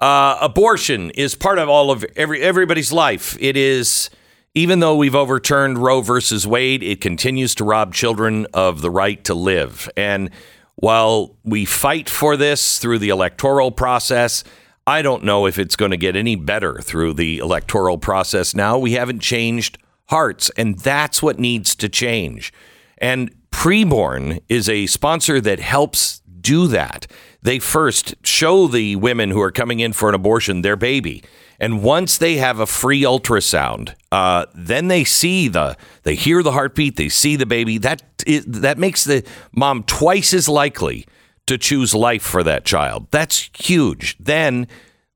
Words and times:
Uh, 0.00 0.38
abortion 0.40 1.10
is 1.10 1.34
part 1.34 1.58
of 1.58 1.68
all 1.68 1.90
of 1.90 2.04
every 2.16 2.40
everybody's 2.40 2.92
life. 2.92 3.36
It 3.40 3.56
is 3.56 4.08
even 4.54 4.80
though 4.80 4.96
we've 4.96 5.14
overturned 5.14 5.78
Roe 5.78 6.00
versus 6.00 6.46
Wade, 6.46 6.82
it 6.82 7.00
continues 7.00 7.54
to 7.56 7.64
rob 7.64 7.94
children 7.94 8.46
of 8.52 8.80
the 8.80 8.90
right 8.90 9.22
to 9.24 9.34
live. 9.34 9.88
And 9.96 10.30
while 10.76 11.36
we 11.44 11.64
fight 11.64 12.08
for 12.08 12.36
this 12.36 12.78
through 12.78 12.98
the 12.98 13.10
electoral 13.10 13.70
process, 13.70 14.42
I 14.86 15.02
don't 15.02 15.22
know 15.22 15.46
if 15.46 15.58
it's 15.58 15.76
going 15.76 15.92
to 15.92 15.96
get 15.96 16.16
any 16.16 16.34
better 16.34 16.80
through 16.80 17.14
the 17.14 17.38
electoral 17.38 17.98
process 17.98 18.54
now. 18.54 18.78
We 18.78 18.92
haven't 18.92 19.20
changed 19.20 19.78
hearts, 20.06 20.50
and 20.56 20.78
that's 20.78 21.22
what 21.22 21.38
needs 21.38 21.76
to 21.76 21.88
change. 21.88 22.52
And 22.98 23.30
Preborn 23.50 24.40
is 24.48 24.68
a 24.68 24.86
sponsor 24.86 25.40
that 25.40 25.60
helps 25.60 26.22
do 26.40 26.66
that. 26.68 27.06
They 27.42 27.58
first 27.58 28.14
show 28.22 28.66
the 28.66 28.96
women 28.96 29.30
who 29.30 29.40
are 29.40 29.50
coming 29.50 29.80
in 29.80 29.92
for 29.92 30.08
an 30.08 30.14
abortion 30.14 30.62
their 30.62 30.76
baby. 30.76 31.22
And 31.58 31.82
once 31.82 32.16
they 32.18 32.36
have 32.36 32.58
a 32.58 32.66
free 32.66 33.02
ultrasound, 33.02 33.94
uh, 34.10 34.46
then 34.54 34.88
they 34.88 35.04
see 35.04 35.48
the, 35.48 35.76
they 36.04 36.14
hear 36.14 36.42
the 36.42 36.52
heartbeat, 36.52 36.96
they 36.96 37.08
see 37.08 37.36
the 37.36 37.46
baby. 37.46 37.78
That 37.78 38.02
is, 38.26 38.44
that 38.46 38.78
makes 38.78 39.04
the 39.04 39.24
mom 39.52 39.82
twice 39.82 40.32
as 40.32 40.48
likely 40.48 41.06
to 41.46 41.58
choose 41.58 41.94
life 41.94 42.22
for 42.22 42.42
that 42.42 42.64
child. 42.64 43.08
That's 43.10 43.50
huge. 43.58 44.16
Then 44.18 44.68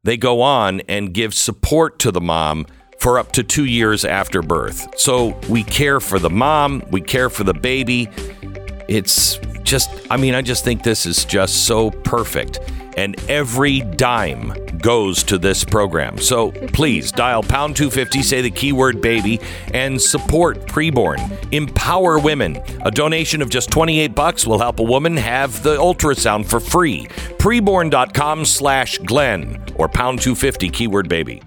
they 0.03 0.17
go 0.17 0.43
on 0.43 0.81
and 0.83 1.15
give 1.15 1.33
support 1.33 1.99
to 2.01 2.11
the 2.11 2.21
mom 2.21 2.67
for 2.99 3.19
up 3.19 3.33
to 3.33 3.43
two 3.43 3.65
years 3.65 4.05
after 4.05 4.43
birth. 4.43 4.99
So 4.99 5.39
we 5.49 5.63
care 5.63 6.01
for 6.01 6.19
the 6.19 6.31
mom, 6.31 6.83
we 6.91 7.01
care 7.01 7.31
for 7.31 7.45
the 7.45 7.55
baby. 7.55 8.11
It's 8.89 9.39
just, 9.63 9.91
I 10.11 10.17
mean, 10.17 10.35
I 10.35 10.43
just 10.43 10.65
think 10.65 10.83
this 10.83 11.07
is 11.07 11.25
just 11.25 11.67
so 11.67 11.91
perfect. 11.91 12.61
And 12.97 13.17
every 13.29 13.81
dime 13.81 14.53
goes 14.79 15.23
to 15.25 15.39
this 15.39 15.65
program. 15.65 16.19
So 16.19 16.53
please 16.53 17.11
dial 17.11 17.43
pound 17.43 17.75
250, 17.77 18.23
say 18.23 18.41
the 18.41 18.51
keyword 18.51 19.01
baby, 19.01 19.41
and 19.73 20.01
support 20.01 20.59
preborn. 20.67 21.19
Empower 21.53 22.19
women. 22.19 22.63
A 22.85 22.91
donation 22.91 23.43
of 23.43 23.51
just 23.51 23.71
28 23.71 24.15
bucks 24.15 24.47
will 24.47 24.59
help 24.59 24.79
a 24.79 24.85
woman 24.85 25.17
have 25.17 25.63
the 25.63 25.77
ultrasound 25.77 26.47
for 26.47 26.61
free. 26.61 27.07
Preborn.com 27.39 28.45
slash 28.45 28.99
Glenn 28.99 29.61
or 29.75 29.89
pound 29.89 30.21
250 30.21 30.69
keyword 30.69 31.09
baby. 31.09 31.43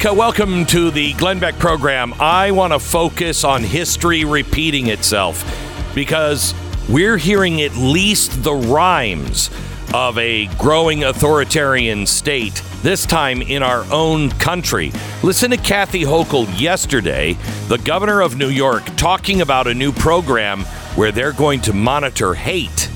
America. 0.00 0.16
Welcome 0.16 0.64
to 0.66 0.92
the 0.92 1.12
Glenn 1.14 1.40
Beck 1.40 1.58
program. 1.58 2.14
I 2.20 2.52
want 2.52 2.72
to 2.72 2.78
focus 2.78 3.42
on 3.42 3.64
history 3.64 4.24
repeating 4.24 4.88
itself 4.88 5.44
because 5.92 6.54
we're 6.88 7.16
hearing 7.16 7.62
at 7.62 7.74
least 7.74 8.44
the 8.44 8.54
rhymes 8.54 9.50
of 9.92 10.16
a 10.18 10.46
growing 10.56 11.02
authoritarian 11.02 12.06
state, 12.06 12.62
this 12.82 13.06
time 13.06 13.42
in 13.42 13.64
our 13.64 13.84
own 13.90 14.30
country. 14.32 14.92
Listen 15.24 15.50
to 15.50 15.56
Kathy 15.56 16.02
Hochul 16.02 16.46
yesterday, 16.60 17.36
the 17.66 17.78
governor 17.78 18.20
of 18.20 18.36
New 18.36 18.50
York, 18.50 18.84
talking 18.96 19.40
about 19.40 19.66
a 19.66 19.74
new 19.74 19.90
program 19.90 20.60
where 20.94 21.10
they're 21.10 21.32
going 21.32 21.60
to 21.62 21.72
monitor 21.72 22.34
hate. 22.34 22.88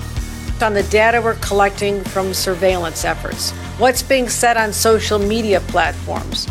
on 0.61 0.73
the 0.75 0.85
data 0.85 1.21
we're 1.21 1.35
collecting 1.37 2.05
from 2.05 2.33
surveillance 2.33 3.05
efforts, 3.05 3.51
what's 3.79 4.03
being 4.05 4.29
said 4.29 4.57
on 4.57 4.73
social 4.73 5.19
media 5.19 5.59
platforms. 5.63 6.47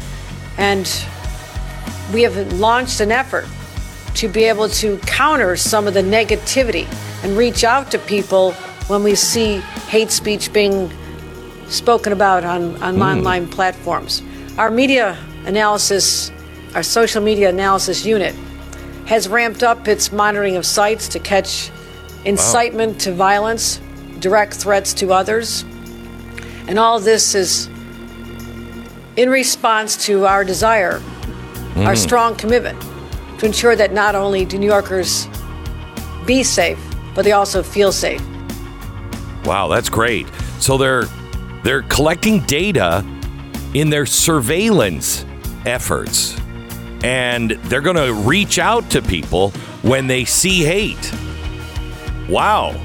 And 0.58 0.88
we 2.14 2.24
have 2.24 2.54
launched 2.54 3.00
an 3.00 3.12
effort 3.12 3.48
to 4.16 4.28
be 4.28 4.44
able 4.44 4.70
to 4.70 4.98
counter 5.00 5.56
some 5.56 5.88
of 5.88 5.94
the 5.94 6.02
negativity 6.02 6.88
and 7.24 7.38
reach 7.38 7.64
out 7.64 7.92
to 7.92 8.00
people 8.00 8.52
when 8.88 9.04
we 9.04 9.16
see 9.16 9.58
hate 9.88 10.12
speech 10.12 10.52
being 10.52 10.92
spoken 11.68 12.12
about 12.12 12.44
on, 12.44 12.76
on 12.84 12.96
hmm. 12.96 13.02
online 13.02 13.48
platforms. 13.48 14.22
Our 14.58 14.70
media 14.70 15.18
analysis, 15.46 16.32
our 16.76 16.84
social 16.84 17.24
media 17.24 17.50
analysis 17.50 18.06
unit, 18.06 18.36
has 19.06 19.28
ramped 19.28 19.64
up 19.64 19.88
its 19.88 20.12
monitoring 20.12 20.58
of 20.58 20.66
sites 20.66 21.08
to 21.10 21.20
catch 21.20 21.72
incitement 22.26 23.02
to 23.02 23.14
violence, 23.14 23.80
direct 24.20 24.56
threats 24.56 24.94
to 24.96 25.14
others. 25.14 25.64
And 26.68 26.78
all 26.78 27.00
this 27.00 27.34
is 27.34 27.70
in 29.16 29.30
response 29.30 30.06
to 30.06 30.26
our 30.26 30.44
desire, 30.44 31.02
our 31.76 31.94
mm. 31.94 31.98
strong 31.98 32.36
commitment 32.36 32.82
to 33.40 33.46
ensure 33.46 33.76
that 33.76 33.94
not 33.94 34.16
only 34.16 34.46
do 34.46 34.58
New 34.58 34.68
Yorkers 34.68 35.28
be 36.26 36.44
safe, 36.44 36.80
but 37.16 37.26
they 37.26 37.32
also 37.32 37.64
feel 37.64 37.92
safe. 37.92 38.22
Wow, 39.46 39.68
that's 39.68 39.90
great. 39.90 40.28
So 40.60 40.78
they're 40.78 41.06
they're 41.64 41.82
collecting 41.84 42.40
data 42.42 43.06
in 43.74 43.90
their 43.90 44.06
surveillance 44.06 45.26
efforts. 45.66 46.40
And 47.04 47.52
they're 47.52 47.82
going 47.82 47.96
to 47.96 48.14
reach 48.14 48.60
out 48.60 48.90
to 48.92 49.02
people 49.02 49.50
when 49.82 50.08
they 50.08 50.26
see 50.26 50.64
hate. 50.64 51.12
Wow. 52.30 52.80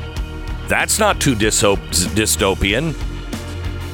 That's 0.68 0.98
not 0.98 1.20
too 1.20 1.34
dystopian. 1.34 2.94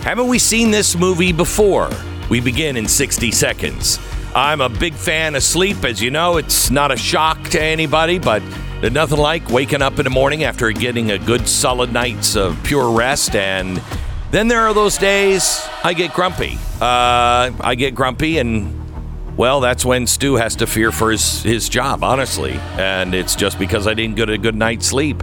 Haven't 0.02 0.28
we 0.28 0.38
seen 0.38 0.70
this 0.70 0.96
movie 0.96 1.32
before? 1.32 1.90
We 2.32 2.40
begin 2.40 2.78
in 2.78 2.88
60 2.88 3.30
seconds. 3.30 3.98
I'm 4.34 4.62
a 4.62 4.70
big 4.70 4.94
fan 4.94 5.34
of 5.34 5.42
sleep. 5.42 5.84
As 5.84 6.00
you 6.00 6.10
know, 6.10 6.38
it's 6.38 6.70
not 6.70 6.90
a 6.90 6.96
shock 6.96 7.38
to 7.50 7.62
anybody, 7.62 8.18
but 8.18 8.42
there's 8.80 8.94
nothing 8.94 9.18
like 9.18 9.46
waking 9.50 9.82
up 9.82 9.98
in 9.98 10.04
the 10.04 10.10
morning 10.10 10.42
after 10.42 10.72
getting 10.72 11.10
a 11.10 11.18
good 11.18 11.46
solid 11.46 11.92
night's 11.92 12.34
of 12.34 12.58
pure 12.64 12.90
rest. 12.90 13.36
And 13.36 13.82
then 14.30 14.48
there 14.48 14.62
are 14.62 14.72
those 14.72 14.96
days 14.96 15.62
I 15.84 15.92
get 15.92 16.14
grumpy. 16.14 16.56
Uh, 16.80 17.52
I 17.60 17.74
get 17.76 17.94
grumpy, 17.94 18.38
and 18.38 19.36
well, 19.36 19.60
that's 19.60 19.84
when 19.84 20.06
Stu 20.06 20.36
has 20.36 20.56
to 20.56 20.66
fear 20.66 20.90
for 20.90 21.10
his, 21.10 21.42
his 21.42 21.68
job, 21.68 22.02
honestly. 22.02 22.54
And 22.78 23.14
it's 23.14 23.36
just 23.36 23.58
because 23.58 23.86
I 23.86 23.92
didn't 23.92 24.16
get 24.16 24.30
a 24.30 24.38
good 24.38 24.54
night's 24.54 24.86
sleep. 24.86 25.22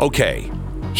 Okay, 0.00 0.48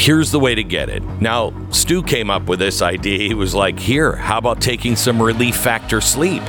Here's 0.00 0.30
the 0.30 0.38
way 0.38 0.54
to 0.54 0.62
get 0.62 0.88
it. 0.88 1.02
Now, 1.20 1.52
Stu 1.72 2.04
came 2.04 2.30
up 2.30 2.44
with 2.44 2.60
this 2.60 2.82
idea. 2.82 3.18
He 3.18 3.34
was 3.34 3.52
like, 3.52 3.80
Here, 3.80 4.14
how 4.14 4.38
about 4.38 4.60
taking 4.60 4.94
some 4.94 5.20
relief 5.20 5.56
factor 5.56 6.00
sleep? 6.00 6.40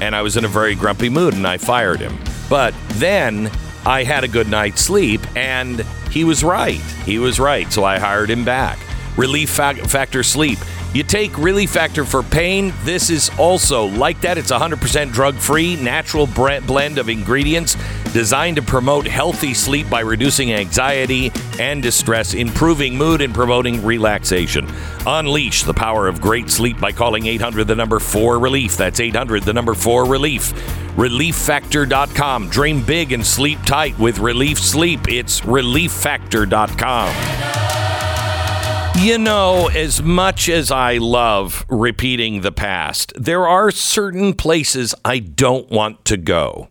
And 0.00 0.14
I 0.14 0.22
was 0.22 0.36
in 0.36 0.44
a 0.44 0.48
very 0.48 0.76
grumpy 0.76 1.08
mood 1.08 1.34
and 1.34 1.44
I 1.44 1.58
fired 1.58 1.98
him. 1.98 2.16
But 2.48 2.72
then 2.90 3.50
I 3.84 4.04
had 4.04 4.22
a 4.22 4.28
good 4.28 4.48
night's 4.48 4.80
sleep 4.80 5.20
and 5.36 5.80
he 6.12 6.22
was 6.22 6.44
right. 6.44 6.80
He 7.04 7.18
was 7.18 7.40
right. 7.40 7.70
So 7.72 7.82
I 7.82 7.98
hired 7.98 8.30
him 8.30 8.44
back. 8.44 8.78
Relief 9.16 9.50
Fac- 9.50 9.78
Factor 9.78 10.22
Sleep. 10.22 10.60
You 10.94 11.02
take 11.02 11.36
Relief 11.38 11.70
Factor 11.70 12.04
for 12.04 12.22
pain. 12.22 12.72
This 12.84 13.10
is 13.10 13.28
also 13.36 13.86
like 13.86 14.20
that. 14.20 14.38
It's 14.38 14.52
100% 14.52 15.10
drug 15.10 15.34
free, 15.34 15.74
natural 15.74 16.28
blend 16.28 16.98
of 16.98 17.08
ingredients 17.08 17.76
designed 18.12 18.54
to 18.56 18.62
promote 18.62 19.04
healthy 19.04 19.54
sleep 19.54 19.90
by 19.90 20.00
reducing 20.00 20.52
anxiety 20.52 21.32
and 21.58 21.82
distress, 21.82 22.34
improving 22.34 22.96
mood, 22.96 23.22
and 23.22 23.34
promoting 23.34 23.84
relaxation. 23.84 24.68
Unleash 25.04 25.64
the 25.64 25.74
power 25.74 26.06
of 26.06 26.20
great 26.20 26.48
sleep 26.48 26.78
by 26.78 26.92
calling 26.92 27.26
800 27.26 27.66
the 27.66 27.74
number 27.74 27.98
4 27.98 28.38
relief. 28.38 28.76
That's 28.76 29.00
800 29.00 29.42
the 29.42 29.52
number 29.52 29.74
4 29.74 30.04
relief. 30.04 30.52
ReliefFactor.com. 30.94 32.50
Dream 32.50 32.84
big 32.84 33.12
and 33.12 33.26
sleep 33.26 33.58
tight 33.66 33.98
with 33.98 34.20
Relief 34.20 34.60
Sleep. 34.60 35.08
It's 35.08 35.40
ReliefFactor.com. 35.40 37.63
You 38.96 39.18
know, 39.18 39.68
as 39.68 40.02
much 40.02 40.48
as 40.48 40.70
I 40.70 40.98
love 40.98 41.66
repeating 41.68 42.40
the 42.40 42.52
past, 42.52 43.12
there 43.16 43.46
are 43.46 43.70
certain 43.72 44.34
places 44.34 44.94
I 45.04 45.18
don't 45.18 45.68
want 45.68 46.04
to 46.06 46.16
go. 46.16 46.68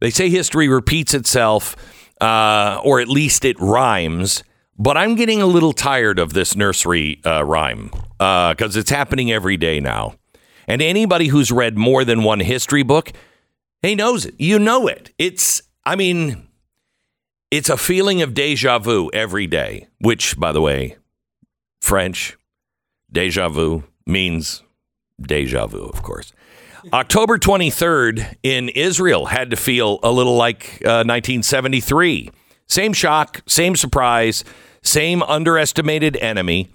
They 0.00 0.10
say 0.10 0.28
history 0.28 0.68
repeats 0.68 1.14
itself, 1.14 1.74
uh, 2.20 2.80
or 2.84 3.00
at 3.00 3.08
least 3.08 3.44
it 3.44 3.58
rhymes, 3.58 4.44
but 4.78 4.96
I'm 4.98 5.14
getting 5.14 5.40
a 5.40 5.46
little 5.46 5.72
tired 5.72 6.18
of 6.18 6.34
this 6.34 6.54
nursery 6.54 7.20
uh, 7.24 7.44
rhyme 7.44 7.90
because 8.18 8.76
it's 8.76 8.90
happening 8.90 9.32
every 9.32 9.56
day 9.56 9.80
now. 9.80 10.14
And 10.68 10.82
anybody 10.82 11.28
who's 11.28 11.50
read 11.50 11.78
more 11.78 12.04
than 12.04 12.22
one 12.22 12.40
history 12.40 12.82
book, 12.82 13.10
he 13.80 13.94
knows 13.94 14.26
it. 14.26 14.34
You 14.38 14.58
know 14.58 14.86
it. 14.86 15.12
It's, 15.18 15.62
I 15.84 15.96
mean, 15.96 16.46
it's 17.50 17.70
a 17.70 17.76
feeling 17.76 18.20
of 18.20 18.34
deja 18.34 18.78
vu 18.78 19.10
every 19.12 19.46
day, 19.46 19.88
which, 19.98 20.38
by 20.38 20.52
the 20.52 20.60
way, 20.60 20.96
French, 21.84 22.38
deja 23.12 23.46
vu 23.50 23.84
means 24.06 24.62
deja 25.20 25.66
vu, 25.66 25.84
of 25.84 26.02
course. 26.02 26.32
October 26.94 27.38
23rd 27.38 28.36
in 28.42 28.70
Israel 28.70 29.26
had 29.26 29.50
to 29.50 29.56
feel 29.56 30.00
a 30.02 30.10
little 30.10 30.34
like 30.34 30.80
uh, 30.80 31.04
1973. 31.04 32.30
Same 32.66 32.94
shock, 32.94 33.42
same 33.46 33.76
surprise, 33.76 34.44
same 34.80 35.22
underestimated 35.24 36.16
enemy, 36.16 36.70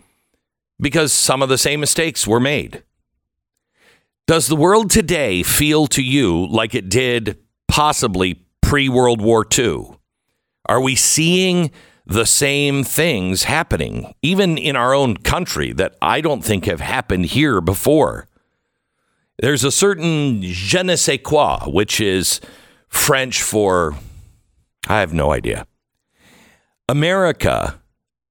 because 0.79 1.11
some 1.11 1.41
of 1.41 1.49
the 1.49 1.57
same 1.57 1.79
mistakes 1.79 2.27
were 2.27 2.39
made. 2.39 2.83
Does 4.27 4.45
the 4.45 4.55
world 4.55 4.91
today 4.91 5.41
feel 5.41 5.87
to 5.87 6.03
you 6.03 6.45
like 6.45 6.75
it 6.75 6.87
did 6.87 7.39
possibly 7.67 8.45
pre 8.61 8.87
World 8.87 9.21
War 9.21 9.43
II? 9.57 9.87
Are 10.67 10.79
we 10.79 10.95
seeing 10.95 11.71
the 12.09 12.25
same 12.25 12.83
things 12.83 13.43
happening, 13.43 14.13
even 14.21 14.57
in 14.57 14.75
our 14.75 14.93
own 14.93 15.15
country, 15.17 15.71
that 15.73 15.95
I 16.01 16.21
don't 16.21 16.43
think 16.43 16.65
have 16.65 16.81
happened 16.81 17.27
here 17.27 17.61
before? 17.61 18.27
There's 19.37 19.63
a 19.63 19.71
certain 19.71 20.41
je 20.41 20.83
ne 20.83 20.95
sais 20.95 21.19
quoi, 21.23 21.59
which 21.67 22.01
is 22.01 22.41
French 22.89 23.41
for 23.41 23.95
I 24.87 24.99
have 24.99 25.13
no 25.13 25.31
idea. 25.31 25.67
America 26.87 27.79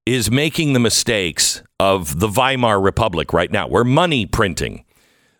is 0.05 0.31
making 0.31 0.73
the 0.73 0.81
mistakes 0.81 1.63
of 1.79 2.19
the 2.19 2.29
Weimar 2.29 2.81
Republic 2.81 3.33
right 3.33 3.53
now. 3.53 3.69
We're 3.69 3.85
money 3.85 4.27
printing, 4.27 4.85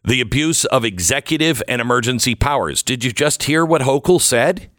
the 0.05 0.21
abuse 0.21 0.65
of 0.67 0.85
executive 0.85 1.63
and 1.67 1.81
emergency 1.81 2.37
powers. 2.37 2.83
Did 2.83 3.03
you 3.03 3.11
just 3.11 3.45
hear 3.45 3.67
what 3.67 3.83
Hochul 3.83 4.21
said? 4.21 4.71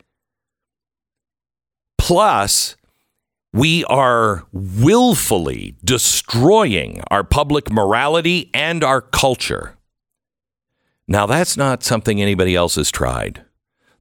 Plus, 1.97 2.77
we 3.51 3.83
are 3.85 4.45
willfully 4.51 5.75
destroying 5.83 7.01
our 7.09 7.23
public 7.23 7.71
morality 7.71 8.49
and 8.53 8.83
our 8.83 9.01
culture. 9.01 9.75
Now, 11.07 11.25
that's 11.25 11.57
not 11.57 11.83
something 11.83 12.21
anybody 12.21 12.55
else 12.55 12.75
has 12.75 12.91
tried. 12.91 13.43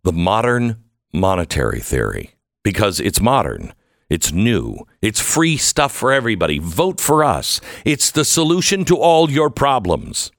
The 0.02 0.12
modern 0.12 0.84
monetary 1.12 1.80
theory, 1.80 2.34
because 2.62 3.00
it's 3.00 3.20
modern, 3.20 3.72
it's 4.10 4.32
new, 4.32 4.86
it's 5.00 5.20
free 5.20 5.56
stuff 5.56 5.92
for 5.92 6.12
everybody. 6.12 6.58
Vote 6.58 7.00
for 7.00 7.24
us. 7.24 7.60
It's 7.86 8.10
the 8.10 8.26
solution 8.26 8.84
to 8.86 8.96
all 8.96 9.30
your 9.30 9.48
problems. 9.48 10.30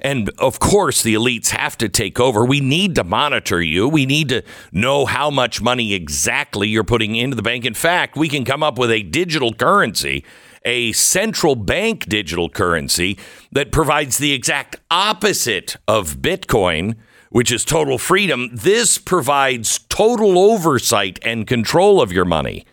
And 0.00 0.28
of 0.38 0.58
course, 0.58 1.02
the 1.02 1.14
elites 1.14 1.50
have 1.50 1.78
to 1.78 1.88
take 1.88 2.18
over. 2.18 2.44
We 2.44 2.60
need 2.60 2.96
to 2.96 3.04
monitor 3.04 3.62
you. 3.62 3.88
We 3.88 4.06
need 4.06 4.28
to 4.30 4.42
know 4.72 5.06
how 5.06 5.30
much 5.30 5.62
money 5.62 5.94
exactly 5.94 6.68
you're 6.68 6.82
putting 6.82 7.14
into 7.14 7.36
the 7.36 7.42
bank. 7.42 7.64
In 7.64 7.74
fact, 7.74 8.16
we 8.16 8.28
can 8.28 8.44
come 8.44 8.62
up 8.62 8.76
with 8.76 8.90
a 8.90 9.04
digital 9.04 9.54
currency, 9.54 10.24
a 10.64 10.90
central 10.92 11.54
bank 11.54 12.06
digital 12.06 12.48
currency 12.48 13.18
that 13.52 13.70
provides 13.70 14.18
the 14.18 14.32
exact 14.32 14.76
opposite 14.90 15.76
of 15.86 16.16
Bitcoin, 16.16 16.96
which 17.30 17.52
is 17.52 17.64
total 17.64 17.96
freedom. 17.96 18.50
This 18.52 18.98
provides 18.98 19.78
total 19.88 20.38
oversight 20.38 21.20
and 21.22 21.46
control 21.46 22.02
of 22.02 22.10
your 22.10 22.24
money. 22.24 22.66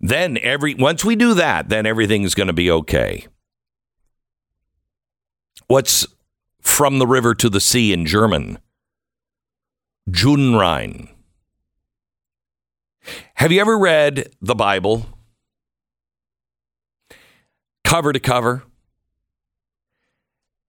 Then 0.00 0.36
every 0.42 0.74
once 0.74 1.04
we 1.04 1.14
do 1.14 1.32
that, 1.34 1.68
then 1.68 1.86
everything's 1.86 2.34
going 2.34 2.48
to 2.48 2.52
be 2.52 2.70
okay. 2.70 3.26
What's 5.68 6.06
from 6.76 6.98
the 6.98 7.06
river 7.06 7.34
to 7.34 7.48
the 7.48 7.58
sea 7.58 7.90
in 7.90 8.04
German? 8.04 8.58
Judenrein. 10.10 11.08
Have 13.36 13.50
you 13.50 13.62
ever 13.62 13.78
read 13.78 14.28
the 14.42 14.54
Bible 14.54 15.06
cover 17.82 18.12
to 18.12 18.20
cover? 18.20 18.64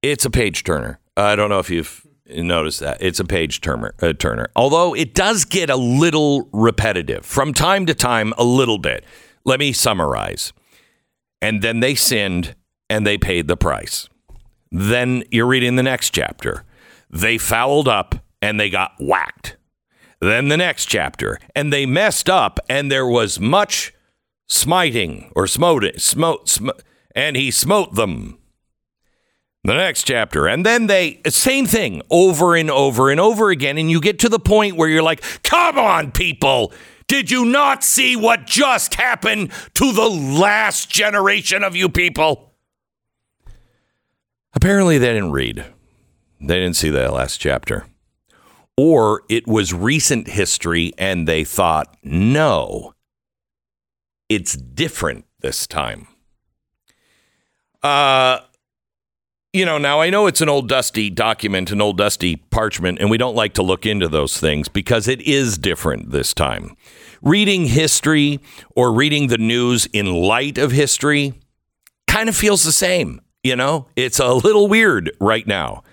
It's 0.01 0.24
a 0.24 0.30
page 0.30 0.63
turner. 0.63 1.01
I 1.18 1.36
don't 1.36 1.50
know 1.50 1.59
if 1.59 1.69
you've 1.69 2.07
noticed 2.25 2.80
that. 2.80 3.01
It's 3.01 3.19
a 3.19 3.25
page 3.25 3.59
turner, 3.59 3.94
uh, 4.01 4.13
turner. 4.13 4.48
Although 4.56 4.95
it 4.95 5.13
does 5.13 5.44
get 5.44 5.69
a 5.69 5.75
little 5.75 6.48
repetitive 6.54 7.25
from 7.25 7.54
time 7.54 7.86
to 7.86 7.94
time, 7.94 8.33
a 8.38 8.45
little 8.45 8.77
bit. 8.77 9.04
Let 9.44 9.59
me 9.59 9.74
summarize. 9.74 10.54
And 11.42 11.62
then 11.62 11.81
they 11.81 11.95
sinned 11.95 12.56
and 12.89 13.06
they 13.06 13.18
paid 13.18 13.50
the 13.50 13.57
price. 13.57 14.07
Then 14.72 15.24
you're 15.31 15.48
reading 15.48 15.75
the 15.75 15.84
next 15.84 16.12
chapter. 16.12 16.64
They 17.09 17.38
fouled 17.38 17.88
up 17.88 18.16
and 18.42 18.59
they 18.59 18.69
got 18.69 18.94
whacked. 19.00 19.57
Then 20.19 20.47
the 20.47 20.57
next 20.57 20.86
chapter, 20.88 21.40
and 21.56 21.71
they 21.71 21.86
messed 21.86 22.28
up, 22.30 22.59
and 22.68 22.92
there 22.92 23.06
was 23.06 23.40
much 23.40 23.94
smiting 24.47 25.31
or 25.36 25.45
smote, 25.45 26.00
smote, 26.00 26.50
sm- 26.50 26.69
and 27.16 27.36
he 27.36 27.52
smote 27.52 27.94
them. 27.94 28.40
The 29.64 29.76
next 29.76 30.04
chapter, 30.04 30.47
and 30.47 30.66
then 30.66 30.88
they 30.88 31.21
same 31.28 31.66
thing 31.66 32.02
over 32.09 32.56
and 32.56 32.71
over 32.71 33.12
and 33.12 33.19
over 33.19 33.50
again, 33.52 33.78
and 33.78 33.92
you 33.92 34.00
get 34.00 34.18
to 34.19 34.30
the 34.30 34.40
point 34.40 34.76
where 34.76 34.90
you're 34.90 35.04
like, 35.04 35.21
"Come 35.44 35.78
on, 35.78 36.12
people! 36.12 36.74
Did 37.07 37.30
you 37.30 37.45
not 37.45 37.83
see 37.83 38.16
what 38.16 38.47
just 38.47 38.95
happened 38.95 39.52
to 39.76 39.92
the 39.92 40.09
last 40.09 40.90
generation 40.90 41.64
of 41.64 41.76
you 41.76 41.90
people?" 41.90 42.54
Apparently, 44.57 44.97
they 44.97 45.14
didn't 45.14 45.33
read. 45.33 45.66
They 46.42 46.56
didn't 46.56 46.78
see 46.78 46.90
that 46.90 47.14
last 47.14 47.37
chapter. 47.37 47.85
Or 48.76 49.21
it 49.30 49.45
was 49.45 49.71
recent 49.71 50.30
history 50.30 50.94
and 50.97 51.28
they 51.28 51.44
thought, 51.44 51.95
no, 52.02 52.95
it's 54.30 54.57
different 54.57 55.26
this 55.42 55.68
time. 55.68 56.07
Uh, 57.83 58.40
you 59.54 59.64
know, 59.64 59.78
now 59.78 60.02
I 60.02 60.09
know 60.09 60.26
it's 60.26 60.42
an 60.42 60.49
old 60.49 60.68
dusty 60.68 61.11
document, 61.11 61.69
an 61.69 61.80
old 61.80 61.99
dusty 61.99 62.37
parchment, 62.37 62.97
and 62.99 63.11
we 63.11 63.19
don't 63.19 63.35
like 63.35 63.54
to 63.54 63.61
look 63.61 63.85
into 63.85 64.07
those 64.07 64.40
things 64.40 64.69
because 64.69 65.07
it 65.07 65.21
is 65.21 65.59
different 65.59 66.09
this 66.09 66.33
time. 66.33 66.76
Reading 67.21 67.68
history 67.68 68.40
or 68.76 68.92
reading 68.92 69.28
the 69.28 69.37
news 69.37 69.85
in 69.94 70.16
light 70.16 70.57
of 70.57 70.71
history 70.71 71.35
kind 72.07 72.28
of 72.28 72.35
feels 72.35 72.64
the 72.64 72.71
same. 72.71 73.21
You 73.47 73.56
know, 73.56 73.87
it's 73.95 74.19
a 74.19 74.33
little 74.33 74.68
weird 74.68 75.09
right 75.21 75.47
now. 75.47 75.83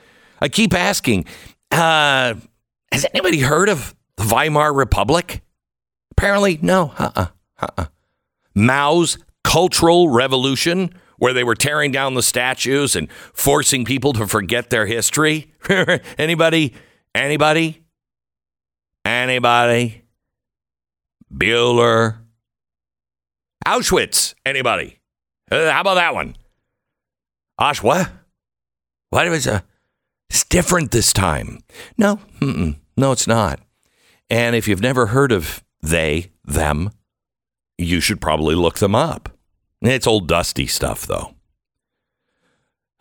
I 0.41 0.49
keep 0.49 0.75
asking, 0.75 1.27
uh, 1.71 2.35
has 2.91 3.07
anybody 3.15 3.39
heard 3.39 3.69
of 3.69 3.95
the 4.17 4.25
Weimar 4.25 4.73
Republic? 4.73 5.41
Apparently, 6.11 6.59
no. 6.61 6.93
Uh-uh. 6.99 7.27
Uh-uh. 7.61 7.87
Mao's 8.57 9.19
Cultural 9.45 10.09
Revolution, 10.09 10.93
where 11.19 11.33
they 11.33 11.45
were 11.45 11.55
tearing 11.55 11.93
down 11.93 12.15
the 12.15 12.25
statues 12.25 12.97
and 12.97 13.09
forcing 13.33 13.85
people 13.85 14.13
to 14.15 14.27
forget 14.27 14.71
their 14.71 14.87
history. 14.87 15.53
anybody? 16.19 16.75
Anybody? 17.15 17.85
Anybody? 19.05 20.03
Bueller? 21.33 22.17
Auschwitz. 23.65 24.35
Anybody? 24.45 24.99
Uh, 25.53 25.71
how 25.71 25.83
about 25.83 25.95
that 25.95 26.15
one? 26.15 26.35
Osh, 27.59 27.83
what? 27.83 28.11
What 29.11 29.29
was 29.29 29.47
a? 29.47 29.55
Uh, 29.55 29.61
it's 30.29 30.45
different 30.45 30.91
this 30.91 31.13
time. 31.13 31.61
No, 31.97 32.19
no, 32.41 33.13
it's 33.13 33.27
not. 33.27 33.61
And 34.29 34.57
if 34.57 34.67
you've 34.67 34.81
never 34.81 35.07
heard 35.07 35.31
of 35.31 35.63
they, 35.83 36.33
them, 36.45 36.91
you 37.79 38.01
should 38.01 38.21
probably 38.21 38.55
look 38.55 38.79
them 38.79 38.95
up. 38.95 39.29
It's 39.83 40.07
old 40.07 40.27
dusty 40.27 40.67
stuff, 40.67 41.07
though. 41.07 41.35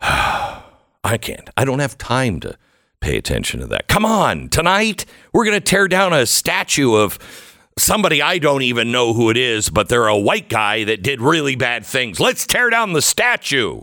I 0.00 1.18
can't. 1.20 1.50
I 1.56 1.64
don't 1.64 1.78
have 1.80 1.98
time 1.98 2.40
to 2.40 2.56
pay 3.00 3.16
attention 3.16 3.60
to 3.60 3.66
that. 3.68 3.88
Come 3.88 4.04
on, 4.04 4.48
tonight 4.48 5.04
we're 5.32 5.44
going 5.44 5.56
to 5.58 5.60
tear 5.60 5.88
down 5.88 6.12
a 6.12 6.26
statue 6.26 6.94
of 6.94 7.18
somebody 7.78 8.22
I 8.22 8.38
don't 8.38 8.62
even 8.62 8.92
know 8.92 9.12
who 9.12 9.30
it 9.30 9.36
is, 9.36 9.68
but 9.70 9.88
they're 9.88 10.06
a 10.06 10.16
white 10.16 10.48
guy 10.48 10.84
that 10.84 11.02
did 11.02 11.20
really 11.20 11.56
bad 11.56 11.84
things. 11.84 12.20
Let's 12.20 12.46
tear 12.46 12.70
down 12.70 12.92
the 12.92 13.02
statue. 13.02 13.82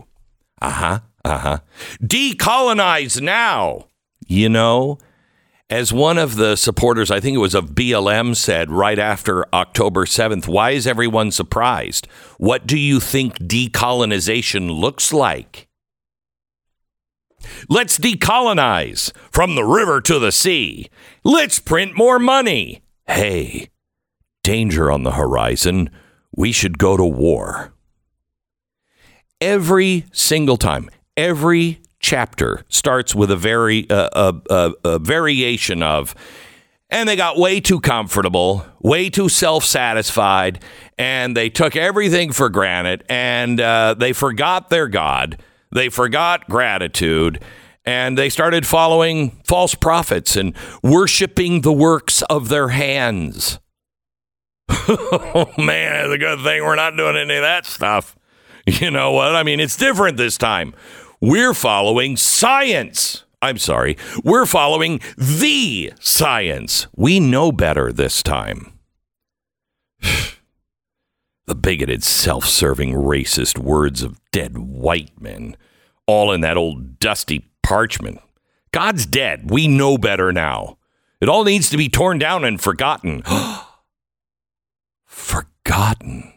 Uh 0.62 0.70
huh. 0.70 1.00
Uh 1.24 1.38
huh. 1.38 1.58
Decolonize 2.00 3.20
now. 3.20 3.88
You 4.28 4.48
know, 4.48 4.98
as 5.68 5.92
one 5.92 6.18
of 6.18 6.36
the 6.36 6.54
supporters, 6.54 7.10
I 7.10 7.18
think 7.18 7.34
it 7.34 7.40
was 7.40 7.54
of 7.54 7.70
BLM, 7.70 8.36
said 8.36 8.70
right 8.70 8.98
after 8.98 9.44
October 9.52 10.04
7th, 10.04 10.46
why 10.46 10.70
is 10.70 10.86
everyone 10.86 11.32
surprised? 11.32 12.06
What 12.38 12.64
do 12.64 12.78
you 12.78 13.00
think 13.00 13.38
decolonization 13.38 14.70
looks 14.80 15.12
like? 15.12 15.68
Let's 17.68 17.98
decolonize 17.98 19.12
from 19.32 19.56
the 19.56 19.64
river 19.64 20.00
to 20.02 20.20
the 20.20 20.30
sea. 20.30 20.90
Let's 21.24 21.58
print 21.58 21.96
more 21.96 22.20
money. 22.20 22.82
Hey, 23.08 23.68
danger 24.44 24.92
on 24.92 25.02
the 25.02 25.12
horizon. 25.12 25.90
We 26.36 26.52
should 26.52 26.78
go 26.78 26.96
to 26.96 27.04
war. 27.04 27.71
Every 29.42 30.06
single 30.12 30.56
time, 30.56 30.88
every 31.16 31.80
chapter 31.98 32.64
starts 32.68 33.12
with 33.12 33.28
a 33.28 33.36
very 33.36 33.90
uh, 33.90 34.08
a, 34.12 34.34
a, 34.48 34.74
a 34.84 34.98
variation 35.00 35.82
of 35.82 36.14
and 36.88 37.08
they 37.08 37.16
got 37.16 37.36
way 37.36 37.58
too 37.58 37.80
comfortable, 37.80 38.64
way 38.78 39.10
too 39.10 39.28
self 39.28 39.64
satisfied, 39.64 40.62
and 40.96 41.36
they 41.36 41.50
took 41.50 41.74
everything 41.74 42.30
for 42.30 42.50
granted, 42.50 43.02
and 43.08 43.60
uh, 43.60 43.96
they 43.98 44.12
forgot 44.12 44.68
their 44.68 44.86
God. 44.86 45.42
They 45.72 45.88
forgot 45.88 46.48
gratitude, 46.48 47.42
and 47.84 48.16
they 48.16 48.28
started 48.28 48.64
following 48.64 49.40
false 49.42 49.74
prophets 49.74 50.36
and 50.36 50.54
worshiping 50.84 51.62
the 51.62 51.72
works 51.72 52.22
of 52.30 52.48
their 52.48 52.68
hands. 52.68 53.58
oh, 54.68 55.50
man, 55.58 56.04
it's 56.04 56.14
a 56.14 56.18
good 56.18 56.42
thing 56.44 56.62
we're 56.62 56.76
not 56.76 56.96
doing 56.96 57.16
any 57.16 57.34
of 57.34 57.42
that 57.42 57.66
stuff. 57.66 58.16
You 58.66 58.90
know 58.90 59.12
what? 59.12 59.34
I 59.34 59.42
mean, 59.42 59.58
it's 59.60 59.76
different 59.76 60.16
this 60.16 60.38
time. 60.38 60.74
We're 61.20 61.54
following 61.54 62.16
science. 62.16 63.24
I'm 63.40 63.58
sorry. 63.58 63.96
We're 64.22 64.46
following 64.46 65.00
the 65.16 65.92
science. 66.00 66.86
We 66.94 67.18
know 67.18 67.50
better 67.50 67.92
this 67.92 68.22
time. 68.22 68.78
the 70.00 71.54
bigoted, 71.56 72.04
self 72.04 72.44
serving, 72.44 72.92
racist 72.92 73.58
words 73.58 74.02
of 74.02 74.20
dead 74.30 74.58
white 74.58 75.20
men, 75.20 75.56
all 76.06 76.30
in 76.32 76.40
that 76.42 76.56
old 76.56 77.00
dusty 77.00 77.50
parchment. 77.62 78.20
God's 78.72 79.06
dead. 79.06 79.50
We 79.50 79.68
know 79.68 79.98
better 79.98 80.32
now. 80.32 80.78
It 81.20 81.28
all 81.28 81.44
needs 81.44 81.68
to 81.70 81.76
be 81.76 81.88
torn 81.88 82.18
down 82.18 82.44
and 82.44 82.60
forgotten. 82.60 83.22
forgotten. 85.04 86.31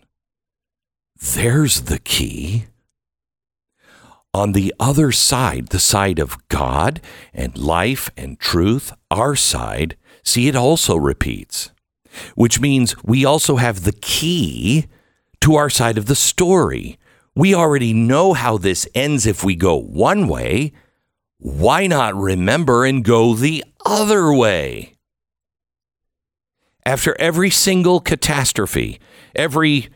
There's 1.34 1.82
the 1.82 1.98
key. 1.98 2.66
On 4.32 4.52
the 4.52 4.72
other 4.80 5.12
side, 5.12 5.70
the 5.70 5.80
side 5.80 6.20
of 6.20 6.38
God 6.50 7.02
and 7.34 7.58
life 7.58 8.12
and 8.16 8.40
truth, 8.40 8.94
our 9.10 9.36
side, 9.36 9.98
see, 10.24 10.48
it 10.48 10.56
also 10.56 10.96
repeats, 10.96 11.72
which 12.36 12.62
means 12.62 12.96
we 13.04 13.26
also 13.26 13.56
have 13.56 13.84
the 13.84 13.92
key 13.92 14.86
to 15.42 15.56
our 15.56 15.70
side 15.70 15.98
of 15.98 16.06
the 16.06 16.16
story. 16.16 17.00
We 17.36 17.56
already 17.56 17.92
know 17.92 18.34
how 18.34 18.60
this 18.60 18.88
ends 18.94 19.26
if 19.26 19.44
we 19.44 19.56
go 19.56 19.76
one 19.76 20.28
way. 20.28 20.74
Why 21.40 21.88
not 21.88 22.16
remember 22.16 22.86
and 22.86 23.04
go 23.04 23.34
the 23.34 23.64
other 23.84 24.32
way? 24.32 24.96
After 26.86 27.20
every 27.20 27.50
single 27.50 28.00
catastrophe, 28.00 29.00
every 29.34 29.90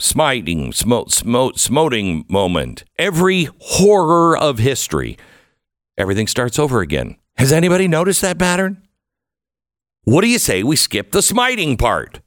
smiting, 0.00 0.72
smote, 0.72 1.12
smote, 1.12 1.58
smoting 1.58 2.24
moment, 2.28 2.84
every 2.98 3.48
horror 3.60 4.36
of 4.36 4.58
history, 4.58 5.16
everything 5.96 6.26
starts 6.26 6.58
over 6.58 6.80
again. 6.80 7.16
Has 7.36 7.52
anybody 7.52 7.88
noticed 7.88 8.22
that 8.22 8.38
pattern? 8.38 8.82
What 10.04 10.22
do 10.22 10.28
you 10.28 10.38
say 10.38 10.62
we 10.62 10.76
skip 10.76 11.12
the 11.12 11.22
smiting 11.22 11.76
part? 11.76 12.20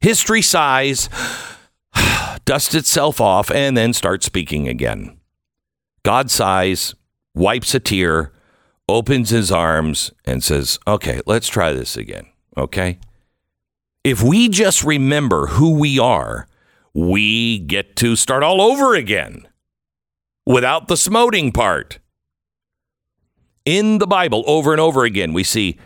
History 0.00 0.42
sighs, 0.42 1.08
dusts 2.44 2.74
itself 2.74 3.20
off, 3.20 3.50
and 3.50 3.76
then 3.76 3.92
starts 3.92 4.26
speaking 4.26 4.66
again. 4.66 5.18
God 6.02 6.30
sighs, 6.30 6.94
wipes 7.34 7.74
a 7.74 7.80
tear, 7.80 8.32
opens 8.88 9.30
his 9.30 9.52
arms, 9.52 10.10
and 10.24 10.42
says, 10.42 10.78
Okay, 10.86 11.20
let's 11.26 11.48
try 11.48 11.72
this 11.72 11.96
again. 11.96 12.26
Okay? 12.56 12.98
If 14.02 14.22
we 14.22 14.48
just 14.48 14.82
remember 14.82 15.48
who 15.48 15.78
we 15.78 15.98
are, 15.98 16.46
we 16.94 17.58
get 17.58 17.96
to 17.96 18.16
start 18.16 18.42
all 18.42 18.62
over 18.62 18.94
again 18.94 19.46
without 20.46 20.88
the 20.88 20.96
smoting 20.96 21.52
part. 21.52 21.98
In 23.66 23.98
the 23.98 24.06
Bible, 24.06 24.42
over 24.46 24.72
and 24.72 24.80
over 24.80 25.04
again, 25.04 25.34
we 25.34 25.44
see, 25.44 25.78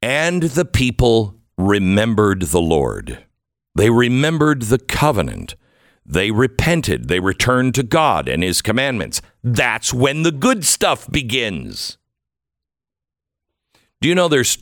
and 0.00 0.42
the 0.42 0.64
people 0.64 1.36
remembered 1.58 2.42
the 2.42 2.60
Lord. 2.60 3.24
They 3.74 3.90
remembered 3.90 4.62
the 4.62 4.78
covenant. 4.78 5.54
They 6.06 6.30
repented. 6.30 7.08
They 7.08 7.20
returned 7.20 7.74
to 7.74 7.82
God 7.82 8.28
and 8.28 8.42
his 8.42 8.62
commandments. 8.62 9.20
That's 9.44 9.92
when 9.92 10.22
the 10.22 10.32
good 10.32 10.64
stuff 10.64 11.08
begins. 11.10 11.98
Do 14.00 14.08
you 14.08 14.14
know 14.14 14.28
there's 14.28 14.58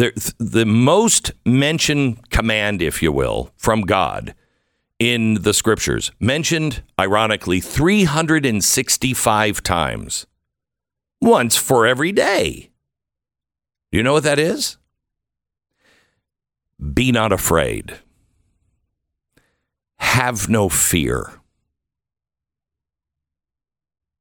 there, 0.00 0.12
the 0.38 0.64
most 0.64 1.32
mentioned 1.44 2.30
command, 2.30 2.80
if 2.80 3.02
you 3.02 3.12
will, 3.12 3.50
from 3.56 3.82
God 3.82 4.34
in 4.98 5.42
the 5.42 5.52
scriptures, 5.52 6.10
mentioned 6.18 6.82
ironically 6.98 7.60
365 7.60 9.62
times, 9.62 10.26
once 11.20 11.56
for 11.56 11.86
every 11.86 12.12
day. 12.12 12.70
Do 13.92 13.98
you 13.98 14.04
know 14.04 14.14
what 14.14 14.22
that 14.22 14.38
is? 14.38 14.78
Be 16.94 17.12
not 17.12 17.30
afraid. 17.30 17.98
Have 19.98 20.48
no 20.48 20.70
fear. 20.70 21.30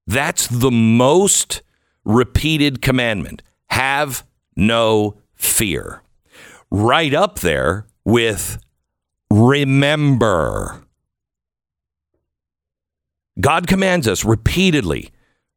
That's 0.07 0.48
the 0.48 0.71
most 0.71 1.62
repeated 2.03 2.81
commandment. 2.81 3.43
Have 3.69 4.25
no 4.57 5.21
fear. 5.39 6.03
Right 6.69 7.13
up 7.13 7.39
there 7.39 7.88
with 8.05 8.60
remember. 9.31 10.84
God 13.39 13.65
commands 13.67 14.08
us 14.08 14.24
repeatedly 14.24 15.12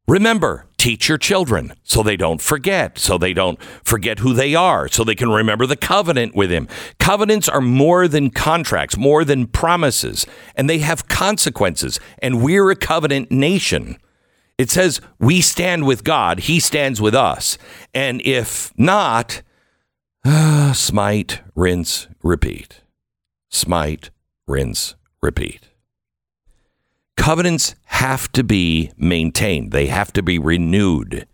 remember, 0.08 0.66
teach 0.76 1.08
your 1.08 1.18
children 1.18 1.72
so 1.82 2.02
they 2.02 2.16
don't 2.16 2.40
forget, 2.40 2.98
so 2.98 3.16
they 3.18 3.32
don't 3.32 3.62
forget 3.84 4.18
who 4.18 4.32
they 4.32 4.54
are, 4.54 4.88
so 4.88 5.04
they 5.04 5.14
can 5.14 5.30
remember 5.30 5.66
the 5.66 5.76
covenant 5.76 6.34
with 6.34 6.50
Him. 6.50 6.68
Covenants 6.98 7.48
are 7.48 7.60
more 7.60 8.08
than 8.08 8.30
contracts, 8.30 8.96
more 8.96 9.24
than 9.24 9.46
promises, 9.46 10.26
and 10.56 10.68
they 10.68 10.78
have 10.78 11.08
consequences. 11.08 12.00
And 12.18 12.42
we're 12.42 12.70
a 12.70 12.76
covenant 12.76 13.30
nation. 13.30 13.96
It 14.58 14.70
says 14.70 15.00
we 15.18 15.40
stand 15.40 15.86
with 15.86 16.04
God, 16.04 16.40
He 16.40 16.60
stands 16.60 17.00
with 17.00 17.14
us. 17.14 17.58
And 17.94 18.20
if 18.24 18.72
not, 18.76 19.42
smite, 20.74 21.40
rinse, 21.56 22.06
repeat. 22.22 22.82
Smite, 23.50 24.10
rinse, 24.46 24.94
repeat. 25.20 25.70
Covenants 27.16 27.74
have 27.86 28.30
to 28.32 28.44
be 28.44 28.92
maintained, 28.96 29.72
they 29.72 29.86
have 29.86 30.12
to 30.12 30.22
be 30.22 30.38
renewed. 30.38 31.26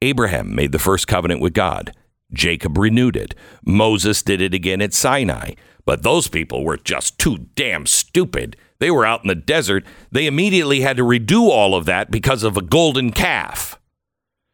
Abraham 0.00 0.54
made 0.54 0.70
the 0.72 0.78
first 0.78 1.08
covenant 1.08 1.40
with 1.40 1.52
God. 1.52 1.92
Jacob 2.32 2.78
renewed 2.78 3.16
it. 3.16 3.34
Moses 3.64 4.22
did 4.22 4.40
it 4.40 4.54
again 4.54 4.80
at 4.80 4.94
Sinai. 4.94 5.54
But 5.84 6.02
those 6.02 6.28
people 6.28 6.64
were 6.64 6.76
just 6.76 7.18
too 7.18 7.46
damn 7.56 7.86
stupid. 7.86 8.56
They 8.78 8.90
were 8.90 9.06
out 9.06 9.22
in 9.24 9.28
the 9.28 9.34
desert. 9.34 9.84
They 10.12 10.26
immediately 10.26 10.82
had 10.82 10.98
to 10.98 11.02
redo 11.02 11.48
all 11.48 11.74
of 11.74 11.86
that 11.86 12.10
because 12.10 12.42
of 12.42 12.56
a 12.56 12.62
golden 12.62 13.10
calf. 13.10 13.80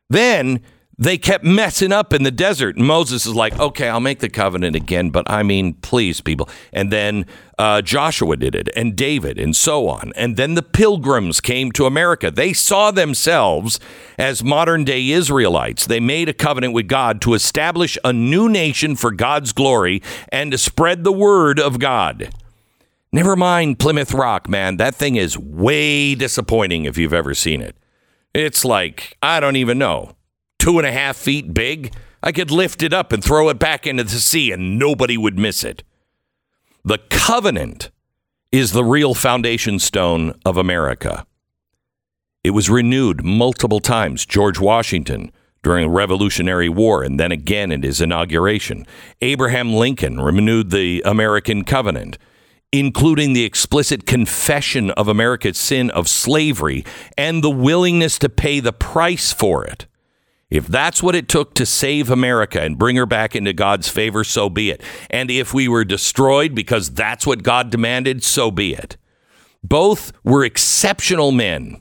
Then 0.08 0.62
they 0.96 1.18
kept 1.18 1.44
messing 1.44 1.92
up 1.92 2.12
in 2.12 2.22
the 2.22 2.30
desert. 2.30 2.76
And 2.76 2.86
Moses 2.86 3.26
is 3.26 3.34
like, 3.34 3.58
okay, 3.58 3.88
I'll 3.88 4.00
make 4.00 4.20
the 4.20 4.28
covenant 4.28 4.76
again, 4.76 5.10
but 5.10 5.28
I 5.28 5.42
mean, 5.42 5.74
please, 5.74 6.20
people. 6.20 6.48
And 6.72 6.92
then 6.92 7.26
uh, 7.58 7.82
Joshua 7.82 8.36
did 8.36 8.54
it, 8.54 8.68
and 8.76 8.96
David, 8.96 9.38
and 9.38 9.54
so 9.54 9.88
on. 9.88 10.12
And 10.16 10.36
then 10.36 10.54
the 10.54 10.62
pilgrims 10.62 11.40
came 11.40 11.72
to 11.72 11.86
America. 11.86 12.30
They 12.30 12.52
saw 12.52 12.90
themselves 12.90 13.80
as 14.18 14.44
modern 14.44 14.84
day 14.84 15.10
Israelites. 15.10 15.86
They 15.86 16.00
made 16.00 16.28
a 16.28 16.34
covenant 16.34 16.74
with 16.74 16.88
God 16.88 17.20
to 17.22 17.34
establish 17.34 17.98
a 18.04 18.12
new 18.12 18.48
nation 18.48 18.96
for 18.96 19.10
God's 19.10 19.52
glory 19.52 20.02
and 20.30 20.52
to 20.52 20.58
spread 20.58 21.04
the 21.04 21.12
word 21.12 21.58
of 21.58 21.78
God. 21.78 22.30
Never 23.12 23.36
mind 23.36 23.78
Plymouth 23.78 24.12
Rock, 24.12 24.48
man. 24.48 24.76
That 24.76 24.96
thing 24.96 25.14
is 25.14 25.38
way 25.38 26.16
disappointing 26.16 26.84
if 26.84 26.98
you've 26.98 27.14
ever 27.14 27.32
seen 27.32 27.60
it. 27.62 27.76
It's 28.34 28.64
like, 28.64 29.16
I 29.22 29.38
don't 29.38 29.54
even 29.54 29.78
know, 29.78 30.16
two 30.64 30.78
and 30.78 30.86
a 30.86 30.92
half 30.92 31.14
feet 31.14 31.52
big. 31.52 31.92
I 32.22 32.32
could 32.32 32.50
lift 32.50 32.82
it 32.82 32.94
up 32.94 33.12
and 33.12 33.22
throw 33.22 33.50
it 33.50 33.58
back 33.58 33.86
into 33.86 34.02
the 34.02 34.12
sea 34.12 34.50
and 34.50 34.78
nobody 34.78 35.18
would 35.18 35.38
miss 35.38 35.62
it. 35.62 35.82
The 36.82 36.96
covenant 37.10 37.90
is 38.50 38.72
the 38.72 38.82
real 38.82 39.12
foundation 39.12 39.78
stone 39.78 40.32
of 40.42 40.56
America. 40.56 41.26
It 42.42 42.52
was 42.52 42.70
renewed 42.70 43.22
multiple 43.22 43.78
times. 43.78 44.24
George 44.24 44.58
Washington 44.58 45.30
during 45.62 45.84
the 45.84 45.90
Revolutionary 45.90 46.70
War 46.70 47.02
and 47.02 47.20
then 47.20 47.30
again 47.30 47.70
at 47.70 47.84
his 47.84 48.00
inauguration. 48.00 48.86
Abraham 49.20 49.74
Lincoln 49.74 50.18
renewed 50.18 50.70
the 50.70 51.02
American 51.04 51.64
covenant 51.64 52.16
including 52.72 53.34
the 53.34 53.44
explicit 53.44 54.06
confession 54.06 54.90
of 54.92 55.08
America's 55.08 55.58
sin 55.58 55.90
of 55.90 56.08
slavery 56.08 56.86
and 57.18 57.44
the 57.44 57.50
willingness 57.50 58.18
to 58.18 58.30
pay 58.30 58.60
the 58.60 58.72
price 58.72 59.30
for 59.30 59.62
it. 59.62 59.86
If 60.54 60.68
that's 60.68 61.02
what 61.02 61.16
it 61.16 61.28
took 61.28 61.54
to 61.54 61.66
save 61.66 62.10
America 62.10 62.60
and 62.60 62.78
bring 62.78 62.94
her 62.94 63.06
back 63.06 63.34
into 63.34 63.52
God's 63.52 63.88
favor, 63.88 64.22
so 64.22 64.48
be 64.48 64.70
it. 64.70 64.84
And 65.10 65.28
if 65.28 65.52
we 65.52 65.66
were 65.66 65.84
destroyed 65.84 66.54
because 66.54 66.92
that's 66.92 67.26
what 67.26 67.42
God 67.42 67.70
demanded, 67.70 68.22
so 68.22 68.52
be 68.52 68.72
it. 68.72 68.96
Both 69.64 70.12
were 70.22 70.44
exceptional 70.44 71.32
men. 71.32 71.80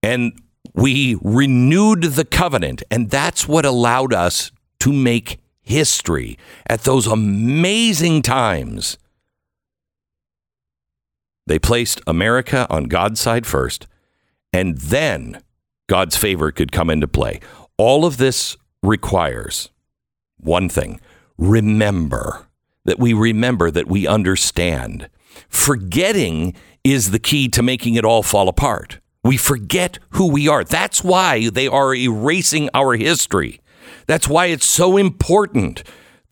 And 0.00 0.40
we 0.74 1.18
renewed 1.22 2.04
the 2.04 2.24
covenant, 2.24 2.84
and 2.88 3.10
that's 3.10 3.48
what 3.48 3.64
allowed 3.64 4.14
us 4.14 4.52
to 4.78 4.92
make 4.92 5.40
history 5.60 6.38
at 6.68 6.82
those 6.84 7.08
amazing 7.08 8.22
times 8.22 8.96
they 11.48 11.58
placed 11.58 12.00
America 12.06 12.68
on 12.70 12.84
God's 12.84 13.18
side 13.18 13.44
first, 13.44 13.88
and 14.52 14.78
then 14.78 15.42
God's 15.92 16.16
favor 16.16 16.50
could 16.50 16.72
come 16.72 16.88
into 16.88 17.06
play. 17.06 17.38
All 17.76 18.06
of 18.06 18.16
this 18.16 18.56
requires 18.82 19.68
one 20.38 20.70
thing 20.70 20.98
remember 21.36 22.46
that 22.86 22.98
we 22.98 23.12
remember 23.12 23.70
that 23.70 23.88
we 23.88 24.06
understand. 24.06 25.10
Forgetting 25.50 26.54
is 26.82 27.10
the 27.10 27.18
key 27.18 27.46
to 27.48 27.62
making 27.62 27.96
it 27.96 28.06
all 28.06 28.22
fall 28.22 28.48
apart. 28.48 29.00
We 29.22 29.36
forget 29.36 29.98
who 30.12 30.28
we 30.28 30.48
are. 30.48 30.64
That's 30.64 31.04
why 31.04 31.50
they 31.50 31.68
are 31.68 31.94
erasing 31.94 32.70
our 32.72 32.94
history. 32.94 33.60
That's 34.06 34.26
why 34.26 34.46
it's 34.46 34.64
so 34.64 34.96
important 34.96 35.82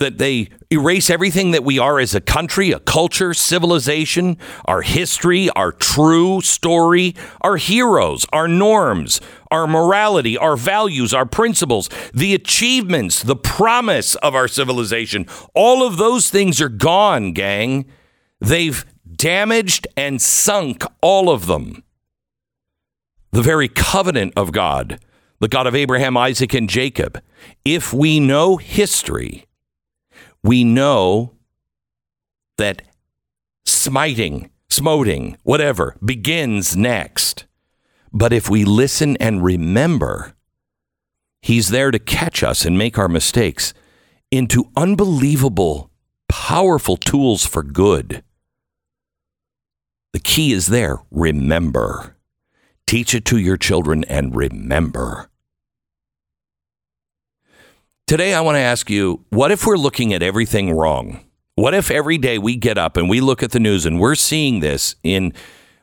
that 0.00 0.18
they 0.18 0.48
erase 0.70 1.10
everything 1.10 1.50
that 1.52 1.62
we 1.62 1.78
are 1.78 2.00
as 2.00 2.14
a 2.14 2.20
country, 2.20 2.72
a 2.72 2.80
culture, 2.80 3.32
civilization, 3.34 4.38
our 4.64 4.82
history, 4.82 5.50
our 5.50 5.70
true 5.70 6.40
story, 6.40 7.14
our 7.42 7.56
heroes, 7.56 8.26
our 8.32 8.48
norms, 8.48 9.20
our 9.50 9.66
morality, 9.66 10.38
our 10.38 10.56
values, 10.56 11.12
our 11.12 11.26
principles, 11.26 11.90
the 12.14 12.34
achievements, 12.34 13.22
the 13.22 13.36
promise 13.36 14.14
of 14.16 14.34
our 14.34 14.48
civilization. 14.48 15.26
All 15.54 15.86
of 15.86 15.98
those 15.98 16.30
things 16.30 16.60
are 16.60 16.70
gone, 16.70 17.32
gang. 17.32 17.84
They've 18.40 18.84
damaged 19.16 19.86
and 19.98 20.20
sunk 20.20 20.82
all 21.02 21.28
of 21.28 21.46
them. 21.46 21.84
The 23.32 23.42
very 23.42 23.68
covenant 23.68 24.32
of 24.34 24.50
God, 24.50 24.98
the 25.40 25.48
God 25.48 25.66
of 25.66 25.74
Abraham, 25.74 26.16
Isaac, 26.16 26.54
and 26.54 26.70
Jacob. 26.70 27.22
If 27.66 27.92
we 27.92 28.18
know 28.18 28.56
history, 28.56 29.46
we 30.42 30.64
know 30.64 31.34
that 32.58 32.82
smiting, 33.64 34.50
smoting, 34.68 35.36
whatever 35.42 35.96
begins 36.04 36.76
next. 36.76 37.46
But 38.12 38.32
if 38.32 38.50
we 38.50 38.64
listen 38.64 39.16
and 39.18 39.42
remember, 39.42 40.34
He's 41.42 41.70
there 41.70 41.90
to 41.90 41.98
catch 41.98 42.42
us 42.42 42.64
and 42.66 42.76
make 42.76 42.98
our 42.98 43.08
mistakes 43.08 43.72
into 44.30 44.70
unbelievable, 44.76 45.90
powerful 46.28 46.96
tools 46.98 47.46
for 47.46 47.62
good. 47.62 48.22
The 50.12 50.20
key 50.20 50.52
is 50.52 50.66
there. 50.66 50.98
Remember. 51.10 52.16
Teach 52.86 53.14
it 53.14 53.24
to 53.26 53.38
your 53.38 53.56
children 53.56 54.04
and 54.04 54.34
remember. 54.34 55.29
Today, 58.10 58.34
I 58.34 58.40
want 58.40 58.56
to 58.56 58.60
ask 58.60 58.90
you 58.90 59.24
what 59.30 59.52
if 59.52 59.64
we're 59.64 59.76
looking 59.76 60.12
at 60.12 60.20
everything 60.20 60.72
wrong? 60.72 61.20
What 61.54 61.74
if 61.74 61.92
every 61.92 62.18
day 62.18 62.38
we 62.38 62.56
get 62.56 62.76
up 62.76 62.96
and 62.96 63.08
we 63.08 63.20
look 63.20 63.40
at 63.40 63.52
the 63.52 63.60
news 63.60 63.86
and 63.86 64.00
we're 64.00 64.16
seeing 64.16 64.58
this 64.58 64.96
in 65.04 65.32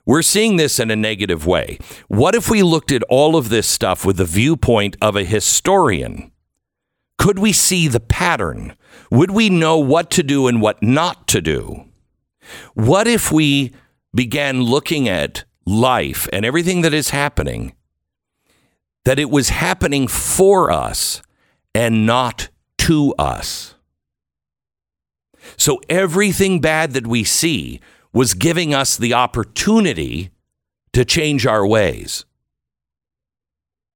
we're 0.05 0.21
seeing 0.21 0.57
this 0.57 0.77
in 0.77 0.91
a 0.91 0.95
negative 0.97 1.45
way. 1.45 1.79
What 2.09 2.35
if 2.35 2.49
we 2.49 2.63
looked 2.63 2.91
at 2.91 3.01
all 3.03 3.37
of 3.37 3.47
this 3.47 3.65
stuff 3.65 4.03
with 4.03 4.17
the 4.17 4.25
viewpoint 4.25 4.97
of 5.01 5.15
a 5.15 5.23
historian? 5.23 6.33
Could 7.17 7.39
we 7.39 7.53
see 7.53 7.87
the 7.87 8.01
pattern? 8.01 8.75
Would 9.09 9.31
we 9.31 9.49
know 9.49 9.77
what 9.77 10.11
to 10.11 10.21
do 10.21 10.47
and 10.47 10.61
what 10.61 10.83
not 10.83 11.29
to 11.29 11.39
do? 11.39 11.85
What 12.73 13.07
if 13.07 13.31
we 13.31 13.71
began 14.13 14.63
looking 14.63 15.07
at 15.07 15.45
life 15.65 16.27
and 16.33 16.43
everything 16.43 16.81
that 16.81 16.93
is 16.93 17.11
happening, 17.11 17.73
that 19.05 19.17
it 19.17 19.29
was 19.29 19.47
happening 19.47 20.09
for 20.09 20.69
us 20.69 21.21
and 21.77 22.07
not 22.07 22.49
to 22.79 23.13
us. 23.19 23.75
So 25.57 25.79
everything 25.87 26.59
bad 26.59 26.93
that 26.93 27.05
we 27.05 27.23
see 27.23 27.79
was 28.11 28.33
giving 28.33 28.73
us 28.73 28.97
the 28.97 29.13
opportunity 29.13 30.31
to 30.93 31.05
change 31.05 31.45
our 31.45 31.67
ways. 31.67 32.25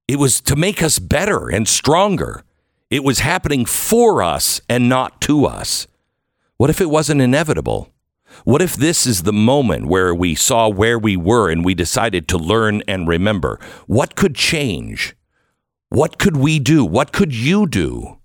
It 0.08 0.20
was 0.20 0.42
to 0.42 0.56
make 0.56 0.84
us 0.84 1.00
better 1.00 1.50
and 1.50 1.68
stronger. 1.68 2.44
It 2.92 3.04
was 3.04 3.20
happening 3.20 3.66
for 3.66 4.22
us 4.22 4.62
and 4.70 4.88
not 4.88 5.20
to 5.22 5.46
us. 5.48 5.88
What 6.58 6.70
if 6.70 6.82
it 6.82 6.90
wasn't 6.92 7.22
inevitable? 7.22 7.90
What 8.44 8.62
if 8.62 8.76
this 8.76 9.08
is 9.08 9.24
the 9.24 9.34
moment 9.34 9.88
where 9.88 10.14
we 10.14 10.36
saw 10.36 10.70
where 10.70 11.00
we 11.00 11.18
were 11.18 11.50
and 11.50 11.66
we 11.66 11.74
decided 11.74 12.28
to 12.28 12.38
learn 12.38 12.84
and 12.88 13.08
remember? 13.08 13.60
What 13.88 14.16
could 14.16 14.36
change? 14.36 15.16
What 15.92 16.18
could 16.18 16.38
we 16.38 16.58
do? 16.58 16.86
What 16.86 17.12
could 17.12 17.36
you 17.36 17.68
do? 17.68 18.18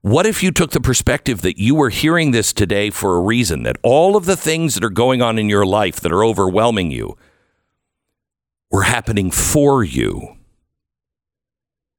What 0.00 0.24
if 0.24 0.42
you 0.42 0.52
took 0.52 0.70
the 0.70 0.80
perspective 0.80 1.42
that 1.42 1.58
you 1.58 1.74
were 1.74 1.90
hearing 1.90 2.30
this 2.30 2.54
today 2.54 2.88
for 2.88 3.14
a 3.14 3.20
reason, 3.20 3.62
that 3.64 3.76
all 3.82 4.16
of 4.16 4.24
the 4.24 4.34
things 4.34 4.72
that 4.72 4.84
are 4.84 4.88
going 4.88 5.20
on 5.20 5.38
in 5.38 5.50
your 5.50 5.66
life 5.66 6.00
that 6.00 6.12
are 6.12 6.24
overwhelming 6.24 6.90
you 6.90 7.18
were 8.70 8.84
happening 8.84 9.30
for 9.30 9.84
you? 9.84 10.38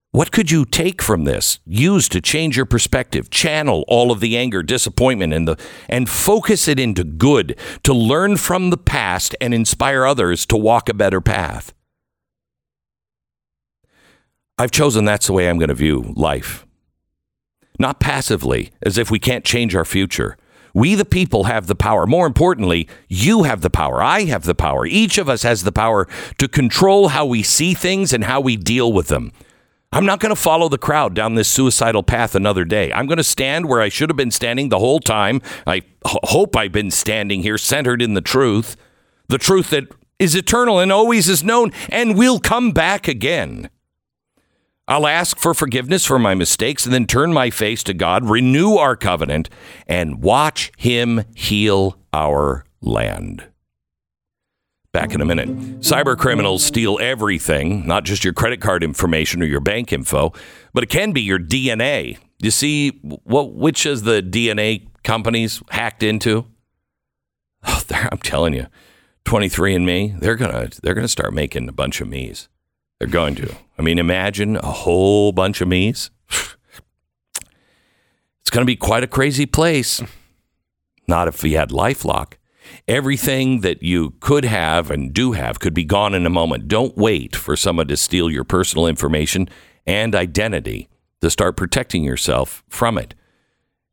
What 0.09 0.31
could 0.31 0.49
you 0.49 0.65
take 0.65 1.03
from 1.03 1.25
this, 1.25 1.59
use 1.63 2.09
to 2.09 2.19
change 2.19 2.57
your 2.57 2.65
perspective, 2.65 3.29
channel 3.29 3.85
all 3.87 4.11
of 4.11 4.21
the 4.21 4.35
anger, 4.35 4.63
disappointment, 4.63 5.33
and 5.33 5.47
the 5.47 5.55
and 5.87 6.09
focus 6.09 6.67
it 6.67 6.79
into 6.79 7.03
good, 7.03 7.59
to 7.83 7.93
learn 7.93 8.37
from 8.37 8.71
the 8.71 8.77
past 8.77 9.35
and 9.39 9.53
inspire 9.53 10.03
others 10.03 10.47
to 10.47 10.57
walk 10.57 10.89
a 10.89 10.95
better 10.95 11.21
path? 11.21 11.74
I've 14.57 14.71
chosen 14.71 15.03
that's 15.03 15.27
the 15.27 15.33
way 15.33 15.49
I'm 15.49 15.57
going 15.57 15.69
to 15.69 15.75
view 15.75 16.13
life. 16.15 16.65
Not 17.77 17.99
passively, 17.99 18.71
as 18.81 18.97
if 18.97 19.11
we 19.11 19.19
can't 19.19 19.43
change 19.43 19.75
our 19.75 19.83
future. 19.83 20.37
We, 20.73 20.95
the 20.95 21.05
people, 21.05 21.45
have 21.45 21.67
the 21.67 21.75
power. 21.75 22.05
More 22.05 22.25
importantly, 22.25 22.87
you 23.09 23.43
have 23.43 23.61
the 23.61 23.69
power. 23.69 24.01
I 24.01 24.23
have 24.25 24.43
the 24.43 24.55
power. 24.55 24.85
Each 24.85 25.17
of 25.17 25.27
us 25.27 25.43
has 25.43 25.63
the 25.63 25.71
power 25.73 26.07
to 26.37 26.47
control 26.47 27.09
how 27.09 27.25
we 27.25 27.43
see 27.43 27.73
things 27.73 28.13
and 28.13 28.23
how 28.23 28.39
we 28.39 28.55
deal 28.55 28.93
with 28.93 29.07
them. 29.07 29.33
I'm 29.91 30.05
not 30.05 30.19
going 30.19 30.35
to 30.35 30.41
follow 30.41 30.67
the 30.67 30.77
crowd 30.77 31.13
down 31.13 31.35
this 31.35 31.47
suicidal 31.47 32.03
path 32.03 32.35
another 32.35 32.65
day. 32.65 32.91
I'm 32.93 33.07
going 33.07 33.17
to 33.17 33.23
stand 33.23 33.67
where 33.67 33.81
I 33.81 33.89
should 33.89 34.09
have 34.09 34.17
been 34.17 34.31
standing 34.31 34.69
the 34.69 34.79
whole 34.79 34.99
time. 34.99 35.41
I 35.65 35.75
h- 35.75 35.83
hope 36.03 36.55
I've 36.55 36.73
been 36.73 36.91
standing 36.91 37.41
here 37.41 37.57
centered 37.57 38.01
in 38.01 38.13
the 38.13 38.21
truth, 38.21 38.75
the 39.27 39.37
truth 39.37 39.69
that 39.69 39.85
is 40.19 40.35
eternal 40.35 40.79
and 40.79 40.91
always 40.91 41.29
is 41.29 41.43
known 41.43 41.71
and 41.89 42.17
will 42.17 42.39
come 42.39 42.71
back 42.71 43.07
again. 43.07 43.69
I'll 44.87 45.07
ask 45.07 45.39
for 45.39 45.53
forgiveness 45.55 46.05
for 46.05 46.19
my 46.19 46.35
mistakes 46.35 46.85
and 46.85 46.93
then 46.93 47.07
turn 47.07 47.33
my 47.33 47.49
face 47.49 47.81
to 47.83 47.93
God, 47.93 48.29
renew 48.29 48.75
our 48.75 48.95
covenant, 48.95 49.49
and 49.87 50.21
watch 50.21 50.71
Him 50.77 51.23
heal 51.35 51.97
our 52.13 52.65
land. 52.81 53.45
Back 54.91 55.13
in 55.13 55.21
a 55.21 55.25
minute. 55.25 55.49
Cyber 55.79 56.15
criminals 56.17 56.63
steal 56.63 56.99
everything, 57.01 57.85
not 57.85 58.05
just 58.05 58.23
your 58.23 58.33
credit 58.33 58.61
card 58.61 58.83
information 58.83 59.41
or 59.41 59.45
your 59.45 59.59
bank 59.59 59.91
info, 59.91 60.31
but 60.73 60.83
it 60.83 60.89
can 60.89 61.11
be 61.11 61.21
your 61.21 61.39
DNA. 61.39 62.17
You 62.39 62.51
see 62.51 62.91
what 63.23 63.53
which 63.53 63.85
of 63.85 64.03
the 64.03 64.21
DNA 64.21 64.87
companies 65.03 65.61
hacked 65.69 66.03
into? 66.03 66.45
Oh, 67.67 67.81
I'm 68.11 68.19
telling 68.19 68.53
you, 68.53 68.67
23andMe, 69.25 70.19
they're 70.19 70.35
gonna 70.35 70.69
they're 70.83 70.93
gonna 70.93 71.07
start 71.07 71.33
making 71.33 71.67
a 71.67 71.71
bunch 71.71 71.99
of 71.99 72.07
me's. 72.07 72.47
They're 72.99 73.07
going 73.07 73.35
to. 73.35 73.55
I 73.77 73.81
mean, 73.81 73.99
imagine 73.99 74.55
a 74.57 74.71
whole 74.71 75.31
bunch 75.31 75.61
of 75.61 75.67
me's. 75.67 76.09
It's 78.41 78.51
going 78.51 78.61
to 78.61 78.71
be 78.71 78.75
quite 78.75 79.03
a 79.03 79.07
crazy 79.07 79.47
place. 79.47 80.03
Not 81.07 81.27
if 81.27 81.41
we 81.41 81.53
had 81.53 81.71
LifeLock. 81.71 82.33
Everything 82.87 83.61
that 83.61 83.81
you 83.81 84.11
could 84.19 84.45
have 84.45 84.91
and 84.91 85.11
do 85.11 85.31
have 85.31 85.59
could 85.59 85.73
be 85.73 85.83
gone 85.83 86.13
in 86.13 86.27
a 86.27 86.29
moment. 86.29 86.67
Don't 86.67 86.95
wait 86.95 87.35
for 87.35 87.55
someone 87.55 87.87
to 87.87 87.97
steal 87.97 88.29
your 88.29 88.43
personal 88.43 88.85
information 88.85 89.49
and 89.87 90.13
identity 90.13 90.87
to 91.21 91.31
start 91.31 91.57
protecting 91.57 92.03
yourself 92.03 92.63
from 92.69 92.99
it. 92.99 93.15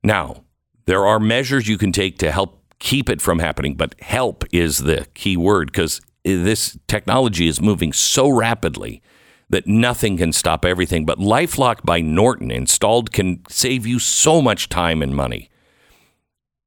Now, 0.03 0.45
there 0.85 1.07
are 1.07 1.19
measures 1.19 1.67
you 1.67 1.79
can 1.79 1.93
take 1.93 2.19
to 2.19 2.31
help 2.31 2.63
keep 2.79 3.09
it 3.09 3.23
from 3.23 3.39
happening, 3.39 3.75
but 3.75 3.95
help 4.01 4.45
is 4.53 4.79
the 4.79 5.07
key 5.15 5.37
word 5.37 5.73
because 5.73 6.01
this 6.25 6.79
technology 6.89 7.49
is 7.49 7.61
moving 7.61 7.93
so 7.93 8.29
rapidly 8.29 9.03
that 9.51 9.67
nothing 9.67 10.17
can 10.17 10.33
stop 10.33 10.65
everything. 10.65 11.05
But 11.05 11.19
Lifelock 11.19 11.85
by 11.85 12.01
Norton 12.01 12.51
installed 12.51 13.13
can 13.13 13.43
save 13.49 13.87
you 13.87 13.99
so 13.99 14.41
much 14.41 14.69
time 14.69 15.03
and 15.03 15.15
money. 15.15 15.51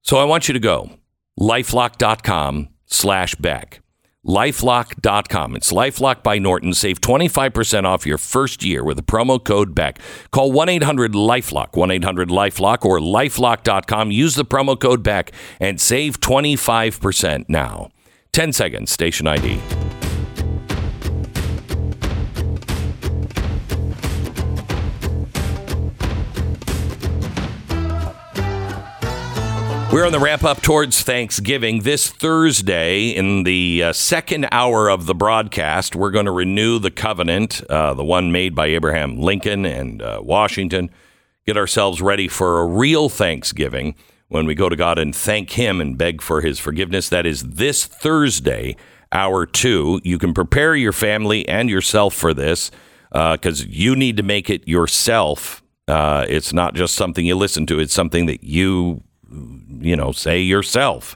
So 0.03 0.17
I 0.17 0.23
want 0.23 0.47
you 0.47 0.53
to 0.53 0.59
go 0.59 0.91
lifelock.com 1.39 2.69
slash 2.85 3.35
Beck. 3.35 3.81
Lifelock.com. 4.25 5.55
It's 5.55 5.71
Lifelock 5.71 6.23
by 6.23 6.39
Norton. 6.39 6.73
Save 6.73 6.99
25% 6.99 7.85
off 7.85 8.07
your 8.07 8.17
first 8.17 8.63
year 8.63 8.83
with 8.83 8.97
the 8.97 9.03
promo 9.03 9.43
code 9.43 9.75
Beck. 9.75 9.99
Call 10.31 10.51
1 10.51 10.69
800 10.69 11.13
Lifelock, 11.13 11.75
1 11.75 11.91
800 11.91 12.29
Lifelock, 12.29 12.85
or 12.85 12.99
lifelock.com. 12.99 14.11
Use 14.11 14.33
the 14.33 14.45
promo 14.45 14.79
code 14.79 15.03
Beck 15.03 15.31
and 15.59 15.79
save 15.79 16.19
25% 16.21 17.45
now. 17.49 17.89
10 18.35 18.51
seconds, 18.51 18.91
station 18.91 19.27
ID. 19.27 19.61
We're 29.89 30.05
on 30.05 30.11
the 30.11 30.19
ramp 30.19 30.43
up 30.43 30.61
towards 30.61 31.01
Thanksgiving. 31.01 31.83
This 31.83 32.09
Thursday, 32.09 33.07
in 33.07 33.43
the 33.45 33.83
uh, 33.83 33.93
second 33.93 34.49
hour 34.51 34.89
of 34.89 35.05
the 35.05 35.15
broadcast, 35.15 35.95
we're 35.95 36.11
going 36.11 36.25
to 36.25 36.31
renew 36.33 36.77
the 36.77 36.91
covenant, 36.91 37.63
uh, 37.69 37.93
the 37.93 38.03
one 38.03 38.33
made 38.33 38.53
by 38.53 38.65
Abraham 38.65 39.17
Lincoln 39.17 39.65
and 39.65 40.01
uh, 40.01 40.19
Washington. 40.21 40.89
Get 41.45 41.55
ourselves 41.55 42.01
ready 42.01 42.27
for 42.27 42.59
a 42.59 42.65
real 42.65 43.07
Thanksgiving 43.07 43.95
when 44.27 44.45
we 44.45 44.55
go 44.55 44.69
to 44.69 44.75
God 44.75 44.97
and 44.97 45.15
thank 45.15 45.51
Him 45.51 45.79
and 45.79 45.97
beg 45.97 46.21
for 46.21 46.41
His 46.41 46.59
forgiveness. 46.59 47.09
That 47.09 47.25
is 47.25 47.43
this 47.43 47.85
Thursday, 47.85 48.75
hour 49.11 49.45
two. 49.45 50.01
You 50.03 50.17
can 50.17 50.33
prepare 50.33 50.75
your 50.75 50.93
family 50.93 51.47
and 51.47 51.69
yourself 51.69 52.13
for 52.13 52.33
this 52.33 52.71
because 53.11 53.65
you 53.65 53.95
need 53.95 54.17
to 54.17 54.23
make 54.23 54.49
it 54.49 54.67
yourself. 54.67 55.63
Uh, 55.87 56.25
it's 56.27 56.51
not 56.51 56.73
just 56.73 56.95
something 56.95 57.25
you 57.25 57.35
listen 57.35 57.65
to, 57.67 57.79
it's 57.79 57.93
something 57.93 58.25
that 58.25 58.43
you 58.43 59.03
you 59.79 59.95
know, 59.95 60.11
say 60.11 60.41
yourself. 60.41 61.15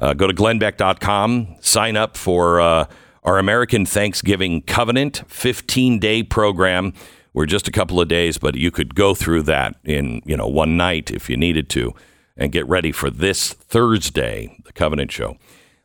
Uh, 0.00 0.12
go 0.12 0.26
to 0.26 0.34
glennbeck.com, 0.34 1.56
sign 1.60 1.96
up 1.96 2.16
for 2.16 2.60
uh, 2.60 2.86
our 3.22 3.38
American 3.38 3.86
Thanksgiving 3.86 4.62
Covenant 4.62 5.22
15 5.28 5.98
day 5.98 6.22
program. 6.22 6.92
We're 7.32 7.46
just 7.46 7.66
a 7.66 7.72
couple 7.72 8.00
of 8.00 8.08
days, 8.08 8.38
but 8.38 8.54
you 8.54 8.70
could 8.70 8.94
go 8.94 9.14
through 9.14 9.42
that 9.44 9.76
in, 9.84 10.20
you 10.24 10.36
know, 10.36 10.46
one 10.46 10.76
night 10.76 11.10
if 11.10 11.28
you 11.28 11.36
needed 11.36 11.68
to 11.70 11.94
and 12.36 12.52
get 12.52 12.66
ready 12.68 12.92
for 12.92 13.10
this 13.10 13.52
Thursday, 13.52 14.56
the 14.64 14.72
Covenant 14.72 15.12
Show. 15.12 15.36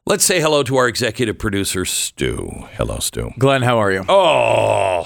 Let's 0.06 0.24
say 0.24 0.42
hello 0.42 0.64
to 0.64 0.76
our 0.78 0.88
executive 0.88 1.38
producer, 1.38 1.86
Stu. 1.86 2.66
Hello, 2.74 2.98
Stu. 3.00 3.32
Glenn, 3.38 3.62
how 3.62 3.78
are 3.78 3.92
you? 3.92 4.04
Oh, 4.10 5.04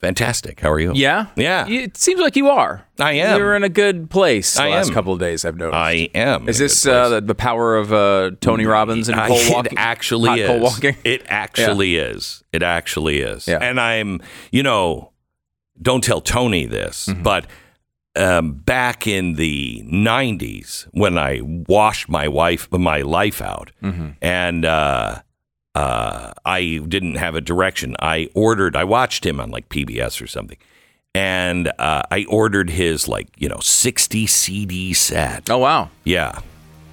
fantastic. 0.00 0.58
How 0.60 0.70
are 0.72 0.80
you? 0.80 0.92
Yeah? 0.94 1.26
Yeah. 1.36 1.68
It 1.68 1.96
seems 1.96 2.20
like 2.20 2.34
you 2.34 2.48
are. 2.48 2.84
I 2.98 3.12
am. 3.12 3.38
You're 3.38 3.54
in 3.54 3.62
a 3.62 3.68
good 3.68 4.10
place 4.10 4.54
the 4.54 4.62
I 4.64 4.70
last 4.70 4.88
am. 4.88 4.94
couple 4.94 5.12
of 5.12 5.20
days, 5.20 5.44
I've 5.44 5.56
noticed. 5.56 5.76
I 5.76 6.08
am. 6.14 6.48
Is 6.48 6.58
in 6.60 6.64
a 6.64 6.68
this 6.68 6.84
good 6.84 6.90
place. 6.90 7.06
uh, 7.06 7.08
the, 7.10 7.20
the 7.20 7.34
power 7.36 7.76
of 7.76 7.92
uh, 7.92 8.32
Tony 8.40 8.66
Robbins 8.66 9.08
and 9.08 9.20
I- 9.20 9.28
pole 9.28 9.36
It 9.38 9.52
walking? 9.54 9.78
actually 9.78 10.28
Hot 10.30 10.38
is. 10.40 10.48
pole 10.48 10.60
walking? 10.60 10.96
It 11.04 11.22
actually 11.28 11.96
is. 11.96 12.42
It 12.52 12.64
actually 12.64 13.20
is. 13.20 13.46
Yeah. 13.46 13.58
And 13.60 13.80
I'm, 13.80 14.20
you 14.50 14.64
know, 14.64 15.12
don't 15.80 16.02
tell 16.02 16.20
Tony 16.20 16.66
this, 16.66 17.06
Mm-hmm. 17.06 17.22
but 17.22 17.46
um, 18.16 18.52
back 18.52 19.06
in 19.06 19.34
the 19.34 19.82
'90s 19.86 20.86
when 20.92 21.16
I 21.18 21.40
washed 21.42 22.08
my 22.08 22.28
wife, 22.28 22.70
my 22.70 23.00
life 23.02 23.40
out, 23.40 23.72
Mm-hmm. 23.82 24.08
and 24.20 24.64
uh, 24.64 25.20
uh, 25.74 26.32
I 26.44 26.80
didn't 26.86 27.14
have 27.16 27.34
a 27.34 27.40
direction. 27.40 27.96
I 28.00 28.28
ordered. 28.34 28.76
I 28.76 28.84
watched 28.84 29.24
him 29.24 29.40
on 29.40 29.50
like 29.50 29.68
PBS 29.68 30.20
or 30.22 30.26
something. 30.26 30.58
And 31.14 31.70
uh, 31.78 32.02
I 32.10 32.24
ordered 32.28 32.70
his 32.70 33.06
like 33.08 33.28
you 33.36 33.48
know 33.48 33.58
sixty 33.60 34.26
CD 34.26 34.92
set. 34.94 35.50
Oh, 35.50 35.58
wow. 35.58 35.90
Yeah. 36.04 36.40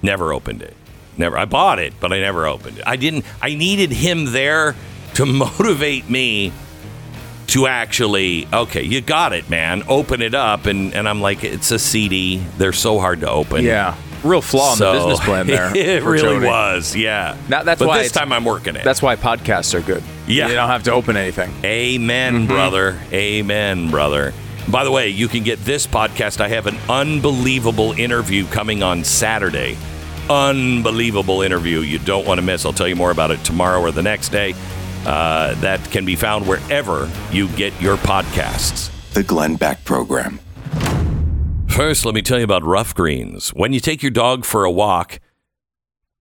Never 0.02 0.32
opened 0.32 0.62
it. 0.62 0.76
Never. 1.16 1.36
I 1.38 1.44
bought 1.44 1.78
it, 1.78 1.92
but 2.00 2.12
I 2.12 2.20
never 2.20 2.46
opened 2.46 2.78
it. 2.78 2.84
I 2.86 2.96
didn't. 2.96 3.24
I 3.42 3.54
needed 3.54 3.90
him 3.92 4.32
there 4.32 4.74
to 5.14 5.26
motivate 5.26 6.08
me 6.10 6.52
to 7.50 7.66
actually. 7.66 8.48
Okay, 8.52 8.82
you 8.82 9.00
got 9.00 9.32
it, 9.32 9.50
man. 9.50 9.82
Open 9.88 10.22
it 10.22 10.34
up, 10.34 10.66
and 10.66 10.94
and 10.94 11.08
I'm 11.08 11.20
like, 11.20 11.44
it's 11.44 11.70
a 11.70 11.78
CD. 11.78 12.38
They're 12.58 12.72
so 12.72 12.98
hard 12.98 13.20
to 13.20 13.30
open. 13.30 13.64
Yeah. 13.64 13.96
Real 14.22 14.42
flaw 14.42 14.74
in 14.74 14.78
the 14.78 14.92
business 14.92 15.20
plan 15.20 15.46
there. 15.46 15.72
it 15.74 16.02
really 16.02 16.20
Tony. 16.20 16.46
was. 16.46 16.94
Yeah. 16.94 17.38
Now, 17.48 17.62
that's 17.62 17.78
but 17.78 17.88
why 17.88 18.02
this 18.02 18.12
time 18.12 18.32
I'm 18.32 18.44
working 18.44 18.76
it. 18.76 18.84
That's 18.84 19.00
why 19.00 19.16
podcasts 19.16 19.72
are 19.72 19.80
good. 19.80 20.02
Yeah. 20.26 20.48
You 20.48 20.54
don't 20.54 20.68
have 20.68 20.82
to 20.84 20.92
open 20.92 21.16
anything. 21.16 21.50
Amen, 21.64 22.34
mm-hmm. 22.34 22.46
brother. 22.46 23.00
Amen, 23.12 23.90
brother. 23.90 24.34
By 24.68 24.84
the 24.84 24.90
way, 24.90 25.08
you 25.08 25.26
can 25.26 25.42
get 25.42 25.58
this 25.64 25.86
podcast. 25.86 26.42
I 26.42 26.48
have 26.48 26.66
an 26.66 26.76
unbelievable 26.88 27.92
interview 27.92 28.46
coming 28.46 28.82
on 28.82 29.04
Saturday. 29.04 29.78
Unbelievable 30.28 31.40
interview 31.40 31.80
you 31.80 31.98
don't 31.98 32.26
want 32.26 32.38
to 32.38 32.42
miss. 32.42 32.66
I'll 32.66 32.74
tell 32.74 32.86
you 32.88 32.96
more 32.96 33.10
about 33.10 33.30
it 33.30 33.42
tomorrow 33.42 33.80
or 33.80 33.90
the 33.90 34.02
next 34.02 34.28
day. 34.28 34.54
Uh, 35.06 35.54
that 35.60 35.82
can 35.90 36.04
be 36.04 36.16
found 36.16 36.46
wherever 36.46 37.10
you 37.30 37.48
get 37.48 37.78
your 37.80 37.96
podcasts. 37.96 38.90
The 39.12 39.22
Glenn 39.22 39.56
Beck 39.56 39.84
Program. 39.84 40.38
First, 41.68 42.04
let 42.04 42.14
me 42.14 42.22
tell 42.22 42.38
you 42.38 42.44
about 42.44 42.62
Rough 42.64 42.94
Greens. 42.94 43.50
When 43.50 43.72
you 43.72 43.80
take 43.80 44.02
your 44.02 44.10
dog 44.10 44.44
for 44.44 44.64
a 44.64 44.70
walk, 44.70 45.20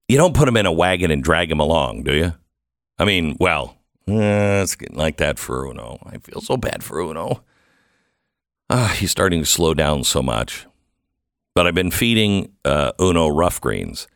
you 0.07 0.17
don't 0.17 0.35
put 0.35 0.47
him 0.47 0.57
in 0.57 0.65
a 0.65 0.71
wagon 0.71 1.11
and 1.11 1.23
drag 1.23 1.51
him 1.51 1.59
along, 1.59 2.03
do 2.03 2.15
you? 2.15 2.33
I 2.97 3.05
mean, 3.05 3.35
well, 3.39 3.77
eh, 4.07 4.61
it's 4.61 4.75
getting 4.75 4.97
like 4.97 5.17
that 5.17 5.37
for 5.37 5.65
Uno. 5.65 5.99
I 6.05 6.17
feel 6.17 6.41
so 6.41 6.57
bad 6.57 6.83
for 6.83 6.99
Uno. 6.99 7.43
Ah, 8.69 8.95
he's 8.97 9.11
starting 9.11 9.39
to 9.41 9.45
slow 9.45 9.73
down 9.73 10.03
so 10.03 10.21
much. 10.21 10.65
But 11.55 11.67
I've 11.67 11.75
been 11.75 11.91
feeding 11.91 12.53
uh, 12.63 12.91
Uno 12.99 13.27
Rough 13.27 13.59
Greens, 13.59 14.07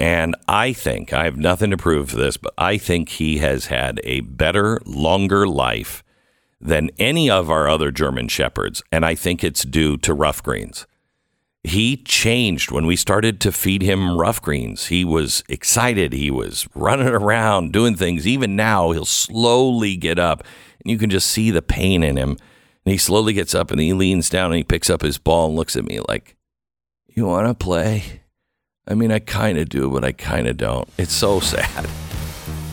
and 0.00 0.34
I 0.48 0.72
think 0.72 1.12
I 1.12 1.24
have 1.24 1.36
nothing 1.36 1.70
to 1.72 1.76
prove 1.76 2.08
for 2.10 2.16
this, 2.16 2.38
but 2.38 2.54
I 2.56 2.78
think 2.78 3.10
he 3.10 3.36
has 3.38 3.66
had 3.66 4.00
a 4.02 4.20
better, 4.20 4.80
longer 4.86 5.46
life 5.46 6.02
than 6.58 6.90
any 6.98 7.28
of 7.28 7.50
our 7.50 7.68
other 7.68 7.90
German 7.90 8.28
shepherds, 8.28 8.82
and 8.90 9.04
I 9.04 9.14
think 9.14 9.44
it's 9.44 9.62
due 9.62 9.98
to 9.98 10.14
rough 10.14 10.42
greens. 10.42 10.86
He 11.62 11.98
changed 11.98 12.70
when 12.70 12.86
we 12.86 12.96
started 12.96 13.42
to 13.42 13.52
feed 13.52 13.82
him 13.82 14.16
rough 14.16 14.40
greens. 14.40 14.86
He 14.86 15.04
was 15.04 15.44
excited. 15.50 16.14
He 16.14 16.30
was 16.30 16.66
running 16.74 17.08
around 17.08 17.72
doing 17.72 17.94
things. 17.94 18.26
Even 18.26 18.56
now, 18.56 18.92
he'll 18.92 19.04
slowly 19.04 19.96
get 19.96 20.18
up, 20.18 20.42
and 20.82 20.90
you 20.90 20.96
can 20.96 21.10
just 21.10 21.26
see 21.26 21.50
the 21.50 21.60
pain 21.60 22.02
in 22.02 22.16
him. 22.16 22.38
And 22.86 22.92
he 22.92 22.96
slowly 22.96 23.34
gets 23.34 23.54
up 23.54 23.70
and 23.70 23.78
he 23.78 23.92
leans 23.92 24.30
down 24.30 24.46
and 24.46 24.56
he 24.56 24.64
picks 24.64 24.88
up 24.88 25.02
his 25.02 25.18
ball 25.18 25.48
and 25.48 25.56
looks 25.56 25.76
at 25.76 25.84
me 25.84 26.00
like, 26.08 26.36
You 27.06 27.26
want 27.26 27.46
to 27.46 27.52
play? 27.52 28.19
I 28.88 28.94
mean, 28.94 29.12
I 29.12 29.18
kind 29.20 29.58
of 29.58 29.68
do, 29.68 29.90
but 29.90 30.04
I 30.04 30.12
kind 30.12 30.46
of 30.48 30.56
don't. 30.56 30.88
It's 30.98 31.12
so 31.12 31.38
sad. 31.40 31.88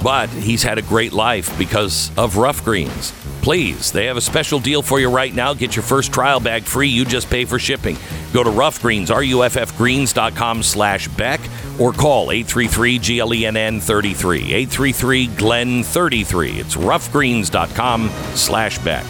But 0.03 0.29
he's 0.29 0.61
had 0.63 0.77
a 0.77 0.81
great 0.83 1.11
life 1.13 1.55
because 1.57 2.11
of 2.17 2.37
Rough 2.37 2.63
Greens. 2.63 3.11
Please, 3.41 3.91
they 3.91 4.05
have 4.05 4.17
a 4.17 4.21
special 4.21 4.59
deal 4.59 4.81
for 4.81 4.99
you 4.99 5.09
right 5.09 5.33
now. 5.33 5.53
Get 5.53 5.75
your 5.75 5.83
first 5.83 6.13
trial 6.13 6.39
bag 6.39 6.63
free. 6.63 6.89
You 6.89 7.05
just 7.05 7.29
pay 7.29 7.45
for 7.45 7.59
shipping. 7.59 7.97
Go 8.33 8.43
to 8.43 8.49
Rough 8.49 8.81
Greens, 8.81 9.09
R-U-F-F-Greens.com 9.09 10.63
slash 10.63 11.07
Beck 11.09 11.39
or 11.79 11.93
call 11.93 12.27
833-GLENN33. 12.27 14.67
833-GLEN33. 14.67 16.57
It's 16.57 16.75
roughgreens.com 16.75 18.09
slash 18.35 18.79
Beck. 18.79 19.05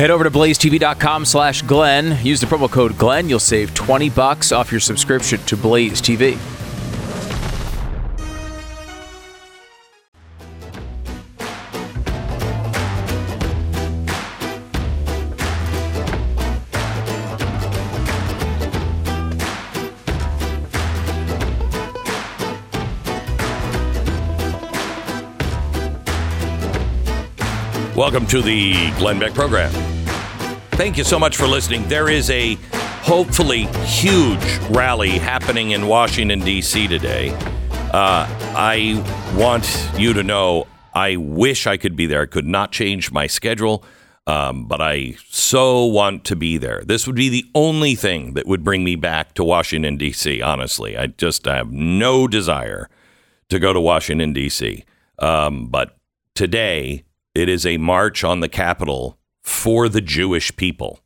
Head 0.00 0.10
over 0.10 0.24
to 0.24 0.30
blazetv.com 0.30 1.26
slash 1.26 1.60
Glenn. 1.60 2.24
Use 2.24 2.40
the 2.40 2.46
promo 2.46 2.70
code 2.70 2.96
Glenn. 2.96 3.28
You'll 3.28 3.38
save 3.38 3.74
20 3.74 4.08
bucks 4.08 4.50
off 4.50 4.72
your 4.72 4.80
subscription 4.80 5.38
to 5.40 5.58
Blaze 5.58 6.00
TV. 6.00 6.38
Welcome 27.94 28.26
to 28.28 28.40
the 28.40 28.90
Glenn 28.92 29.18
Beck 29.18 29.34
program. 29.34 29.89
Thank 30.80 30.96
you 30.96 31.04
so 31.04 31.18
much 31.18 31.36
for 31.36 31.46
listening. 31.46 31.86
There 31.88 32.08
is 32.08 32.30
a 32.30 32.54
hopefully 33.02 33.64
huge 33.84 34.58
rally 34.70 35.10
happening 35.10 35.72
in 35.72 35.86
Washington, 35.86 36.40
D.C. 36.40 36.88
today. 36.88 37.32
Uh, 37.92 38.26
I 38.56 39.34
want 39.36 39.90
you 39.98 40.14
to 40.14 40.22
know 40.22 40.66
I 40.94 41.16
wish 41.16 41.66
I 41.66 41.76
could 41.76 41.96
be 41.96 42.06
there. 42.06 42.22
I 42.22 42.26
could 42.26 42.46
not 42.46 42.72
change 42.72 43.12
my 43.12 43.26
schedule, 43.26 43.84
um, 44.26 44.64
but 44.64 44.80
I 44.80 45.16
so 45.28 45.84
want 45.84 46.24
to 46.24 46.34
be 46.34 46.56
there. 46.56 46.80
This 46.82 47.06
would 47.06 47.14
be 47.14 47.28
the 47.28 47.44
only 47.54 47.94
thing 47.94 48.32
that 48.32 48.46
would 48.46 48.64
bring 48.64 48.82
me 48.82 48.96
back 48.96 49.34
to 49.34 49.44
Washington, 49.44 49.98
D.C., 49.98 50.40
honestly. 50.40 50.96
I 50.96 51.08
just 51.08 51.46
I 51.46 51.56
have 51.56 51.70
no 51.70 52.26
desire 52.26 52.88
to 53.50 53.58
go 53.58 53.74
to 53.74 53.80
Washington, 53.82 54.32
D.C. 54.32 54.86
Um, 55.18 55.68
but 55.68 55.98
today, 56.34 57.04
it 57.34 57.50
is 57.50 57.66
a 57.66 57.76
march 57.76 58.24
on 58.24 58.40
the 58.40 58.48
Capitol 58.48 59.18
for 59.42 59.88
the 59.88 60.00
Jewish 60.00 60.54
people, 60.56 61.00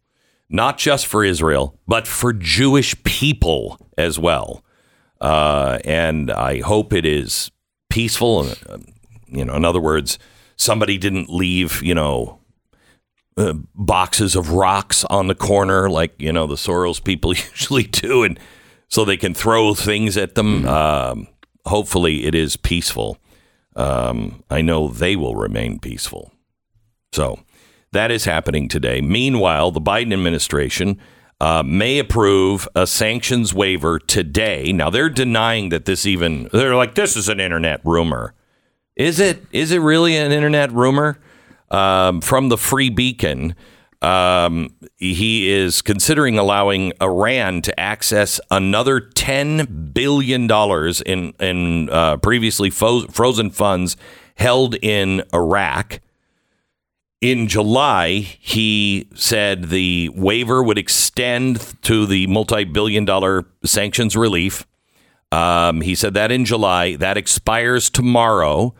not 0.48 0.78
just 0.78 1.06
for 1.06 1.24
Israel, 1.24 1.78
but 1.86 2.06
for 2.06 2.32
Jewish 2.32 3.00
people 3.04 3.78
as 3.96 4.18
well. 4.18 4.64
Uh, 5.20 5.78
and 5.84 6.30
I 6.30 6.60
hope 6.60 6.92
it 6.92 7.06
is 7.06 7.50
peaceful. 7.88 8.48
Uh, 8.68 8.78
You 9.28 9.44
know, 9.44 9.54
in 9.56 9.64
other 9.64 9.80
words, 9.80 10.18
somebody 10.56 10.98
didn't 10.98 11.28
leave, 11.28 11.82
you 11.82 11.94
know, 11.94 12.38
uh, 13.36 13.54
boxes 13.74 14.36
of 14.36 14.50
rocks 14.50 15.04
on 15.06 15.26
the 15.26 15.34
corner 15.34 15.90
like, 15.90 16.14
you 16.18 16.32
know, 16.32 16.46
the 16.46 16.54
Soros 16.56 17.02
people 17.02 17.34
usually 17.52 17.82
do, 17.84 18.22
and 18.22 18.38
so 18.88 19.04
they 19.04 19.16
can 19.16 19.34
throw 19.34 19.74
things 19.74 20.16
at 20.16 20.34
them. 20.34 20.66
Um, 20.68 21.26
hopefully, 21.66 22.26
it 22.26 22.34
is 22.34 22.56
peaceful. 22.56 23.18
Um, 23.74 24.44
I 24.50 24.62
know 24.62 24.86
they 24.88 25.16
will 25.16 25.34
remain 25.34 25.80
peaceful. 25.80 26.30
So 27.12 27.40
that 27.94 28.10
is 28.10 28.26
happening 28.26 28.68
today. 28.68 29.00
Meanwhile, 29.00 29.72
the 29.72 29.80
Biden 29.80 30.12
administration 30.12 31.00
uh, 31.40 31.62
may 31.64 31.98
approve 31.98 32.68
a 32.76 32.86
sanctions 32.86 33.52
waiver 33.52 33.98
today. 33.98 34.72
Now 34.72 34.90
they're 34.90 35.10
denying 35.10 35.70
that 35.70 35.84
this 35.84 36.06
even. 36.06 36.48
They're 36.52 36.76
like, 36.76 36.94
this 36.94 37.16
is 37.16 37.28
an 37.28 37.40
internet 37.40 37.80
rumor. 37.84 38.34
Is 38.94 39.18
it? 39.18 39.42
Is 39.50 39.72
it 39.72 39.78
really 39.78 40.16
an 40.16 40.30
internet 40.30 40.70
rumor? 40.70 41.18
Um, 41.70 42.20
from 42.20 42.50
the 42.50 42.56
Free 42.56 42.90
Beacon, 42.90 43.56
um, 44.00 44.68
he 44.96 45.50
is 45.50 45.82
considering 45.82 46.38
allowing 46.38 46.92
Iran 47.02 47.62
to 47.62 47.80
access 47.80 48.40
another 48.50 49.00
ten 49.00 49.90
billion 49.92 50.46
dollars 50.46 51.00
in 51.00 51.32
in 51.40 51.90
uh, 51.90 52.18
previously 52.18 52.70
fo- 52.70 53.08
frozen 53.08 53.50
funds 53.50 53.96
held 54.36 54.76
in 54.76 55.22
Iraq. 55.32 56.00
In 57.24 57.48
July, 57.48 58.18
he 58.18 59.08
said 59.14 59.70
the 59.70 60.10
waiver 60.10 60.62
would 60.62 60.76
extend 60.76 61.74
to 61.80 62.04
the 62.04 62.26
multi 62.26 62.64
billion 62.64 63.06
dollar 63.06 63.46
sanctions 63.64 64.14
relief. 64.14 64.66
Um, 65.32 65.80
he 65.80 65.94
said 65.94 66.12
that 66.12 66.30
in 66.30 66.44
July. 66.44 66.96
That 66.96 67.16
expires 67.16 67.88
tomorrow. 67.88 68.74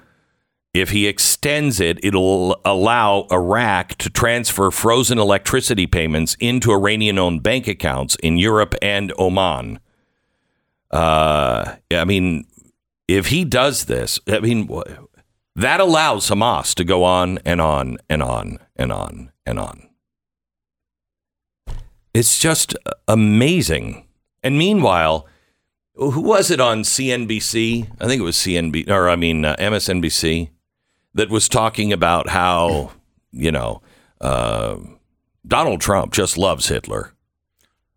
If 0.75 0.91
he 0.91 1.07
extends 1.07 1.81
it, 1.81 1.99
it'll 2.05 2.61
allow 2.67 3.27
Iraq 3.33 3.95
to 3.95 4.11
transfer 4.11 4.71
frozen 4.71 5.19
electricity 5.19 5.87
payments 5.87 6.37
into 6.39 6.71
Iranian 6.71 7.19
owned 7.19 7.43
bank 7.43 7.67
accounts 7.67 8.15
in 8.17 8.37
Europe 8.37 8.75
and 8.83 9.11
Oman. 9.19 9.81
Uh, 10.91 11.77
I 11.91 12.05
mean, 12.05 12.45
if 13.09 13.29
he 13.29 13.47
does 13.47 13.87
this, 13.87 14.21
I 14.29 14.41
mean, 14.41 14.69
that 15.57 15.81
allows 15.81 16.29
Hamas 16.29 16.75
to 16.75 16.85
go 16.85 17.05
on 17.05 17.39
and 17.45 17.61
on 17.61 17.99
and 18.09 18.23
on 18.23 18.59
and 18.77 18.93
on 18.93 19.33
and 19.47 19.59
on. 19.59 19.89
It's 22.13 22.39
just 22.39 22.77
amazing. 23.09 24.07
And 24.43 24.57
meanwhile, 24.59 25.27
who 25.95 26.21
was 26.21 26.51
it 26.51 26.61
on 26.61 26.83
CNBC? 26.83 27.89
I 28.01 28.07
think 28.07 28.21
it 28.21 28.25
was 28.25 28.37
CNB 28.37 28.89
or 28.89 29.09
I 29.09 29.17
mean 29.17 29.45
uh, 29.45 29.57
MSNBC 29.59 30.51
that 31.15 31.31
was 31.31 31.49
talking 31.49 31.93
about 31.93 32.29
how 32.29 32.91
you 33.33 33.51
know 33.53 33.83
uh, 34.21 34.77
Donald 35.47 35.81
Trump 35.81 36.13
just 36.13 36.37
loves 36.39 36.69
Hitler. 36.69 37.13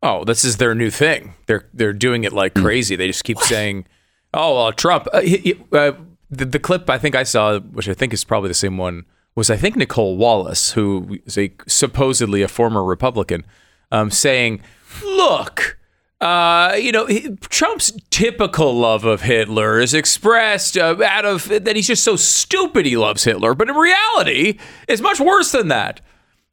Oh, 0.03 0.23
this 0.23 0.45
is 0.45 0.57
their 0.57 0.75
new 0.75 0.89
thing. 0.91 1.33
They're 1.47 1.67
they're 1.73 1.93
doing 1.93 2.23
it 2.23 2.33
like 2.33 2.53
crazy. 2.53 2.95
They 2.95 3.07
just 3.07 3.23
keep 3.23 3.39
saying, 3.39 3.85
"Oh, 4.33 4.55
well, 4.55 4.71
Trump." 4.71 5.07
Uh, 5.11 5.21
he, 5.21 5.37
he- 5.37 5.63
uh, 5.73 5.93
the, 6.29 6.45
the 6.45 6.59
clip 6.59 6.89
I 6.89 6.97
think 6.97 7.15
I 7.15 7.23
saw, 7.23 7.59
which 7.59 7.89
I 7.89 7.93
think 7.93 8.13
is 8.13 8.23
probably 8.23 8.49
the 8.49 8.53
same 8.53 8.77
one, 8.77 9.05
was 9.35 9.49
I 9.49 9.57
think 9.57 9.75
Nicolle 9.75 10.17
Wallace, 10.17 10.71
who 10.71 11.19
is 11.25 11.37
a 11.37 11.53
supposedly 11.67 12.41
a 12.41 12.47
former 12.47 12.83
Republican, 12.83 13.45
um, 13.91 14.11
saying, 14.11 14.61
"Look." 15.03 15.77
Uh, 16.19 16.75
you 16.81 16.91
know, 16.91 17.07
Trump's 17.41 17.91
typical 18.09 18.73
love 18.73 19.05
of 19.05 19.21
Hitler 19.21 19.79
is 19.79 19.93
expressed 19.93 20.75
uh, 20.75 20.95
out 21.05 21.25
of 21.25 21.47
that 21.47 21.75
he's 21.75 21.85
just 21.85 22.03
so 22.03 22.15
stupid 22.15 22.87
he 22.87 22.97
loves 22.97 23.23
Hitler, 23.23 23.53
but 23.53 23.69
in 23.69 23.75
reality, 23.75 24.57
it's 24.87 24.99
much 24.99 25.19
worse 25.19 25.51
than 25.51 25.67
that. 25.67 26.01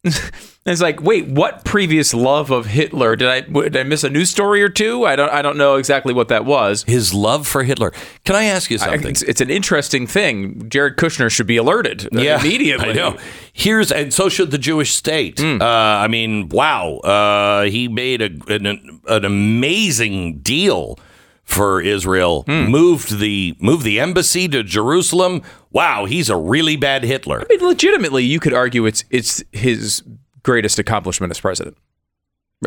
it's 0.66 0.80
like, 0.82 1.00
wait, 1.02 1.28
what 1.28 1.64
previous 1.64 2.12
love 2.14 2.50
of 2.50 2.66
Hitler 2.66 3.16
did 3.16 3.28
I 3.28 3.40
did 3.40 3.76
I 3.76 3.82
miss 3.82 4.04
a 4.04 4.10
news 4.10 4.30
story 4.30 4.62
or 4.62 4.68
two? 4.68 5.04
I 5.04 5.16
don't 5.16 5.30
I 5.30 5.42
don't 5.42 5.56
know 5.56 5.76
exactly 5.76 6.12
what 6.12 6.28
that 6.28 6.44
was. 6.44 6.84
His 6.86 7.14
love 7.14 7.46
for 7.46 7.62
Hitler. 7.64 7.92
Can 8.24 8.36
I 8.36 8.44
ask 8.44 8.70
you 8.70 8.76
I- 8.76 8.86
something? 8.86 9.10
It's, 9.10 9.22
it's 9.22 9.40
an 9.40 9.50
interesting 9.50 10.06
thing. 10.06 10.68
Jared 10.68 10.96
Kushner 10.96 11.30
should 11.30 11.46
be 11.46 11.56
alerted 11.56 12.06
uh, 12.14 12.18
immediately. 12.40 12.90
I 12.90 12.92
know. 12.92 13.18
Here's 13.52 13.90
and 13.90 14.12
so 14.12 14.28
should 14.28 14.50
the 14.50 14.58
Jewish 14.58 14.94
state. 14.94 15.40
Hmm. 15.40 15.60
Uh, 15.60 15.64
I 15.64 16.08
mean, 16.08 16.48
wow. 16.48 16.96
Uh, 16.98 17.64
he 17.64 17.88
made 17.88 18.20
a, 18.22 18.30
an, 18.52 19.00
an 19.08 19.24
amazing 19.24 20.38
deal 20.38 20.98
for 21.44 21.80
Israel. 21.80 22.42
Hmm. 22.46 22.64
Moved 22.70 23.18
the 23.18 23.56
moved 23.60 23.84
the 23.84 24.00
embassy 24.00 24.48
to 24.48 24.62
Jerusalem. 24.62 25.42
Wow, 25.70 26.04
he's 26.06 26.28
a 26.30 26.36
really 26.36 26.76
bad 26.76 27.04
Hitler. 27.04 27.40
I 27.42 27.46
mean, 27.48 27.66
legitimately, 27.66 28.24
you 28.24 28.40
could 28.40 28.52
argue 28.54 28.86
it's 28.86 29.04
it's 29.10 29.42
his 29.52 30.02
greatest 30.42 30.78
accomplishment 30.78 31.30
as 31.30 31.40
president. 31.40 31.76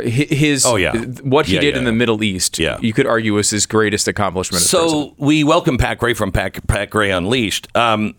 His 0.03 0.63
Oh, 0.65 0.75
yeah. 0.75 0.93
what 1.23 1.47
he 1.47 1.55
Yeah, 1.55 1.61
did 1.61 1.73
yeah, 1.73 1.79
in 1.79 1.85
the. 1.85 1.91
Middle 1.91 2.23
East. 2.23 2.59
Yeah. 2.59 2.77
you 2.81 2.93
could 2.93 3.07
argue 3.07 3.33
was 3.33 3.49
his 3.49 3.65
greatest 3.65 4.07
accomplishment 4.07 4.63
as 4.63 4.69
president. 4.69 5.15
So 5.15 5.15
we 5.17 5.43
welcome 5.43 5.77
Pat 5.79 5.97
Gray 5.97 6.13
from 6.13 6.31
Pat, 6.31 6.67
Pat 6.67 6.91
Gray 6.91 7.09
Unleashed. 7.09 7.67
Um, 7.75 8.13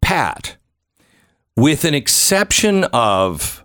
Pat, 0.00 0.56
with 1.56 1.84
an 1.84 1.94
exception 1.94 2.84
of, 2.92 3.64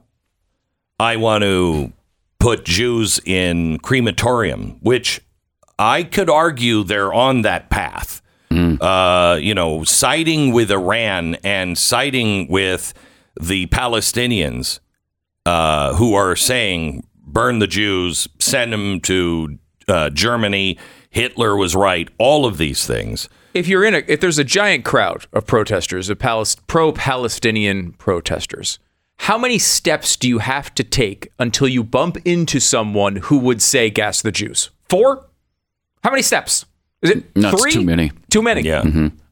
I 1.00 1.17
want 1.17 1.43
to 1.43 1.93
put 2.39 2.65
Jews 2.65 3.19
in 3.26 3.78
crematorium, 3.80 4.78
which 4.82 5.21
I 5.81 6.03
could 6.03 6.29
argue 6.29 6.83
they're 6.83 7.11
on 7.13 7.41
that 7.41 7.69
path. 7.69 8.21
Uh, 8.51 9.39
you 9.41 9.55
know, 9.55 9.83
siding 9.85 10.51
with 10.51 10.69
Iran 10.71 11.35
and 11.43 11.77
siding 11.77 12.47
with 12.49 12.93
the 13.39 13.67
Palestinians 13.67 14.79
uh, 15.45 15.95
who 15.95 16.13
are 16.13 16.35
saying 16.35 17.07
burn 17.25 17.59
the 17.59 17.67
Jews, 17.67 18.27
send 18.39 18.73
them 18.73 18.99
to 19.01 19.57
uh, 19.87 20.09
Germany. 20.09 20.77
Hitler 21.09 21.55
was 21.55 21.75
right. 21.75 22.09
All 22.17 22.45
of 22.45 22.57
these 22.57 22.85
things. 22.85 23.29
if 23.53 23.67
you're 23.67 23.85
in 23.85 23.95
a 23.95 24.03
if 24.07 24.19
there's 24.19 24.39
a 24.39 24.43
giant 24.43 24.83
crowd 24.85 25.25
of 25.33 25.45
protesters 25.47 26.09
of 26.09 26.19
Palis, 26.19 26.55
pro-palestinian 26.67 27.93
protesters 27.93 28.79
how 29.17 29.37
many 29.37 29.59
steps 29.59 30.15
do 30.15 30.27
you 30.27 30.39
have 30.39 30.73
to 30.75 30.83
take 30.83 31.31
until 31.37 31.67
you 31.67 31.83
bump 31.83 32.17
into 32.25 32.59
someone 32.59 33.17
who 33.17 33.37
would 33.37 33.61
say 33.61 33.89
gas 33.89 34.21
the 34.21 34.31
jews 34.31 34.69
four 34.89 35.27
how 36.03 36.09
many 36.11 36.21
steps 36.21 36.65
is 37.01 37.11
it 37.11 37.35
No, 37.35 37.49
it's 37.51 37.61
three 37.61 37.71
too 37.73 37.83
many. 37.83 38.11
too 38.29 38.41
many 38.41 38.61
Yeah. 38.61 38.83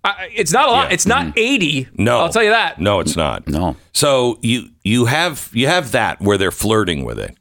I- 0.03 0.29
it's 0.33 0.51
not 0.53 0.69
a 0.69 0.71
lot 0.71 0.87
Yeah. 0.89 0.93
it's 0.93 1.05
not 1.05 1.37
80 1.37 1.87
No, 1.97 2.19
i'll 2.19 2.29
tell 2.29 2.43
you 2.43 2.51
that 2.51 2.79
No, 2.79 2.99
it's 2.99 3.15
not. 3.15 3.47
No. 3.47 3.75
So 3.93 4.39
you 4.41 4.69
you 4.83 5.05
have 5.05 5.49
you 5.53 5.67
have 5.67 5.91
that 5.91 6.21
where 6.21 6.37
they're 6.37 6.51
flirting 6.51 7.03
with 7.05 7.19
it, 7.19 7.35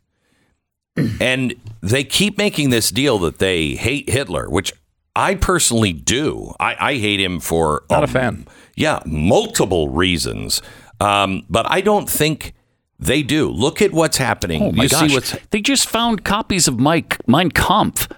and 1.21 1.55
they 1.81 2.05
keep 2.05 2.37
making 2.39 2.71
this 2.71 2.91
deal 2.91 3.19
that 3.21 3.39
they 3.39 3.75
hate 3.75 4.11
Hitler, 4.11 4.49
which 4.51 4.73
I 5.15 5.35
personally 5.37 5.93
do. 5.93 6.53
I, 6.61 6.77
I 6.79 6.95
hate 6.97 7.21
him 7.21 7.41
for 7.41 7.85
Not 7.91 8.01
a 8.01 8.07
um, 8.07 8.13
fan. 8.13 8.47
Yeah, 8.77 9.01
multiple 9.07 9.89
reasons, 9.89 10.63
um, 11.01 11.43
but 11.49 11.71
I 11.71 11.81
don't 11.81 12.09
think 12.11 12.55
they 12.99 13.23
do. 13.23 13.49
Look 13.49 13.81
at 13.81 13.93
what's 13.93 14.17
happening. 14.17 14.63
Oh 14.63 14.73
my 14.73 14.85
you 14.85 14.89
gosh! 14.89 15.09
see 15.09 15.15
what's 15.15 15.37
they 15.51 15.61
just 15.61 15.89
found 15.89 16.25
copies 16.25 16.67
of 16.69 16.79
Mike 16.81 17.19
Mein 17.29 17.51
Kampf 17.51 18.09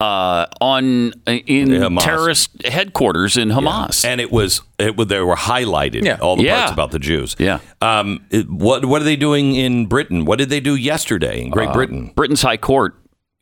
uh, 0.00 0.46
on 0.60 1.12
in 1.26 1.68
Hamas. 1.70 2.00
terrorist 2.02 2.62
headquarters 2.64 3.36
in 3.36 3.48
Hamas. 3.48 4.04
and 4.04 4.20
it 4.20 4.30
was 4.30 4.62
it 4.78 4.96
was 4.96 5.08
they 5.08 5.20
were 5.20 5.34
highlighted 5.34 6.04
Yeah. 6.04 6.18
all 6.20 6.36
the 6.36 6.44
Yeah. 6.44 6.58
parts 6.60 6.72
about 6.72 6.90
the 6.92 6.98
Jews. 7.00 7.34
Yeah. 7.38 7.58
Um. 7.82 8.24
it- 8.30 8.48
what 8.48 8.84
what 8.84 9.00
are 9.02 9.04
they 9.04 9.16
doing 9.16 9.54
in 9.56 9.86
Britain? 9.86 10.24
What 10.24 10.38
did 10.38 10.50
they 10.50 10.60
do 10.60 10.76
yesterday 10.76 11.42
in 11.42 11.48
Uh, 11.48 11.54
Great 11.54 11.72
Britain? 11.72 12.12
Britain's 12.14 12.42
High 12.42 12.56
Court 12.58 12.94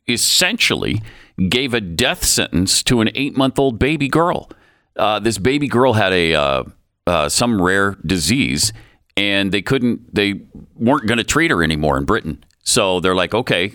essentially 0.07 1.01
gave 1.49 1.73
a 1.75 1.81
death 1.81 2.23
sentence 2.23 2.81
to 2.83 3.01
an 3.01 3.09
eight-month-old 3.13 3.77
baby 3.77 4.07
girl. 4.07 4.49
Uh, 4.95 5.19
this 5.19 5.37
baby 5.37 5.67
girl 5.67 5.93
had 5.93 6.11
a 6.11 6.33
uh, 6.33 6.63
uh, 7.05 7.29
some 7.29 7.61
rare 7.61 7.97
disease, 8.03 8.73
and 9.15 9.51
they 9.51 9.61
couldn't. 9.61 10.15
They 10.15 10.41
weren't 10.75 11.05
going 11.05 11.19
to 11.19 11.23
treat 11.23 11.51
her 11.51 11.61
anymore 11.63 11.97
in 11.99 12.05
Britain. 12.05 12.43
So 12.63 12.99
they're 12.99 13.15
like, 13.15 13.33
okay, 13.33 13.73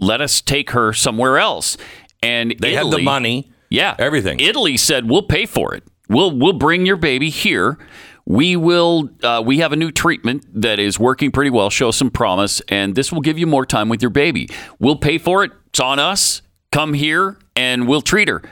let 0.00 0.20
us 0.20 0.40
take 0.40 0.70
her 0.70 0.92
somewhere 0.92 1.38
else. 1.38 1.76
And 2.22 2.54
They 2.58 2.74
had 2.74 2.90
the 2.90 2.98
money. 3.02 3.50
yeah, 3.70 3.94
everything. 3.98 4.40
Italy 4.40 4.76
said 4.76 5.08
we'll 5.08 5.22
pay 5.22 5.46
for 5.46 5.74
it. 5.74 5.84
We'll 6.08 6.36
we'll 6.36 6.52
bring 6.52 6.86
your 6.86 6.96
baby 6.96 7.30
here. 7.30 7.78
We 8.24 8.56
will. 8.56 9.10
Uh, 9.22 9.42
we 9.44 9.58
have 9.58 9.72
a 9.72 9.76
new 9.76 9.92
treatment 9.92 10.44
that 10.60 10.78
is 10.80 10.98
working 10.98 11.30
pretty 11.30 11.50
well. 11.50 11.70
Show 11.70 11.90
some 11.92 12.10
promise, 12.10 12.60
and 12.68 12.94
this 12.96 13.12
will 13.12 13.20
give 13.20 13.38
you 13.38 13.46
more 13.46 13.64
time 13.64 13.88
with 13.88 14.02
your 14.02 14.10
baby. 14.10 14.48
We'll 14.80 14.96
pay 14.96 15.18
for 15.18 15.44
it. 15.44 15.52
It's 15.68 15.78
on 15.80 15.98
us. 16.00 16.42
Come 16.72 16.94
here, 16.94 17.38
and 17.54 17.86
we'll 17.86 18.02
treat 18.02 18.28
her. 18.28 18.42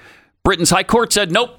Britain's 0.45 0.71
High 0.71 0.85
Court 0.85 1.13
said 1.13 1.33
nope, 1.33 1.59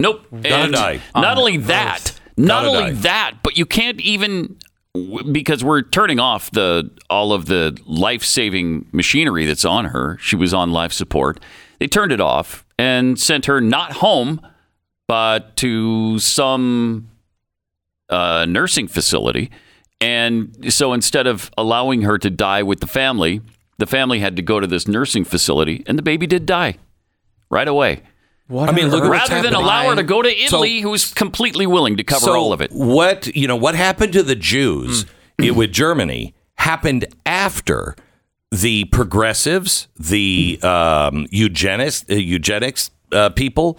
nope. 0.00 0.26
Gotta 0.30 0.48
and 0.54 0.72
die. 0.72 1.00
Not 1.16 1.36
only 1.38 1.56
that, 1.56 2.12
not 2.36 2.64
Gotta 2.64 2.68
only 2.78 2.92
die. 2.94 3.00
that, 3.00 3.32
but 3.42 3.56
you 3.56 3.66
can't 3.66 4.00
even 4.00 4.42
w- 4.42 4.56
because 5.32 5.64
we're 5.64 5.82
turning 5.82 6.20
off 6.20 6.50
the 6.50 6.90
all 7.08 7.32
of 7.32 7.46
the 7.46 7.78
life-saving 7.86 8.86
machinery 8.92 9.46
that's 9.46 9.64
on 9.64 9.86
her. 9.86 10.18
She 10.20 10.36
was 10.36 10.52
on 10.52 10.70
life 10.70 10.92
support. 10.92 11.40
They 11.78 11.86
turned 11.86 12.12
it 12.12 12.20
off 12.20 12.64
and 12.78 13.18
sent 13.18 13.46
her 13.46 13.60
not 13.60 13.92
home, 13.94 14.40
but 15.08 15.56
to 15.56 16.18
some 16.18 17.08
uh, 18.10 18.44
nursing 18.46 18.86
facility. 18.86 19.50
And 20.00 20.72
so 20.72 20.92
instead 20.92 21.26
of 21.26 21.50
allowing 21.56 22.02
her 22.02 22.18
to 22.18 22.28
die 22.28 22.62
with 22.62 22.80
the 22.80 22.86
family, 22.86 23.40
the 23.78 23.86
family 23.86 24.18
had 24.18 24.36
to 24.36 24.42
go 24.42 24.60
to 24.60 24.66
this 24.66 24.86
nursing 24.86 25.24
facility, 25.24 25.82
and 25.86 25.98
the 25.98 26.02
baby 26.02 26.26
did 26.26 26.44
die 26.44 26.76
right 27.50 27.68
away. 27.68 28.02
What 28.48 28.68
I 28.68 28.72
mean, 28.72 28.88
look 28.88 29.02
at 29.02 29.06
earth? 29.06 29.10
what's 29.10 29.30
Rather 29.30 29.42
than 29.42 29.54
allow 29.54 29.88
her 29.90 29.96
to 29.96 30.02
go 30.02 30.20
to 30.22 30.28
So- 30.28 30.44
Italy, 30.56 30.80
who's 30.80 31.12
completely 31.14 31.66
willing 31.66 31.96
to 31.96 32.04
cover 32.04 32.26
so 32.26 32.34
all 32.34 32.52
of 32.52 32.60
it. 32.60 32.70
What 32.72 33.34
you 33.34 33.46
know? 33.48 33.56
What 33.56 33.74
happened 33.74 34.12
to 34.14 34.22
the 34.22 34.34
Jews 34.36 35.06
it, 35.38 35.54
with 35.56 35.72
Germany 35.72 36.34
happened 36.56 37.06
after 37.24 37.96
the 38.50 38.84
progressives, 38.86 39.88
the 39.98 40.58
um, 40.62 41.26
eugenics, 41.30 42.04
uh, 42.10 42.14
eugenics 42.16 42.90
uh, 43.12 43.30
people, 43.30 43.78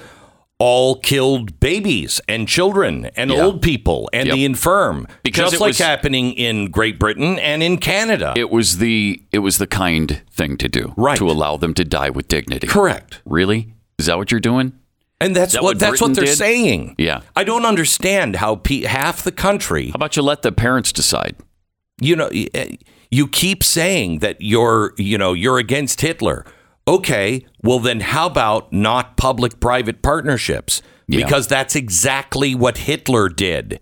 all 0.58 0.96
killed 0.96 1.60
babies 1.60 2.20
and 2.28 2.48
children 2.48 3.10
and 3.16 3.30
Yeah. 3.30 3.44
old 3.44 3.62
people 3.62 4.10
and 4.14 4.28
Yep. 4.28 4.36
the 4.36 4.46
infirm, 4.46 5.08
Because 5.24 5.52
just 5.52 5.62
like 5.62 5.70
was- 5.70 5.78
happening 5.80 6.32
in 6.34 6.72
Great 6.72 6.98
Britain 6.98 7.38
and 7.40 7.62
in 7.62 7.78
Canada. 7.78 8.34
It 8.36 8.50
was 8.50 8.78
the 8.80 9.22
it 9.32 9.40
was 9.40 9.58
the 9.60 9.68
kind 9.68 10.22
thing 10.32 10.58
to 10.58 10.68
do, 10.70 10.94
Right. 10.98 11.18
To 11.18 11.30
allow 11.30 11.58
them 11.58 11.74
to 11.76 11.84
die 11.84 12.10
with 12.10 12.28
dignity. 12.28 12.66
Correct. 12.68 13.22
Really? 13.26 13.74
Is 13.98 14.06
that 14.08 14.18
what 14.18 14.32
you're 14.32 14.40
doing? 14.40 14.74
And 15.22 15.36
that's 15.36 15.54
that 15.54 15.64
what, 15.64 15.76
what 15.76 15.80
that's 15.80 16.02
what 16.02 16.16
they're 16.16 16.26
did? 16.26 16.38
saying. 16.38 16.96
Yeah. 16.98 17.22
I 17.36 17.44
don't 17.44 17.66
understand 17.66 18.36
how 18.38 18.58
pe- 18.58 18.82
half 18.84 19.24
the 19.24 19.32
country 19.32 19.88
How 19.88 19.96
about 19.96 20.16
you 20.18 20.22
let 20.24 20.42
the 20.42 20.52
parents 20.52 20.92
decide? 20.92 21.36
you 22.02 22.16
know 22.16 22.28
eh, 22.34 22.76
you 23.12 23.28
keep 23.28 23.64
saying 23.64 24.20
that 24.20 24.38
you're 24.40 24.94
you 24.98 25.18
know 25.18 25.34
you're 25.34 25.60
against 25.60 26.02
Hitler. 26.02 26.46
Okay, 26.88 27.46
well 27.62 27.80
then 27.80 28.02
how 28.02 28.26
about 28.26 28.74
not 28.74 29.16
public 29.16 29.60
private 29.60 30.02
partnerships? 30.02 30.82
Yeah. 31.08 31.24
Because 31.24 31.48
that's 31.48 31.76
exactly 31.76 32.56
what 32.56 32.80
Hitler 32.80 33.30
did. 33.30 33.80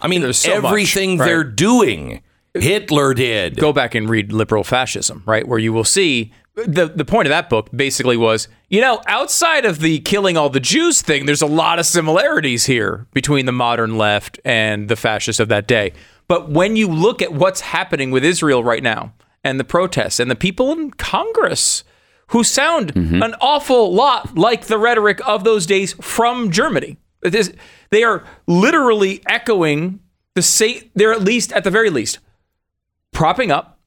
I 0.00 0.08
mean, 0.08 0.20
There's 0.22 0.38
so 0.38 0.60
much, 0.60 0.70
everything 0.70 1.16
right. 1.16 1.26
they're 1.26 1.44
doing, 1.44 2.22
Hitler 2.60 3.14
did. 3.14 3.56
go 3.56 3.72
back 3.72 3.94
and 3.94 4.08
read 4.08 4.32
liberal 4.32 4.64
fascism, 4.64 5.22
right? 5.26 5.46
Where 5.46 5.58
you 5.58 5.72
will 5.72 5.84
see 5.84 6.32
the 6.54 6.86
the 6.86 7.04
point 7.04 7.26
of 7.26 7.30
that 7.30 7.50
book 7.50 7.68
basically 7.74 8.16
was, 8.16 8.48
you 8.70 8.80
know, 8.80 9.02
outside 9.06 9.64
of 9.64 9.80
the 9.80 10.00
killing 10.00 10.36
all 10.36 10.48
the 10.48 10.60
Jews 10.60 11.02
thing, 11.02 11.26
there's 11.26 11.42
a 11.42 11.46
lot 11.46 11.78
of 11.78 11.86
similarities 11.86 12.64
here 12.64 13.06
between 13.12 13.46
the 13.46 13.52
modern 13.52 13.98
left 13.98 14.40
and 14.44 14.88
the 14.88 14.96
fascists 14.96 15.38
of 15.38 15.48
that 15.48 15.66
day. 15.66 15.92
But 16.28 16.50
when 16.50 16.74
you 16.76 16.88
look 16.88 17.20
at 17.22 17.32
what's 17.32 17.60
happening 17.60 18.10
with 18.10 18.24
Israel 18.24 18.64
right 18.64 18.82
now 18.82 19.12
and 19.44 19.60
the 19.60 19.64
protests 19.64 20.18
and 20.18 20.30
the 20.30 20.36
people 20.36 20.72
in 20.72 20.90
Congress 20.92 21.84
who 22.28 22.42
sound 22.42 22.94
mm-hmm. 22.94 23.22
an 23.22 23.34
awful 23.40 23.94
lot 23.94 24.36
like 24.36 24.66
the 24.66 24.78
rhetoric 24.78 25.20
of 25.28 25.44
those 25.44 25.66
days 25.66 25.92
from 26.00 26.50
Germany. 26.50 26.96
Is- 27.22 27.54
they 27.90 28.02
are 28.02 28.24
literally 28.46 29.22
echoing 29.26 30.00
the 30.34 30.42
same, 30.42 30.90
they're 30.94 31.12
at 31.12 31.22
least, 31.22 31.52
at 31.52 31.64
the 31.64 31.70
very 31.70 31.90
least, 31.90 32.18
propping 33.16 33.50
up 33.50 33.78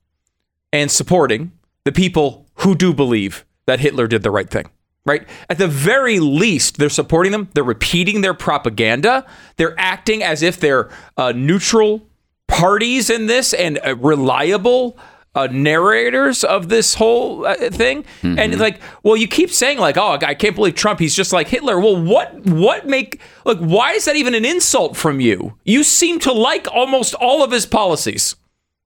and 0.74 0.90
supporting 0.90 1.52
the 1.84 1.92
people 1.92 2.48
who 2.56 2.74
do 2.74 2.92
believe 2.92 3.46
that 3.68 3.80
Hitler 3.80 4.08
did 4.08 4.24
the 4.24 4.32
right 4.32 4.50
thing. 4.50 4.66
Right? 5.06 5.28
At 5.52 5.60
the 5.60 5.68
very 5.68 6.20
least, 6.20 6.78
they're 6.78 6.90
supporting 6.90 7.32
them. 7.32 7.48
They're 7.54 7.64
repeating 7.64 8.22
their 8.22 8.34
propaganda. 8.34 9.28
They're 9.58 9.80
acting 9.80 10.24
as 10.24 10.42
if 10.42 10.60
they're 10.60 10.90
uh, 11.16 11.32
neutral 11.32 12.08
parties 12.48 13.12
in 13.12 13.28
this 13.28 13.54
and 13.54 13.80
uh, 13.86 13.96
reliable 13.98 14.98
uh, 15.36 15.48
narrators 15.52 16.44
of 16.44 16.70
this 16.70 16.96
whole 16.96 17.46
uh, 17.46 17.56
thing. 17.70 18.06
And 18.24 18.60
like, 18.60 18.82
well, 19.04 19.16
you 19.16 19.28
keep 19.28 19.52
saying 19.52 19.78
like, 19.78 19.96
oh, 19.96 20.18
I 20.22 20.34
can't 20.34 20.56
believe 20.56 20.74
Trump. 20.74 21.00
He's 21.00 21.16
just 21.16 21.32
like 21.32 21.48
Hitler. 21.48 21.80
Well, 21.80 22.02
what 22.04 22.36
what 22.46 22.88
make 22.88 23.22
like 23.46 23.60
why 23.60 23.92
is 23.92 24.06
that 24.06 24.16
even 24.16 24.34
an 24.34 24.44
insult 24.44 24.98
from 24.98 25.20
you? 25.20 25.56
You 25.66 25.84
seem 25.84 26.20
to 26.22 26.32
like 26.34 26.68
almost 26.72 27.14
all 27.14 27.44
of 27.44 27.52
his 27.52 27.68
policies. 27.68 28.36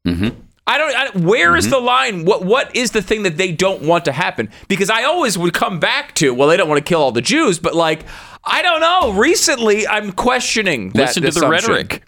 Mm-hmm. 0.08 0.40
I 0.66 0.78
don't. 0.78 0.96
I, 0.96 1.26
where 1.26 1.56
is 1.56 1.66
mm-hmm. 1.66 1.72
the 1.72 1.80
line? 1.80 2.26
What 2.26 2.46
What 2.46 2.76
is 2.76 2.92
the 2.92 3.02
thing 3.02 3.24
that 3.24 3.38
they 3.38 3.52
don't 3.52 3.82
want 3.82 4.06
to 4.06 4.12
happen? 4.12 4.50
Because 4.68 4.90
I 4.90 5.04
always 5.04 5.38
would 5.38 5.54
come 5.54 5.80
back 5.80 6.16
to, 6.16 6.34
well, 6.34 6.48
they 6.48 6.58
don't 6.58 6.70
want 6.70 6.84
to 6.84 6.90
kill 6.90 7.02
all 7.02 7.12
the 7.12 7.22
Jews, 7.22 7.60
but 7.60 7.76
like, 7.76 8.06
I 8.44 8.62
don't 8.62 8.82
know. 8.82 9.14
Recently, 9.14 9.88
I'm 9.88 10.12
questioning 10.14 10.90
that 10.92 11.16
Listen 11.16 11.24
to 11.24 11.32
the 11.32 11.48
rhetoric. 11.48 12.04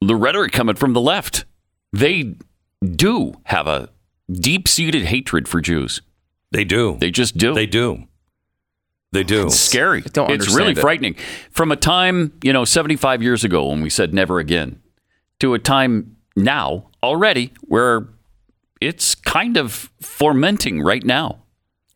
The 0.00 0.16
rhetoric 0.16 0.52
coming 0.52 0.76
from 0.76 0.92
the 0.92 1.00
left. 1.00 1.44
They 1.92 2.34
do 2.84 3.34
have 3.44 3.68
a 3.68 3.90
deep-seated 4.30 5.04
hatred 5.04 5.46
for 5.46 5.60
Jews. 5.60 6.02
They 6.50 6.64
do. 6.64 6.96
They 7.00 7.10
just 7.10 7.36
do. 7.36 7.54
They 7.54 7.66
do. 7.66 8.04
They 9.12 9.22
do. 9.22 9.46
It's 9.46 9.58
scary. 9.58 10.00
don't 10.00 10.30
it's 10.30 10.42
understand 10.42 10.58
really 10.58 10.72
it. 10.72 10.78
frightening. 10.78 11.14
From 11.50 11.70
a 11.70 11.76
time, 11.76 12.32
you 12.42 12.52
know, 12.52 12.64
75 12.64 13.22
years 13.22 13.44
ago 13.44 13.68
when 13.68 13.80
we 13.80 13.88
said 13.88 14.12
never 14.12 14.40
again, 14.40 14.82
to 15.38 15.54
a 15.54 15.58
time 15.60 16.16
now 16.36 16.90
already 17.02 17.52
where 17.62 18.08
it's 18.80 19.14
kind 19.14 19.56
of 19.56 19.90
fermenting 20.00 20.82
right 20.82 21.04
now. 21.04 21.44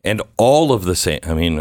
and 0.03 0.21
all 0.37 0.71
of 0.71 0.85
the 0.85 0.95
same. 0.95 1.19
I 1.23 1.33
mean, 1.33 1.57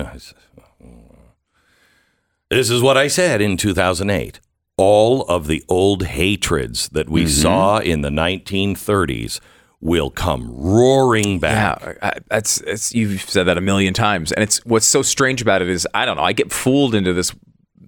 this 2.50 2.70
is 2.70 2.82
what 2.82 2.96
I 2.96 3.08
said 3.08 3.40
in 3.40 3.56
2008. 3.56 4.40
All 4.76 5.22
of 5.22 5.48
the 5.48 5.64
old 5.68 6.04
hatreds 6.04 6.88
that 6.90 7.08
we 7.08 7.22
mm-hmm. 7.22 7.30
saw 7.30 7.78
in 7.78 8.02
the 8.02 8.10
1930s 8.10 9.40
will 9.80 10.10
come 10.10 10.50
roaring 10.56 11.40
back. 11.40 11.82
Yeah, 11.82 11.94
I, 12.00 12.18
that's 12.28 12.94
you've 12.94 13.22
said 13.22 13.44
that 13.44 13.58
a 13.58 13.60
million 13.60 13.92
times, 13.92 14.30
and 14.32 14.42
it's 14.42 14.64
what's 14.64 14.86
so 14.86 15.02
strange 15.02 15.42
about 15.42 15.62
it 15.62 15.68
is 15.68 15.86
I 15.94 16.04
don't 16.04 16.16
know. 16.16 16.22
I 16.22 16.32
get 16.32 16.52
fooled 16.52 16.94
into 16.94 17.12
this 17.12 17.34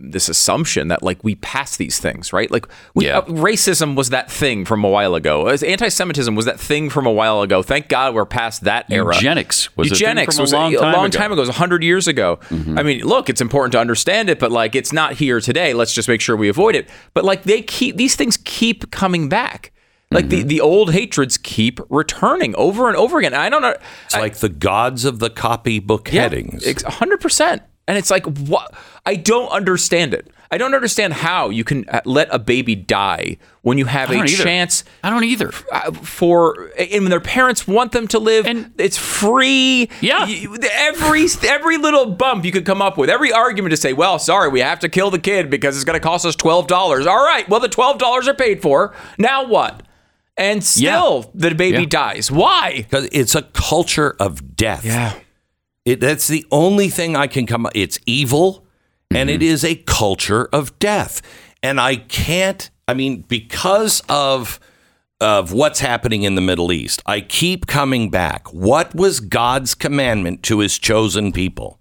this 0.02 0.28
assumption 0.28 0.88
that 0.88 1.02
like 1.02 1.22
we 1.22 1.34
pass 1.36 1.76
these 1.76 1.98
things, 1.98 2.32
right? 2.32 2.50
Like 2.50 2.66
we, 2.94 3.06
Yeah. 3.06 3.18
uh, 3.18 3.24
racism 3.26 3.94
was 3.94 4.10
that 4.10 4.30
thing 4.30 4.64
from 4.64 4.82
a 4.84 4.88
while 4.88 5.14
ago. 5.14 5.46
As 5.48 5.62
Anti-Semitism 5.62 6.34
was 6.34 6.46
that 6.46 6.58
thing 6.58 6.88
from 6.88 7.06
a 7.06 7.12
while 7.12 7.42
ago. 7.42 7.62
Thank 7.62 7.88
God 7.88 8.14
we're 8.14 8.24
past 8.24 8.64
that 8.64 8.86
era. 8.90 9.14
Eugenics 9.14 9.76
was 9.76 9.88
a 9.88 9.94
thing 9.94 10.00
eugenics 10.00 10.38
a 10.38 10.40
was 10.40 10.52
long 10.52 10.72
time 10.74 10.94
ago. 11.04 11.08
time 11.08 11.32
ago. 11.32 11.42
It 11.42 11.46
was 11.48 11.56
hundred 11.56 11.82
years 11.82 12.08
ago. 12.08 12.38
Mm-hmm. 12.48 12.78
I 12.78 12.82
mean, 12.82 13.00
look, 13.04 13.28
it's 13.28 13.40
important 13.40 13.72
to 13.72 13.78
understand 13.78 14.30
it, 14.30 14.38
but 14.38 14.50
like 14.50 14.74
it's 14.74 14.92
not 14.92 15.14
here 15.14 15.40
today. 15.40 15.74
Let's 15.74 15.92
just 15.92 16.08
make 16.08 16.20
sure 16.20 16.36
we 16.36 16.48
avoid 16.48 16.74
it. 16.74 16.88
But 17.12 17.24
like 17.24 17.42
they 17.42 17.60
keep 17.60 17.96
these 17.96 18.16
things 18.16 18.38
keep 18.38 18.90
coming 18.90 19.28
back. 19.28 19.72
Like 20.12 20.28
the, 20.28 20.40
mm-hmm. 20.40 20.48
the 20.48 20.60
old 20.60 20.92
hatreds 20.92 21.38
keep 21.38 21.78
returning 21.88 22.52
over 22.56 22.88
and 22.88 22.96
over 22.96 23.18
again. 23.18 23.32
I 23.32 23.48
don't 23.48 23.62
know. 23.62 23.76
It's 24.06 24.14
like 24.16 24.38
the 24.38 24.48
gods 24.48 25.04
of 25.04 25.20
the 25.20 25.30
copybook 25.30 26.08
headings. 26.08 26.82
hundred 26.82 27.20
percent. 27.20 27.62
And 27.88 27.98
it's 27.98 28.10
like 28.10 28.24
what 28.26 28.72
I 29.04 29.16
don't 29.16 29.48
understand 29.48 30.14
it. 30.14 30.30
I 30.52 30.58
don't 30.58 30.74
understand 30.74 31.12
how 31.12 31.48
you 31.50 31.62
can 31.62 31.88
uh, 31.88 32.00
let 32.04 32.26
a 32.32 32.38
baby 32.38 32.74
die 32.74 33.36
when 33.62 33.78
you 33.78 33.84
have 33.86 34.10
a 34.10 34.14
either. 34.14 34.26
chance 34.26 34.82
I 35.04 35.10
don't 35.10 35.22
either. 35.22 35.52
uh, 35.72 35.92
for 35.92 36.70
and 36.76 37.02
when 37.02 37.10
their 37.10 37.20
parents 37.20 37.68
want 37.68 37.92
them 37.92 38.08
to 38.08 38.18
live 38.18 38.46
And- 38.46 38.72
it's 38.78 38.96
free 38.98 39.88
Yeah. 40.00 40.26
You- 40.26 40.56
every 40.72 41.26
every 41.48 41.78
little 41.78 42.06
bump 42.06 42.44
you 42.44 42.50
could 42.52 42.64
come 42.66 42.82
up 42.82 42.98
with 42.98 43.08
every 43.10 43.32
argument 43.32 43.70
to 43.70 43.76
say 43.76 43.92
well 43.92 44.18
sorry 44.18 44.48
we 44.48 44.58
have 44.60 44.80
to 44.80 44.88
kill 44.88 45.10
the 45.10 45.20
kid 45.20 45.50
because 45.50 45.76
it's 45.76 45.84
going 45.84 45.98
to 45.98 46.02
cost 46.04 46.26
us 46.26 46.34
$12 46.34 47.06
all 47.06 47.24
right 47.24 47.48
well 47.48 47.60
the 47.60 47.68
$12 47.68 48.26
are 48.28 48.34
paid 48.34 48.60
for 48.60 48.92
now 49.18 49.44
what 49.46 49.84
and 50.36 50.64
still 50.64 51.30
the 51.34 51.54
baby 51.54 51.80
Yeah. 51.82 51.86
dies 51.88 52.28
why 52.30 52.86
Because 52.88 53.08
it's 53.12 53.34
a 53.36 53.42
culture 53.42 54.16
of 54.18 54.56
death. 54.56 54.84
It, 55.84 56.00
that's 56.00 56.28
the 56.28 56.46
only 56.50 56.88
thing 56.88 57.16
I 57.16 57.26
can 57.26 57.46
come. 57.46 57.68
It's 57.74 57.98
evil, 58.06 58.66
and 59.10 59.30
it 59.30 59.40
mm-hmm. 59.40 59.50
is 59.50 59.64
a 59.64 59.76
culture 59.76 60.48
of 60.52 60.78
death. 60.78 61.22
And 61.62 61.80
I 61.80 61.96
can't. 61.96 62.70
I 62.86 62.94
mean, 62.94 63.22
because 63.22 64.02
of 64.08 64.60
of 65.20 65.52
what's 65.52 65.80
happening 65.80 66.22
in 66.22 66.34
the 66.34 66.40
Middle 66.40 66.72
East, 66.72 67.02
I 67.04 67.20
keep 67.20 67.66
coming 67.66 68.10
back. 68.10 68.52
What 68.52 68.94
was 68.94 69.20
God's 69.20 69.74
commandment 69.74 70.42
to 70.44 70.60
His 70.60 70.78
chosen 70.78 71.32
people 71.32 71.78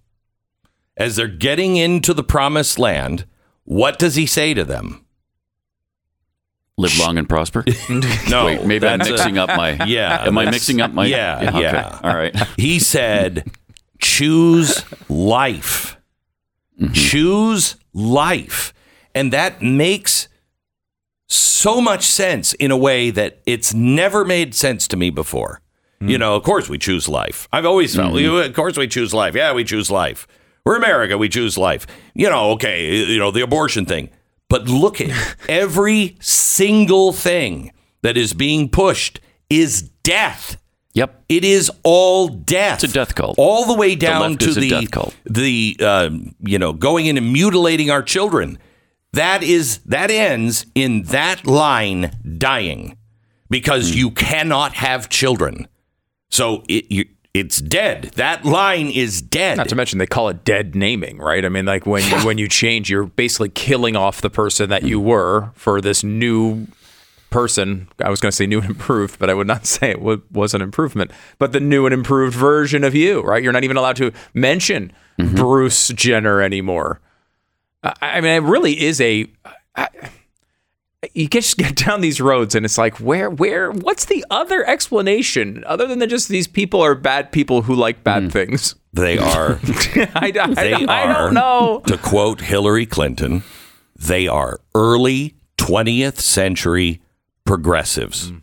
as 0.98 1.16
they're 1.16 1.28
getting 1.28 1.78
into 1.78 2.14
the 2.14 2.24
Promised 2.24 2.78
Land? 2.80 3.26
What 3.64 3.98
does 3.98 4.16
He 4.16 4.26
say 4.26 4.54
to 4.54 4.66
them? 4.66 5.06
Live 6.78 6.98
long 6.98 7.18
and 7.18 7.28
prosper. 7.28 7.66
No, 8.30 8.46
Wait, 8.46 8.66
maybe 8.66 8.88
I'm 8.88 9.00
that's 9.00 9.10
a- 9.10 9.14
mixing 9.14 9.38
up 9.38 9.50
my. 9.50 9.72
Yeah, 9.86 10.24
Am 10.26 10.38
I 10.38 10.50
mixing 10.50 10.80
up 10.80 10.92
my? 10.92 11.06
Yeah, 11.06 11.50
okay. 11.50 11.62
yeah. 11.62 12.00
All 12.04 12.16
right. 12.16 12.36
He 12.58 12.80
said, 12.80 13.52
choose 14.00 14.84
life. 15.10 15.98
Mm-hmm. 16.80 16.94
Choose 16.94 17.76
life. 17.94 18.74
And 19.14 19.34
that 19.34 19.62
makes 19.62 20.28
so 21.28 21.82
much 21.82 22.04
sense 22.04 22.54
in 22.54 22.72
a 22.72 22.78
way 22.78 23.12
that 23.12 23.40
it's 23.46 23.74
never 23.74 24.26
made 24.26 24.56
sense 24.56 24.88
to 24.88 24.98
me 24.98 25.10
before. 25.10 25.62
You 26.02 26.16
mm. 26.16 26.20
know, 26.20 26.36
of 26.36 26.44
course 26.44 26.70
we 26.70 26.78
choose 26.78 27.10
life. 27.10 27.48
I've 27.52 27.66
always 27.66 27.94
felt, 27.96 28.14
mm-hmm. 28.14 28.50
of 28.50 28.56
course 28.56 28.78
we 28.78 28.88
choose 28.88 29.14
life. 29.14 29.36
Yeah, 29.36 29.54
we 29.54 29.66
choose 29.66 29.92
life. 29.92 30.28
We're 30.66 30.78
America, 30.78 31.18
we 31.18 31.30
choose 31.30 31.58
life. 31.58 31.86
You 32.14 32.30
know, 32.30 32.52
okay, 32.52 33.06
you 33.06 33.20
know, 33.20 33.32
the 33.32 33.42
abortion 33.42 33.86
thing. 33.86 34.10
But 34.50 34.68
look 34.68 35.02
at 35.02 35.36
every 35.50 36.16
single 36.22 37.12
thing 37.12 37.74
that 38.02 38.18
is 38.18 38.34
being 38.34 38.70
pushed 38.70 39.20
is 39.50 39.82
death. 40.04 40.59
Yep. 40.94 41.24
It 41.30 41.46
is 41.46 41.72
all 41.84 42.28
death. 42.30 42.84
It's 42.84 42.92
a 42.92 42.96
death 42.96 43.16
cult. 43.16 43.36
All 43.38 43.66
the 43.66 43.76
way 43.76 43.96
down 43.96 44.22
left 44.22 44.42
to 44.42 44.54
the 44.54 44.70
death 44.70 44.92
cult. 44.92 45.16
the 45.26 45.78
um, 45.82 46.36
you 46.40 46.58
know 46.58 46.74
going 46.74 47.06
in 47.06 47.18
and 47.18 47.32
mutilating 47.32 47.92
our 47.92 48.02
children. 48.02 48.58
That 49.14 49.42
is 49.42 49.80
that 49.86 50.12
ends 50.12 50.66
in 50.76 51.04
that 51.04 51.46
line 51.46 52.12
dying 52.38 52.98
because 53.50 53.96
you 53.96 54.12
cannot 54.12 54.74
have 54.74 55.10
children. 55.10 55.68
So 56.30 56.64
it 56.68 56.92
you, 56.92 57.06
it's 57.34 57.62
dead. 57.62 58.12
That 58.16 58.44
line 58.44 58.88
is 58.88 59.22
dead. 59.22 59.58
Not 59.58 59.70
to 59.70 59.76
mention 59.76 60.00
they 60.00 60.08
call 60.08 60.30
it 60.30 60.44
dead 60.44 60.76
naming, 60.76 61.20
right? 61.20 61.46
I 61.46 61.50
mean, 61.50 61.66
like 61.66 61.86
when 61.86 62.04
you, 62.04 62.18
when 62.26 62.38
you 62.38 62.48
change, 62.48 62.90
you're 62.90 63.06
basically 63.06 63.50
killing 63.50 63.96
off 63.96 64.22
the 64.22 64.30
person 64.30 64.70
that 64.70 64.84
you 64.84 65.00
were 65.00 65.52
for 65.54 65.80
this 65.82 66.04
new 66.04 66.68
person. 67.30 67.88
I 68.04 68.10
was 68.10 68.20
going 68.20 68.32
to 68.32 68.36
say 68.36 68.46
new 68.46 68.60
and 68.60 68.70
improved, 68.70 69.20
but 69.20 69.30
I 69.30 69.34
would 69.34 69.48
not 69.48 69.66
say 69.68 69.92
it 69.92 70.02
wa- 70.02 70.18
was 70.32 70.54
an 70.54 70.62
improvement. 70.62 71.12
But 71.38 71.52
the 71.52 71.60
new 71.60 71.86
and 71.86 71.94
improved 71.94 72.36
version 72.36 72.84
of 72.84 72.96
you, 72.96 73.22
right? 73.22 73.42
You're 73.44 73.54
not 73.54 73.64
even 73.64 73.78
allowed 73.78 73.98
to 73.98 74.12
mention 74.34 74.92
mm-hmm. 75.20 75.36
Bruce 75.36 75.90
Jenner 75.90 76.42
anymore. 76.42 77.00
I, 77.84 77.94
I 78.02 78.22
mean, 78.22 78.32
it 78.32 78.48
really 78.48 78.82
is 78.82 79.00
a. 79.02 79.28
I, 79.76 79.88
you 81.14 81.28
just 81.28 81.58
get 81.58 81.76
down 81.76 82.02
these 82.02 82.20
roads 82.20 82.56
and 82.56 82.66
it's 82.66 82.78
like 82.78 82.98
where 83.00 83.30
where 83.30 83.72
what's 83.72 84.06
the 84.06 84.26
other 84.30 84.68
explanation 84.68 85.64
other 85.66 85.88
than 85.88 86.00
that 86.00 86.08
just 86.08 86.28
these 86.28 86.48
people 86.48 86.82
are 86.82 86.96
bad 86.96 87.32
people 87.32 87.62
who 87.62 87.74
like 87.74 88.04
bad 88.04 88.24
mm. 88.24 88.32
things 88.32 88.76
they 88.94 89.18
are. 89.18 89.60
I, 90.16 90.32
I, 90.36 90.54
They 90.54 90.74
I, 90.74 90.86
I 90.88 91.08
are. 91.08 91.14
don't 91.26 91.34
know. 91.36 91.82
To 91.88 91.98
quote 91.98 92.42
Hillary 92.42 92.86
Clinton, 92.86 93.44
they 93.96 94.28
are 94.28 94.60
early 94.74 95.36
20th 95.58 96.20
century 96.20 97.02
progressives. 97.50 98.30
Mm. 98.32 98.42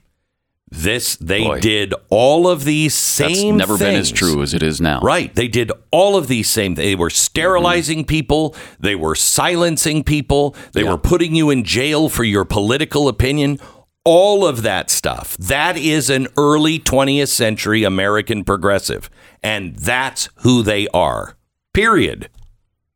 This 0.68 1.14
they 1.16 1.44
Boy. 1.44 1.60
did 1.60 1.94
all 2.10 2.48
of 2.48 2.64
these 2.64 2.92
That's 2.92 3.38
same 3.38 3.56
never 3.56 3.78
been 3.78 3.94
as 3.94 4.10
true 4.10 4.42
as 4.42 4.52
it 4.52 4.64
is 4.64 4.80
now. 4.80 5.00
Right. 5.00 5.32
They 5.32 5.46
did 5.46 5.70
all 5.92 6.16
of 6.16 6.26
these 6.26 6.48
same. 6.50 6.74
They 6.74 6.96
were 6.96 7.08
sterilizing 7.08 8.00
mm-hmm. 8.00 8.08
people. 8.08 8.56
They 8.80 8.96
were 8.96 9.14
silencing 9.14 10.02
people. 10.02 10.56
They 10.72 10.82
Yeah. 10.82 10.90
were 10.90 10.98
putting 10.98 11.36
you 11.36 11.50
in 11.50 11.62
jail 11.62 12.08
for 12.08 12.24
your 12.24 12.44
political 12.44 13.06
opinion. 13.06 13.60
All 14.04 14.44
of 14.44 14.62
that 14.62 14.90
stuff. 14.90 15.36
That 15.36 15.76
is 15.76 16.10
an 16.10 16.26
early 16.36 16.80
20th 16.80 17.28
century 17.28 17.84
American 17.84 18.42
progressive. 18.42 19.08
And 19.44 19.76
that's 19.76 20.30
who 20.38 20.64
they 20.64 20.88
are. 20.88 21.36
Period. 21.72 22.28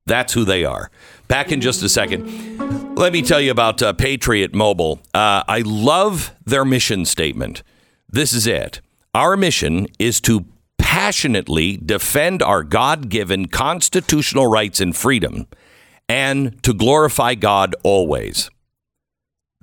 That's 0.07 0.33
who 0.33 0.45
they 0.45 0.65
are. 0.65 0.91
Back 1.31 1.53
in 1.53 1.61
just 1.61 1.81
a 1.85 1.89
second. 1.89 2.99
Let 2.99 3.13
me 3.13 3.23
tell 3.23 3.41
you 3.41 3.53
about 3.53 3.81
uh, 3.81 3.93
Patriot 3.93 4.53
Mobile. 4.53 5.01
Uh, 5.15 5.45
I 5.47 5.63
love 5.65 6.35
their 6.45 6.65
mission 6.65 7.05
statement. 7.05 7.63
This 8.09 8.33
is 8.33 8.49
it. 8.49 8.81
Our 9.15 9.37
mission 9.37 9.87
is 10.01 10.21
to 10.23 10.45
passionately 10.77 11.77
defend 11.77 12.43
our 12.43 12.65
God 12.65 13.09
given 13.09 13.47
constitutional 13.47 14.49
rights 14.49 14.81
and 14.81 14.95
freedom 14.95 15.47
and 16.09 16.61
to 16.65 16.75
glorify 16.75 17.37
God 17.37 17.77
always. 17.85 18.51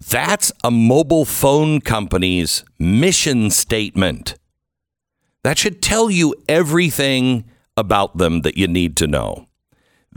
That's 0.10 0.54
a 0.64 0.72
mobile 0.72 1.26
phone 1.26 1.82
company's 1.82 2.64
mission 2.80 3.50
statement. 3.50 4.36
That 5.44 5.58
should 5.58 5.82
tell 5.82 6.10
you 6.10 6.34
everything 6.48 7.44
about 7.76 8.18
them 8.18 8.44
that 8.44 8.56
you 8.58 8.70
need 8.70 8.96
to 8.98 9.08
know. 9.08 9.47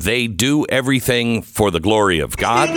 They 0.00 0.28
do 0.28 0.64
everything 0.70 1.42
for 1.42 1.70
the 1.70 1.78
glory 1.78 2.20
of 2.20 2.36
God. 2.36 2.70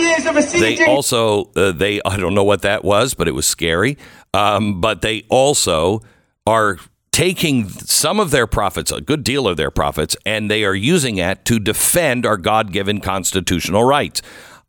They 0.60 0.76
also 0.86 1.50
uh, 1.56 1.72
they 1.72 2.00
I 2.04 2.18
don't 2.18 2.34
know 2.34 2.44
what 2.44 2.62
that 2.62 2.84
was, 2.84 3.14
but 3.14 3.28
it 3.28 3.32
was 3.32 3.46
scary. 3.46 3.96
Um, 4.34 4.80
but 4.80 5.00
they 5.00 5.24
also 5.30 6.02
are 6.46 6.78
taking 7.12 7.68
some 7.68 8.20
of 8.20 8.30
their 8.30 8.46
profits, 8.46 8.92
a 8.92 9.00
good 9.00 9.24
deal 9.24 9.48
of 9.48 9.56
their 9.56 9.70
profits, 9.70 10.16
and 10.26 10.50
they 10.50 10.64
are 10.64 10.74
using 10.74 11.16
it 11.16 11.44
to 11.46 11.58
defend 11.58 12.26
our 12.26 12.36
God-given 12.36 13.00
constitutional 13.00 13.84
rights. 13.84 14.20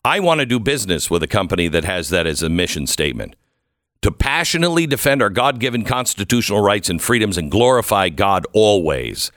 I 0.06 0.20
want 0.20 0.40
to 0.40 0.46
do 0.46 0.60
business 0.60 1.10
with 1.10 1.24
a 1.24 1.28
company 1.28 1.68
that 1.68 1.84
has 1.84 2.10
that 2.10 2.28
as 2.28 2.42
a 2.42 2.50
mission 2.50 2.88
statement 2.88 3.36
to 4.02 4.12
passionately 4.12 4.86
defend 4.86 5.24
our 5.24 5.32
God 5.32 5.60
given 5.60 5.84
constitutional 5.84 6.62
rights 6.62 6.90
and 6.90 7.02
freedoms 7.02 7.38
and 7.38 7.50
glorify 7.50 8.10
God 8.10 8.46
always. 8.54 9.32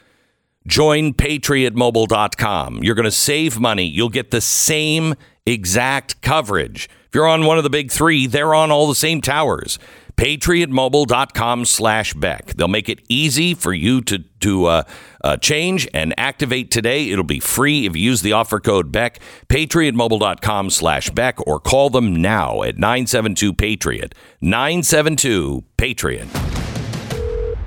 Join 0.68 1.14
patriotmobile.com. 1.14 2.82
You're 2.82 2.94
going 2.94 3.04
to 3.04 3.10
save 3.10 3.58
money. 3.58 3.86
You'll 3.86 4.10
get 4.10 4.30
the 4.30 4.42
same 4.42 5.14
exact 5.46 6.20
coverage. 6.20 6.90
If 7.08 7.14
you're 7.14 7.26
on 7.26 7.46
one 7.46 7.56
of 7.56 7.64
the 7.64 7.70
big 7.70 7.90
three, 7.90 8.26
they're 8.26 8.54
on 8.54 8.70
all 8.70 8.86
the 8.86 8.94
same 8.94 9.22
towers. 9.22 9.78
Patriotmobile.com 10.18 11.64
slash 11.64 12.12
Beck. 12.12 12.48
They'll 12.48 12.68
make 12.68 12.90
it 12.90 13.00
easy 13.08 13.54
for 13.54 13.72
you 13.72 14.02
to, 14.02 14.18
to 14.40 14.66
uh, 14.66 14.82
uh, 15.24 15.38
change 15.38 15.88
and 15.94 16.12
activate 16.18 16.70
today. 16.70 17.08
It'll 17.08 17.24
be 17.24 17.40
free 17.40 17.86
if 17.86 17.96
you 17.96 18.02
use 18.02 18.20
the 18.20 18.32
offer 18.32 18.60
code 18.60 18.92
Beck. 18.92 19.20
Patriotmobile.com 19.48 20.68
slash 20.68 21.08
Beck 21.10 21.46
or 21.46 21.58
call 21.60 21.88
them 21.88 22.14
now 22.14 22.62
at 22.62 22.76
972 22.76 23.54
Patriot. 23.54 24.14
972 24.42 25.64
Patriot. 25.78 26.28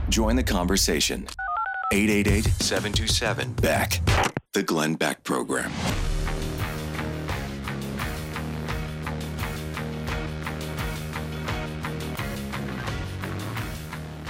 Join 0.09 0.35
the 0.35 0.43
conversation. 0.43 1.27
888 1.93 2.45
727 2.45 3.51
Beck. 3.53 3.99
The 4.53 4.63
Glenn 4.63 4.95
Beck 4.95 5.25
Program. 5.25 5.69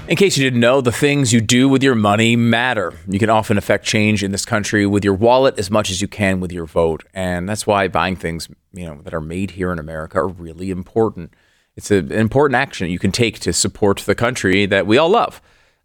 In 0.07 0.17
case 0.17 0.37
you 0.37 0.43
didn't 0.43 0.59
know, 0.59 0.81
the 0.81 0.91
things 0.91 1.31
you 1.31 1.39
do 1.39 1.69
with 1.69 1.83
your 1.83 1.93
money 1.93 2.35
matter. 2.35 2.93
You 3.07 3.19
can 3.19 3.29
often 3.29 3.59
affect 3.59 3.85
change 3.85 4.23
in 4.23 4.31
this 4.31 4.43
country 4.43 4.87
with 4.87 5.05
your 5.05 5.13
wallet 5.13 5.59
as 5.59 5.69
much 5.69 5.91
as 5.91 6.01
you 6.01 6.07
can 6.07 6.39
with 6.39 6.51
your 6.51 6.65
vote. 6.65 7.03
And 7.13 7.47
that's 7.47 7.67
why 7.67 7.87
buying 7.87 8.15
things, 8.15 8.49
you 8.73 8.87
know, 8.87 9.01
that 9.03 9.13
are 9.13 9.21
made 9.21 9.51
here 9.51 9.71
in 9.71 9.77
America 9.77 10.17
are 10.17 10.27
really 10.27 10.71
important. 10.71 11.35
It's 11.75 11.91
an 11.91 12.11
important 12.11 12.55
action 12.55 12.89
you 12.89 12.97
can 12.97 13.11
take 13.11 13.39
to 13.41 13.53
support 13.53 13.99
the 13.99 14.15
country 14.15 14.65
that 14.65 14.87
we 14.87 14.97
all 14.97 15.09
love. 15.09 15.41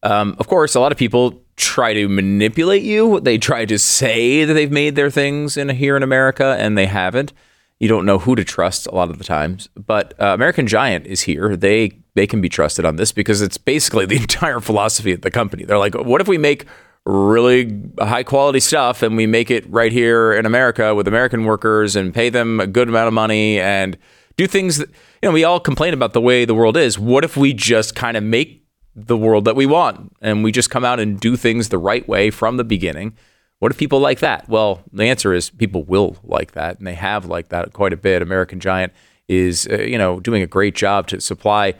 Um, 0.06 0.36
of 0.38 0.46
course, 0.46 0.76
a 0.76 0.80
lot 0.80 0.92
of 0.92 0.98
people 0.98 1.42
try 1.56 1.92
to 1.92 2.08
manipulate 2.08 2.84
you. 2.84 3.18
They 3.18 3.38
try 3.38 3.64
to 3.64 3.76
say 3.76 4.44
that 4.44 4.54
they've 4.54 4.70
made 4.70 4.94
their 4.94 5.10
things 5.10 5.56
in 5.56 5.68
here 5.68 5.96
in 5.96 6.04
America, 6.04 6.56
and 6.60 6.78
they 6.78 6.86
haven't. 6.86 7.32
You 7.80 7.88
don't 7.88 8.06
know 8.06 8.20
who 8.20 8.36
to 8.36 8.44
trust 8.44 8.86
a 8.86 8.94
lot 8.94 9.10
of 9.10 9.18
the 9.18 9.24
times. 9.24 9.68
But 9.74 10.14
uh, 10.20 10.26
American 10.26 10.68
Giant 10.68 11.06
is 11.06 11.22
here. 11.22 11.56
They 11.56 11.98
they 12.14 12.26
can 12.26 12.40
be 12.40 12.48
trusted 12.48 12.84
on 12.84 12.96
this 12.96 13.10
because 13.10 13.42
it's 13.42 13.58
basically 13.58 14.06
the 14.06 14.16
entire 14.26 14.60
philosophy 14.60 15.10
of 15.10 15.22
the 15.22 15.30
company. 15.30 15.64
They're 15.64 15.76
like, 15.76 15.94
what 15.94 16.20
if 16.20 16.28
we 16.28 16.38
make 16.38 16.66
really 17.04 17.90
high 17.98 18.22
quality 18.22 18.60
stuff 18.60 19.02
and 19.02 19.16
we 19.16 19.26
make 19.26 19.50
it 19.50 19.68
right 19.70 19.92
here 19.92 20.32
in 20.32 20.46
America 20.46 20.94
with 20.94 21.08
American 21.08 21.44
workers 21.44 21.96
and 21.96 22.14
pay 22.14 22.30
them 22.30 22.60
a 22.60 22.66
good 22.66 22.88
amount 22.88 23.08
of 23.08 23.14
money 23.14 23.60
and 23.60 23.98
do 24.36 24.46
things 24.46 24.78
that 24.78 24.88
you 24.88 25.28
know 25.28 25.32
we 25.32 25.42
all 25.42 25.60
complain 25.60 25.94
about 25.94 26.12
the 26.12 26.20
way 26.20 26.44
the 26.44 26.54
world 26.54 26.76
is. 26.76 26.96
What 26.96 27.24
if 27.24 27.36
we 27.36 27.52
just 27.52 27.96
kind 27.96 28.16
of 28.16 28.22
make 28.22 28.65
the 28.96 29.16
world 29.16 29.44
that 29.44 29.54
we 29.54 29.66
want 29.66 30.16
and 30.22 30.42
we 30.42 30.50
just 30.50 30.70
come 30.70 30.84
out 30.84 30.98
and 30.98 31.20
do 31.20 31.36
things 31.36 31.68
the 31.68 31.78
right 31.78 32.08
way 32.08 32.30
from 32.30 32.56
the 32.56 32.64
beginning? 32.64 33.16
What 33.58 33.70
if 33.70 33.78
people 33.78 34.00
like 34.00 34.20
that? 34.20 34.48
Well, 34.48 34.82
the 34.92 35.04
answer 35.04 35.32
is 35.32 35.50
people 35.50 35.84
will 35.84 36.16
like 36.24 36.52
that, 36.52 36.78
and 36.78 36.86
they 36.86 36.94
have 36.94 37.24
liked 37.24 37.50
that 37.50 37.72
quite 37.72 37.92
a 37.92 37.96
bit. 37.96 38.20
American 38.20 38.60
Giant 38.60 38.92
is, 39.28 39.66
uh, 39.70 39.78
you 39.78 39.96
know, 39.96 40.20
doing 40.20 40.42
a 40.42 40.46
great 40.46 40.74
job 40.74 41.06
to 41.08 41.20
supply 41.20 41.74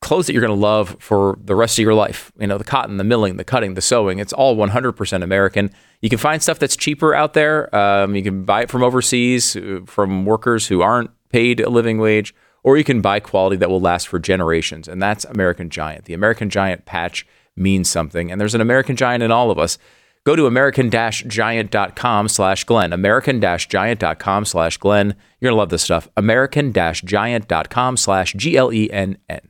clothes 0.00 0.26
that 0.26 0.32
you're 0.32 0.42
going 0.42 0.56
to 0.56 0.60
love 0.60 0.96
for 1.00 1.38
the 1.42 1.56
rest 1.56 1.78
of 1.78 1.82
your 1.82 1.94
life. 1.94 2.30
You 2.38 2.46
know, 2.46 2.58
the 2.58 2.64
cotton, 2.64 2.98
the 2.98 3.04
milling, 3.04 3.36
the 3.36 3.44
cutting, 3.44 3.74
the 3.74 3.80
sewing, 3.80 4.18
it's 4.18 4.32
all 4.32 4.56
100% 4.56 5.22
American. 5.22 5.70
You 6.00 6.08
can 6.08 6.18
find 6.18 6.42
stuff 6.42 6.58
that's 6.58 6.76
cheaper 6.76 7.14
out 7.14 7.32
there. 7.32 7.74
Um, 7.74 8.14
you 8.14 8.22
can 8.22 8.44
buy 8.44 8.62
it 8.62 8.70
from 8.70 8.84
overseas, 8.84 9.56
uh, 9.56 9.80
from 9.86 10.24
workers 10.24 10.68
who 10.68 10.82
aren't 10.82 11.10
paid 11.30 11.60
a 11.60 11.68
living 11.68 11.98
wage, 11.98 12.34
or 12.68 12.76
you 12.76 12.84
can 12.84 13.00
buy 13.00 13.18
quality 13.18 13.56
that 13.56 13.70
will 13.70 13.80
last 13.80 14.08
for 14.08 14.18
generations. 14.18 14.88
And 14.88 15.00
that's 15.00 15.24
American 15.24 15.70
Giant. 15.70 16.04
The 16.04 16.12
American 16.12 16.50
Giant 16.50 16.84
patch 16.84 17.26
means 17.56 17.88
something, 17.88 18.30
and 18.30 18.38
there's 18.38 18.54
an 18.54 18.60
American 18.60 18.94
Giant 18.94 19.22
in 19.22 19.30
all 19.30 19.50
of 19.50 19.58
us. 19.58 19.78
Go 20.24 20.36
to 20.36 20.46
american-giant.com 20.46 22.28
slash 22.28 22.64
Glenn. 22.64 22.92
American-giant.com 22.92 24.44
slash 24.44 24.76
Glenn. 24.76 25.14
You're 25.40 25.48
going 25.48 25.56
to 25.56 25.58
love 25.58 25.70
this 25.70 25.82
stuff. 25.82 26.08
American-giant.com 26.18 27.96
slash 27.96 28.34
G-L-E-N-N. 28.34 29.40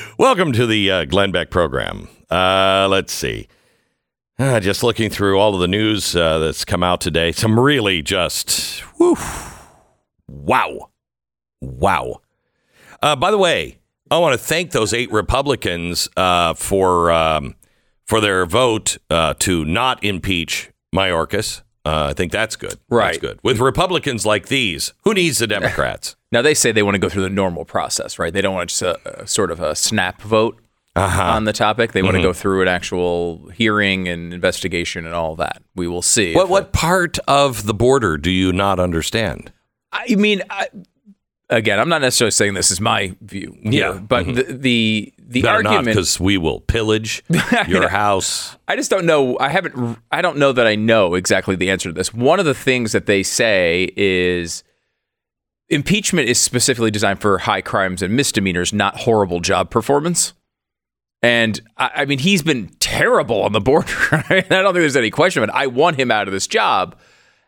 Welcome 0.18 0.52
to 0.52 0.66
the 0.66 0.90
uh, 0.90 1.04
Glenn 1.04 1.30
Beck 1.30 1.50
program. 1.50 2.08
Uh, 2.30 2.88
let's 2.90 3.12
see. 3.12 3.48
Uh, 4.38 4.60
just 4.60 4.82
looking 4.82 5.10
through 5.10 5.38
all 5.38 5.54
of 5.54 5.60
the 5.60 5.68
news 5.68 6.14
uh, 6.16 6.38
that's 6.38 6.64
come 6.64 6.82
out 6.82 7.00
today. 7.00 7.32
Some 7.32 7.58
really 7.58 8.02
just, 8.02 8.80
whew, 8.98 9.16
wow. 10.28 10.90
Wow. 11.60 12.20
Uh, 13.02 13.16
by 13.16 13.30
the 13.30 13.38
way, 13.38 13.78
I 14.10 14.18
want 14.18 14.38
to 14.38 14.38
thank 14.44 14.70
those 14.72 14.94
eight 14.94 15.10
Republicans 15.12 16.08
uh, 16.16 16.54
for 16.54 17.10
um, 17.10 17.54
for 18.06 18.20
their 18.20 18.46
vote 18.46 18.98
uh, 19.10 19.34
to 19.40 19.64
not 19.64 20.02
impeach 20.04 20.70
Mayorkas. 20.94 21.62
Uh, 21.84 22.08
I 22.10 22.14
think 22.14 22.32
that's 22.32 22.56
good. 22.56 22.70
That's 22.70 22.80
Right. 22.90 23.20
good. 23.20 23.38
With 23.42 23.58
Republicans 23.58 24.24
like 24.26 24.48
these, 24.48 24.92
who 25.04 25.14
needs 25.14 25.38
the 25.38 25.46
Democrats? 25.46 26.16
Now, 26.32 26.42
they 26.42 26.54
say 26.54 26.72
they 26.72 26.82
want 26.82 26.94
to 26.96 26.98
go 26.98 27.08
through 27.08 27.22
the 27.22 27.30
normal 27.30 27.64
process, 27.64 28.18
right? 28.18 28.32
They 28.32 28.40
don't 28.40 28.54
want 28.54 28.70
just 28.70 28.82
a, 28.82 29.22
a 29.22 29.26
sort 29.26 29.50
of 29.50 29.60
a 29.60 29.74
snap 29.76 30.20
vote 30.22 30.58
Uh-huh. 30.96 31.22
on 31.22 31.44
the 31.44 31.52
topic. 31.52 31.92
They 31.92 32.02
want 32.02 32.14
Mm-hmm. 32.16 32.22
to 32.22 32.28
go 32.28 32.32
through 32.32 32.62
an 32.62 32.68
actual 32.68 33.48
hearing 33.54 34.08
and 34.08 34.32
investigation 34.34 35.06
and 35.06 35.14
all 35.14 35.36
that. 35.36 35.62
We 35.76 35.86
will 35.86 36.02
see. 36.02 36.34
What 36.34 36.48
what 36.48 36.72
part 36.72 37.18
of 37.28 37.66
the 37.66 37.74
border 37.74 38.16
do 38.16 38.30
you 38.30 38.52
not 38.52 38.80
understand? 38.80 39.52
I 39.92 40.14
mean, 40.16 40.42
I, 40.50 40.66
again, 41.48 41.78
I'm 41.78 41.88
not 41.88 42.00
necessarily 42.00 42.32
saying 42.32 42.54
this 42.54 42.70
is 42.70 42.80
my 42.80 43.14
view. 43.20 43.56
Yeah. 43.62 43.70
here, 43.92 44.00
but 44.00 44.26
the 44.26 44.42
the 44.52 45.12
the 45.28 45.42
Better 45.42 45.56
argument. 45.58 45.86
because 45.86 46.18
we 46.20 46.38
will 46.38 46.60
pillage 46.60 47.22
your 47.68 47.88
house. 47.88 48.56
I 48.68 48.74
just 48.76 48.90
don't 48.90 49.06
know. 49.06 49.36
I 49.38 49.48
haven't. 49.48 49.98
I 50.10 50.22
don't 50.22 50.38
know 50.38 50.52
that 50.52 50.66
I 50.66 50.74
know 50.76 51.14
exactly 51.14 51.56
the 51.56 51.70
answer 51.70 51.88
to 51.88 51.92
this. 51.92 52.12
One 52.14 52.40
of 52.40 52.46
the 52.46 52.54
things 52.54 52.92
that 52.92 53.06
they 53.06 53.22
say 53.22 53.90
is 53.96 54.62
impeachment 55.68 56.28
is 56.28 56.40
specifically 56.40 56.90
designed 56.90 57.20
for 57.20 57.38
high 57.38 57.60
crimes 57.60 58.02
and 58.02 58.14
misdemeanors, 58.14 58.72
not 58.72 59.00
horrible 59.00 59.40
job 59.40 59.70
performance. 59.70 60.32
And 61.22 61.60
I, 61.76 61.90
I 61.96 62.04
mean, 62.04 62.18
he's 62.18 62.42
been 62.42 62.68
terrible 62.78 63.42
on 63.42 63.52
the 63.52 63.60
border. 63.60 63.92
I 64.12 64.44
don't 64.48 64.48
think 64.48 64.74
there's 64.74 64.96
any 64.96 65.10
question 65.10 65.42
of 65.42 65.48
it. 65.48 65.52
I 65.54 65.66
want 65.66 65.98
him 65.98 66.10
out 66.10 66.28
of 66.28 66.32
this 66.32 66.46
job. 66.46 66.96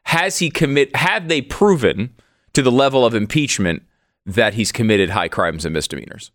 Has 0.04 0.38
he 0.38 0.50
commit? 0.50 0.94
Have 0.96 1.28
they 1.28 1.42
proven 1.42 2.14
to 2.54 2.62
the 2.62 2.72
level 2.72 3.04
of 3.04 3.14
impeachment 3.14 3.82
that 4.24 4.54
he's 4.54 4.72
committed 4.72 5.10
high 5.10 5.28
crimes 5.28 5.64
and 5.64 5.72
misdemeanors? 5.72 6.30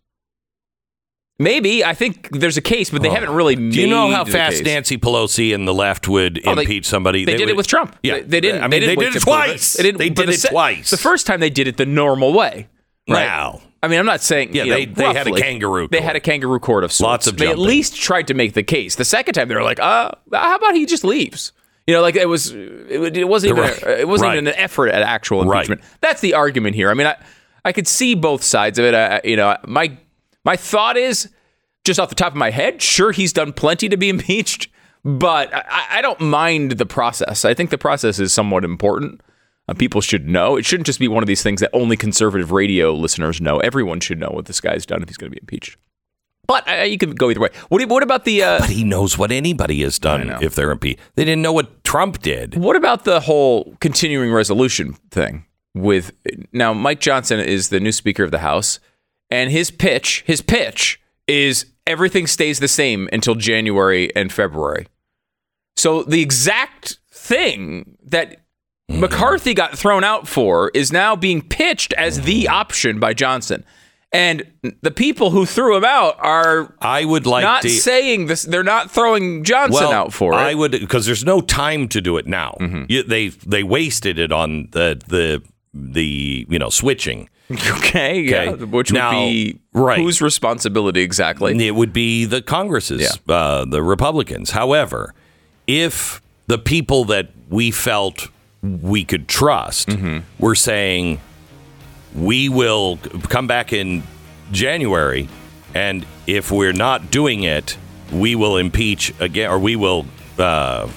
Maybe 1.38 1.84
I 1.84 1.94
think 1.94 2.28
there's 2.30 2.56
a 2.56 2.62
case, 2.62 2.90
but 2.90 3.02
they 3.02 3.10
haven't 3.10 3.30
really. 3.30 3.54
Oh. 3.54 3.70
Do 3.70 3.80
you 3.80 3.88
know 3.88 4.08
how 4.10 4.24
fast. 4.24 4.62
Nancy 4.62 4.96
Pelosi 4.98 5.52
and 5.54 5.66
the 5.66 5.74
left 5.74 6.06
would 6.08 6.40
Oh, 6.46 6.54
they- 6.54 6.62
impeach 6.62 6.86
somebody? 6.86 7.24
They, 7.24 7.32
did 7.32 7.40
would- 7.42 7.48
it 7.50 7.56
with 7.56 7.66
Trump. 7.66 7.96
Yeah, 8.04 8.14
they, 8.14 8.20
they 8.22 8.40
didn't. 8.40 8.60
I 8.62 8.68
mean, 8.68 8.70
they, 8.70 8.80
didn't 8.80 8.98
they 9.00 9.04
did 9.06 9.16
it 9.16 9.20
twice. 9.22 9.72
They, 9.72 9.82
didn't, 9.82 9.98
but 9.98 10.14
did 10.14 10.28
the 10.28 10.32
it 10.32 10.40
se- 10.40 10.50
twice. 10.50 10.90
The 10.90 10.96
first 10.96 11.26
time 11.26 11.40
they 11.40 11.50
did 11.50 11.66
it 11.66 11.76
the 11.76 11.86
normal 11.86 12.32
way. 12.32 12.68
Right? 13.08 13.26
Wow. 13.26 13.62
I 13.82 13.88
mean, 13.88 13.98
I'm 13.98 14.06
not 14.06 14.20
saying. 14.22 14.54
Yeah, 14.54 14.62
you 14.64 14.70
know, 14.70 14.76
they- 14.76 14.84
they 14.86 15.04
had 15.04 15.16
a 15.26 15.30
roughly, 15.30 15.40
kangaroo 15.42 15.88
They 15.88 15.98
court. 15.98 16.06
had 16.06 16.16
a 16.16 16.20
kangaroo 16.20 16.60
court 16.60 16.84
of 16.84 16.92
sorts. 16.92 17.02
Lots 17.08 17.26
of 17.26 17.36
They 17.36 17.46
at 17.46 17.56
jumping. 17.56 17.66
least 17.66 17.96
tried 17.96 18.28
to 18.28 18.34
make 18.34 18.54
the 18.54 18.62
case. 18.62 18.94
The 18.94 19.04
second 19.04 19.34
time 19.34 19.48
they 19.48 19.56
were 19.56 19.62
like, 19.64 19.80
"Uh, 19.80 20.12
how 20.32 20.54
about 20.54 20.74
he 20.74 20.86
just 20.86 21.02
leaves?" 21.02 21.50
You 21.88 21.94
know, 21.94 22.00
like 22.00 22.14
it 22.14 22.28
was. 22.28 22.52
It, 22.52 23.16
it 23.18 23.28
wasn't 23.28 23.50
even. 23.58 23.62
Right. 23.64 23.82
A, 23.82 24.00
it 24.00 24.08
wasn't 24.08 24.28
Right. 24.28 24.34
even 24.36 24.46
an 24.46 24.54
effort 24.56 24.88
at 24.88 25.02
actual 25.02 25.44
Right. 25.44 25.56
impeachment. 25.68 25.80
That's 26.00 26.20
the 26.22 26.32
argument 26.34 26.76
here. 26.76 26.90
I 26.90 26.94
mean, 26.94 27.08
I, 27.08 27.16
I 27.64 27.72
could 27.72 27.88
see 27.88 28.14
both 28.14 28.42
sides 28.44 28.78
of 28.78 28.84
it. 28.86 28.94
I, 28.94 29.16
I- 29.16 29.20
you 29.24 29.36
know, 29.36 29.54
my 29.66 29.94
my 30.44 30.56
thought 30.56 30.96
is 30.96 31.30
just 31.84 32.00
off 32.00 32.08
the 32.08 32.14
top 32.14 32.32
of 32.32 32.36
my 32.36 32.50
head, 32.50 32.80
sure, 32.82 33.12
he's 33.12 33.32
done 33.32 33.52
plenty 33.52 33.88
to 33.88 33.96
be 33.96 34.08
impeached, 34.16 34.68
but 35.04 35.52
I, 35.54 35.98
I 35.98 36.02
don't 36.02 36.20
mind 36.20 36.72
the 36.72 36.86
process. 36.86 37.44
I 37.44 37.54
think 37.54 37.70
the 37.70 37.78
process 37.78 38.18
is 38.18 38.32
somewhat 38.32 38.64
important. 38.64 39.20
Uh, 39.68 39.74
people 39.74 40.00
should 40.00 40.28
know. 40.28 40.56
It 40.56 40.66
shouldn't 40.66 40.86
just 40.86 40.98
be 40.98 41.08
one 41.08 41.22
of 41.22 41.26
these 41.26 41.42
things 41.42 41.60
that 41.60 41.70
only 41.72 41.96
conservative 41.96 42.52
radio 42.52 42.92
listeners 42.92 43.40
know. 43.40 43.60
Everyone 43.60 44.00
should 44.00 44.18
know 44.18 44.28
what 44.30 44.44
this 44.46 44.60
guy's 44.60 44.84
done 44.84 45.02
if 45.02 45.08
he's 45.08 45.16
going 45.16 45.30
to 45.30 45.34
be 45.34 45.40
impeached. 45.40 45.78
But 46.46 46.68
uh, 46.68 46.82
you 46.82 46.98
can 46.98 47.12
go 47.12 47.30
either 47.30 47.40
way. 47.40 47.48
What, 47.70 47.82
what 47.88 48.02
about 48.02 48.26
the? 48.26 48.42
Uh, 48.42 48.58
But 48.58 48.68
he 48.68 48.84
knows 48.84 49.16
what 49.16 49.32
anybody 49.32 49.80
has 49.82 49.98
done 49.98 50.28
if 50.42 50.54
they're 50.54 50.70
impeached. 50.70 51.00
They 51.14 51.24
didn't 51.24 51.40
know 51.40 51.54
what 51.54 51.82
Trump 51.84 52.20
did. 52.20 52.54
What 52.56 52.76
about 52.76 53.04
the 53.04 53.20
whole 53.20 53.74
continuing 53.80 54.30
resolution 54.30 54.94
thing 55.10 55.46
with 55.74 56.12
now 56.52 56.74
Mike 56.74 57.00
Johnson 57.00 57.40
is 57.40 57.70
the 57.70 57.80
new 57.80 57.92
speaker 57.92 58.22
of 58.24 58.30
the 58.30 58.40
House 58.40 58.78
and 59.34 59.50
his 59.50 59.72
pitch, 59.72 60.22
his 60.26 60.40
pitch 60.40 61.00
is 61.26 61.66
everything 61.86 62.26
stays 62.26 62.60
the 62.60 62.68
same 62.68 63.08
until 63.12 63.34
January 63.34 64.14
and 64.14 64.32
February. 64.32 64.86
So 65.76 66.04
the 66.04 66.22
exact 66.22 66.98
thing 67.10 67.96
that 68.04 68.44
McCarthy 68.88 69.52
got 69.52 69.76
thrown 69.76 70.04
out 70.04 70.28
for 70.28 70.70
is 70.72 70.92
now 70.92 71.16
being 71.16 71.42
pitched 71.42 71.92
as 71.94 72.22
the 72.22 72.46
option 72.48 73.00
by 73.00 73.12
Johnson. 73.12 73.64
And 74.12 74.44
the 74.82 74.92
people 74.92 75.30
who 75.30 75.44
threw 75.44 75.76
him 75.76 75.84
out 75.84 76.14
are 76.20 76.72
I 76.80 77.04
would 77.04 77.26
like 77.26 77.42
not 77.42 77.62
to. 77.62 77.68
saying 77.68 78.26
this. 78.26 78.44
They're 78.44 78.62
not 78.62 78.88
throwing 78.88 79.42
Johnson 79.42 79.86
well, 79.86 79.92
out 79.92 80.12
for 80.12 80.32
it. 80.34 80.36
I 80.36 80.54
would 80.54 80.70
because 80.70 81.06
there's 81.06 81.24
no 81.24 81.40
time 81.40 81.88
to 81.88 82.00
do 82.00 82.16
it 82.18 82.28
now. 82.28 82.56
Mm-hmm. 82.60 82.84
You, 82.88 83.02
they 83.02 83.28
they 83.28 83.64
wasted 83.64 84.20
it 84.20 84.30
on 84.30 84.68
the 84.70 85.02
the 85.08 85.42
the 85.72 86.46
you 86.48 86.58
know 86.60 86.70
switching. 86.70 87.28
Okay, 87.50 88.20
yeah, 88.22 88.50
Okay. 88.52 88.64
which 88.64 88.90
would 88.90 88.98
Now- 88.98 89.12
be 89.12 89.58
right. 89.72 89.98
whose 89.98 90.20
responsibility 90.22 91.02
exactly? 91.02 91.66
It 91.66 91.74
would 91.74 91.92
be 91.92 92.24
the 92.24 92.40
Congresses, 92.42 93.18
uh, 93.28 93.64
the 93.66 93.82
Republicans. 93.82 94.50
However, 94.52 95.12
if 95.66 96.20
the 96.46 96.58
people 96.58 97.04
that 97.06 97.28
we 97.50 97.70
felt 97.70 98.28
we 98.62 99.04
could 99.04 99.28
trust 99.28 99.88
Mm-hmm. 99.88 100.18
were 100.38 100.54
saying 100.54 101.20
we 102.14 102.48
will 102.48 102.96
come 103.28 103.46
back 103.46 103.72
in 103.72 104.02
January, 104.52 105.28
and 105.74 106.06
if 106.26 106.50
we're 106.50 106.72
not 106.72 107.10
doing 107.10 107.42
it, 107.42 107.76
we 108.12 108.34
will 108.34 108.56
impeach 108.56 109.12
again, 109.20 109.50
or 109.50 109.58
we 109.58 109.76
will 109.76 110.06
uh, 110.38 110.88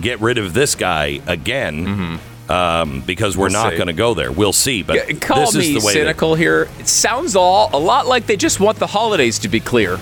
get 0.00 0.20
rid 0.20 0.38
of 0.38 0.54
this 0.54 0.74
guy 0.74 1.20
again. 1.26 2.18
Um, 2.52 3.00
because 3.06 3.36
we're. 3.36 3.44
We'll 3.46 3.52
not 3.64 3.72
going 3.74 3.86
to 3.86 3.92
go 3.92 4.14
there. 4.14 4.30
We'll 4.32 4.52
see. 4.52 4.82
But 4.82 4.96
Yeah, 4.96 5.14
Call 5.18 5.50
this 5.50 5.54
me 5.56 5.74
is 5.76 5.82
the 5.82 5.86
way. 5.86 5.92
that- 5.94 5.98
cynical 6.00 6.34
here. 6.34 6.68
It 6.78 6.88
sounds 6.88 7.34
all 7.36 7.70
a 7.72 7.78
lot 7.78 8.06
like 8.06 8.26
they 8.26 8.36
just 8.36 8.60
want 8.60 8.78
the 8.78 8.86
holidays 8.86 9.38
to 9.40 9.48
be 9.48 9.60
clear. 9.60 9.98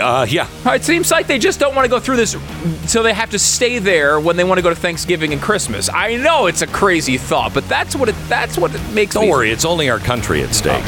uh, 0.00 0.24
yeah, 0.28 0.46
It 0.66 0.82
seems 0.84 1.10
like 1.10 1.26
they 1.26 1.38
just 1.38 1.60
don't 1.60 1.74
want 1.74 1.84
to 1.84 1.90
go 1.90 2.00
through 2.00 2.16
this, 2.16 2.34
so 2.86 3.02
they 3.02 3.12
have 3.12 3.30
to 3.30 3.38
stay 3.38 3.78
there 3.80 4.18
when 4.20 4.36
they 4.36 4.44
want 4.44 4.58
to 4.58 4.62
go 4.62 4.70
to 4.70 4.74
Thanksgiving 4.76 5.32
and 5.32 5.42
Christmas. 5.42 5.90
I 5.92 6.16
know 6.16 6.46
it's 6.46 6.62
a 6.62 6.66
crazy 6.66 7.18
thought, 7.18 7.52
but 7.54 7.68
that's 7.68 7.94
what 7.96 8.08
it. 8.08 8.14
That's 8.28 8.56
what 8.56 8.74
it 8.74 8.80
makes. 8.92 9.14
don't 9.14 9.24
me, 9.24 9.30
worry. 9.30 9.50
It's 9.50 9.64
only 9.64 9.90
our 9.90 9.98
country 9.98 10.42
at 10.42 10.54
stake. 10.54 10.84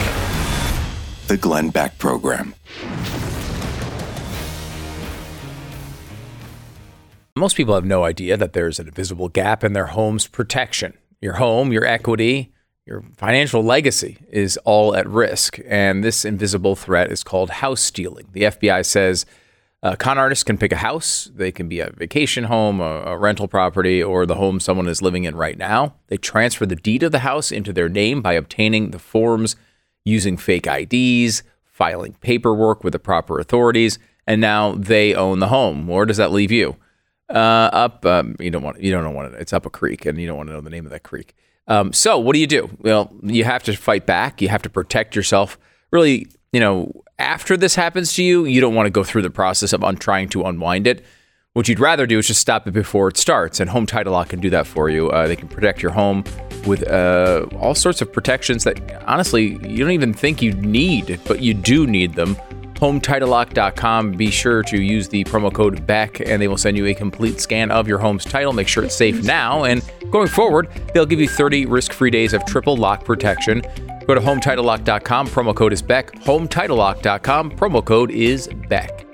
The 1.28 1.36
Glenn 1.36 1.70
Beck 1.70 1.98
Program. 1.98 2.54
Most 7.42 7.56
people 7.56 7.74
have 7.74 7.84
no 7.84 8.04
idea 8.04 8.36
that 8.36 8.52
there's 8.52 8.78
an 8.78 8.86
invisible 8.86 9.28
gap 9.28 9.64
in 9.64 9.72
their 9.72 9.86
home's 9.86 10.28
protection. 10.28 10.96
Your 11.20 11.32
home, 11.32 11.72
your 11.72 11.84
equity, 11.84 12.52
your 12.86 13.02
financial 13.16 13.64
legacy 13.64 14.18
is 14.30 14.58
all 14.58 14.94
at 14.94 15.08
risk. 15.08 15.58
And 15.66 16.04
this 16.04 16.24
invisible 16.24 16.76
threat 16.76 17.10
is 17.10 17.24
called 17.24 17.50
house 17.50 17.80
stealing. 17.80 18.28
The 18.30 18.42
FBI 18.42 18.86
says 18.86 19.26
uh, 19.82 19.96
con 19.96 20.18
artists 20.18 20.44
can 20.44 20.56
pick 20.56 20.70
a 20.70 20.76
house, 20.76 21.32
they 21.34 21.50
can 21.50 21.68
be 21.68 21.80
a 21.80 21.90
vacation 21.90 22.44
home, 22.44 22.80
a, 22.80 23.02
a 23.06 23.18
rental 23.18 23.48
property, 23.48 24.00
or 24.00 24.24
the 24.24 24.36
home 24.36 24.60
someone 24.60 24.86
is 24.86 25.02
living 25.02 25.24
in 25.24 25.34
right 25.34 25.58
now. 25.58 25.96
They 26.06 26.18
transfer 26.18 26.64
the 26.64 26.76
deed 26.76 27.02
of 27.02 27.10
the 27.10 27.26
house 27.26 27.50
into 27.50 27.72
their 27.72 27.88
name 27.88 28.22
by 28.22 28.34
obtaining 28.34 28.92
the 28.92 29.00
forms 29.00 29.56
using 30.04 30.36
fake 30.36 30.68
IDs, 30.68 31.42
filing 31.64 32.12
paperwork 32.20 32.84
with 32.84 32.92
the 32.92 33.00
proper 33.00 33.40
authorities, 33.40 33.98
and 34.28 34.40
now 34.40 34.76
they 34.76 35.12
own 35.12 35.40
the 35.40 35.48
home. 35.48 35.88
Where 35.88 36.06
does 36.06 36.18
that 36.18 36.30
leave 36.30 36.52
you? 36.52 36.76
Uh, 37.32 37.70
up. 37.72 38.04
Um, 38.06 38.36
you 38.38 38.50
don't 38.50 38.62
want. 38.62 38.80
You 38.80 38.92
don't 38.92 39.14
want 39.14 39.34
it. 39.34 39.40
It's 39.40 39.52
up 39.52 39.66
a 39.66 39.70
creek, 39.70 40.06
and 40.06 40.20
you 40.20 40.26
don't 40.26 40.36
want 40.36 40.48
to 40.48 40.52
know 40.52 40.60
the 40.60 40.70
name 40.70 40.84
of 40.84 40.92
that 40.92 41.02
creek. 41.02 41.34
Um, 41.68 41.92
so 41.92 42.18
what 42.18 42.34
do 42.34 42.40
you 42.40 42.46
do? 42.46 42.70
Well, 42.80 43.12
you 43.22 43.44
have 43.44 43.62
to 43.64 43.76
fight 43.76 44.06
back. 44.06 44.42
You 44.42 44.48
have 44.48 44.62
to 44.62 44.70
protect 44.70 45.16
yourself. 45.16 45.58
Really, 45.90 46.26
you 46.52 46.60
know, 46.60 46.92
after 47.18 47.56
this 47.56 47.74
happens 47.74 48.12
to 48.14 48.22
you, 48.22 48.44
you 48.44 48.60
don't 48.60 48.74
want 48.74 48.86
to 48.86 48.90
go 48.90 49.04
through 49.04 49.22
the 49.22 49.30
process 49.30 49.72
of 49.72 49.84
un- 49.84 49.96
trying 49.96 50.28
to 50.30 50.42
unwind 50.42 50.86
it. 50.86 51.04
What 51.54 51.68
you'd 51.68 51.80
rather 51.80 52.06
do 52.06 52.18
is 52.18 52.26
just 52.26 52.40
stop 52.40 52.66
it 52.66 52.72
before 52.72 53.08
it 53.08 53.18
starts, 53.18 53.60
and 53.60 53.68
Home 53.68 53.84
Title 53.84 54.14
Lock 54.14 54.30
can 54.30 54.40
do 54.40 54.48
that 54.50 54.66
for 54.66 54.88
you. 54.88 55.10
Uh, 55.10 55.28
they 55.28 55.36
can 55.36 55.48
protect 55.48 55.82
your 55.82 55.92
home 55.92 56.24
with 56.66 56.88
uh, 56.88 57.46
all 57.58 57.74
sorts 57.74 58.00
of 58.00 58.10
protections 58.10 58.64
that 58.64 59.02
honestly 59.06 59.58
you 59.68 59.84
don't 59.84 59.90
even 59.90 60.14
think 60.14 60.40
you 60.40 60.52
need, 60.54 61.20
but 61.26 61.42
you 61.42 61.52
do 61.52 61.86
need 61.86 62.14
them. 62.14 62.36
HomeTitleLock.com. 62.82 64.10
Be 64.10 64.28
sure 64.28 64.64
to 64.64 64.82
use 64.82 65.08
the 65.08 65.22
promo 65.22 65.54
code 65.54 65.86
BECK 65.86 66.18
and 66.26 66.42
they 66.42 66.48
will 66.48 66.56
send 66.56 66.76
you 66.76 66.86
a 66.86 66.94
complete 66.94 67.40
scan 67.40 67.70
of 67.70 67.86
your 67.86 67.98
home's 67.98 68.24
title. 68.24 68.52
Make 68.52 68.66
sure 68.66 68.82
it's 68.82 68.96
safe 68.96 69.22
now. 69.22 69.62
And 69.62 69.88
going 70.10 70.26
forward, 70.26 70.68
they'll 70.92 71.06
give 71.06 71.20
you 71.20 71.28
30 71.28 71.66
risk 71.66 71.92
free 71.92 72.10
days 72.10 72.32
of 72.32 72.44
triple 72.44 72.76
lock 72.76 73.04
protection. 73.04 73.62
Go 74.04 74.16
to 74.16 74.20
HomeTitleLock.com. 74.20 75.28
Promo 75.28 75.54
code 75.54 75.72
is 75.72 75.80
BECK. 75.80 76.12
HomeTitleLock.com. 76.22 77.52
Promo 77.52 77.84
code 77.84 78.10
is 78.10 78.48
BECK. 78.68 79.11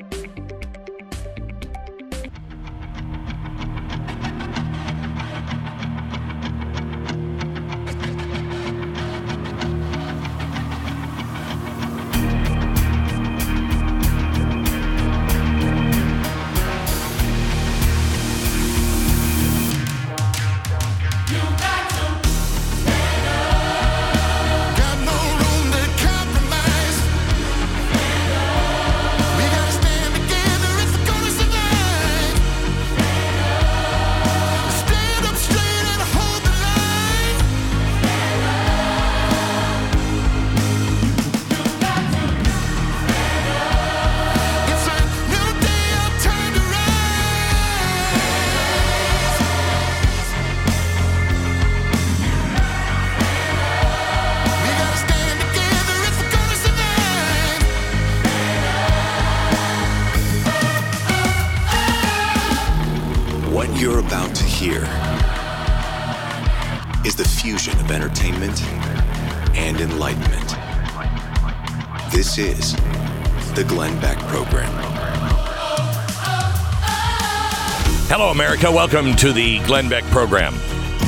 Welcome 78.78 79.16
to 79.16 79.32
the 79.32 79.58
Glenn 79.64 79.88
Beck 79.88 80.04
program. 80.04 80.54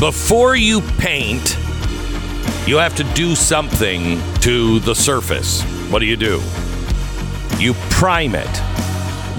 Before 0.00 0.56
you 0.56 0.80
paint, 0.98 1.56
you 2.66 2.78
have 2.78 2.96
to 2.96 3.04
do 3.14 3.36
something 3.36 4.20
to 4.40 4.80
the 4.80 4.92
surface. 4.92 5.62
What 5.88 6.00
do 6.00 6.06
you 6.06 6.16
do? 6.16 6.42
You 7.58 7.74
prime 7.88 8.34
it. 8.34 8.58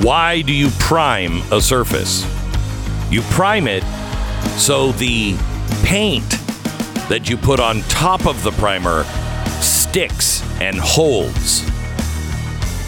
Why 0.01 0.43
do 0.43 0.53
you 0.53 0.69
prime 0.79 1.41
a 1.51 1.59
surface? 1.59 2.23
You 3.11 3.19
prime 3.23 3.67
it 3.67 3.83
so 4.57 4.93
the 4.93 5.35
paint 5.83 6.29
that 7.09 7.29
you 7.29 7.35
put 7.35 7.59
on 7.59 7.81
top 7.89 8.25
of 8.25 8.43
the 8.43 8.51
primer 8.51 9.03
sticks 9.59 10.41
and 10.61 10.77
holds. 10.79 11.69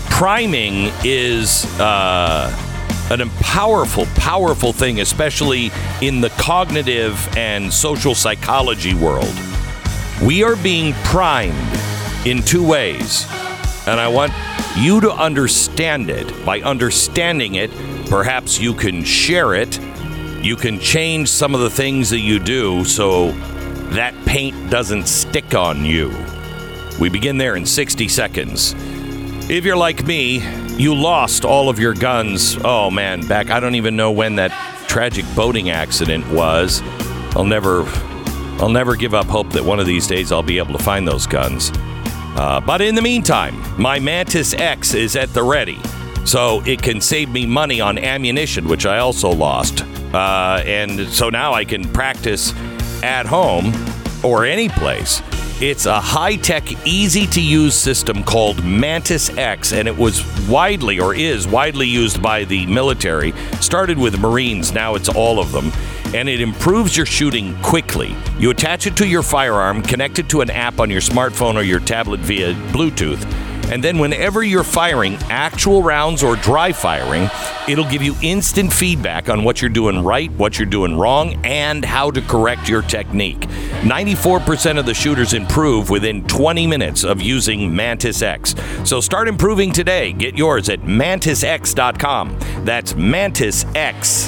Priming 0.10 0.90
is 1.04 1.66
uh, 1.82 2.63
an 3.22 3.30
powerful, 3.42 4.06
powerful 4.16 4.74
thing, 4.74 5.00
especially 5.00 5.72
in 6.02 6.22
the 6.22 6.30
cognitive 6.32 7.28
and 7.38 7.72
social 7.74 8.16
psychology 8.16 8.94
world. 8.94 9.34
We 10.22 10.44
are 10.44 10.56
being 10.56 10.94
primed 11.04 11.56
in 12.26 12.42
two 12.42 12.66
ways, 12.66 13.26
and 13.88 14.00
I 14.00 14.08
want 14.08 14.32
you 14.78 15.02
to 15.02 15.12
understand 15.12 16.10
it. 16.10 16.46
By 16.46 16.62
understanding 16.62 17.56
it, 17.56 17.72
perhaps 18.08 18.60
you 18.60 18.74
can 18.74 19.04
share 19.04 19.54
it. 19.54 19.80
You 20.42 20.56
can 20.56 20.80
change 20.80 21.30
some 21.30 21.54
of 21.54 21.62
the 21.62 21.70
things 21.70 22.10
that 22.10 22.20
you 22.20 22.40
do 22.40 22.84
so 22.86 23.32
that 23.92 24.14
paint 24.26 24.70
doesn't 24.70 25.08
stick 25.08 25.54
on 25.54 25.86
you. 25.86 26.12
We 27.00 27.10
begin 27.10 27.38
there 27.38 27.56
in 27.56 27.66
60 27.66 28.08
seconds. 28.08 28.74
If 29.50 29.66
you're 29.66 29.76
like 29.76 30.06
me, 30.06 30.40
you 30.78 30.96
lost 30.96 31.46
all 31.46 31.70
of 31.70 31.80
your 31.80 31.94
guns. 31.94 32.58
Oh 32.64 32.90
man, 32.90 33.26
back 33.28 33.50
I 33.50 33.60
don't 33.60 33.76
even 33.76 33.96
know 33.96 34.12
when 34.12 34.36
that 34.36 34.52
tragic 34.88 35.26
boating 35.36 35.70
accident 35.70 36.28
was. 36.32 36.82
I'll 37.36 37.46
never 37.46 37.84
I'll 38.60 38.70
never 38.70 38.96
give 38.96 39.14
up 39.14 39.26
hope 39.26 39.50
that 39.52 39.64
one 39.64 39.80
of 39.80 39.86
these 39.86 40.08
days 40.08 40.32
I'll 40.32 40.44
be 40.44 40.58
able 40.58 40.78
to 40.78 40.84
find 40.84 41.08
those 41.08 41.28
guns. 41.28 41.72
Uh, 42.36 42.62
but 42.66 42.82
in 42.82 42.96
the 42.96 43.02
meantime, 43.02 43.56
my 43.80 44.00
Mantis 44.00 44.54
X 44.54 44.94
is 44.94 45.16
at 45.16 45.34
the 45.34 45.44
ready, 45.44 45.80
so 46.26 46.62
it 46.66 46.82
can 46.82 47.00
save 47.00 47.30
me 47.30 47.46
money 47.46 47.80
on 47.80 47.98
ammunition, 47.98 48.68
which 48.68 48.86
I 48.86 49.00
also 49.00 49.30
lost. 49.30 49.84
Uh, 50.14 50.62
and 50.66 51.08
so 51.10 51.30
now 51.30 51.54
I 51.54 51.66
can 51.66 51.88
practice 51.92 52.54
at 53.04 53.26
home 53.26 53.74
or 54.24 54.46
any 54.46 54.70
place. 54.70 55.22
It's 55.66 55.86
a 55.86 55.98
high 55.98 56.36
tech, 56.36 56.86
easy 56.86 57.26
to 57.28 57.40
use 57.40 57.74
system 57.74 58.22
called 58.22 58.66
Mantis 58.66 59.30
X, 59.38 59.72
and 59.72 59.88
it 59.88 59.96
was 59.98 60.22
widely 60.46 61.00
or 61.00 61.16
is 61.16 61.48
widely 61.48 61.88
used 61.88 62.22
by 62.22 62.44
the 62.44 62.66
military. 62.66 63.32
Started 63.62 63.98
with 63.98 64.20
Marines, 64.20 64.74
now 64.74 64.96
it's 64.96 65.08
all 65.08 65.40
of 65.40 65.54
them. 65.54 65.72
And 66.14 66.28
it 66.28 66.42
improves 66.42 66.98
your 66.98 67.06
shooting 67.06 67.56
quickly. 67.62 68.14
You 68.38 68.50
attach 68.50 68.88
it 68.88 68.98
to 68.98 69.08
your 69.08 69.24
firearm, 69.24 69.82
connect 69.82 70.20
it 70.20 70.28
to 70.32 70.42
an 70.42 70.50
app 70.50 70.82
on 70.82 70.90
your 70.90 71.00
smartphone 71.00 71.56
or 71.56 71.64
your 71.64 71.80
tablet 71.80 72.20
via 72.20 72.54
Bluetooth. 72.74 73.24
And 73.72 73.84
then, 73.84 73.98
whenever 73.98 74.44
you're 74.44 74.64
firing 74.64 75.16
actual 75.30 75.82
rounds 75.82 76.24
or 76.24 76.36
dry 76.36 76.72
firing, 76.72 77.30
it'll 77.68 77.90
give 77.90 78.02
you 78.02 78.16
instant 78.22 78.72
feedback 78.72 79.30
on 79.30 79.44
what 79.44 79.62
you're 79.62 79.70
doing 79.70 80.04
right, 80.04 80.32
what 80.34 80.60
you're 80.60 80.66
doing 80.66 80.98
wrong, 80.98 81.44
and 81.46 81.84
how 81.84 82.12
to 82.12 82.22
correct 82.22 82.70
your 82.70 82.82
technique. 82.84 83.42
94% 83.82 84.78
of 84.80 84.86
the 84.86 84.94
shooters 84.94 85.34
improve 85.34 85.90
within 85.90 86.26
20 86.28 86.68
minutes 86.68 87.04
of 87.04 87.22
using 87.22 87.76
Mantis 87.76 88.22
X. 88.22 88.56
So 88.84 89.02
start 89.02 89.28
improving 89.28 89.72
today. 89.72 90.14
Get 90.14 90.38
yours 90.38 90.70
at 90.70 90.82
mantisx.com. 90.82 92.38
That's 92.64 92.94
mantisx.com. 92.94 94.24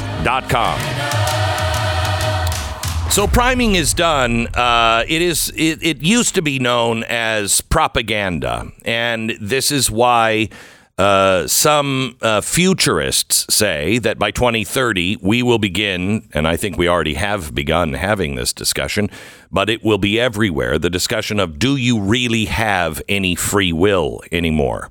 So 3.10 3.28
priming 3.28 3.76
is 3.76 3.94
done. 3.94 4.48
Uh, 4.48 5.06
it 5.08 5.22
is. 5.22 5.50
It, 5.56 5.82
it 5.82 6.02
used 6.02 6.36
to 6.36 6.42
be 6.42 6.60
known 6.60 7.04
as 7.06 7.62
propaganda, 7.62 8.72
and 8.84 9.38
this 9.40 9.72
is 9.72 9.90
why 9.90 10.50
uh, 10.98 11.48
some 11.48 12.18
uh, 12.22 12.42
futurists 12.42 13.54
say 13.54 14.00
that 14.00 14.20
by 14.20 14.32
2030 14.32 15.18
we 15.22 15.44
will 15.44 15.60
begin, 15.60 16.28
and 16.34 16.46
I 16.46 16.58
think 16.58 16.78
we 16.78 16.90
already 16.90 17.14
have 17.14 17.56
begun 17.56 17.94
having 17.94 18.36
this 18.36 18.52
discussion, 18.52 19.10
but 19.50 19.70
it 19.70 19.84
will 19.84 19.98
be 19.98 20.20
everywhere. 20.20 20.78
The 20.78 20.90
discussion 20.90 21.40
of 21.40 21.58
do 21.58 21.78
you 21.78 22.00
really 22.00 22.46
have 22.46 23.02
any 23.08 23.36
free 23.36 23.72
will 23.72 24.22
anymore, 24.32 24.90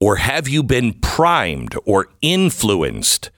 or 0.00 0.16
have 0.16 0.48
you 0.48 0.64
been 0.64 0.92
primed 0.94 1.76
or 1.84 2.08
influenced? 2.20 3.30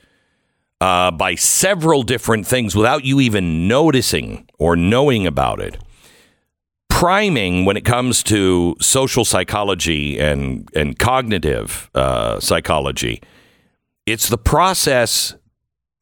Uh, 0.81 1.11
by 1.11 1.35
several 1.35 2.03
different 2.03 2.47
things 2.47 2.75
without 2.77 3.05
you 3.05 3.21
even 3.21 3.67
noticing 3.69 4.49
or 4.59 4.77
knowing 4.77 5.27
about 5.27 5.61
it. 5.61 5.79
Priming, 6.89 7.65
when 7.65 7.77
it 7.77 7.85
comes 7.85 8.23
to 8.25 8.77
social 8.81 9.25
psychology 9.25 10.19
and, 10.19 10.69
and 10.75 10.99
cognitive 10.99 11.91
uh, 11.95 12.41
psychology, 12.41 13.23
it's 14.07 14.29
the 14.29 14.39
process 14.39 15.35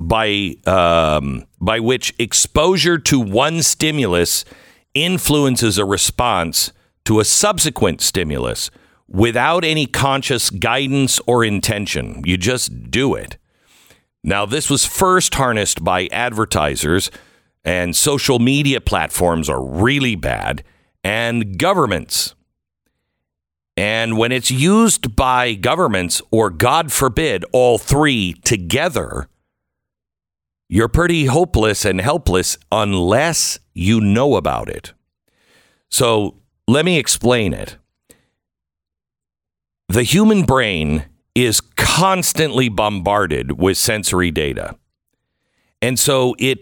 by, 0.00 0.54
um, 0.66 1.46
by 1.60 1.80
which 1.80 2.14
exposure 2.18 2.98
to 2.98 3.18
one 3.18 3.62
stimulus 3.62 4.44
influences 4.92 5.78
a 5.78 5.84
response 5.84 6.72
to 7.04 7.20
a 7.20 7.24
subsequent 7.24 8.00
stimulus 8.00 8.70
without 9.08 9.64
any 9.64 9.86
conscious 9.86 10.50
guidance 10.50 11.20
or 11.26 11.44
intention. 11.44 12.22
You 12.24 12.36
just 12.36 12.90
do 12.90 13.14
it. 13.14 13.36
Now, 14.26 14.46
this 14.46 14.70
was 14.70 14.86
first 14.86 15.34
harnessed 15.34 15.84
by 15.84 16.08
advertisers, 16.10 17.10
and 17.62 17.94
social 17.94 18.38
media 18.38 18.80
platforms 18.80 19.50
are 19.50 19.62
really 19.62 20.16
bad, 20.16 20.64
and 21.04 21.58
governments. 21.58 22.34
And 23.76 24.16
when 24.16 24.32
it's 24.32 24.50
used 24.50 25.14
by 25.14 25.52
governments, 25.52 26.22
or 26.30 26.48
God 26.48 26.90
forbid, 26.90 27.44
all 27.52 27.76
three 27.76 28.32
together, 28.44 29.28
you're 30.70 30.88
pretty 30.88 31.26
hopeless 31.26 31.84
and 31.84 32.00
helpless 32.00 32.56
unless 32.72 33.58
you 33.74 34.00
know 34.00 34.36
about 34.36 34.70
it. 34.70 34.94
So 35.90 36.36
let 36.66 36.86
me 36.86 36.98
explain 36.98 37.52
it. 37.52 37.76
the 39.88 40.02
human 40.02 40.42
brain 40.44 41.04
is 41.34 41.60
constantly 41.60 42.68
bombarded 42.68 43.58
with 43.58 43.76
sensory 43.76 44.30
data. 44.30 44.76
And 45.82 45.98
so 45.98 46.34
it 46.38 46.60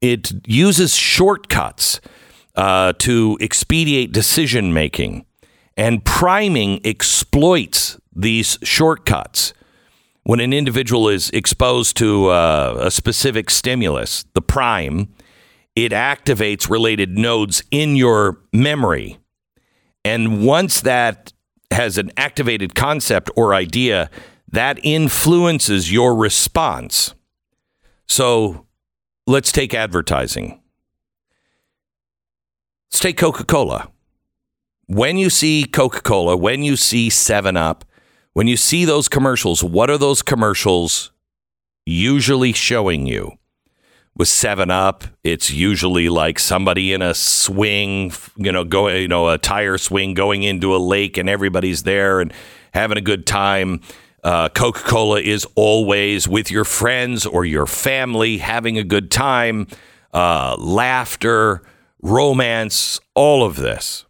it 0.00 0.32
uses 0.46 0.94
shortcuts 0.94 2.00
uh, 2.56 2.92
to 2.98 3.38
expedite 3.40 4.12
decision 4.12 4.72
making, 4.72 5.24
and 5.76 6.04
priming 6.04 6.80
exploits 6.84 7.98
these 8.14 8.58
shortcuts. 8.62 9.54
When 10.24 10.40
an 10.40 10.52
individual 10.52 11.08
is 11.08 11.30
exposed 11.30 11.96
to 11.96 12.28
uh, 12.28 12.76
a 12.80 12.90
specific 12.90 13.50
stimulus, 13.50 14.24
the 14.34 14.42
prime, 14.42 15.08
it 15.74 15.92
activates 15.92 16.70
related 16.70 17.18
nodes 17.18 17.64
in 17.70 17.96
your 17.96 18.38
memory. 18.52 19.18
And 20.04 20.44
once 20.44 20.80
that 20.82 21.31
has 21.72 21.98
an 21.98 22.12
activated 22.16 22.74
concept 22.74 23.30
or 23.36 23.54
idea, 23.54 24.10
that 24.48 24.78
influences 24.82 25.90
your 25.90 26.14
response. 26.14 27.14
So 28.06 28.66
let's 29.26 29.50
take 29.52 29.74
advertising. 29.74 30.60
Let's 32.90 33.00
take 33.00 33.16
Coca 33.16 33.44
Cola. 33.44 33.90
When 34.86 35.16
you 35.16 35.30
see 35.30 35.64
Coca 35.64 36.02
Cola, 36.02 36.36
when 36.36 36.62
you 36.62 36.76
see 36.76 37.08
7 37.08 37.56
Up, 37.56 37.84
when 38.34 38.46
you 38.46 38.56
see 38.56 38.84
those 38.84 39.08
commercials, 39.08 39.64
what 39.64 39.88
are 39.88 39.98
those 39.98 40.22
commercials 40.22 41.10
usually 41.86 42.52
showing 42.52 43.06
you? 43.06 43.32
With 44.14 44.28
7 44.28 44.70
Up, 44.70 45.04
it's 45.24 45.50
usually 45.50 46.10
like 46.10 46.38
somebody 46.38 46.92
in 46.92 47.00
a 47.00 47.14
swing, 47.14 48.12
you 48.36 48.52
know, 48.52 48.62
going, 48.62 49.00
you 49.00 49.08
know, 49.08 49.30
a 49.30 49.38
tire 49.38 49.78
swing 49.78 50.12
going 50.12 50.42
into 50.42 50.76
a 50.76 50.78
lake 50.78 51.16
and 51.16 51.30
everybody's 51.30 51.84
there 51.84 52.20
and 52.20 52.30
having 52.74 52.98
a 52.98 53.02
good 53.02 53.26
time. 53.26 53.80
Uh, 54.22 54.50
Coca 54.50 54.80
Cola 54.80 55.18
is 55.18 55.46
always 55.54 56.28
with 56.28 56.50
your 56.50 56.64
friends 56.64 57.24
or 57.24 57.46
your 57.46 57.66
family 57.66 58.38
having 58.38 58.76
a 58.76 58.84
good 58.84 59.10
time, 59.10 59.66
uh, 60.12 60.56
laughter, 60.58 61.62
romance, 62.02 63.00
all 63.14 63.44
of 63.44 63.56
this. 63.56 64.04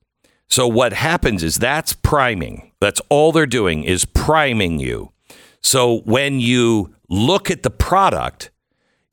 So, 0.48 0.68
what 0.68 0.92
happens 0.92 1.42
is 1.42 1.56
that's 1.56 1.94
priming. 1.94 2.72
That's 2.80 3.00
all 3.08 3.32
they're 3.32 3.46
doing 3.46 3.84
is 3.84 4.04
priming 4.04 4.80
you. 4.80 5.12
So, 5.62 6.00
when 6.00 6.40
you 6.40 6.94
look 7.08 7.50
at 7.50 7.62
the 7.62 7.70
product, 7.70 8.50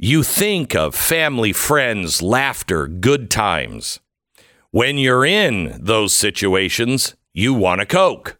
you 0.01 0.23
think 0.23 0.73
of 0.73 0.95
family, 0.95 1.51
friends, 1.51 2.21
laughter, 2.21 2.87
good 2.87 3.29
times. 3.29 3.99
When 4.71 4.97
you're 4.97 5.25
in 5.25 5.77
those 5.83 6.13
situations, 6.13 7.15
you 7.33 7.53
want 7.53 7.81
a 7.81 7.85
Coke. 7.85 8.39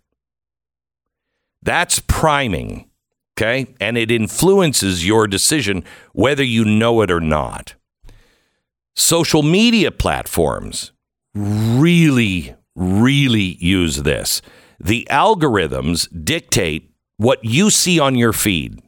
That's 1.62 1.99
priming, 1.99 2.89
okay? 3.38 3.76
And 3.82 3.97
it 3.97 4.10
influences 4.10 5.05
your 5.05 5.28
decision 5.28 5.84
whether 6.14 6.43
you 6.43 6.64
know 6.64 7.01
it 7.01 7.12
or 7.12 7.20
not. 7.20 7.76
Social 8.95 9.43
media 9.43 9.91
platforms 9.91 10.93
really, 11.36 12.55
really 12.74 13.57
use 13.60 14.03
this. 14.03 14.41
The 14.80 15.05
algorithms 15.12 16.07
dictate 16.24 16.89
what 17.18 17.43
you 17.43 17.70
see 17.70 17.99
on 17.99 18.16
your 18.16 18.32
feed. 18.32 18.82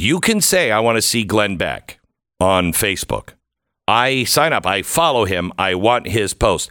You 0.00 0.18
can 0.18 0.40
say, 0.40 0.70
I 0.70 0.80
want 0.80 0.96
to 0.96 1.02
see 1.02 1.24
Glenn 1.24 1.58
Beck 1.58 2.00
on 2.40 2.72
Facebook. 2.72 3.34
I 3.86 4.24
sign 4.24 4.54
up, 4.54 4.64
I 4.64 4.80
follow 4.80 5.26
him, 5.26 5.52
I 5.58 5.74
want 5.74 6.08
his 6.08 6.32
post. 6.32 6.70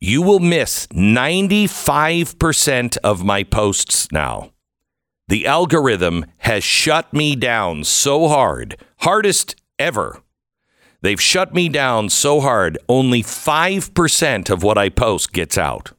You 0.00 0.22
will 0.22 0.40
miss 0.40 0.88
95% 0.88 2.96
of 3.04 3.22
my 3.22 3.44
posts 3.44 4.10
now. 4.10 4.50
The 5.28 5.46
algorithm 5.46 6.26
has 6.38 6.64
shut 6.64 7.14
me 7.14 7.36
down 7.36 7.84
so 7.84 8.26
hard, 8.26 8.76
hardest 8.96 9.54
ever. 9.78 10.20
They've 11.02 11.22
shut 11.22 11.54
me 11.54 11.68
down 11.68 12.08
so 12.08 12.40
hard, 12.40 12.78
only 12.88 13.22
5% 13.22 14.50
of 14.50 14.64
what 14.64 14.76
I 14.76 14.88
post 14.88 15.32
gets 15.32 15.56
out. 15.56 15.92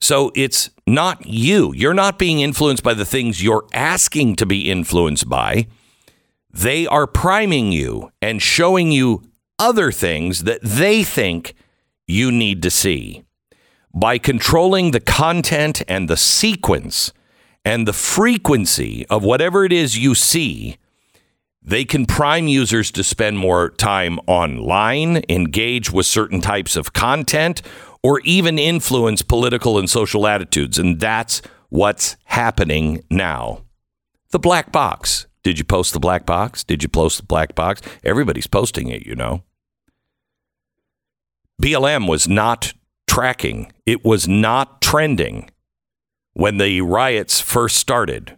So 0.00 0.30
it's 0.34 0.70
not 0.86 1.26
you. 1.26 1.72
You're 1.74 1.94
not 1.94 2.18
being 2.18 2.40
influenced 2.40 2.82
by 2.82 2.94
the 2.94 3.04
things 3.04 3.42
you're 3.42 3.66
asking 3.72 4.36
to 4.36 4.46
be 4.46 4.70
influenced 4.70 5.28
by. 5.28 5.66
They 6.52 6.86
are 6.86 7.06
priming 7.06 7.72
you 7.72 8.10
and 8.22 8.40
showing 8.40 8.90
you 8.92 9.22
other 9.58 9.90
things 9.90 10.44
that 10.44 10.60
they 10.62 11.02
think 11.02 11.54
you 12.06 12.30
need 12.30 12.62
to 12.62 12.70
see. 12.70 13.24
By 13.94 14.18
controlling 14.18 14.90
the 14.90 15.00
content 15.00 15.82
and 15.88 16.08
the 16.08 16.16
sequence 16.16 17.12
and 17.64 17.88
the 17.88 17.92
frequency 17.92 19.06
of 19.06 19.24
whatever 19.24 19.64
it 19.64 19.72
is 19.72 19.98
you 19.98 20.14
see, 20.14 20.76
they 21.62 21.84
can 21.84 22.06
prime 22.06 22.46
users 22.46 22.92
to 22.92 23.02
spend 23.02 23.38
more 23.38 23.70
time 23.70 24.20
online, 24.28 25.24
engage 25.28 25.90
with 25.90 26.06
certain 26.06 26.40
types 26.40 26.76
of 26.76 26.92
content, 26.92 27.60
or 28.06 28.20
even 28.20 28.56
influence 28.56 29.20
political 29.20 29.78
and 29.78 29.90
social 29.90 30.28
attitudes. 30.28 30.78
And 30.78 31.00
that's 31.00 31.42
what's 31.70 32.16
happening 32.26 33.02
now. 33.10 33.64
The 34.30 34.38
black 34.38 34.70
box. 34.70 35.26
Did 35.42 35.58
you 35.58 35.64
post 35.64 35.92
the 35.92 35.98
black 35.98 36.24
box? 36.24 36.62
Did 36.62 36.84
you 36.84 36.88
post 36.88 37.18
the 37.18 37.24
black 37.24 37.56
box? 37.56 37.82
Everybody's 38.04 38.46
posting 38.46 38.86
it, 38.90 39.04
you 39.04 39.16
know. 39.16 39.42
BLM 41.60 42.08
was 42.08 42.28
not 42.28 42.74
tracking, 43.08 43.72
it 43.86 44.04
was 44.04 44.28
not 44.28 44.80
trending 44.80 45.50
when 46.32 46.58
the 46.58 46.82
riots 46.82 47.40
first 47.40 47.76
started. 47.76 48.36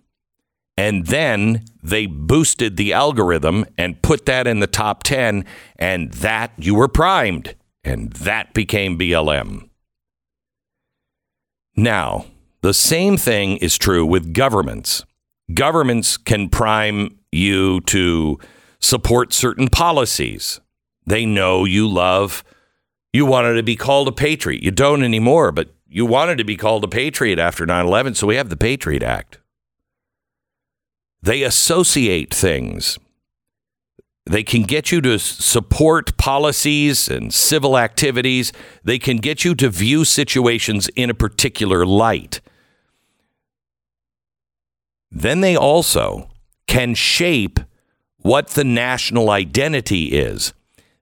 And 0.78 1.08
then 1.08 1.66
they 1.82 2.06
boosted 2.06 2.78
the 2.78 2.94
algorithm 2.94 3.66
and 3.76 4.00
put 4.00 4.24
that 4.24 4.46
in 4.46 4.60
the 4.60 4.66
top 4.66 5.02
10, 5.02 5.44
and 5.76 6.10
that 6.14 6.52
you 6.56 6.74
were 6.74 6.88
primed, 6.88 7.54
and 7.88 8.12
that 8.12 8.52
became 8.54 8.98
BLM. 8.98 9.68
Now, 11.76 12.26
the 12.60 12.74
same 12.74 13.16
thing 13.16 13.56
is 13.58 13.78
true 13.78 14.04
with 14.04 14.34
governments. 14.34 15.04
Governments 15.54 16.16
can 16.16 16.48
prime 16.48 17.18
you 17.32 17.80
to 17.82 18.38
support 18.80 19.32
certain 19.32 19.68
policies. 19.68 20.60
They 21.06 21.24
know 21.24 21.64
you 21.64 21.88
love, 21.88 22.44
you 23.12 23.24
wanted 23.24 23.54
to 23.54 23.62
be 23.62 23.76
called 23.76 24.08
a 24.08 24.12
patriot. 24.12 24.62
You 24.62 24.70
don't 24.70 25.02
anymore, 25.02 25.50
but 25.52 25.70
you 25.88 26.04
wanted 26.04 26.36
to 26.38 26.44
be 26.44 26.56
called 26.56 26.84
a 26.84 26.88
patriot 26.88 27.38
after 27.38 27.64
9 27.64 27.86
11, 27.86 28.14
so 28.14 28.26
we 28.26 28.36
have 28.36 28.50
the 28.50 28.56
Patriot 28.56 29.02
Act. 29.02 29.38
They 31.22 31.42
associate 31.42 32.34
things. 32.34 32.98
They 34.28 34.42
can 34.42 34.64
get 34.64 34.92
you 34.92 35.00
to 35.00 35.18
support 35.18 36.16
policies 36.18 37.08
and 37.08 37.32
civil 37.32 37.78
activities. 37.78 38.52
They 38.84 38.98
can 38.98 39.16
get 39.16 39.42
you 39.42 39.54
to 39.54 39.70
view 39.70 40.04
situations 40.04 40.88
in 40.94 41.08
a 41.08 41.14
particular 41.14 41.86
light. 41.86 42.42
Then 45.10 45.40
they 45.40 45.56
also 45.56 46.30
can 46.66 46.94
shape 46.94 47.58
what 48.18 48.48
the 48.48 48.64
national 48.64 49.30
identity 49.30 50.08
is. 50.08 50.52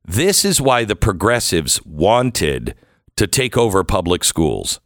This 0.05 0.45
is 0.45 0.61
why 0.61 0.85
the 0.85 0.95
progressives 0.95 1.85
wanted 1.85 2.77
to 3.17 3.27
take 3.27 3.57
over 3.57 3.83
public 3.83 4.23
schools 4.23 4.79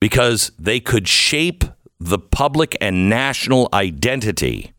because 0.00 0.50
they 0.58 0.80
could 0.80 1.06
shape 1.06 1.62
the 2.00 2.18
public 2.18 2.76
and 2.80 3.08
national 3.08 3.68
identity, 3.72 4.72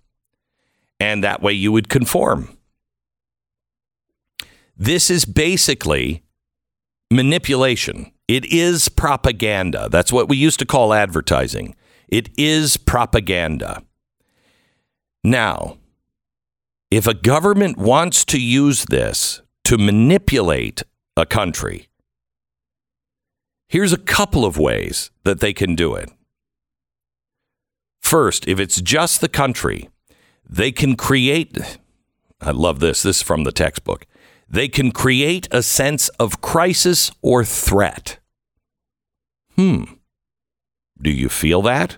and 1.00 1.24
that 1.24 1.42
way 1.42 1.54
you 1.54 1.72
would 1.72 1.88
conform. 1.88 2.58
This 4.78 5.10
is 5.10 5.26
basically 5.26 6.24
manipulation. 7.12 8.12
It 8.28 8.46
is 8.46 8.90
propaganda. 8.90 9.88
That's 9.90 10.12
what 10.12 10.28
we 10.28 10.38
used 10.38 10.60
to 10.60 10.66
call 10.66 10.94
advertising. 10.94 11.76
It 12.08 12.30
is 12.38 12.78
propaganda. 12.78 13.84
Now, 15.24 15.78
if 16.92 17.08
a 17.08 17.14
government 17.14 17.78
wants 17.78 18.26
to 18.26 18.40
use 18.40 18.86
this 18.86 19.42
to 19.66 19.78
manipulate 19.78 20.84
a 21.18 21.26
country, 21.26 21.88
here's 23.68 23.94
a 23.94 23.98
couple 23.98 24.46
of 24.46 24.58
ways 24.58 25.12
that 25.24 25.40
they 25.40 25.54
can 25.54 25.76
do 25.76 25.96
it. 25.96 26.12
First, 28.02 28.48
if 28.48 28.60
it's 28.60 28.82
just 28.82 29.22
the 29.22 29.30
country, 29.30 29.90
they 30.48 30.72
can 30.72 30.96
create. 30.96 31.80
I 32.40 32.52
love 32.52 32.80
this. 32.80 33.02
This 33.02 33.18
is 33.18 33.24
from 33.24 33.46
the 33.46 33.52
textbook. 33.52 34.06
They 34.50 34.68
can 34.68 34.92
create 34.92 35.48
a 35.52 35.64
sense 35.64 36.10
of 36.20 36.42
crisis 36.42 37.12
or 37.22 37.44
threat. 37.44 38.20
Hmm. 39.56 39.84
Do 41.02 41.10
you 41.10 41.30
feel 41.30 41.62
that? 41.64 41.98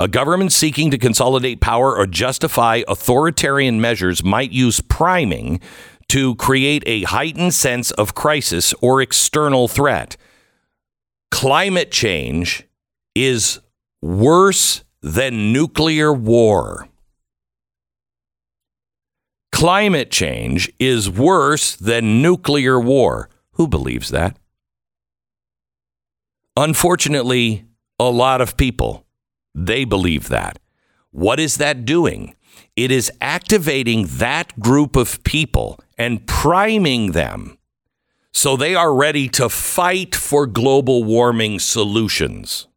A 0.00 0.08
government 0.08 0.52
seeking 0.52 0.90
to 0.90 0.98
consolidate 0.98 1.60
power 1.60 1.96
or 1.96 2.06
justify 2.06 2.82
authoritarian 2.88 3.80
measures 3.80 4.24
might 4.24 4.50
use 4.50 4.80
priming 4.80 5.60
to 6.08 6.34
create 6.36 6.82
a 6.86 7.02
heightened 7.04 7.54
sense 7.54 7.90
of 7.92 8.14
crisis 8.14 8.74
or 8.80 9.00
external 9.02 9.68
threat. 9.68 10.16
Climate 11.30 11.90
change 11.90 12.64
is 13.14 13.60
worse 14.00 14.84
than 15.02 15.52
nuclear 15.52 16.12
war. 16.12 16.87
Climate 19.58 20.12
change 20.12 20.72
is 20.78 21.10
worse 21.10 21.74
than 21.74 22.22
nuclear 22.22 22.78
war. 22.78 23.28
Who 23.54 23.66
believes 23.66 24.10
that? 24.10 24.38
Unfortunately, 26.56 27.64
a 27.98 28.04
lot 28.04 28.40
of 28.40 28.56
people 28.56 29.04
they 29.56 29.84
believe 29.84 30.28
that. 30.28 30.60
What 31.10 31.40
is 31.40 31.56
that 31.56 31.84
doing? 31.84 32.36
It 32.76 32.92
is 32.92 33.10
activating 33.20 34.06
that 34.18 34.60
group 34.60 34.94
of 34.94 35.24
people 35.24 35.80
and 35.98 36.24
priming 36.28 37.10
them 37.10 37.58
so 38.32 38.56
they 38.56 38.76
are 38.76 38.94
ready 38.94 39.28
to 39.30 39.48
fight 39.48 40.14
for 40.14 40.46
global 40.46 41.02
warming 41.02 41.58
solutions. 41.58 42.68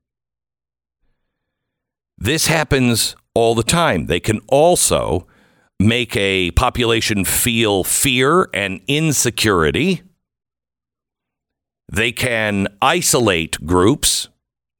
This 2.18 2.48
happens 2.48 3.16
all 3.36 3.54
the 3.54 3.62
time. 3.62 4.08
They 4.08 4.20
can 4.20 4.40
also 4.48 5.28
make 5.88 6.16
a 6.16 6.52
population 6.52 7.26
feel 7.26 7.84
fear 7.84 8.50
and 8.54 8.82
insecurity. 8.88 10.02
They 11.92 12.12
can 12.12 12.68
isolate 12.82 13.66
groups. 13.66 14.30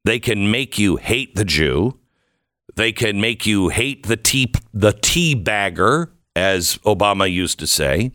They 0.04 0.18
can 0.18 0.50
make 0.50 0.78
you 0.78 0.96
hate 0.96 1.34
the 1.34 1.44
Jew. 1.44 1.98
They 2.74 2.92
can 2.92 3.20
make 3.20 3.44
you 3.44 3.68
hate 3.68 4.06
the 4.06 4.16
tea 4.16 4.52
the 4.72 4.92
tea 4.92 5.34
bagger, 5.34 6.12
as 6.34 6.78
Obama 6.78 7.30
used 7.30 7.58
to 7.58 7.66
say, 7.66 8.12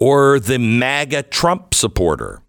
or 0.00 0.40
the 0.40 0.58
MAGA 0.58 1.24
Trump 1.24 1.74
supporter. 1.74 2.42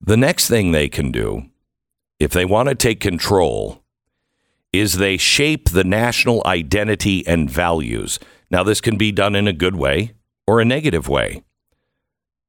The 0.00 0.16
next 0.16 0.48
thing 0.48 0.70
they 0.70 0.88
can 0.88 1.10
do, 1.10 1.50
if 2.20 2.30
they 2.30 2.44
want 2.44 2.68
to 2.68 2.74
take 2.74 3.00
control, 3.00 3.82
is 4.72 4.94
they 4.94 5.16
shape 5.16 5.70
the 5.70 5.84
national 5.84 6.42
identity 6.44 7.26
and 7.26 7.50
values. 7.50 8.18
Now, 8.50 8.62
this 8.62 8.80
can 8.80 8.96
be 8.96 9.12
done 9.12 9.34
in 9.34 9.48
a 9.48 9.52
good 9.52 9.76
way 9.76 10.12
or 10.46 10.60
a 10.60 10.64
negative 10.64 11.08
way. 11.08 11.42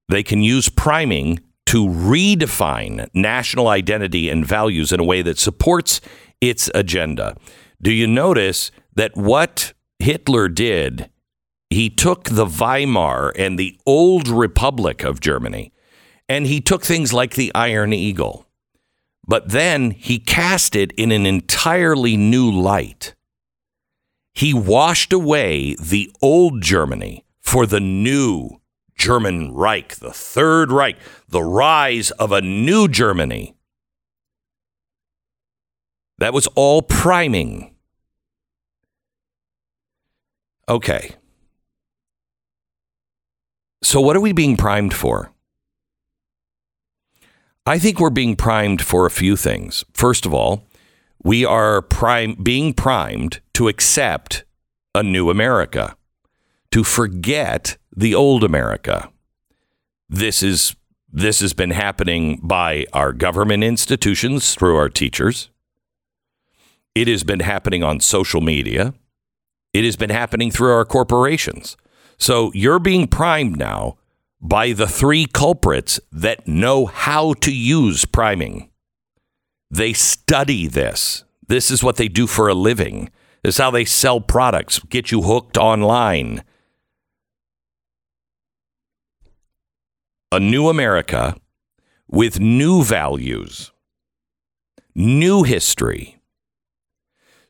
They 0.10 0.24
can 0.24 0.42
use 0.42 0.70
priming 0.70 1.40
to 1.68 1.88
redefine 1.88 3.08
national 3.14 3.68
identity 3.68 4.28
and 4.30 4.46
values 4.46 4.92
in 4.92 5.00
a 5.00 5.04
way 5.04 5.22
that 5.22 5.38
supports 5.38 6.02
its 6.42 6.70
agenda. 6.74 7.38
Do 7.82 7.92
you 7.92 8.08
notice 8.08 8.72
that 8.96 9.16
what 9.16 9.74
Hitler 10.00 10.48
did, 10.48 11.10
he 11.70 11.90
took 11.90 12.24
the 12.24 12.46
Weimar 12.46 13.32
and 13.38 13.60
the 13.60 13.80
old 13.86 14.28
Republic 14.28 15.04
of 15.04 15.20
Germany, 15.20 15.72
and 16.28 16.48
he 16.48 16.60
took 16.60 16.84
things 16.84 17.14
like 17.14 17.36
the 17.36 17.54
Iron 17.54 17.94
Eagle, 17.94 18.48
but 19.30 19.50
then 19.50 19.92
he 19.92 20.18
cast 20.18 20.76
it 20.76 20.92
in 20.94 21.12
an 21.12 21.28
entirely 21.28 22.18
new 22.18 22.52
light. 22.52 23.14
He 24.34 24.56
washed 24.56 25.14
away 25.14 25.76
the 25.76 26.12
old 26.20 26.64
Germany 26.64 27.26
for 27.40 27.68
the 27.68 27.80
new 27.80 28.60
German 28.98 29.54
Reich, 29.54 29.98
the 29.98 30.12
Third 30.12 30.72
Reich, 30.72 30.98
the 31.28 31.44
rise 31.44 32.10
of 32.12 32.32
a 32.32 32.42
new 32.42 32.88
Germany. 32.88 33.56
That 36.18 36.34
was 36.34 36.48
all 36.56 36.82
priming. 36.82 37.76
Okay. 40.68 41.16
So, 43.84 44.02
what 44.02 44.16
are 44.16 44.22
we 44.22 44.34
being 44.34 44.58
primed 44.58 44.96
for? 44.96 45.32
I 47.70 47.78
think 47.78 48.00
we're 48.00 48.10
being 48.10 48.36
primed 48.36 48.82
for 48.82 49.06
a 49.06 49.12
few 49.12 49.36
things. 49.36 49.86
First 49.94 50.26
of 50.26 50.34
all, 50.34 50.66
we 51.24 51.46
are 51.46 51.84
prime, 51.84 52.34
being 52.42 52.74
primed 52.74 53.42
to 53.54 53.68
accept 53.68 54.44
a 54.96 55.04
new 55.04 55.30
America, 55.30 55.96
to 56.72 56.84
forget 56.84 57.78
the 57.96 58.16
old 58.16 58.44
America. 58.44 59.12
This 60.10 60.42
is 60.42 60.76
this 61.14 61.42
has 61.42 61.54
been 61.54 61.70
happening 61.70 62.40
by 62.42 62.88
our 62.92 63.14
government 63.14 63.64
institutions 63.64 64.56
through 64.56 64.76
our 64.76 64.90
teachers. 64.90 65.52
It 66.96 67.08
has 67.08 67.24
been 67.24 67.42
happening 67.42 67.84
on 67.84 68.00
social 68.00 68.42
media. 68.42 68.96
It 69.74 69.84
has 69.86 69.96
been 69.96 70.10
happening 70.10 70.50
through 70.50 70.72
our 70.72 70.86
corporations. 70.86 71.78
So 72.18 72.52
you're 72.56 72.80
being 72.80 73.08
primed 73.08 73.58
now 73.58 74.00
by 74.42 74.72
the 74.72 74.88
three 74.88 75.26
culprits 75.26 76.00
that 76.12 76.48
know 76.48 76.86
how 76.86 77.34
to 77.34 77.54
use 77.54 78.06
priming. 78.06 78.70
They 79.70 79.94
study 79.94 80.68
this. 80.68 81.24
This 81.48 81.70
is 81.70 81.84
what 81.84 81.98
they 81.98 82.08
do 82.08 82.28
for 82.28 82.48
a 82.48 82.54
living. 82.54 83.10
This 83.44 83.56
is 83.56 83.60
how 83.60 83.72
they 83.72 83.86
sell 83.86 84.22
products, 84.22 84.80
get 84.80 85.12
you 85.12 85.24
hooked 85.24 85.58
online. 85.58 86.44
A 90.32 90.40
new 90.40 90.70
America 90.70 91.36
with 92.08 92.40
new 92.40 92.84
values, 92.84 93.72
new 94.96 95.44
history. 95.44 96.18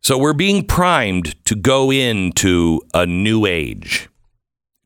So 0.01 0.17
we're 0.17 0.33
being 0.33 0.65
primed 0.65 1.43
to 1.45 1.55
go 1.55 1.91
into 1.91 2.81
a 2.93 3.05
new 3.05 3.45
age, 3.45 4.07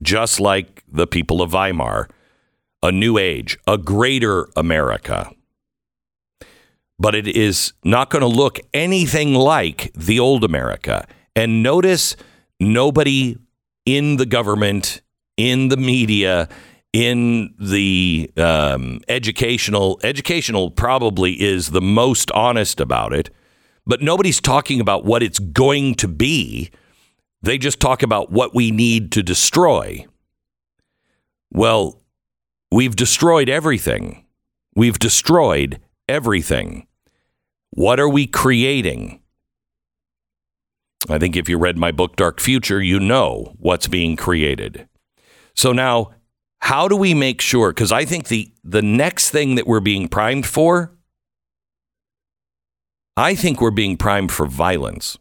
just 0.01 0.39
like 0.39 0.72
the 0.93 1.07
people 1.07 1.41
of 1.41 1.51
Weimar, 1.53 2.07
a 2.81 2.91
new 2.91 3.17
age, 3.17 3.57
a 3.67 3.77
greater 3.77 4.47
America. 4.55 5.31
But 6.99 7.15
it 7.15 7.27
is 7.27 7.73
not 7.83 8.09
going 8.09 8.21
to 8.21 8.27
look 8.27 8.59
anything 8.73 9.33
like 9.33 9.91
the 9.93 10.19
old 10.19 10.43
America. 10.43 11.07
And 11.35 11.63
notice 11.63 12.15
nobody 12.59 13.37
in 13.85 14.17
the 14.17 14.25
government, 14.25 15.01
in 15.35 15.69
the 15.69 15.77
media, 15.77 16.47
in 16.93 17.53
the 17.59 18.31
um, 18.37 19.01
educational, 19.07 19.99
educational 20.03 20.69
probably 20.69 21.33
is 21.41 21.71
the 21.71 21.81
most 21.81 22.31
honest 22.31 22.79
about 22.79 23.11
it 23.11 23.29
but 23.85 24.01
nobody's 24.01 24.39
talking 24.39 24.79
about 24.79 25.05
what 25.05 25.23
it's 25.23 25.39
going 25.39 25.95
to 25.95 26.07
be. 26.07 26.71
They 27.41 27.57
just 27.57 27.79
talk 27.79 28.03
about 28.03 28.31
what 28.31 28.55
we 28.55 28.71
need 28.71 29.11
to 29.13 29.23
destroy. 29.23 30.05
Well, 31.53 32.01
we've 32.71 32.95
destroyed 32.95 33.47
everything. 33.47 34.25
We've 34.75 34.99
destroyed 34.99 35.79
everything. 36.09 36.87
What 37.69 37.99
are 37.99 38.09
we 38.09 38.27
creating? 38.27 39.21
I 41.09 41.19
think 41.19 41.35
if 41.35 41.47
you 41.47 41.57
read 41.57 41.77
my 41.77 41.91
book, 41.91 42.15
Dark 42.15 42.41
Future, 42.41 42.81
you 42.81 42.99
know 42.99 43.55
what's 43.59 43.87
being 43.87 44.15
created. 44.15 44.87
So 45.55 45.71
now, 45.71 46.11
how 46.59 46.87
do 46.87 46.95
we 46.95 47.13
make 47.13 47.39
sure? 47.39 47.71
Because 47.71 47.91
I 47.91 48.05
think 48.05 48.27
the, 48.27 48.51
the 48.63 48.81
next 48.81 49.29
thing 49.29 49.55
that 49.55 49.67
we're 49.67 49.79
being 49.79 50.07
primed 50.07 50.45
for 50.45 50.93
I 53.15 53.35
think 53.35 53.61
we're 53.61 53.71
being 53.71 53.95
primed 53.95 54.31
for 54.31 54.47
violence. 54.47 55.19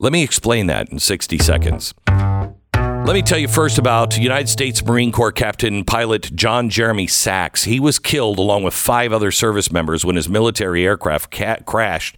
Let 0.00 0.12
me 0.12 0.22
explain 0.24 0.66
that 0.66 0.90
in 0.90 0.98
60 0.98 1.38
seconds. 1.38 1.94
Let 2.06 3.12
me 3.12 3.22
tell 3.22 3.38
you 3.38 3.48
first 3.48 3.78
about 3.78 4.18
United 4.18 4.48
States 4.48 4.84
Marine 4.84 5.12
Corps 5.12 5.30
Captain 5.30 5.84
Pilot 5.84 6.34
John 6.34 6.68
Jeremy 6.68 7.06
Sax. 7.06 7.64
He 7.64 7.78
was 7.78 7.98
killed 7.98 8.38
along 8.38 8.64
with 8.64 8.74
five 8.74 9.12
other 9.12 9.30
service 9.30 9.70
members 9.70 10.04
when 10.04 10.16
his 10.16 10.28
military 10.28 10.84
aircraft 10.84 11.30
ca- 11.30 11.58
crashed 11.64 12.16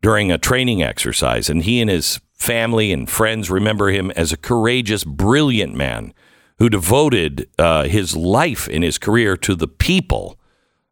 during 0.00 0.32
a 0.32 0.38
training 0.38 0.82
exercise. 0.82 1.50
And 1.50 1.64
he 1.64 1.80
and 1.80 1.90
his 1.90 2.20
family 2.32 2.92
and 2.92 3.10
friends 3.10 3.50
remember 3.50 3.90
him 3.90 4.10
as 4.12 4.32
a 4.32 4.36
courageous, 4.36 5.04
brilliant 5.04 5.74
man 5.74 6.14
who 6.58 6.68
devoted 6.68 7.48
uh, 7.58 7.84
his 7.84 8.16
life 8.16 8.68
in 8.68 8.82
his 8.82 8.96
career 8.96 9.36
to 9.36 9.54
the 9.54 9.68
people 9.68 10.38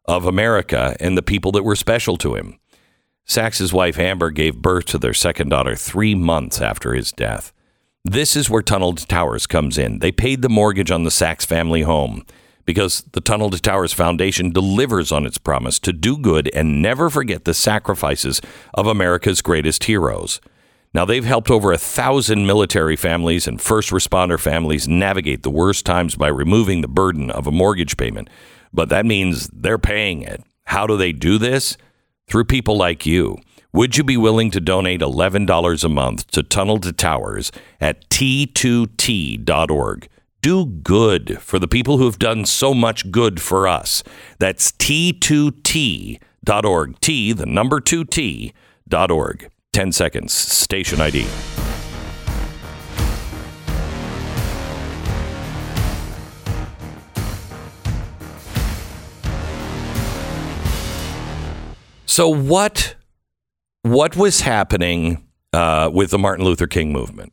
of 0.05 0.25
America 0.25 0.95
and 0.99 1.17
the 1.17 1.23
people 1.23 1.51
that 1.53 1.63
were 1.63 1.75
special 1.75 2.15
to 2.17 2.35
him. 2.35 2.59
Sax's 3.27 3.73
wife 3.73 3.99
Amber 3.99 4.31
gave 4.31 4.61
birth 4.61 4.85
to 4.85 4.97
their 4.97 5.13
second 5.13 5.49
daughter 5.49 5.75
three 5.75 6.15
months 6.15 6.61
after 6.61 6.93
his 6.93 7.11
death. 7.11 7.53
This 8.03 8.35
is 8.35 8.49
where 8.49 8.61
Tunnel 8.61 8.95
to 8.95 9.05
Towers 9.05 9.45
comes 9.45 9.77
in. 9.77 9.99
They 9.99 10.11
paid 10.11 10.41
the 10.41 10.49
mortgage 10.49 10.91
on 10.91 11.03
the 11.03 11.11
Sachs 11.11 11.45
family 11.45 11.81
home 11.81 12.25
because 12.65 13.01
the 13.11 13.21
Tunnel 13.21 13.49
to 13.49 13.59
Towers 13.59 13.93
Foundation 13.93 14.51
delivers 14.51 15.11
on 15.11 15.25
its 15.25 15.37
promise 15.37 15.77
to 15.79 15.93
do 15.93 16.17
good 16.17 16.49
and 16.53 16.81
never 16.81 17.09
forget 17.09 17.43
the 17.43 17.53
sacrifices 17.53 18.41
of 18.73 18.87
America's 18.87 19.41
greatest 19.41 19.83
heroes. 19.83 20.39
Now, 20.93 21.03
they've 21.03 21.25
helped 21.25 21.51
over 21.51 21.71
a 21.73 21.77
thousand 21.77 22.47
military 22.47 22.95
families 22.95 23.45
and 23.45 23.61
first 23.61 23.91
responder 23.91 24.39
families 24.39 24.87
navigate 24.87 25.43
the 25.43 25.51
worst 25.51 25.85
times 25.85 26.15
by 26.15 26.29
removing 26.29 26.81
the 26.81 26.87
burden 26.87 27.29
of 27.29 27.45
a 27.45 27.51
mortgage 27.51 27.97
payment 27.97 28.29
but 28.73 28.89
that 28.89 29.05
means 29.05 29.47
they're 29.47 29.79
paying 29.79 30.21
it. 30.21 30.43
How 30.65 30.85
do 30.87 30.97
they 30.97 31.11
do 31.11 31.37
this? 31.37 31.77
Through 32.29 32.45
people 32.45 32.77
like 32.77 33.05
you. 33.05 33.37
Would 33.73 33.97
you 33.97 34.03
be 34.03 34.17
willing 34.17 34.51
to 34.51 34.59
donate 34.59 35.01
$11 35.01 35.83
a 35.83 35.89
month 35.89 36.27
to 36.31 36.43
Tunnel 36.43 36.79
to 36.79 36.91
Towers 36.91 37.51
at 37.79 38.09
t2t.org? 38.09 40.07
do 40.47 40.65
good 40.65 41.41
for 41.41 41.59
the 41.59 41.67
people 41.67 41.97
who 41.97 42.05
have 42.05 42.19
done 42.19 42.45
so 42.45 42.73
much 42.73 43.11
good 43.11 43.41
for 43.41 43.67
us. 43.67 44.01
That's 44.39 44.71
T2T.org. 44.71 46.19
T, 47.01 47.33
the 47.33 47.45
number 47.45 47.81
2T.org. 47.81 49.49
10 49.73 49.91
seconds. 49.91 50.31
Station 50.33 51.01
ID. 51.01 51.27
So 62.17 62.29
what 62.29 62.95
what 63.83 64.15
was 64.15 64.41
happening 64.41 65.23
uh, 65.53 65.91
with 65.93 66.09
the 66.09 66.17
Martin 66.17 66.43
Luther 66.45 66.65
King 66.65 66.91
movement? 66.91 67.31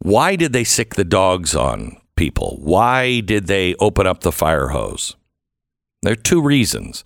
Why 0.00 0.34
did 0.34 0.52
they 0.52 0.64
sic 0.64 0.96
the 0.96 1.04
dogs 1.04 1.54
on 1.54 1.98
people? 2.16 2.58
Why 2.60 3.20
did 3.20 3.46
they 3.46 3.76
open 3.76 4.08
up 4.08 4.22
the 4.22 4.32
fire 4.32 4.70
hose? 4.70 5.14
There 6.02 6.14
are 6.14 6.16
two 6.16 6.42
reasons. 6.42 7.04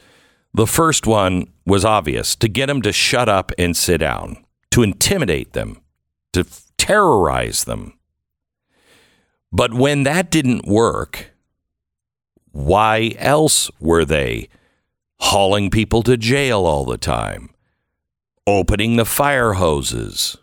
The 0.55 0.67
first 0.67 1.07
one 1.07 1.53
was 1.67 1.85
obvious 1.85 2.35
to 2.37 2.49
get 2.49 2.69
them 2.69 2.81
to 2.81 2.93
shut 2.93 3.29
up 3.29 3.53
and 3.59 3.77
sit 3.77 3.99
down, 3.99 4.43
to 4.71 4.83
intimidate 4.83 5.53
them, 5.53 5.83
to 6.33 6.47
terrorize 6.79 7.65
them. 7.65 7.99
But 9.53 9.75
when 9.75 10.05
that 10.05 10.31
didn't 10.31 10.67
work, 10.67 11.31
why 12.53 13.13
else 13.19 13.71
were 13.81 14.07
they 14.07 14.49
hauling 15.21 15.71
people 15.71 16.03
to 16.05 16.17
jail 16.17 16.65
all 16.65 16.85
the 16.85 16.99
time, 16.99 17.51
opening 18.47 18.97
the 18.97 19.05
fire 19.05 19.55
hoses, 19.55 20.37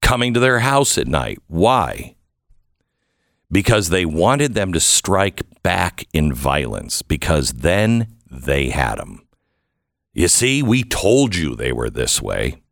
coming 0.00 0.34
to 0.34 0.40
their 0.40 0.60
house 0.60 0.96
at 0.98 1.06
night. 1.06 1.38
Why? 1.46 2.16
Because 3.50 3.88
they 3.88 4.04
wanted 4.04 4.54
them 4.54 4.72
to 4.72 4.80
strike 4.80 5.42
back 5.62 6.06
in 6.12 6.32
violence, 6.32 7.02
because 7.02 7.52
then 7.52 8.16
they 8.30 8.70
had 8.70 8.96
them. 8.96 9.26
You 10.12 10.28
see, 10.28 10.62
we 10.62 10.82
told 10.82 11.36
you 11.36 11.54
they 11.54 11.72
were 11.72 11.90
this 11.90 12.20
way. 12.20 12.62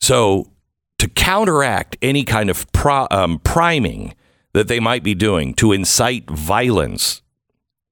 So, 0.00 0.52
to 0.98 1.08
counteract 1.08 1.96
any 2.02 2.24
kind 2.24 2.50
of 2.50 2.70
pro, 2.72 3.06
um, 3.10 3.38
priming 3.38 4.14
that 4.52 4.68
they 4.68 4.80
might 4.80 5.02
be 5.02 5.14
doing 5.14 5.54
to 5.54 5.72
incite 5.72 6.28
violence 6.28 7.22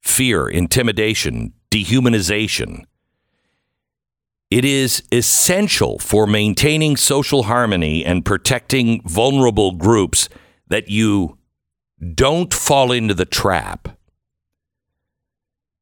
fear, 0.08 0.48
intimidation, 0.48 1.52
dehumanization. 1.70 2.84
It 4.50 4.64
is 4.64 5.02
essential 5.12 5.98
for 5.98 6.26
maintaining 6.26 6.96
social 6.96 7.44
harmony 7.44 8.04
and 8.04 8.24
protecting 8.24 9.02
vulnerable 9.02 9.72
groups 9.72 10.28
that 10.68 10.88
you 10.88 11.36
don't 12.14 12.54
fall 12.54 12.90
into 12.90 13.14
the 13.14 13.26
trap. 13.26 13.88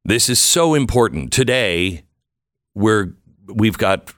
This 0.04 0.28
is 0.28 0.40
so 0.40 0.74
important. 0.74 1.32
Today, 1.32 2.02
we're, 2.74 3.14
we've 3.46 3.78
got 3.78 4.12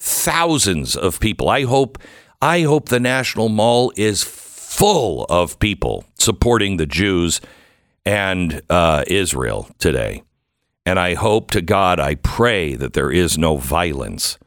thousands 0.00 0.96
of 0.96 1.20
people. 1.20 1.48
I 1.48 1.64
hope, 1.64 1.98
I 2.40 2.62
hope 2.62 2.88
the 2.88 3.00
National 3.00 3.48
Mall 3.48 3.92
is 3.96 4.24
full 4.24 5.24
of 5.24 5.58
people 5.60 6.04
supporting 6.18 6.76
the 6.76 6.86
Jews 6.86 7.40
and 8.04 8.62
uh, 8.68 9.04
Israel 9.06 9.68
today. 9.78 10.22
And 10.84 10.98
I 10.98 11.14
hope 11.14 11.50
to 11.52 11.60
God, 11.60 12.00
I 12.00 12.16
pray 12.16 12.74
that 12.74 12.92
there 12.92 13.10
is 13.10 13.38
no 13.38 13.56
violence. 13.56 14.38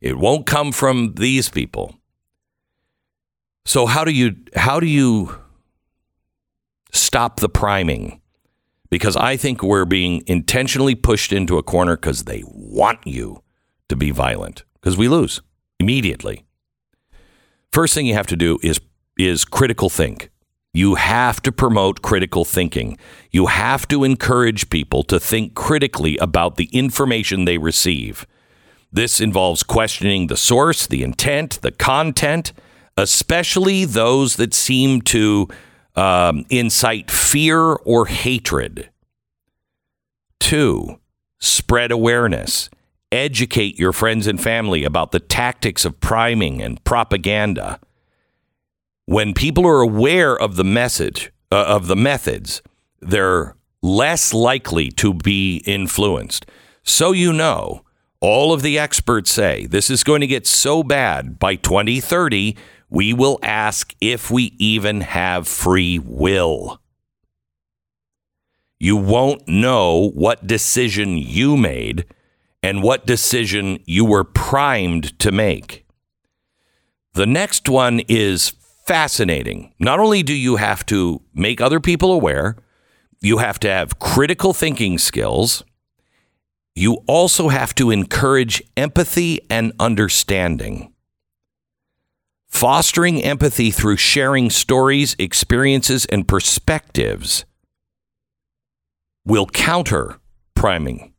It 0.00 0.18
won't 0.18 0.46
come 0.46 0.72
from 0.72 1.14
these 1.14 1.48
people. 1.48 1.94
So 3.64 3.86
how 3.86 4.04
do 4.04 4.12
you 4.12 4.36
how 4.54 4.80
do 4.80 4.86
you 4.86 5.38
stop 6.92 7.40
the 7.40 7.48
priming? 7.48 8.20
Because 8.90 9.16
I 9.16 9.36
think 9.36 9.62
we're 9.62 9.86
being 9.86 10.22
intentionally 10.26 10.94
pushed 10.94 11.32
into 11.32 11.58
a 11.58 11.62
corner 11.62 11.96
because 11.96 12.24
they 12.24 12.42
want 12.46 13.06
you 13.06 13.42
to 13.88 13.96
be 13.96 14.10
violent 14.10 14.64
because 14.74 14.96
we 14.96 15.08
lose 15.08 15.40
immediately. 15.80 16.44
First 17.72 17.94
thing 17.94 18.06
you 18.06 18.14
have 18.14 18.26
to 18.28 18.36
do 18.36 18.58
is 18.62 18.80
is 19.18 19.44
critical 19.44 19.88
think. 19.88 20.30
You 20.76 20.96
have 20.96 21.40
to 21.42 21.52
promote 21.52 22.02
critical 22.02 22.44
thinking. 22.44 22.98
You 23.30 23.46
have 23.46 23.86
to 23.88 24.02
encourage 24.02 24.70
people 24.70 25.04
to 25.04 25.20
think 25.20 25.54
critically 25.54 26.18
about 26.18 26.56
the 26.56 26.68
information 26.72 27.44
they 27.44 27.58
receive. 27.58 28.26
This 28.92 29.20
involves 29.20 29.62
questioning 29.62 30.26
the 30.26 30.36
source, 30.36 30.88
the 30.88 31.04
intent, 31.04 31.62
the 31.62 31.70
content, 31.70 32.52
especially 32.96 33.84
those 33.84 34.34
that 34.34 34.52
seem 34.52 35.00
to 35.02 35.46
um, 35.94 36.44
incite 36.50 37.08
fear 37.08 37.60
or 37.60 38.06
hatred. 38.06 38.90
Two, 40.40 40.98
spread 41.38 41.92
awareness. 41.92 42.68
Educate 43.12 43.78
your 43.78 43.92
friends 43.92 44.26
and 44.26 44.42
family 44.42 44.82
about 44.82 45.12
the 45.12 45.20
tactics 45.20 45.84
of 45.84 46.00
priming 46.00 46.60
and 46.60 46.82
propaganda 46.82 47.78
when 49.06 49.34
people 49.34 49.66
are 49.66 49.80
aware 49.80 50.36
of 50.36 50.56
the 50.56 50.64
message 50.64 51.30
uh, 51.52 51.64
of 51.64 51.86
the 51.86 51.96
methods, 51.96 52.62
they're 53.00 53.56
less 53.82 54.32
likely 54.32 54.90
to 54.90 55.12
be 55.12 55.58
influenced. 55.66 56.46
So 56.82 57.12
you 57.12 57.32
know, 57.32 57.82
all 58.20 58.52
of 58.52 58.62
the 58.62 58.78
experts 58.78 59.30
say 59.30 59.66
this 59.66 59.90
is 59.90 60.04
going 60.04 60.22
to 60.22 60.26
get 60.26 60.46
so 60.46 60.82
bad 60.82 61.38
by 61.38 61.56
2030, 61.56 62.56
we 62.88 63.12
will 63.12 63.38
ask 63.42 63.94
if 64.00 64.30
we 64.30 64.54
even 64.58 65.02
have 65.02 65.46
free 65.46 65.98
will. 65.98 66.80
You 68.78 68.96
won't 68.96 69.46
know 69.48 70.10
what 70.14 70.46
decision 70.46 71.16
you 71.16 71.56
made 71.56 72.06
and 72.62 72.82
what 72.82 73.06
decision 73.06 73.78
you 73.84 74.04
were 74.04 74.24
primed 74.24 75.18
to 75.18 75.30
make. 75.30 75.84
The 77.12 77.26
next 77.26 77.68
one 77.68 78.00
is 78.08 78.52
fascinating. 78.84 79.72
Not 79.78 79.98
only 79.98 80.22
do 80.22 80.34
you 80.34 80.56
have 80.56 80.84
to 80.86 81.22
make 81.34 81.60
other 81.60 81.80
people 81.80 82.12
aware, 82.12 82.56
you 83.20 83.38
have 83.38 83.58
to 83.60 83.68
have 83.68 83.98
critical 83.98 84.52
thinking 84.52 84.98
skills. 84.98 85.64
You 86.74 86.98
also 87.06 87.48
have 87.48 87.74
to 87.76 87.90
encourage 87.90 88.62
empathy 88.76 89.40
and 89.48 89.72
understanding. 89.80 90.92
Fostering 92.48 93.22
empathy 93.22 93.70
through 93.70 93.96
sharing 93.96 94.50
stories, 94.50 95.16
experiences, 95.18 96.04
and 96.06 96.28
perspectives 96.28 97.44
will 99.24 99.46
counter 99.46 100.20
priming. 100.54 101.14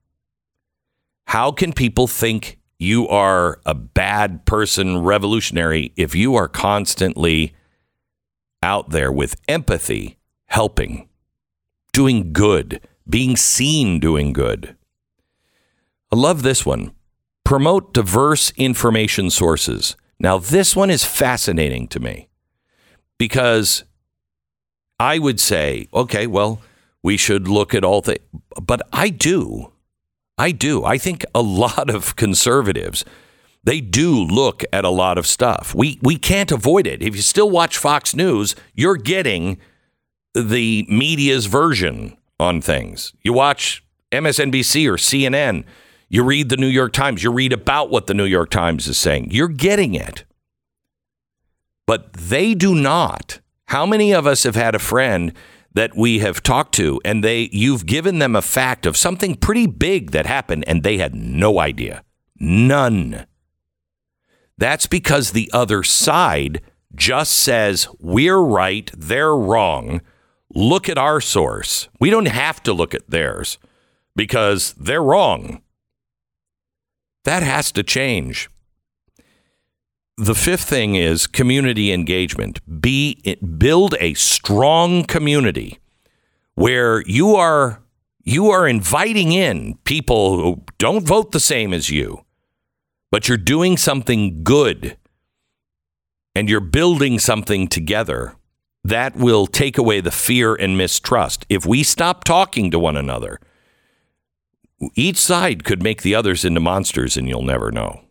How 1.27 1.51
can 1.51 1.73
people 1.73 2.07
think 2.07 2.59
you 2.77 3.07
are 3.07 3.59
a 3.65 3.73
bad 3.73 4.45
person, 4.45 5.03
revolutionary, 5.03 5.93
if 5.95 6.13
you 6.13 6.35
are 6.35 6.47
constantly 6.47 7.53
out 8.61 8.89
there 8.89 9.11
with 9.11 9.39
empathy, 9.47 10.17
helping, 10.47 11.07
doing 11.93 12.33
good, 12.33 12.81
being 13.07 13.35
seen 13.37 13.99
doing 13.99 14.33
good. 14.33 14.75
I 16.11 16.15
love 16.15 16.43
this 16.43 16.65
one. 16.65 16.91
Promote 17.43 17.93
diverse 17.93 18.51
information 18.57 19.29
sources. 19.29 19.95
Now, 20.19 20.37
this 20.37 20.75
one 20.75 20.89
is 20.89 21.05
fascinating 21.05 21.87
to 21.89 21.99
me 21.99 22.27
because 23.17 23.83
I 24.99 25.19
would 25.19 25.39
say, 25.39 25.87
okay, 25.93 26.25
well, 26.25 26.61
we 27.03 27.17
should 27.17 27.47
look 27.47 27.75
at 27.75 27.83
all 27.83 28.01
the, 28.01 28.19
but 28.61 28.81
I 28.91 29.09
do. 29.09 29.71
I 30.37 30.51
do. 30.51 30.83
I 30.83 30.97
think 30.97 31.25
a 31.33 31.41
lot 31.41 31.89
of 31.89 32.15
conservatives 32.15 33.05
they 33.65 33.81
do 33.81 34.23
look 34.23 34.63
at 34.71 34.85
a 34.85 34.89
lot 34.89 35.17
of 35.17 35.25
stuff. 35.27 35.73
We 35.75 35.99
we 36.01 36.17
can't 36.17 36.51
avoid 36.51 36.87
it. 36.87 37.01
If 37.01 37.15
you 37.15 37.21
still 37.21 37.49
watch 37.49 37.77
Fox 37.77 38.15
News, 38.15 38.55
you're 38.75 38.95
getting 38.95 39.57
the 40.35 40.85
media's 40.87 41.47
version 41.47 42.15
on 42.39 42.61
things. 42.61 43.13
You 43.23 43.33
watch 43.33 43.83
MSNBC 44.11 44.87
or 44.87 44.97
CNN, 44.97 45.63
you 46.09 46.23
read 46.23 46.49
the 46.49 46.57
New 46.57 46.67
York 46.67 46.93
Times, 46.93 47.23
you 47.23 47.31
read 47.31 47.53
about 47.53 47.89
what 47.89 48.07
the 48.07 48.13
New 48.13 48.25
York 48.25 48.51
Times 48.51 48.87
is 48.87 48.97
saying. 48.97 49.31
You're 49.31 49.47
getting 49.47 49.95
it. 49.95 50.25
But 51.87 52.13
they 52.13 52.53
do 52.53 52.75
not. 52.75 53.39
How 53.67 53.85
many 53.85 54.13
of 54.13 54.27
us 54.27 54.43
have 54.43 54.55
had 54.55 54.75
a 54.75 54.79
friend 54.79 55.33
that 55.75 55.95
we 55.95 56.19
have 56.19 56.41
talked 56.41 56.73
to 56.73 56.99
and 57.05 57.23
they 57.23 57.49
you've 57.51 57.85
given 57.85 58.19
them 58.19 58.35
a 58.35 58.41
fact 58.41 58.85
of 58.85 58.97
something 58.97 59.35
pretty 59.35 59.67
big 59.67 60.11
that 60.11 60.25
happened 60.25 60.63
and 60.67 60.81
they 60.81 60.97
had 60.97 61.13
no 61.13 61.59
idea. 61.59 62.03
None. 62.39 63.25
That's 64.57 64.87
because 64.87 65.31
the 65.31 65.49
other 65.53 65.83
side 65.83 66.61
just 66.95 67.33
says, 67.33 67.89
we're 67.99 68.39
right, 68.39 68.89
they're 68.97 69.35
wrong. 69.35 70.01
Look 70.53 70.87
at 70.87 70.97
our 70.97 71.19
source. 71.19 71.89
We 71.99 72.09
don't 72.09 72.27
have 72.27 72.63
to 72.63 72.73
look 72.73 72.93
at 72.93 73.09
theirs 73.09 73.57
because 74.15 74.73
they're 74.73 75.03
wrong. 75.03 75.61
That 77.25 77.43
has 77.43 77.73
to 77.73 77.83
change. 77.83 78.49
The 80.17 80.35
fifth 80.35 80.63
thing 80.63 80.95
is 80.95 81.27
community 81.27 81.91
engagement. 81.91 82.59
Be 82.81 83.37
build 83.57 83.95
a 83.99 84.13
strong 84.13 85.03
community 85.03 85.79
where 86.55 87.01
you 87.05 87.35
are 87.35 87.81
you 88.23 88.49
are 88.49 88.67
inviting 88.67 89.31
in 89.33 89.75
people 89.83 90.37
who 90.37 90.63
don't 90.77 91.05
vote 91.05 91.31
the 91.31 91.39
same 91.39 91.73
as 91.73 91.89
you, 91.89 92.25
but 93.11 93.27
you're 93.27 93.37
doing 93.37 93.77
something 93.77 94.43
good 94.43 94.97
and 96.33 96.49
you're 96.49 96.59
building 96.59 97.19
something 97.19 97.67
together. 97.67 98.35
That 98.83 99.15
will 99.15 99.47
take 99.47 99.79
away 99.79 99.99
the 99.99 100.11
fear 100.11 100.53
and 100.53 100.77
mistrust. 100.77 101.45
If 101.49 101.65
we 101.65 101.81
stop 101.81 102.23
talking 102.23 102.69
to 102.69 102.77
one 102.77 102.95
another, 102.95 103.39
each 104.93 105.17
side 105.17 105.63
could 105.63 105.81
make 105.81 106.03
the 106.03 106.13
others 106.13 106.45
into 106.45 106.59
monsters 106.59 107.17
and 107.17 107.27
you'll 107.27 107.41
never 107.41 107.71
know. 107.71 108.04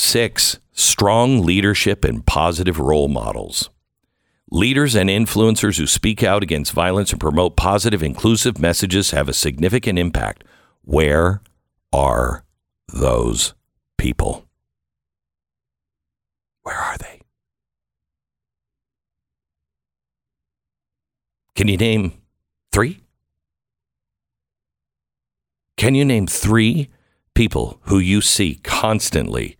Six, 0.00 0.58
strong 0.72 1.44
leadership 1.44 2.06
and 2.06 2.24
positive 2.24 2.80
role 2.80 3.06
models. 3.06 3.68
Leaders 4.50 4.94
and 4.96 5.10
influencers 5.10 5.76
who 5.76 5.86
speak 5.86 6.22
out 6.22 6.42
against 6.42 6.72
violence 6.72 7.12
and 7.12 7.20
promote 7.20 7.54
positive, 7.54 8.02
inclusive 8.02 8.58
messages 8.58 9.10
have 9.10 9.28
a 9.28 9.34
significant 9.34 9.98
impact. 9.98 10.42
Where 10.80 11.42
are 11.92 12.46
those 12.88 13.52
people? 13.98 14.46
Where 16.62 16.78
are 16.78 16.96
they? 16.96 17.20
Can 21.54 21.68
you 21.68 21.76
name 21.76 22.14
three? 22.72 23.02
Can 25.76 25.94
you 25.94 26.06
name 26.06 26.26
three 26.26 26.88
people 27.34 27.80
who 27.82 27.98
you 27.98 28.22
see 28.22 28.54
constantly 28.64 29.58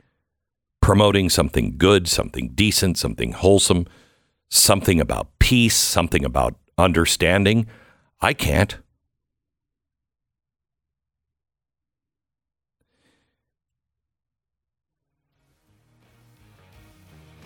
promoting 0.81 1.29
something 1.29 1.77
good, 1.77 2.09
something 2.09 2.51
decent, 2.55 2.99
something 2.99 3.33
wholesome, 3.33 3.87
something 4.49 5.01
about 5.01 5.29
peace, 5.39 5.77
something 5.77 6.25
about 6.25 6.55
understanding? 6.79 7.67
I 8.21 8.33
can't. 8.33 8.79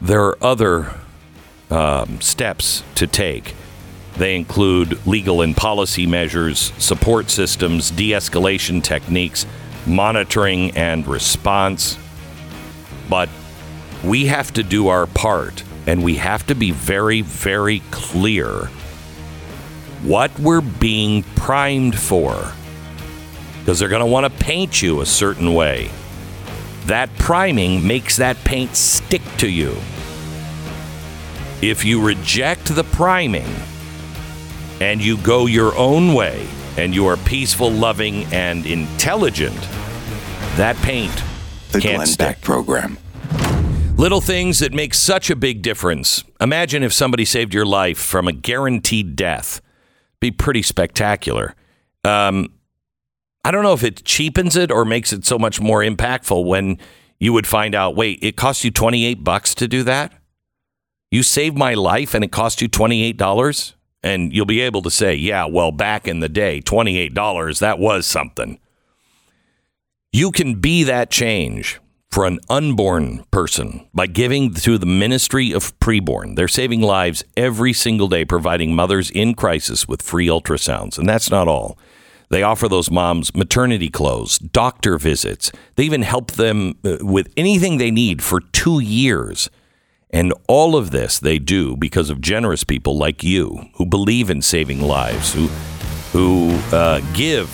There 0.01 0.23
are 0.23 0.37
other 0.45 0.93
um, 1.71 2.21
steps 2.21 2.83
to 2.97 3.07
take. 3.07 3.55
They 4.17 4.37
include 4.37 5.05
legal 5.07 5.41
and 5.41 5.57
policy 5.57 6.07
measures, 6.07 6.73
support 6.79 7.31
systems, 7.31 7.91
de 7.91 8.11
escalation 8.11 8.83
techniques, 8.83 9.47
monitoring 9.87 10.71
and 10.73 11.07
response. 11.07 11.99
But 13.09 13.29
we 14.03 14.27
have 14.27 14.53
to 14.55 14.63
do 14.63 14.89
our 14.89 15.07
part 15.07 15.63
and 15.87 16.03
we 16.03 16.17
have 16.17 16.47
to 16.47 16.55
be 16.55 16.71
very, 16.71 17.21
very 17.21 17.81
clear 17.91 18.71
what 20.03 20.39
we're 20.39 20.61
being 20.61 21.23
primed 21.35 21.99
for. 21.99 22.53
Because 23.59 23.79
they're 23.79 23.89
going 23.89 24.01
to 24.01 24.07
want 24.07 24.25
to 24.31 24.45
paint 24.45 24.83
you 24.83 25.01
a 25.01 25.07
certain 25.07 25.55
way. 25.55 25.91
That 26.87 27.15
priming 27.17 27.87
makes 27.87 28.17
that 28.19 28.37
paint 28.45 28.77
stick 28.77 29.23
to 29.39 29.49
you. 29.49 29.77
If 31.63 31.83
you 31.85 32.07
reject 32.07 32.75
the 32.75 32.85
priming 32.85 33.49
and 34.81 35.03
you 35.03 35.17
go 35.17 35.47
your 35.47 35.75
own 35.77 36.13
way 36.13 36.47
and 36.77 36.95
you 36.95 37.07
are 37.07 37.17
peaceful, 37.17 37.71
loving, 37.71 38.25
and 38.27 38.67
intelligent, 38.67 39.59
that 40.57 40.77
paint 40.77 41.25
The 41.75 41.81
can't 41.81 41.97
Glenn 41.97 42.07
stick. 42.07 42.19
Beck 42.19 42.41
Program. 42.41 42.99
Little 43.97 44.21
things 44.21 44.61
that 44.61 44.73
make 44.73 44.95
such 44.95 45.29
a 45.29 45.37
big 45.37 45.63
difference. 45.63 46.23
Imagine 46.41 46.83
if 46.83 46.93
somebody 46.93 47.25
saved 47.25 47.53
your 47.53 47.67
life 47.67 47.99
from 47.99 48.29
a 48.29 48.33
guaranteed 48.33 49.17
death. 49.17 49.61
Be 50.21 50.31
pretty 50.31 50.63
spectacular. 50.63 51.55
Um, 52.05 52.53
I 53.45 53.51
don't 53.51 53.63
know 53.63 53.73
if 53.73 53.83
it 53.85 54.05
cheapens 54.05 54.57
it 54.57 54.71
or 54.71 54.85
makes 54.85 55.13
it 55.13 55.25
so 55.25 55.39
much 55.39 55.61
more 55.61 55.81
impactful 55.81 56.47
when 56.47 56.79
you 57.19 57.33
would 57.33 57.47
find 57.47 57.75
out, 57.75 57.97
wait, 57.97 58.19
it 58.23 58.37
cost 58.37 58.65
you 58.65 58.71
28 58.71 59.25
bucks 59.25 59.55
to 59.57 59.69
do 59.69 59.83
that? 59.83 60.13
You 61.11 61.23
saved 61.23 61.57
my 61.57 61.75
life 61.75 62.15
and 62.15 62.25
it 62.25 62.33
cost 62.33 62.63
you 62.63 62.69
$28? 62.69 63.75
And 64.03 64.33
you'll 64.33 64.47
be 64.47 64.61
able 64.61 64.83
to 64.83 64.91
say, 64.91 65.15
yeah, 65.15 65.45
well, 65.45 65.73
back 65.73 66.07
in 66.07 66.21
the 66.21 66.29
day, 66.29 66.61
$28, 66.61 67.59
that 67.61 67.79
was 67.79 68.07
something. 68.07 68.59
You 70.15 70.31
can 70.31 70.61
be 70.61 70.85
that 70.85 71.11
change 71.11 71.81
for 72.13 72.25
an 72.25 72.39
unborn 72.49 73.25
person 73.33 73.89
by 73.93 74.07
giving 74.07 74.55
to 74.55 74.79
the 74.79 74.87
ministry 74.87 75.51
of 75.51 75.77
preborn. 75.81 76.37
They're 76.37 76.47
saving 76.47 76.83
lives 76.83 77.25
every 77.37 77.73
single 77.73 78.07
day, 78.07 78.25
providing 78.25 78.77
mothers 78.77 79.11
in 79.11 79.35
crisis 79.35 79.89
with 79.89 80.03
free 80.03 80.29
ultrasounds. 80.29 80.99
And 80.99 81.09
that's 81.09 81.33
not 81.33 81.49
all. 81.49 81.77
They 82.29 82.45
offer 82.45 82.69
those 82.69 82.93
moms 82.93 83.35
maternity 83.35 83.91
clothes, 83.91 84.39
doctor 84.39 84.99
visits. 84.99 85.51
They 85.75 85.83
even 85.83 86.03
help 86.03 86.31
them 86.31 86.79
uh, 86.85 86.99
with 87.01 87.33
anything 87.37 87.79
they 87.79 87.91
need 87.91 88.23
for 88.23 88.39
two 88.39 88.79
years. 88.79 89.51
And 90.11 90.33
all 90.47 90.77
of 90.77 90.93
this 90.93 91.19
they 91.19 91.41
do 91.41 91.77
because 91.77 92.09
of 92.09 92.21
generous 92.21 92.63
people 92.63 92.97
like 92.97 93.25
you 93.25 93.69
who 93.75 93.85
believe 93.85 94.31
in 94.31 94.43
saving 94.43 94.81
lives, 94.81 95.35
who, 95.35 95.49
who 96.17 96.51
uh, 96.73 97.01
give 97.15 97.49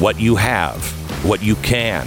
what 0.00 0.18
you 0.18 0.34
have, 0.34 1.03
what 1.24 1.42
you 1.42 1.56
can, 1.56 2.06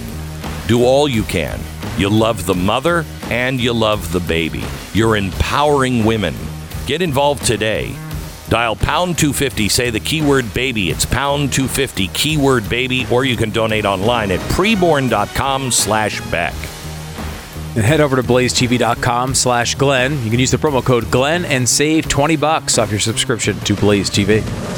do 0.66 0.84
all 0.84 1.08
you 1.08 1.22
can. 1.24 1.60
You 1.98 2.08
love 2.08 2.46
the 2.46 2.54
mother 2.54 3.04
and 3.24 3.60
you 3.60 3.72
love 3.72 4.12
the 4.12 4.20
baby. 4.20 4.64
You're 4.92 5.16
empowering 5.16 6.04
women. 6.04 6.34
Get 6.86 7.02
involved 7.02 7.44
today. 7.44 7.94
Dial 8.48 8.76
pound 8.76 9.18
250, 9.18 9.68
say 9.68 9.90
the 9.90 10.00
keyword 10.00 10.52
baby. 10.54 10.88
It's 10.90 11.04
pound 11.04 11.52
250, 11.52 12.08
keyword 12.08 12.68
baby, 12.70 13.06
or 13.10 13.24
you 13.24 13.36
can 13.36 13.50
donate 13.50 13.84
online 13.84 14.30
at 14.30 14.40
preborn.com 14.52 15.70
slash 15.70 16.20
Beck. 16.30 16.54
And 17.76 17.84
head 17.84 18.00
over 18.00 18.16
to 18.16 18.22
blazetv.com 18.22 19.34
slash 19.34 19.74
Glenn. 19.74 20.22
You 20.24 20.30
can 20.30 20.40
use 20.40 20.50
the 20.50 20.56
promo 20.56 20.84
code 20.84 21.10
Glenn 21.10 21.44
and 21.44 21.68
save 21.68 22.08
20 22.08 22.36
bucks 22.36 22.78
off 22.78 22.90
your 22.90 23.00
subscription 23.00 23.58
to 23.60 23.74
Blaze 23.74 24.08
TV. 24.08 24.77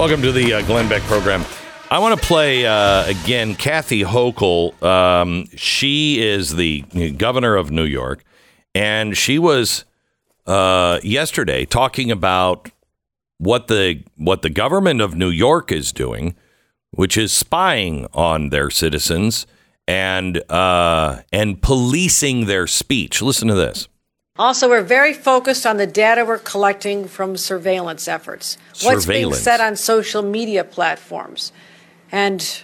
Welcome 0.00 0.22
to 0.22 0.32
the 0.32 0.54
uh, 0.54 0.62
Glenn 0.62 0.88
Beck 0.88 1.02
program. 1.02 1.44
I 1.90 1.98
want 1.98 2.18
to 2.18 2.26
play 2.26 2.64
uh, 2.64 3.04
again 3.04 3.54
Kathy 3.54 4.02
Hochul. 4.02 4.82
Um, 4.82 5.44
she 5.54 6.22
is 6.22 6.56
the 6.56 6.80
governor 7.18 7.54
of 7.56 7.70
New 7.70 7.84
York, 7.84 8.24
and 8.74 9.14
she 9.14 9.38
was 9.38 9.84
uh, 10.46 11.00
yesterday 11.02 11.66
talking 11.66 12.10
about 12.10 12.70
what 13.36 13.66
the 13.66 14.02
what 14.16 14.40
the 14.40 14.48
government 14.48 15.02
of 15.02 15.16
New 15.16 15.28
York 15.28 15.70
is 15.70 15.92
doing, 15.92 16.34
which 16.92 17.18
is 17.18 17.30
spying 17.30 18.06
on 18.14 18.48
their 18.48 18.70
citizens 18.70 19.46
and 19.86 20.42
uh, 20.50 21.20
and 21.30 21.60
policing 21.60 22.46
their 22.46 22.66
speech. 22.66 23.20
Listen 23.20 23.48
to 23.48 23.54
this. 23.54 23.86
Also, 24.40 24.70
we're 24.70 24.80
very 24.80 25.12
focused 25.12 25.66
on 25.66 25.76
the 25.76 25.86
data 25.86 26.24
we're 26.24 26.38
collecting 26.38 27.06
from 27.06 27.36
surveillance 27.36 28.08
efforts. 28.08 28.56
What's 28.80 29.04
being 29.04 29.24
Surveillance. 29.24 29.40
said 29.42 29.60
on 29.60 29.76
social 29.76 30.22
media 30.22 30.64
platforms. 30.64 31.52
And 32.10 32.62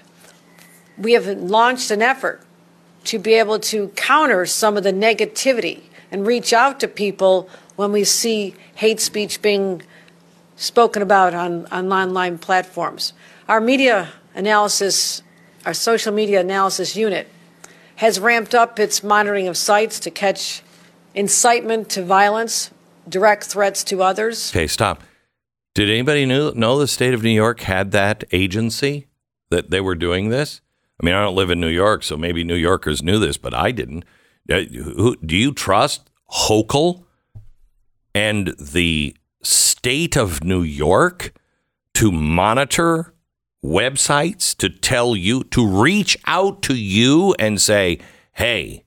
we 0.96 1.12
have 1.12 1.26
launched 1.26 1.90
an 1.90 2.00
effort 2.00 2.40
to 3.04 3.18
be 3.18 3.34
able 3.34 3.58
to 3.58 3.88
counter 3.88 4.46
some 4.46 4.78
of 4.78 4.84
the 4.84 4.92
negativity 4.92 5.82
and 6.10 6.26
reach 6.26 6.54
out 6.54 6.80
to 6.80 6.88
people 6.88 7.46
when 7.76 7.92
we 7.92 8.04
see 8.04 8.54
hate 8.76 8.98
speech 8.98 9.42
being 9.42 9.82
spoken 10.56 11.02
about 11.02 11.34
on, 11.34 11.66
on 11.66 11.92
online 11.92 12.38
platforms. 12.38 13.12
Our 13.50 13.60
media 13.60 14.08
analysis, 14.34 15.20
our 15.66 15.74
social 15.74 16.14
media 16.14 16.40
analysis 16.40 16.96
unit, 16.96 17.28
has 17.96 18.18
ramped 18.18 18.54
up 18.54 18.78
its 18.78 19.02
monitoring 19.02 19.46
of 19.46 19.58
sites 19.58 20.00
to 20.00 20.10
catch 20.10 20.62
incitement 21.16 21.88
to 21.90 22.04
violence, 22.04 22.70
direct 23.08 23.44
threats 23.44 23.82
to 23.84 24.02
others. 24.02 24.52
Okay, 24.52 24.66
stop. 24.68 25.02
Did 25.74 25.90
anybody 25.90 26.24
knew, 26.24 26.52
know 26.54 26.78
the 26.78 26.86
state 26.86 27.14
of 27.14 27.22
New 27.22 27.30
York 27.30 27.60
had 27.60 27.90
that 27.90 28.24
agency 28.30 29.08
that 29.50 29.70
they 29.70 29.80
were 29.80 29.94
doing 29.94 30.28
this? 30.28 30.60
I 31.00 31.04
mean, 31.04 31.14
I 31.14 31.22
don't 31.22 31.34
live 31.34 31.50
in 31.50 31.60
New 31.60 31.68
York, 31.68 32.02
so 32.02 32.16
maybe 32.16 32.44
New 32.44 32.54
Yorkers 32.54 33.02
knew 33.02 33.18
this, 33.18 33.36
but 33.36 33.52
I 33.52 33.72
didn't. 33.72 34.04
Uh, 34.50 34.62
Do 35.24 35.36
you 35.36 35.52
trust 35.52 36.08
Hochul 36.30 37.04
and 38.14 38.54
the 38.58 39.14
state 39.42 40.16
of 40.16 40.42
New 40.42 40.62
York 40.62 41.34
to 41.94 42.10
monitor 42.10 43.12
websites 43.62 44.56
to 44.56 44.70
tell 44.70 45.14
you, 45.14 45.44
to 45.44 45.66
reach 45.66 46.16
out 46.26 46.62
to 46.62 46.74
you 46.74 47.34
and 47.38 47.60
say, 47.60 47.98
hey, 48.32 48.85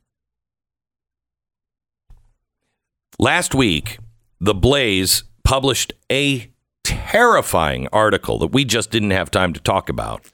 last 3.19 3.53
week, 3.53 3.99
The 4.39 4.55
Blaze 4.55 5.23
published 5.43 5.93
a 6.11 6.51
terrifying 6.83 7.87
article 7.93 8.39
that 8.39 8.47
we 8.47 8.65
just 8.65 8.89
didn't 8.89 9.11
have 9.11 9.29
time 9.29 9.53
to 9.53 9.59
talk 9.59 9.89
about. 9.89 10.25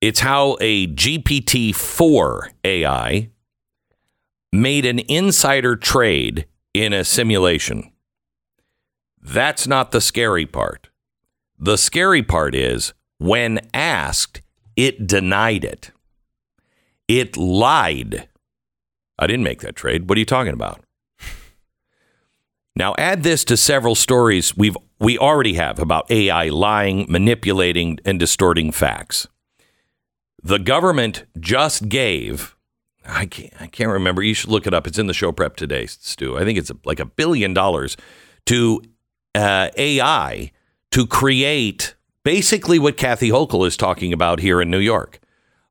It's 0.00 0.20
how 0.20 0.56
a 0.60 0.88
GPT 0.88 1.74
4 1.74 2.50
AI 2.64 3.30
made 4.52 4.84
an 4.84 4.98
insider 5.08 5.76
trade 5.76 6.46
in 6.74 6.92
a 6.92 7.04
simulation. 7.04 7.90
That's 9.20 9.66
not 9.66 9.92
the 9.92 10.00
scary 10.00 10.46
part. 10.46 10.90
The 11.58 11.78
scary 11.78 12.22
part 12.22 12.54
is 12.54 12.92
when 13.18 13.60
asked, 13.72 14.42
it 14.74 15.06
denied 15.06 15.64
it. 15.64 15.92
It 17.06 17.36
lied. 17.36 18.28
I 19.18 19.26
didn't 19.26 19.44
make 19.44 19.60
that 19.60 19.76
trade. 19.76 20.08
What 20.08 20.16
are 20.16 20.20
you 20.20 20.26
talking 20.26 20.54
about? 20.54 20.80
Now 22.74 22.94
add 22.96 23.22
this 23.22 23.44
to 23.46 23.56
several 23.56 23.94
stories 23.94 24.56
we've 24.56 24.76
we 24.98 25.18
already 25.18 25.54
have 25.54 25.78
about 25.78 26.10
AI 26.10 26.48
lying, 26.48 27.06
manipulating 27.08 27.98
and 28.04 28.18
distorting 28.18 28.72
facts. 28.72 29.26
The 30.42 30.58
government 30.58 31.24
just 31.38 31.88
gave 31.88 32.56
I 33.06 33.26
can't 33.26 33.52
I 33.60 33.66
can't 33.66 33.90
remember. 33.90 34.22
You 34.22 34.34
should 34.34 34.50
look 34.50 34.66
it 34.66 34.74
up. 34.74 34.86
It's 34.86 34.98
in 34.98 35.06
the 35.06 35.14
show 35.14 35.32
prep 35.32 35.56
today, 35.56 35.86
Stu. 35.86 36.38
I 36.38 36.44
think 36.44 36.58
it's 36.58 36.70
like 36.84 37.00
a 37.00 37.04
billion 37.04 37.52
dollars 37.52 37.96
to 38.46 38.82
uh, 39.34 39.68
AI 39.76 40.52
to 40.92 41.06
create 41.06 41.94
basically 42.24 42.78
what 42.78 42.96
Kathy 42.96 43.30
Hochul 43.30 43.66
is 43.66 43.76
talking 43.76 44.12
about 44.12 44.40
here 44.40 44.60
in 44.60 44.70
New 44.70 44.78
York. 44.78 45.18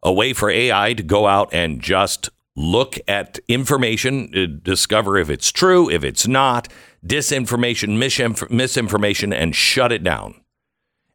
A 0.03 0.11
way 0.11 0.33
for 0.33 0.49
AI 0.49 0.93
to 0.93 1.03
go 1.03 1.27
out 1.27 1.53
and 1.53 1.79
just 1.79 2.29
look 2.55 2.97
at 3.07 3.39
information, 3.47 4.31
uh, 4.35 4.59
discover 4.63 5.17
if 5.17 5.29
it's 5.29 5.51
true, 5.51 5.89
if 5.89 6.03
it's 6.03 6.27
not, 6.27 6.67
disinformation, 7.05 7.97
misinf- 7.97 8.49
misinformation, 8.49 9.33
and 9.33 9.55
shut 9.55 9.91
it 9.91 10.03
down 10.03 10.35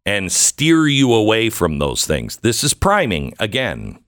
and 0.05 0.31
steer 0.31 0.87
you 0.87 1.13
away 1.13 1.51
from 1.51 1.79
those 1.79 2.07
things. 2.07 2.37
This 2.39 2.63
is 2.63 2.75
priming 2.75 3.35
again. 3.39 3.99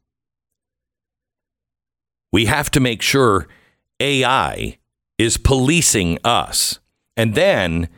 We 2.32 2.46
have 2.46 2.70
to 2.72 2.80
make 2.80 3.02
sure 3.02 3.48
AI 4.00 4.78
is 5.18 5.36
policing 5.36 6.18
us. 6.24 6.78
And 7.16 7.34
then 7.34 7.88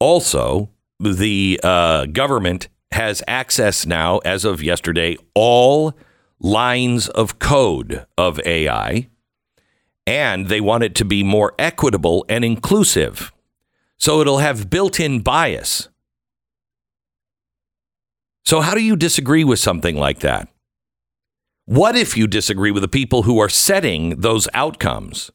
also, 0.00 0.70
the 0.98 1.60
uh, 1.62 2.06
government 2.06 2.68
has 2.92 3.22
access 3.28 3.84
now, 3.84 4.18
as 4.18 4.44
of 4.44 4.62
yesterday, 4.62 5.16
all 5.34 5.92
lines 6.40 7.08
of 7.08 7.38
code 7.38 8.06
of 8.16 8.40
AI, 8.46 9.08
and 10.08 10.48
they 10.48 10.58
want 10.58 10.84
it 10.84 10.94
to 10.94 11.04
be 11.04 11.22
more 11.22 11.52
equitable 11.58 12.24
and 12.30 12.42
inclusive. 12.42 13.30
So 13.98 14.22
it'll 14.22 14.38
have 14.38 14.70
built 14.70 14.98
in 14.98 15.20
bias. 15.20 15.90
So, 18.46 18.62
how 18.62 18.72
do 18.72 18.82
you 18.82 18.96
disagree 18.96 19.44
with 19.44 19.58
something 19.58 19.96
like 19.96 20.20
that? 20.20 20.48
What 21.66 21.94
if 21.94 22.16
you 22.16 22.26
disagree 22.26 22.70
with 22.70 22.80
the 22.82 22.88
people 22.88 23.24
who 23.24 23.38
are 23.38 23.50
setting 23.50 24.20
those 24.20 24.48
outcomes? 24.54 25.30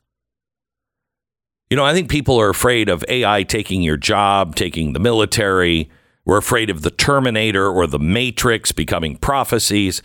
You 1.69 1.77
know, 1.77 1.85
I 1.85 1.93
think 1.93 2.09
people 2.09 2.41
are 2.41 2.49
afraid 2.49 2.89
of 2.89 3.05
AI 3.07 3.43
taking 3.43 3.83
your 3.83 3.97
job, 3.97 4.55
taking 4.55 4.93
the 4.93 4.99
military. 4.99 5.91
We're 6.25 6.37
afraid 6.37 6.71
of 6.71 6.81
the 6.81 6.89
Terminator 6.89 7.69
or 7.69 7.85
the 7.85 7.99
Matrix 7.99 8.71
becoming 8.71 9.17
prophecies. 9.17 10.01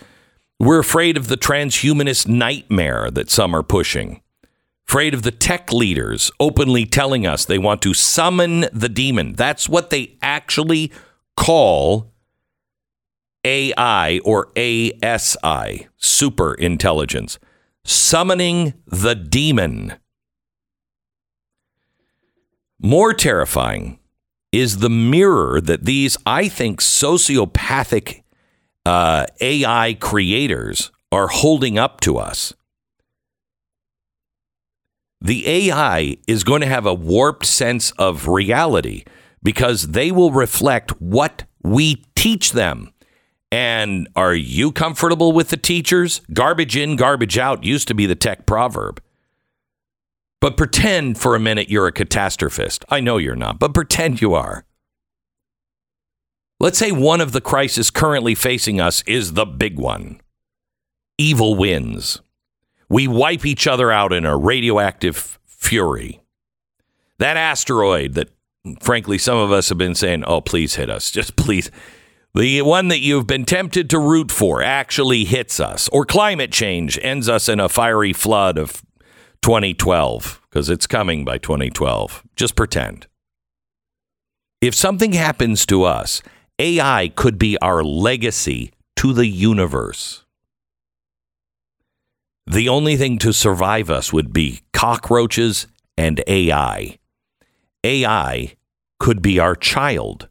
We're 0.60 0.80
afraid 0.80 1.16
of 1.16 1.28
the 1.28 1.38
transhumanist 1.38 2.28
nightmare 2.28 3.10
that 3.10 3.30
some 3.30 3.56
are 3.56 3.62
pushing. 3.62 4.20
Afraid 4.88 5.12
of 5.12 5.22
the 5.22 5.30
tech 5.30 5.70
leaders 5.70 6.30
openly 6.40 6.86
telling 6.86 7.26
us 7.26 7.44
they 7.44 7.58
want 7.58 7.82
to 7.82 7.92
summon 7.92 8.64
the 8.72 8.88
demon. 8.88 9.34
That's 9.34 9.68
what 9.68 9.90
they 9.90 10.16
actually 10.22 10.90
call 11.36 12.10
AI 13.44 14.18
or 14.24 14.50
ASI, 14.56 15.88
super 15.98 16.54
intelligence, 16.54 17.38
summoning 17.84 18.72
the 18.86 19.14
demon. 19.14 19.92
More 22.80 23.12
terrifying 23.12 23.98
is 24.52 24.78
the 24.78 24.88
mirror 24.88 25.60
that 25.60 25.84
these, 25.84 26.16
I 26.24 26.48
think, 26.48 26.80
sociopathic 26.80 28.22
uh, 28.86 29.26
AI 29.42 29.98
creators 30.00 30.90
are 31.12 31.28
holding 31.28 31.76
up 31.76 32.00
to 32.00 32.16
us. 32.16 32.54
The 35.20 35.46
AI 35.48 36.16
is 36.26 36.44
going 36.44 36.60
to 36.60 36.66
have 36.66 36.86
a 36.86 36.94
warped 36.94 37.46
sense 37.46 37.90
of 37.92 38.28
reality 38.28 39.04
because 39.42 39.88
they 39.88 40.12
will 40.12 40.30
reflect 40.30 40.90
what 41.00 41.44
we 41.62 42.04
teach 42.14 42.52
them. 42.52 42.92
And 43.50 44.08
are 44.14 44.34
you 44.34 44.70
comfortable 44.72 45.32
with 45.32 45.48
the 45.48 45.56
teachers? 45.56 46.20
Garbage 46.32 46.76
in, 46.76 46.96
garbage 46.96 47.38
out 47.38 47.64
used 47.64 47.88
to 47.88 47.94
be 47.94 48.06
the 48.06 48.14
tech 48.14 48.46
proverb. 48.46 49.02
But 50.40 50.56
pretend 50.56 51.18
for 51.18 51.34
a 51.34 51.40
minute 51.40 51.68
you're 51.68 51.86
a 51.86 51.92
catastrophist. 51.92 52.84
I 52.88 53.00
know 53.00 53.16
you're 53.16 53.34
not, 53.34 53.58
but 53.58 53.74
pretend 53.74 54.20
you 54.20 54.34
are. 54.34 54.64
Let's 56.60 56.78
say 56.78 56.92
one 56.92 57.20
of 57.20 57.32
the 57.32 57.40
crises 57.40 57.90
currently 57.90 58.34
facing 58.34 58.80
us 58.80 59.02
is 59.02 59.32
the 59.32 59.46
big 59.46 59.78
one. 59.78 60.20
Evil 61.16 61.54
wins. 61.54 62.20
We 62.88 63.06
wipe 63.06 63.44
each 63.44 63.66
other 63.66 63.90
out 63.90 64.12
in 64.12 64.24
a 64.24 64.36
radioactive 64.36 65.38
fury. 65.46 66.22
That 67.18 67.36
asteroid 67.36 68.14
that, 68.14 68.30
frankly, 68.80 69.18
some 69.18 69.38
of 69.38 69.52
us 69.52 69.68
have 69.68 69.78
been 69.78 69.94
saying, 69.94 70.24
oh, 70.24 70.40
please 70.40 70.76
hit 70.76 70.88
us. 70.88 71.10
Just 71.18 71.36
please. 71.36 71.70
The 72.34 72.62
one 72.62 72.88
that 72.88 73.00
you've 73.00 73.26
been 73.26 73.44
tempted 73.44 73.90
to 73.90 73.98
root 73.98 74.30
for 74.30 74.62
actually 74.62 75.24
hits 75.24 75.58
us, 75.58 75.88
or 75.88 76.04
climate 76.04 76.52
change 76.52 76.98
ends 77.02 77.28
us 77.28 77.48
in 77.48 77.58
a 77.58 77.68
fiery 77.68 78.12
flood 78.12 78.58
of 78.58 78.82
2012, 79.42 80.40
because 80.48 80.68
it's 80.68 80.86
coming 80.86 81.24
by 81.24 81.38
2012. 81.38 82.22
Just 82.36 82.54
pretend. 82.54 83.06
If 84.60 84.74
something 84.74 85.12
happens 85.12 85.64
to 85.66 85.84
us, 85.84 86.22
AI 86.58 87.12
could 87.14 87.38
be 87.38 87.56
our 87.58 87.82
legacy 87.82 88.72
to 88.96 89.12
the 89.12 89.26
universe. 89.26 90.24
The 92.50 92.70
only 92.70 92.96
thing 92.96 93.18
to 93.18 93.34
survive 93.34 93.90
us 93.90 94.10
would 94.10 94.32
be 94.32 94.62
cockroaches 94.72 95.66
and 95.98 96.24
AI. 96.26 96.98
AI 97.84 98.56
could 98.98 99.20
be 99.20 99.38
our 99.38 99.54
child. 99.54 100.28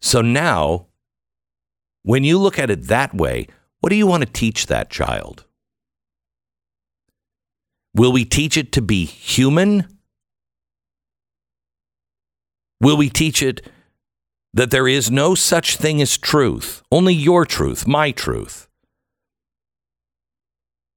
So 0.00 0.22
now, 0.22 0.86
when 2.04 2.24
you 2.24 2.38
look 2.38 2.58
at 2.58 2.70
it 2.70 2.84
that 2.84 3.12
way, 3.12 3.48
what 3.80 3.90
do 3.90 3.96
you 3.96 4.06
want 4.06 4.24
to 4.24 4.32
teach 4.32 4.66
that 4.68 4.88
child? 4.88 5.44
Will 7.94 8.10
we 8.10 8.24
teach 8.24 8.56
it 8.56 8.72
to 8.72 8.80
be 8.80 9.04
human? 9.04 9.98
Will 12.80 12.96
we 12.96 13.10
teach 13.10 13.42
it 13.42 13.60
that 14.54 14.70
there 14.70 14.88
is 14.88 15.10
no 15.10 15.34
such 15.34 15.76
thing 15.76 16.00
as 16.00 16.16
truth, 16.16 16.82
only 16.90 17.12
your 17.12 17.44
truth, 17.44 17.86
my 17.86 18.10
truth? 18.10 18.69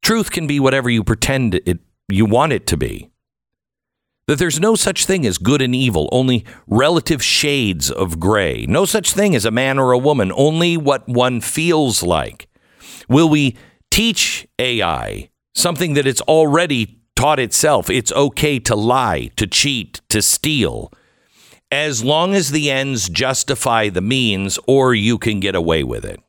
Truth 0.04 0.32
can 0.32 0.48
be 0.48 0.60
whatever 0.60 0.90
you 0.90 1.02
pretend 1.02 1.56
it 1.66 1.80
you 2.10 2.26
want 2.26 2.52
it 2.52 2.68
to 2.68 2.78
be. 2.78 3.10
That 4.28 4.38
there's 4.38 4.60
no 4.60 4.76
such 4.76 5.06
thing 5.06 5.26
as 5.26 5.38
good 5.38 5.62
and 5.62 5.74
evil, 5.74 6.10
only 6.12 6.46
relative 6.68 7.24
shades 7.24 7.90
of 7.90 8.20
gray. 8.20 8.66
No 8.68 8.84
such 8.84 9.14
thing 9.14 9.34
as 9.34 9.46
a 9.46 9.52
man 9.52 9.80
or 9.80 9.94
a 9.94 9.98
woman, 9.98 10.32
only 10.36 10.76
what 10.76 11.08
one 11.08 11.40
feels 11.40 12.04
like. 12.04 12.48
Will 13.08 13.30
we 13.30 13.58
teach 13.92 14.46
AI 14.60 15.30
something 15.56 15.94
that 15.94 16.08
it's 16.08 16.22
already 16.22 17.02
taught 17.16 17.40
itself? 17.40 17.90
It's 17.90 18.12
okay 18.12 18.60
to 18.60 18.76
lie, 18.76 19.30
to 19.38 19.48
cheat, 19.48 20.02
to 20.10 20.22
steal, 20.22 20.92
as 21.72 22.04
long 22.04 22.36
as 22.36 22.52
the 22.52 22.70
ends 22.70 23.08
justify 23.08 23.88
the 23.88 24.02
means 24.02 24.60
or 24.68 24.94
you 24.94 25.18
can 25.18 25.40
get 25.40 25.56
away 25.56 25.84
with 25.84 26.04
it. 26.04 26.20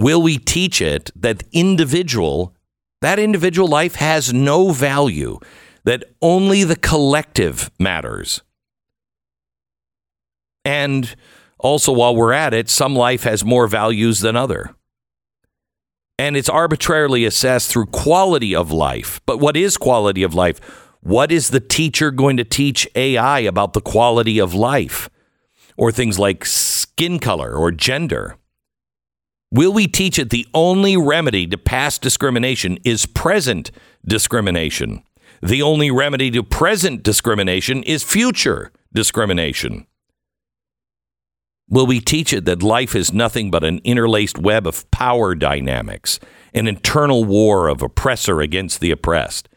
Will 0.00 0.22
we 0.22 0.38
teach 0.38 0.80
it 0.80 1.10
that 1.14 1.42
individual 1.52 2.56
that 3.02 3.18
individual 3.18 3.68
life 3.68 3.96
has 3.96 4.32
no 4.32 4.72
value, 4.72 5.38
that 5.84 6.04
only 6.22 6.64
the 6.64 6.76
collective 6.76 7.70
matters? 7.78 8.40
And 10.64 11.14
also 11.58 11.92
while 11.92 12.16
we're 12.16 12.32
at 12.32 12.54
it, 12.54 12.70
some 12.70 12.96
life 12.96 13.24
has 13.24 13.44
more 13.44 13.66
values 13.66 14.20
than 14.20 14.36
other. 14.36 14.74
And 16.18 16.34
it's 16.34 16.48
arbitrarily 16.48 17.26
assessed 17.26 17.70
through 17.70 17.86
quality 17.86 18.54
of 18.54 18.72
life. 18.72 19.20
But 19.26 19.36
what 19.36 19.54
is 19.54 19.76
quality 19.76 20.22
of 20.22 20.34
life? 20.34 20.60
What 21.00 21.30
is 21.30 21.50
the 21.50 21.60
teacher 21.60 22.10
going 22.10 22.38
to 22.38 22.44
teach 22.44 22.88
AI 22.94 23.40
about 23.40 23.74
the 23.74 23.82
quality 23.82 24.38
of 24.38 24.54
life? 24.54 25.10
Or 25.76 25.92
things 25.92 26.18
like 26.18 26.46
skin 26.46 27.18
color 27.18 27.54
or 27.54 27.70
gender? 27.70 28.36
Will 29.52 29.72
we 29.72 29.88
teach 29.88 30.18
it 30.18 30.30
the 30.30 30.46
only 30.54 30.96
remedy 30.96 31.46
to 31.48 31.58
past 31.58 32.02
discrimination 32.02 32.78
is 32.84 33.04
present 33.06 33.72
discrimination? 34.06 35.02
The 35.42 35.60
only 35.60 35.90
remedy 35.90 36.30
to 36.32 36.42
present 36.42 37.02
discrimination 37.02 37.82
is 37.82 38.04
future 38.04 38.70
discrimination. 38.92 39.86
Will 41.68 41.86
we 41.86 42.00
teach 42.00 42.32
it 42.32 42.44
that 42.44 42.62
life 42.62 42.94
is 42.94 43.12
nothing 43.12 43.50
but 43.50 43.64
an 43.64 43.80
interlaced 43.82 44.38
web 44.38 44.66
of 44.66 44.88
power 44.90 45.34
dynamics, 45.34 46.20
an 46.52 46.68
internal 46.68 47.24
war 47.24 47.68
of 47.68 47.82
oppressor 47.82 48.40
against 48.40 48.80
the 48.80 48.90
oppressed? 48.90 49.48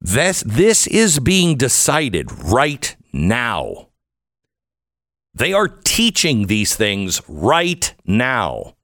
This, 0.00 0.42
this 0.46 0.86
is 0.88 1.18
being 1.20 1.56
decided 1.56 2.30
right 2.44 2.94
now. 3.12 3.88
They 5.34 5.52
are 5.52 5.68
teaching 5.68 6.46
these 6.46 6.76
things 6.76 7.20
right 7.28 7.94
now. 8.04 8.74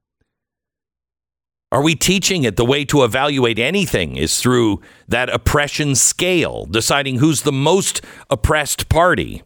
Are 1.71 1.83
we 1.83 1.95
teaching 1.95 2.45
it 2.45 2.57
the 2.57 2.65
way 2.65 2.85
to 2.87 3.05
evaluate 3.05 3.59
anything 3.59 4.17
is 4.17 4.41
through 4.41 4.81
that 5.07 5.29
oppression 5.29 5.95
scale, 5.95 6.65
deciding 6.65 7.19
who's 7.19 7.43
the 7.43 7.53
most 7.53 8.01
oppressed 8.31 8.89
party? 8.89 9.43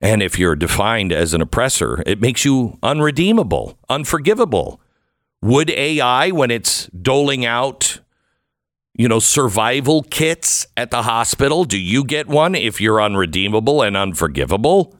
And 0.00 0.22
if 0.22 0.38
you're 0.38 0.54
defined 0.54 1.12
as 1.12 1.34
an 1.34 1.40
oppressor, 1.40 2.02
it 2.06 2.20
makes 2.20 2.44
you 2.44 2.78
unredeemable, 2.82 3.76
unforgivable. 3.88 4.80
Would 5.42 5.70
AI, 5.70 6.30
when 6.30 6.50
it's 6.50 6.86
doling 6.86 7.44
out, 7.44 8.00
you 8.94 9.08
know, 9.08 9.18
survival 9.18 10.02
kits 10.04 10.66
at 10.76 10.92
the 10.92 11.02
hospital, 11.02 11.64
do 11.64 11.78
you 11.78 12.04
get 12.04 12.28
one 12.28 12.54
if 12.54 12.80
you're 12.80 13.02
unredeemable 13.02 13.82
and 13.82 13.96
unforgivable? 13.96 14.94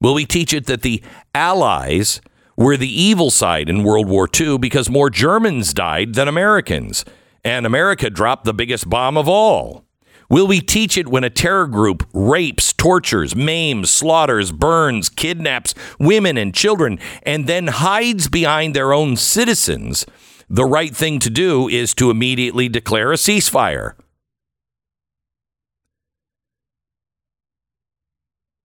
Will 0.00 0.14
we 0.14 0.26
teach 0.26 0.52
it 0.52 0.66
that 0.66 0.82
the 0.82 1.02
Allies 1.34 2.20
were 2.56 2.76
the 2.76 3.02
evil 3.02 3.30
side 3.30 3.68
in 3.68 3.82
World 3.82 4.08
War 4.08 4.28
II 4.38 4.58
because 4.58 4.90
more 4.90 5.10
Germans 5.10 5.72
died 5.72 6.14
than 6.14 6.28
Americans, 6.28 7.04
and 7.44 7.66
America 7.66 8.10
dropped 8.10 8.44
the 8.44 8.54
biggest 8.54 8.88
bomb 8.88 9.16
of 9.16 9.28
all? 9.28 9.84
Will 10.28 10.46
we 10.46 10.60
teach 10.60 10.96
it 10.96 11.08
when 11.08 11.24
a 11.24 11.30
terror 11.30 11.66
group 11.66 12.08
rapes, 12.14 12.72
tortures, 12.72 13.36
maims, 13.36 13.90
slaughters, 13.90 14.50
burns, 14.50 15.10
kidnaps 15.10 15.74
women 15.98 16.38
and 16.38 16.54
children, 16.54 16.98
and 17.22 17.46
then 17.46 17.66
hides 17.66 18.28
behind 18.28 18.74
their 18.74 18.94
own 18.94 19.16
citizens? 19.16 20.06
The 20.48 20.64
right 20.64 20.94
thing 20.94 21.18
to 21.20 21.30
do 21.30 21.68
is 21.68 21.94
to 21.94 22.10
immediately 22.10 22.68
declare 22.68 23.12
a 23.12 23.16
ceasefire. 23.16 23.92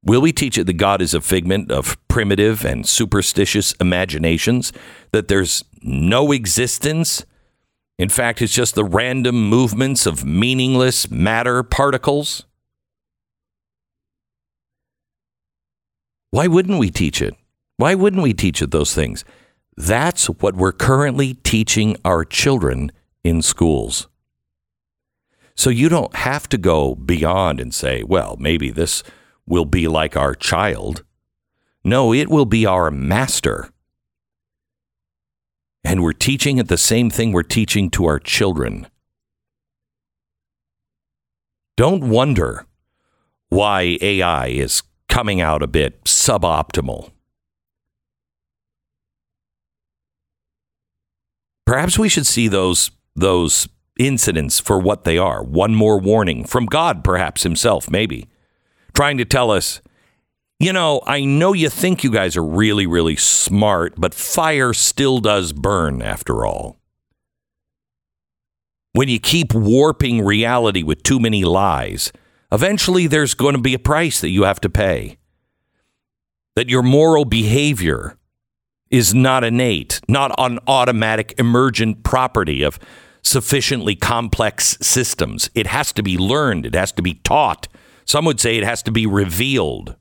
Will 0.07 0.21
we 0.21 0.31
teach 0.31 0.57
it 0.57 0.63
that 0.67 0.73
God 0.77 1.01
is 1.01 1.13
a 1.13 1.19
figment 1.19 1.69
of 1.69 1.97
primitive 2.07 2.63
and 2.63 2.87
superstitious 2.87 3.73
imaginations, 3.73 4.71
that 5.11 5.27
there's 5.27 5.65
no 5.81 6.31
existence? 6.31 7.25
In 7.99 8.07
fact, 8.07 8.41
it's 8.41 8.53
just 8.53 8.75
the 8.75 8.85
random 8.85 9.49
movements 9.49 10.05
of 10.05 10.23
meaningless 10.23 11.11
matter 11.11 11.61
particles? 11.61 12.45
Why 16.31 16.47
wouldn't 16.47 16.79
we 16.79 16.89
teach 16.89 17.21
it? 17.21 17.35
Why 17.75 17.93
wouldn't 17.93 18.23
we 18.23 18.33
teach 18.33 18.61
it 18.61 18.71
those 18.71 18.93
things? 18.93 19.25
That's 19.75 20.27
what 20.27 20.55
we're 20.55 20.71
currently 20.71 21.33
teaching 21.33 21.97
our 22.05 22.23
children 22.23 22.93
in 23.25 23.41
schools. 23.41 24.07
So 25.53 25.69
you 25.69 25.89
don't 25.89 26.15
have 26.15 26.47
to 26.49 26.57
go 26.57 26.95
beyond 26.95 27.59
and 27.59 27.73
say, 27.73 28.03
well, 28.03 28.37
maybe 28.39 28.69
this 28.69 29.03
will 29.47 29.65
be 29.65 29.87
like 29.87 30.15
our 30.15 30.35
child. 30.35 31.03
No, 31.83 32.13
it 32.13 32.29
will 32.29 32.45
be 32.45 32.65
our 32.65 32.91
master. 32.91 33.69
And 35.83 36.03
we're 36.03 36.13
teaching 36.13 36.57
it 36.57 36.67
the 36.67 36.77
same 36.77 37.09
thing 37.09 37.31
we're 37.31 37.43
teaching 37.43 37.89
to 37.91 38.05
our 38.05 38.19
children. 38.19 38.87
Don't 41.77 42.09
wonder 42.09 42.65
why 43.49 43.97
AI 44.01 44.47
is 44.47 44.83
coming 45.07 45.39
out 45.39 45.63
a 45.63 45.67
bit 45.67 46.03
suboptimal. 46.03 47.11
Perhaps 51.65 51.97
we 51.97 52.09
should 52.09 52.25
see 52.25 52.47
those 52.47 52.91
those 53.15 53.67
incidents 53.99 54.59
for 54.59 54.79
what 54.79 55.03
they 55.03 55.17
are. 55.17 55.43
One 55.43 55.73
more 55.73 55.99
warning 55.99 56.45
from 56.45 56.65
God, 56.65 57.03
perhaps 57.03 57.43
himself, 57.43 57.89
maybe, 57.89 58.27
trying 58.97 59.19
to 59.19 59.25
tell 59.25 59.51
us, 59.51 59.79
you 60.59 60.73
know, 60.73 61.03
I 61.05 61.23
know 61.23 61.53
you 61.53 61.69
think 61.69 62.03
you 62.03 62.11
guys 62.11 62.35
are 62.35 62.43
really, 62.43 62.87
really 62.87 63.15
smart, 63.15 63.93
but 63.95 64.11
fire 64.11 64.73
still 64.73 65.19
does 65.19 65.53
burn 65.53 66.01
after 66.01 66.47
all. 66.47 66.79
When 68.93 69.07
you 69.07 69.19
keep 69.19 69.53
warping 69.53 70.25
reality 70.25 70.81
with 70.81 71.03
too 71.03 71.19
many 71.19 71.43
lies, 71.43 72.11
eventually 72.51 73.05
there's 73.05 73.35
going 73.35 73.53
to 73.53 73.61
be 73.61 73.75
a 73.75 73.79
price 73.79 74.19
that 74.21 74.31
you 74.31 74.45
have 74.45 74.59
to 74.61 74.69
pay. 74.69 75.19
That 76.55 76.67
your 76.67 76.81
moral 76.81 77.23
behavior 77.23 78.17
is 78.89 79.13
not 79.13 79.43
innate, 79.43 80.01
not 80.07 80.33
an 80.39 80.57
automatic 80.65 81.35
emergent 81.37 82.03
property 82.03 82.63
of 82.63 82.79
sufficiently 83.21 83.95
complex 83.95 84.75
systems. 84.81 85.51
It 85.53 85.67
has 85.67 85.93
to 85.93 86.01
be 86.01 86.17
learned, 86.17 86.65
it 86.65 86.73
has 86.73 86.91
to 86.93 87.03
be 87.03 87.13
taught. 87.13 87.67
Some 88.07 88.25
would 88.25 88.39
say 88.39 88.57
it 88.57 88.63
has 88.63 88.81
to 88.83 88.91
be 88.91 89.05
revealed. 89.05 89.97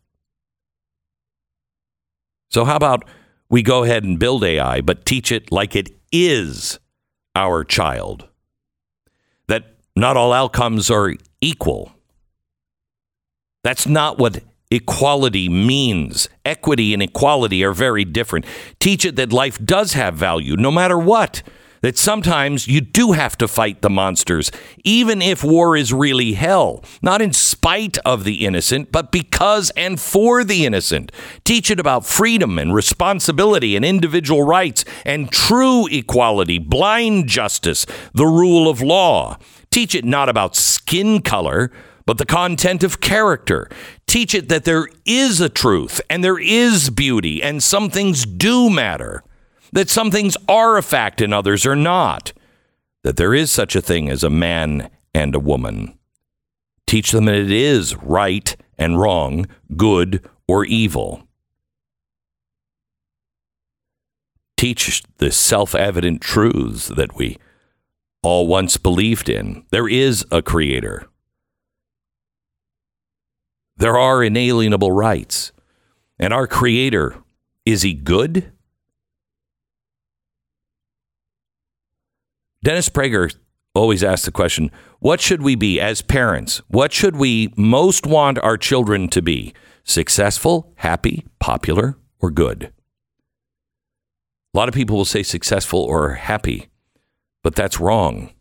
So, 2.50 2.64
how 2.64 2.76
about 2.76 3.04
we 3.50 3.62
go 3.62 3.84
ahead 3.84 4.04
and 4.04 4.18
build 4.18 4.44
AI, 4.44 4.80
but 4.80 5.04
teach 5.04 5.32
it 5.32 5.50
like 5.50 5.74
it 5.74 5.90
is 6.12 6.78
our 7.34 7.64
child? 7.64 8.28
That 9.48 9.76
not 9.96 10.16
all 10.16 10.32
outcomes 10.32 10.90
are 10.90 11.14
equal. 11.40 11.92
That's 13.64 13.88
not 13.88 14.18
what 14.18 14.44
equality 14.70 15.48
means. 15.48 16.28
Equity 16.44 16.94
and 16.94 17.02
equality 17.02 17.64
are 17.64 17.72
very 17.72 18.04
different. 18.04 18.46
Teach 18.78 19.04
it 19.04 19.16
that 19.16 19.32
life 19.32 19.58
does 19.64 19.94
have 19.94 20.14
value 20.14 20.56
no 20.56 20.70
matter 20.70 20.96
what. 20.96 21.42
That 21.86 21.96
sometimes 21.96 22.66
you 22.66 22.80
do 22.80 23.12
have 23.12 23.38
to 23.38 23.46
fight 23.46 23.80
the 23.80 23.88
monsters, 23.88 24.50
even 24.82 25.22
if 25.22 25.44
war 25.44 25.76
is 25.76 25.92
really 25.92 26.32
hell. 26.32 26.82
Not 27.00 27.22
in 27.22 27.32
spite 27.32 27.96
of 27.98 28.24
the 28.24 28.44
innocent, 28.44 28.90
but 28.90 29.12
because 29.12 29.70
and 29.76 30.00
for 30.00 30.42
the 30.42 30.66
innocent. 30.66 31.12
Teach 31.44 31.70
it 31.70 31.78
about 31.78 32.04
freedom 32.04 32.58
and 32.58 32.74
responsibility 32.74 33.76
and 33.76 33.84
individual 33.84 34.42
rights 34.42 34.84
and 35.04 35.30
true 35.30 35.86
equality, 35.86 36.58
blind 36.58 37.28
justice, 37.28 37.86
the 38.12 38.26
rule 38.26 38.68
of 38.68 38.82
law. 38.82 39.38
Teach 39.70 39.94
it 39.94 40.04
not 40.04 40.28
about 40.28 40.56
skin 40.56 41.22
color, 41.22 41.70
but 42.04 42.18
the 42.18 42.26
content 42.26 42.82
of 42.82 43.00
character. 43.00 43.68
Teach 44.08 44.34
it 44.34 44.48
that 44.48 44.64
there 44.64 44.88
is 45.04 45.40
a 45.40 45.48
truth 45.48 46.00
and 46.10 46.24
there 46.24 46.40
is 46.40 46.90
beauty, 46.90 47.40
and 47.40 47.62
some 47.62 47.90
things 47.90 48.26
do 48.26 48.68
matter, 48.68 49.22
that 49.76 49.90
some 49.90 50.10
things 50.10 50.38
are 50.48 50.78
a 50.78 50.82
fact 50.82 51.20
and 51.20 51.34
others 51.34 51.66
are 51.66 51.76
not, 51.76 52.32
that 53.04 53.18
there 53.18 53.34
is 53.34 53.50
such 53.50 53.76
a 53.76 53.82
thing 53.82 54.08
as 54.08 54.24
a 54.24 54.30
man 54.30 54.88
and 55.14 55.34
a 55.34 55.38
woman. 55.38 55.98
Teach 56.86 57.12
them 57.12 57.26
that 57.26 57.34
it 57.34 57.50
is 57.50 57.94
right 57.96 58.56
and 58.78 58.98
wrong, 58.98 59.46
good 59.76 60.26
or 60.48 60.64
evil. 60.64 61.28
Teach 64.56 65.02
the 65.18 65.30
self 65.30 65.74
evident 65.74 66.22
truths 66.22 66.88
that 66.88 67.14
we 67.14 67.36
all 68.22 68.46
once 68.46 68.78
believed 68.78 69.28
in. 69.28 69.66
There 69.72 69.88
is 69.88 70.24
a 70.30 70.40
creator. 70.40 71.06
There 73.76 73.98
are 73.98 74.24
inalienable 74.24 74.92
rights. 74.92 75.52
And 76.18 76.32
our 76.32 76.46
Creator, 76.46 77.22
is 77.66 77.82
He 77.82 77.92
good? 77.92 78.55
Dennis 82.66 82.88
Prager 82.88 83.32
always 83.76 84.02
asks 84.02 84.26
the 84.26 84.32
question 84.32 84.72
what 84.98 85.20
should 85.20 85.40
we 85.40 85.54
be 85.54 85.80
as 85.80 86.02
parents? 86.02 86.62
What 86.66 86.92
should 86.92 87.14
we 87.14 87.54
most 87.56 88.08
want 88.08 88.40
our 88.40 88.56
children 88.56 89.06
to 89.10 89.22
be? 89.22 89.54
Successful, 89.84 90.72
happy, 90.74 91.24
popular, 91.38 91.96
or 92.18 92.32
good? 92.32 92.72
A 94.52 94.58
lot 94.58 94.68
of 94.68 94.74
people 94.74 94.96
will 94.96 95.04
say 95.04 95.22
successful 95.22 95.78
or 95.78 96.14
happy, 96.14 96.66
but 97.44 97.54
that's 97.54 97.78
wrong. 97.78 98.32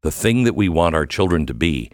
The 0.00 0.10
thing 0.10 0.44
that 0.44 0.56
we 0.56 0.70
want 0.70 0.94
our 0.94 1.04
children 1.04 1.44
to 1.44 1.52
be 1.52 1.90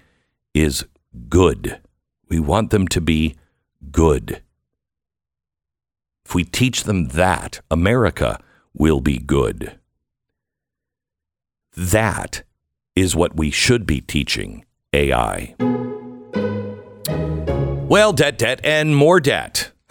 is 0.54 0.86
good. 1.28 1.80
We 2.28 2.38
want 2.38 2.70
them 2.70 2.86
to 2.86 3.00
be 3.00 3.34
good. 3.90 4.42
If 6.24 6.36
we 6.36 6.44
teach 6.44 6.84
them 6.84 7.08
that, 7.08 7.62
America 7.68 8.38
will 8.74 9.00
be 9.00 9.18
good. 9.18 9.76
That 11.76 12.42
is 12.94 13.16
what 13.16 13.36
we 13.36 13.50
should 13.50 13.86
be 13.86 14.00
teaching 14.00 14.64
AI. 14.92 15.54
Well, 17.88 18.12
debt, 18.12 18.38
debt, 18.38 18.60
and 18.64 18.96
more 18.96 19.20
debt. 19.20 19.72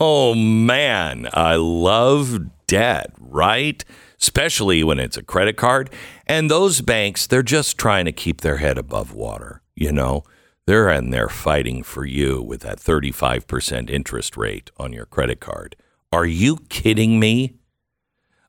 oh, 0.00 0.34
man. 0.34 1.28
I 1.34 1.56
love 1.56 2.66
debt, 2.66 3.12
right? 3.18 3.84
Especially 4.20 4.82
when 4.82 4.98
it's 4.98 5.16
a 5.16 5.22
credit 5.22 5.56
card. 5.56 5.90
And 6.26 6.50
those 6.50 6.80
banks, 6.80 7.26
they're 7.26 7.42
just 7.42 7.78
trying 7.78 8.04
to 8.06 8.12
keep 8.12 8.40
their 8.40 8.56
head 8.56 8.78
above 8.78 9.12
water. 9.12 9.62
You 9.74 9.92
know, 9.92 10.24
they're 10.66 10.90
in 10.90 11.10
there 11.10 11.28
fighting 11.28 11.82
for 11.82 12.04
you 12.04 12.42
with 12.42 12.60
that 12.62 12.78
35% 12.78 13.90
interest 13.90 14.36
rate 14.36 14.70
on 14.76 14.92
your 14.92 15.06
credit 15.06 15.40
card. 15.40 15.76
Are 16.12 16.26
you 16.26 16.58
kidding 16.68 17.20
me? 17.20 17.57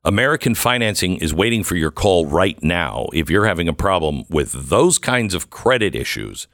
American 0.02 0.54
Financing 0.54 1.16
is 1.16 1.34
waiting 1.34 1.62
for 1.62 1.76
your 1.76 1.90
call 1.90 2.24
right 2.24 2.62
now 2.62 3.08
if 3.12 3.28
you're 3.28 3.44
having 3.44 3.68
a 3.68 3.74
problem 3.74 4.24
with 4.30 4.70
those 4.70 4.98
kinds 4.98 5.34
of 5.34 5.50
credit 5.50 5.94
issues. 5.94 6.48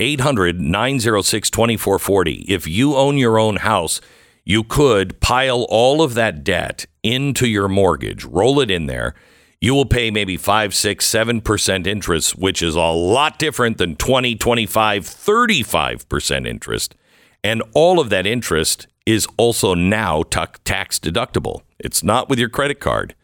800 0.00 0.60
906 0.60 1.48
2440. 1.48 2.32
If 2.48 2.66
you 2.66 2.96
own 2.96 3.18
your 3.18 3.38
own 3.38 3.56
house, 3.56 4.00
you 4.44 4.64
could 4.64 5.20
pile 5.20 5.64
all 5.68 6.02
of 6.02 6.14
that 6.14 6.42
debt 6.42 6.86
into 7.04 7.46
your 7.46 7.68
mortgage, 7.68 8.24
roll 8.24 8.58
it 8.58 8.68
in 8.68 8.86
there. 8.86 9.14
You 9.60 9.74
will 9.74 9.86
pay 9.86 10.10
maybe 10.10 10.36
5, 10.36 10.74
6, 10.74 11.06
7% 11.06 11.86
interest, 11.86 12.36
which 12.36 12.62
is 12.62 12.74
a 12.74 12.80
lot 12.80 13.38
different 13.38 13.78
than 13.78 13.94
20, 13.94 14.34
25, 14.34 15.04
35% 15.04 16.48
interest. 16.48 16.96
And 17.44 17.62
all 17.74 18.00
of 18.00 18.10
that 18.10 18.26
interest 18.26 18.88
is 19.06 19.26
also 19.36 19.74
now 19.74 20.22
tax 20.22 20.98
deductible. 20.98 21.62
It's 21.78 22.02
not 22.02 22.28
with 22.28 22.38
your 22.38 22.48
credit 22.48 22.80
card. 22.80 23.14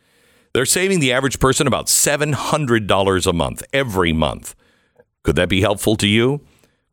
They're 0.52 0.66
saving 0.66 1.00
the 1.00 1.12
average 1.12 1.38
person 1.38 1.66
about 1.66 1.86
$700 1.86 3.26
a 3.26 3.32
month 3.32 3.62
every 3.72 4.12
month. 4.12 4.54
Could 5.22 5.36
that 5.36 5.48
be 5.48 5.60
helpful 5.60 5.96
to 5.96 6.06
you? 6.06 6.40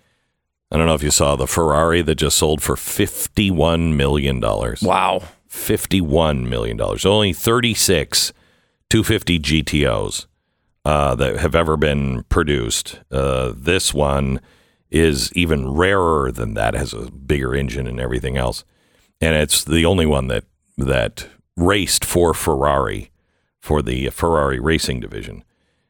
I 0.77 0.79
don't 0.79 0.89
know 0.89 0.95
if 0.95 1.03
you 1.03 1.11
saw 1.11 1.37
the 1.37 1.47
Ferrari 1.47 2.03
that 2.03 2.17
just 2.17 2.37
sold 2.37 2.63
for 2.63 2.77
fifty-one 2.77 3.97
million 3.97 4.41
dollars. 4.41 4.83
Wow. 4.83 5.23
Fifty-one 5.49 6.51
million 6.51 6.77
dollars. 6.77 7.07
Only 7.07 7.33
thirty-six 7.33 8.35
250 8.91 9.41
GTOs 9.41 10.27
uh, 10.85 11.15
that 11.15 11.39
have 11.39 11.55
ever 11.55 11.79
been 11.79 12.25
produced. 12.25 13.01
Uh, 13.11 13.55
this 13.57 13.95
one 13.95 14.39
is 14.91 15.33
even 15.33 15.67
rarer 15.67 16.31
than 16.31 16.53
that. 16.53 16.75
Has 16.75 16.93
a 16.93 17.11
bigger 17.11 17.55
engine 17.55 17.87
and 17.87 17.99
everything 17.99 18.37
else, 18.37 18.63
and 19.19 19.35
it's 19.35 19.65
the 19.65 19.87
only 19.87 20.05
one 20.05 20.27
that 20.27 20.45
that 20.77 21.27
raced 21.57 22.05
for 22.05 22.35
Ferrari 22.35 23.11
for 23.63 23.81
the 23.81 24.11
Ferrari 24.11 24.61
racing 24.61 25.01
division. 25.01 25.43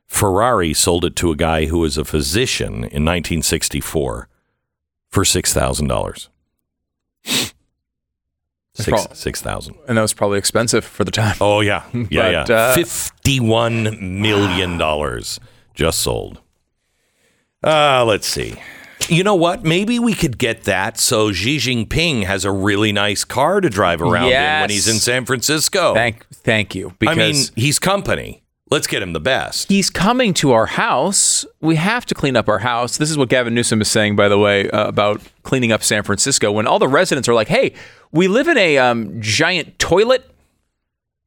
Ferrari 0.06 0.72
sold 0.72 1.04
it 1.04 1.16
to 1.16 1.32
a 1.32 1.36
guy 1.36 1.66
who 1.66 1.80
was 1.80 1.98
a 1.98 2.04
physician 2.04 2.74
in 2.74 3.04
1964 3.04 4.28
for 5.16 5.24
six 5.24 5.54
thousand 5.54 5.88
dollars. 5.88 6.28
Six 8.74 9.40
thousand. 9.40 9.76
And 9.88 9.96
that 9.96 10.02
was 10.02 10.12
probably 10.12 10.36
expensive 10.38 10.84
for 10.84 11.04
the 11.04 11.10
time. 11.10 11.36
Oh 11.40 11.60
yeah, 11.60 11.84
yeah, 11.94 12.44
But, 12.44 12.48
yeah. 12.50 12.54
uh, 12.54 12.74
Fifty-one 12.74 14.20
million 14.20 14.76
dollars 14.76 15.40
just 15.72 16.00
sold. 16.00 16.42
Uh, 17.64 18.04
let's 18.04 18.26
see. 18.26 18.56
You 19.08 19.24
know 19.24 19.34
what? 19.34 19.64
Maybe 19.64 19.98
we 19.98 20.12
could 20.12 20.36
get 20.36 20.64
that 20.64 20.98
so 20.98 21.32
Xi 21.32 21.56
Jinping 21.56 22.24
has 22.24 22.44
a 22.44 22.50
really 22.52 22.92
nice 22.92 23.24
car 23.24 23.62
to 23.62 23.70
drive 23.70 24.02
around 24.02 24.26
in 24.26 24.60
when 24.60 24.68
he's 24.70 24.86
in 24.88 24.96
San 24.96 25.24
Francisco. 25.24 25.94
Thank, 25.94 26.26
thank 26.28 26.74
you. 26.74 26.90
I 26.90 26.94
Because 26.98 27.16
mean, 27.16 27.64
he's 27.64 27.78
company. 27.78 28.42
Let's 28.68 28.88
get 28.88 29.00
him 29.00 29.12
the 29.12 29.20
best. 29.20 29.68
he's 29.68 29.90
coming 29.90 30.34
to 30.34 30.50
our 30.50 30.66
house. 30.66 31.46
We 31.60 31.76
have 31.76 32.04
to 32.06 32.14
clean 32.14 32.34
up 32.34 32.48
our 32.48 32.58
house. 32.58 32.96
This 32.96 33.10
is 33.10 33.16
what 33.16 33.28
Gavin 33.28 33.54
Newsom 33.54 33.80
is 33.80 33.88
saying, 33.88 34.16
by 34.16 34.28
the 34.28 34.38
way, 34.38 34.68
uh, 34.70 34.88
about 34.88 35.20
cleaning 35.44 35.70
up 35.70 35.84
San 35.84 36.02
Francisco. 36.02 36.50
When 36.50 36.66
all 36.66 36.80
the 36.80 36.88
residents 36.88 37.28
are 37.28 37.34
like, 37.34 37.46
"Hey, 37.46 37.74
we 38.10 38.26
live 38.26 38.48
in 38.48 38.58
a 38.58 38.78
um, 38.78 39.20
giant 39.20 39.78
toilet. 39.78 40.28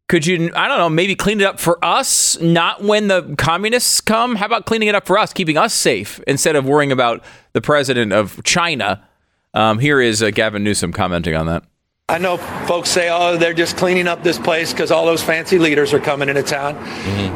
Could 0.09 0.25
you, 0.25 0.51
I 0.53 0.67
don't 0.67 0.79
know, 0.79 0.89
maybe 0.89 1.15
clean 1.15 1.39
it 1.39 1.45
up 1.45 1.59
for 1.59 1.83
us? 1.85 2.37
Not 2.41 2.83
when 2.83 3.07
the 3.07 3.35
communists 3.37 4.01
come. 4.01 4.35
How 4.35 4.47
about 4.47 4.65
cleaning 4.65 4.89
it 4.89 4.95
up 4.95 5.05
for 5.05 5.17
us, 5.17 5.31
keeping 5.31 5.55
us 5.55 5.73
safe 5.73 6.19
instead 6.27 6.55
of 6.57 6.65
worrying 6.65 6.91
about 6.91 7.23
the 7.53 7.61
president 7.61 8.11
of 8.11 8.43
China?" 8.43 9.07
Um, 9.53 9.79
here 9.79 10.01
is 10.01 10.21
uh, 10.21 10.31
Gavin 10.31 10.63
Newsom 10.63 10.91
commenting 10.91 11.35
on 11.35 11.45
that. 11.45 11.63
I 12.09 12.17
know 12.17 12.37
folks 12.67 12.89
say, 12.89 13.09
oh, 13.11 13.37
they're 13.37 13.53
just 13.53 13.77
cleaning 13.77 14.07
up 14.07 14.23
this 14.23 14.39
place 14.39 14.71
because 14.73 14.91
all 14.91 15.05
those 15.05 15.21
fancy 15.23 15.59
leaders 15.59 15.93
are 15.93 15.99
coming 15.99 16.27
into 16.29 16.43
town. 16.43 16.75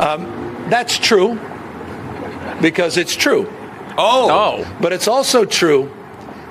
Um, 0.01 0.69
that's 0.69 0.97
true 0.97 1.39
because 2.61 2.97
it's 2.97 3.15
true. 3.15 3.47
Oh, 3.97 4.63
Oh, 4.65 4.77
But 4.81 4.91
it's 4.93 5.07
also 5.07 5.45
true 5.45 5.91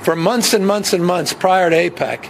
for 0.02 0.14
months 0.14 0.54
and 0.54 0.66
months 0.66 0.92
and 0.92 1.04
months 1.04 1.32
prior 1.32 1.68
to 1.70 1.76
APEC. 1.76 2.22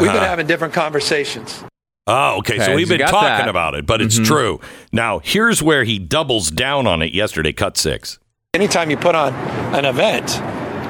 We've 0.00 0.12
been 0.12 0.22
having 0.22 0.46
different 0.46 0.74
conversations. 0.74 1.64
Oh, 2.06 2.38
okay. 2.38 2.58
So 2.58 2.74
we've 2.74 2.88
been 2.88 3.00
talking 3.00 3.20
that. 3.20 3.40
Mm-hmm. 3.40 3.48
about 3.48 3.74
it, 3.74 3.86
but 3.86 4.02
it's 4.02 4.18
true. 4.18 4.60
Now, 4.92 5.20
here's 5.20 5.62
where 5.62 5.84
he 5.84 5.98
doubles 5.98 6.50
down 6.50 6.86
on 6.86 7.00
it 7.00 7.14
yesterday, 7.14 7.52
cut 7.52 7.76
six. 7.76 8.18
Anytime 8.54 8.90
you 8.90 8.96
put 8.96 9.14
on 9.14 9.32
an 9.74 9.84
event, 9.84 10.26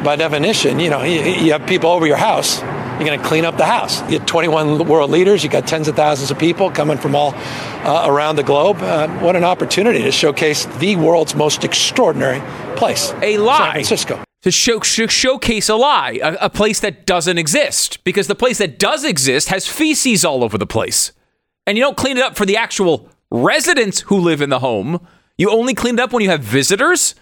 by 0.05 0.16
definition, 0.16 0.81
you 0.81 0.90
know, 0.90 1.02
you, 1.02 1.20
you 1.20 1.52
have 1.52 1.66
people 1.66 1.90
over 1.90 2.06
your 2.06 2.16
house. 2.16 2.60
You're 3.02 3.08
going 3.16 3.20
to 3.20 3.26
clean 3.26 3.44
up 3.44 3.56
the 3.56 3.66
house. 3.66 4.00
You 4.02 4.20
have 4.20 4.26
21 4.26 4.86
world 4.86 5.10
leaders. 5.10 5.42
You 5.42 5.50
got 5.50 5.66
tens 5.66 5.88
of 5.88 5.96
thousands 5.96 6.30
of 6.30 6.38
people 6.38 6.70
coming 6.70 6.96
from 6.98 7.16
all 7.16 7.34
uh, 7.34 8.04
around 8.06 8.36
the 8.36 8.44
globe. 8.44 8.76
Uh, 8.80 9.08
what 9.18 9.34
an 9.34 9.42
opportunity 9.42 10.04
to 10.04 10.12
showcase 10.12 10.66
the 10.78 10.94
world's 10.94 11.34
most 11.34 11.64
extraordinary 11.64 12.40
place, 12.76 13.12
A 13.20 13.38
lie. 13.38 13.56
San 13.58 13.72
Francisco. 13.72 14.22
to 14.42 14.52
show, 14.52 14.78
sh- 14.82 15.10
showcase 15.10 15.68
a 15.68 15.74
lie, 15.74 16.20
a, 16.22 16.34
a 16.42 16.48
place 16.48 16.78
that 16.78 17.04
doesn't 17.04 17.38
exist. 17.38 18.04
Because 18.04 18.28
the 18.28 18.36
place 18.36 18.58
that 18.58 18.78
does 18.78 19.02
exist 19.02 19.48
has 19.48 19.66
feces 19.66 20.24
all 20.24 20.44
over 20.44 20.56
the 20.56 20.64
place. 20.64 21.10
And 21.66 21.76
you 21.76 21.82
don't 21.82 21.96
clean 21.96 22.18
it 22.18 22.22
up 22.22 22.36
for 22.36 22.46
the 22.46 22.56
actual 22.56 23.08
residents 23.32 24.02
who 24.02 24.16
live 24.16 24.40
in 24.40 24.48
the 24.50 24.60
home. 24.60 25.04
You 25.36 25.50
only 25.50 25.74
clean 25.74 25.94
it 25.98 26.00
up 26.00 26.12
when 26.12 26.22
you 26.22 26.30
have 26.30 26.42
visitors. 26.44 27.16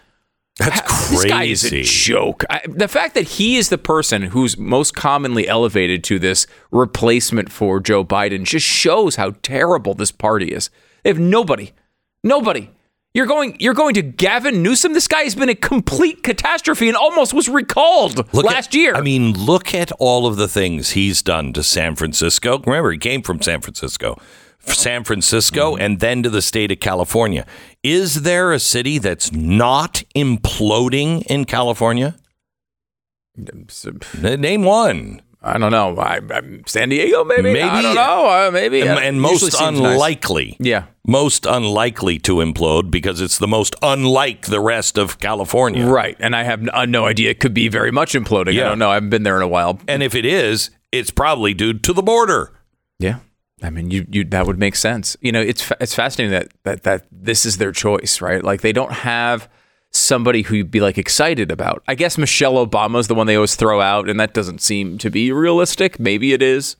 That's 0.61 0.81
crazy. 0.83 1.15
This 1.15 1.25
guy 1.25 1.45
is 1.45 1.65
a 1.73 1.83
joke. 1.83 2.45
I, 2.51 2.61
the 2.69 2.87
fact 2.89 3.15
that 3.15 3.23
he 3.23 3.57
is 3.57 3.69
the 3.71 3.79
person 3.79 4.23
who's 4.23 4.57
most 4.59 4.95
commonly 4.95 5.49
elevated 5.49 6.05
to 6.05 6.19
this 6.19 6.47
replacement 6.71 7.51
for 7.51 7.81
Joe 7.81 8.05
Biden 8.05 8.45
just 8.45 8.67
shows 8.67 9.17
how 9.17 9.33
terrible 9.43 9.95
this 9.95 10.13
party 10.13 10.53
is. 10.53 10.71
They 11.03 11.11
have 11.11 11.19
nobody. 11.19 11.73
Nobody. 12.23 12.71
You're 13.13 13.27
going 13.27 13.57
you're 13.59 13.75
going 13.75 13.95
to 13.95 14.03
Gavin 14.03 14.63
Newsom? 14.63 14.93
This 14.93 15.09
guy 15.09 15.23
has 15.23 15.35
been 15.35 15.49
a 15.49 15.55
complete 15.57 16.23
catastrophe 16.23 16.87
and 16.87 16.97
almost 16.97 17.35
was 17.35 17.49
recalled 17.49 18.19
Look 18.33 18.45
last 18.47 18.69
at- 18.69 18.75
year. 18.75 18.95
I 18.95 19.01
mean, 19.01 19.33
look 19.33 19.75
at 19.75 19.91
all 19.99 20.27
of 20.29 20.37
the 20.37 20.47
things 20.47 20.91
he's 20.91 21.21
done 21.21 21.53
to 21.55 21.63
San 21.65 21.97
Francisco. 21.97 22.59
Remember, 22.61 22.93
he 22.93 22.99
came 22.99 23.23
from 23.23 23.43
San 23.43 23.63
Francisco. 23.63 24.17
San 24.67 25.05
Francisco 25.05 25.73
Mm-hmm. 25.73 25.83
and 25.83 26.01
then 26.01 26.23
to 26.23 26.31
the 26.31 26.43
state 26.43 26.71
of 26.73 26.81
California. 26.81 27.47
Is 27.83 28.23
there 28.23 28.53
a 28.53 28.59
city 28.59 28.99
that's 28.99 29.33
not 29.33 30.03
imploding 30.15 31.23
in 31.27 31.45
California? 31.45 32.15
Name 34.21 34.65
one. 34.65 35.23
I 35.43 35.57
don't 35.57 35.71
know. 35.73 35.97
I, 35.97 36.21
I'm 36.35 36.63
San 36.67 36.91
Diego, 36.91 37.25
maybe. 37.25 37.45
Maybe. 37.45 37.63
I 37.63 37.81
don't 37.81 37.95
know. 37.95 38.29
Uh, 38.29 38.51
maybe. 38.51 38.83
And, 38.83 38.91
Uh, 38.91 38.99
and 38.99 39.23
most 39.23 39.41
seems 39.41 39.81
nice. 39.81 39.93
unlikely. 39.95 40.57
Yeah. 40.61 40.85
Most 41.07 41.47
unlikely 41.47 42.19
to 42.21 42.37
implode 42.37 42.91
because 42.91 43.23
it's 43.23 43.39
the 43.39 43.49
most 43.49 43.75
unlike 43.81 44.47
the 44.47 44.61
rest 44.61 44.99
of 44.99 45.19
California. 45.19 45.87
Right. 45.87 46.15
And 46.21 46.37
I 46.37 46.43
have 46.43 46.69
uh, 46.75 46.85
no 46.85 47.07
idea. 47.07 47.31
It 47.31 47.41
could 47.41 47.55
be 47.55 47.69
very 47.69 47.91
much 47.91 48.13
imploding. 48.13 48.53
Yeah. 48.53 48.67
I 48.67 48.69
don't 48.69 48.79
know. 48.79 48.91
I 48.91 48.95
haven't 48.95 49.09
been 49.09 49.23
there 49.23 49.37
in 49.37 49.43
a 49.43 49.49
while. 49.49 49.81
And 49.89 50.03
if 50.03 50.15
it 50.15 50.27
is, 50.27 50.69
it's 50.93 51.11
probably 51.11 51.55
due 51.55 51.73
to 51.73 51.93
the 51.95 52.03
border. 52.03 52.53
Yeah. 52.99 53.21
I 53.63 53.71
mean, 53.71 53.91
you, 53.91 54.07
you 54.11 54.25
that 54.25 54.47
would 54.47 54.59
make 54.59 54.75
sense. 54.77 55.17
You 55.21 55.33
know, 55.33 55.41
it's 55.41 55.71
it's 55.81 55.95
fascinating 55.95 56.33
that 56.33 56.49
that 56.65 56.83
that 56.85 57.07
this 57.13 57.45
is 57.45 57.59
their 57.59 57.73
choice, 57.73 58.21
right? 58.21 58.43
Like 58.43 58.63
they 58.63 58.73
don't 58.73 58.93
have 58.93 59.49
somebody 59.91 60.43
who 60.43 60.55
you'd 60.57 60.71
be 60.71 60.81
like 60.81 60.97
excited 60.99 61.51
about. 61.51 61.83
I 61.89 61.95
guess 61.95 62.17
Michelle 62.17 62.65
Obama's 62.67 63.09
the 63.09 63.15
one 63.15 63.27
they 63.27 63.35
always 63.35 63.57
throw 63.57 63.81
out, 63.81 64.09
and 64.09 64.19
that 64.21 64.33
doesn't 64.35 64.61
seem 64.63 64.99
to 64.99 65.11
be 65.11 65.33
realistic. 65.33 65.99
Maybe 66.01 66.33
it 66.33 66.43
is. 66.43 66.77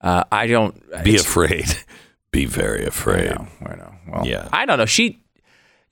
Uh, 0.00 0.24
I 0.30 0.46
don't 0.46 0.74
Be 1.04 1.16
afraid. 1.16 1.66
Be 2.32 2.44
very 2.44 2.82
I 2.84 2.88
afraid. 2.88 3.30
know. 3.30 3.46
I 3.64 3.76
know. 3.76 3.94
Well, 4.08 4.26
Yeah. 4.26 4.48
I 4.52 4.66
don't 4.66 4.78
know. 4.78 4.86
She. 4.86 5.20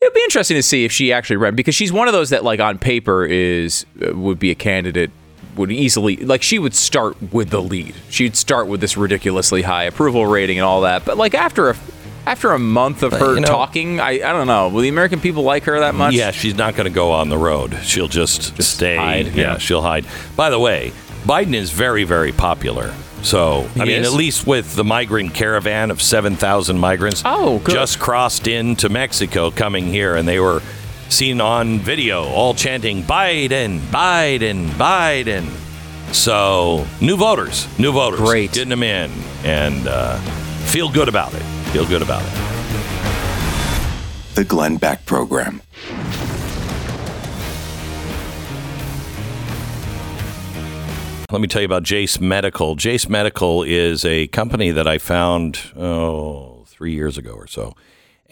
It'd 0.01 0.13
be 0.13 0.23
interesting 0.25 0.57
to 0.57 0.63
see 0.65 0.85
if 0.85 0.91
she 0.91 1.13
actually 1.13 1.37
ran 1.37 1.55
because 1.55 1.77
she's 1.77 1.93
one 1.93 2.09
of 2.09 2.13
those 2.13 2.31
that, 2.31 2.43
like, 2.43 2.59
on 2.59 2.77
paper, 2.77 3.25
is 3.25 3.87
uh, 4.05 4.13
would 4.17 4.41
be 4.41 4.51
a 4.51 4.55
candidate. 4.57 5.13
Would 5.57 5.71
easily 5.71 6.17
like 6.17 6.43
she 6.43 6.59
would 6.59 6.75
start 6.75 7.17
with 7.33 7.51
the 7.51 7.61
lead. 7.61 7.95
She'd 8.09 8.37
start 8.37 8.69
with 8.69 8.81
this 8.81 8.97
ridiculously 8.97 9.63
high 9.63 9.85
approval 9.85 10.27
rating 10.27 10.59
and 10.59 10.65
all 10.65 10.81
that. 10.83 11.05
But 11.05 11.19
like 11.19 11.35
after 11.35 11.71
a 11.71 11.77
after 12.25 12.53
a 12.53 12.59
month 12.59 13.03
of 13.03 13.13
her 13.13 13.35
you 13.35 13.41
know- 13.41 13.47
talking, 13.49 14.01
I 14.01 14.11
I 14.13 14.33
don't 14.33 14.47
know. 14.47 14.69
Will 14.69 14.81
the 14.81 14.89
American 14.89 15.21
people 15.21 15.43
like 15.43 15.65
her 15.65 15.79
that 15.81 15.95
much? 15.95 16.15
Yeah, 16.15 16.31
she's 16.31 16.55
not 16.55 16.75
going 16.75 16.85
to 16.87 16.95
go 16.95 17.11
on 17.13 17.29
the 17.29 17.37
road. 17.37 17.77
She'll 17.83 18.09
just, 18.09 18.63
stay. 18.63 18.97
hide, 18.97 19.27
yeah, 19.27 19.33
yeah. 19.53 19.59
she'll 19.59 19.83
hide. 19.83 20.07
By 20.37 20.49
the 20.49 20.59
way, 20.59 20.93
Biden 21.25 21.55
is 21.55 21.71
very, 21.71 22.05
very 22.05 22.33
popular. 22.33 22.95
So, 23.23 23.69
I 23.77 23.81
He 23.81 23.81
mean, 23.81 23.91
is? 24.03 24.07
at 24.09 24.13
least 24.15 24.47
with 24.49 24.75
the 24.75 24.83
migrant 24.85 25.33
caravan 25.35 25.91
of 25.93 26.03
7,000 26.03 26.77
migrants 26.79 27.23
Oh, 27.25 27.59
good. 27.61 27.73
just 27.75 28.01
crossed 28.01 28.49
into 28.49 28.89
Mexico 28.89 29.51
coming 29.53 29.87
here, 29.87 30.17
and 30.17 30.27
they 30.27 30.41
were 30.41 30.61
seen 31.13 31.41
on 31.41 31.79
video 31.79 32.25
all 32.25 32.55
chanting 32.55 33.03
Biden, 33.03 33.79
Biden, 33.79 34.69
Biden. 34.71 35.47
So, 36.15 36.87
new 37.01 37.17
voters, 37.17 37.69
new 37.79 37.93
voters. 37.93 38.21
Great. 38.21 38.53
Getting 38.53 38.71
them 38.71 38.83
in 38.83 39.11
and 39.45 39.87
uh, 39.87 40.17
feel 40.67 40.91
good 40.91 41.09
about 41.09 41.35
it. 41.35 41.43
Feel 41.73 41.87
good 41.87 42.03
about 42.03 42.23
it. 42.23 42.33
The 44.35 44.45
Glenn 44.45 44.79
Beck 44.79 45.05
Program. 45.05 45.61
Let 51.31 51.41
me 51.41 51.49
tell 51.49 51.63
you 51.63 51.67
about 51.67 51.83
Jase 51.83 52.21
Medical. 52.21 52.75
Jase 52.75 53.09
Medical 53.09 53.63
is 53.63 54.05
a 54.05 54.29
company 54.29 54.71
that 54.71 54.87
I 54.87 54.99
found, 54.99 55.61
oh, 55.77 56.65
three 56.67 56.93
years 56.93 57.17
ago 57.17 57.33
or 57.33 57.47
so. 57.47 57.75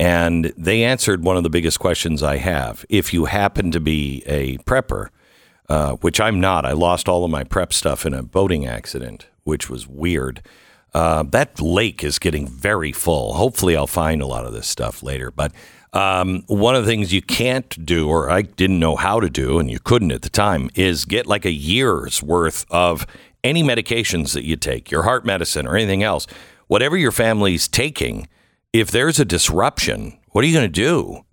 And 0.01 0.47
they 0.56 0.82
answered 0.82 1.22
one 1.22 1.36
of 1.36 1.43
the 1.43 1.51
biggest 1.51 1.78
questions 1.78 2.22
I 2.22 2.39
have. 2.39 2.86
If 2.89 3.12
you 3.12 3.27
happen 3.27 3.70
to 3.72 3.81
be 3.81 4.22
a 4.24 4.56
prepper, 4.59 5.10
uh, 5.68 5.97
which 5.97 6.18
I'm 6.18 6.40
not, 6.40 6.64
I 6.64 6.72
lost 6.72 7.06
all 7.06 7.22
of 7.22 7.31
my 7.31 7.44
prep 7.44 7.70
stuff 7.74 8.06
in 8.06 8.14
a 8.14 8.22
boating 8.22 8.66
accident, 8.66 9.27
which 9.44 9.68
was 9.68 9.86
weird. 9.86 10.40
Uh, 10.94 11.24
that 11.24 11.60
lake 11.60 12.02
is 12.02 12.18
getting 12.18 12.48
very 12.48 12.93
full. 12.93 13.35
Hopefully, 13.35 13.77
I'll 13.77 13.86
find 13.86 14.22
a 14.22 14.27
lot 14.27 14.47
of 14.47 14.55
this 14.55 14.66
stuff 14.66 15.02
later. 15.02 15.31
But 15.31 15.52
um, 15.93 16.44
one 16.47 16.74
of 16.74 16.86
the 16.86 16.90
things 16.90 17.12
you 17.12 17.20
can't 17.20 17.85
do, 17.85 18.09
or 18.09 18.31
I 18.31 18.40
didn't 18.40 18.78
know 18.78 18.97
how 18.97 19.20
to 19.20 19.28
do, 19.28 19.59
and 19.59 19.70
you 19.70 19.81
couldn't 19.81 20.12
at 20.12 20.22
the 20.22 20.31
time, 20.31 20.70
is 20.74 21.05
get 21.05 21.27
like 21.27 21.44
a 21.44 21.52
year's 21.52 22.22
worth 22.22 22.64
of 22.70 23.06
any 23.44 23.62
medications 23.62 24.32
that 24.32 24.47
you 24.47 24.56
take, 24.56 24.90
your 24.90 25.02
heart 25.02 25.27
medicine 25.27 25.66
or 25.66 25.77
anything 25.77 26.02
else. 26.02 26.27
Whatever 26.68 26.97
your 26.97 27.12
family's 27.12 27.68
taking, 27.68 28.28
if 28.73 28.91
there's 28.91 29.19
a 29.19 29.25
disruption, 29.25 30.19
what 30.29 30.45
are 30.45 30.47
you 30.47 30.55
going 30.55 30.71
to 30.71 30.83
do? 30.83 31.25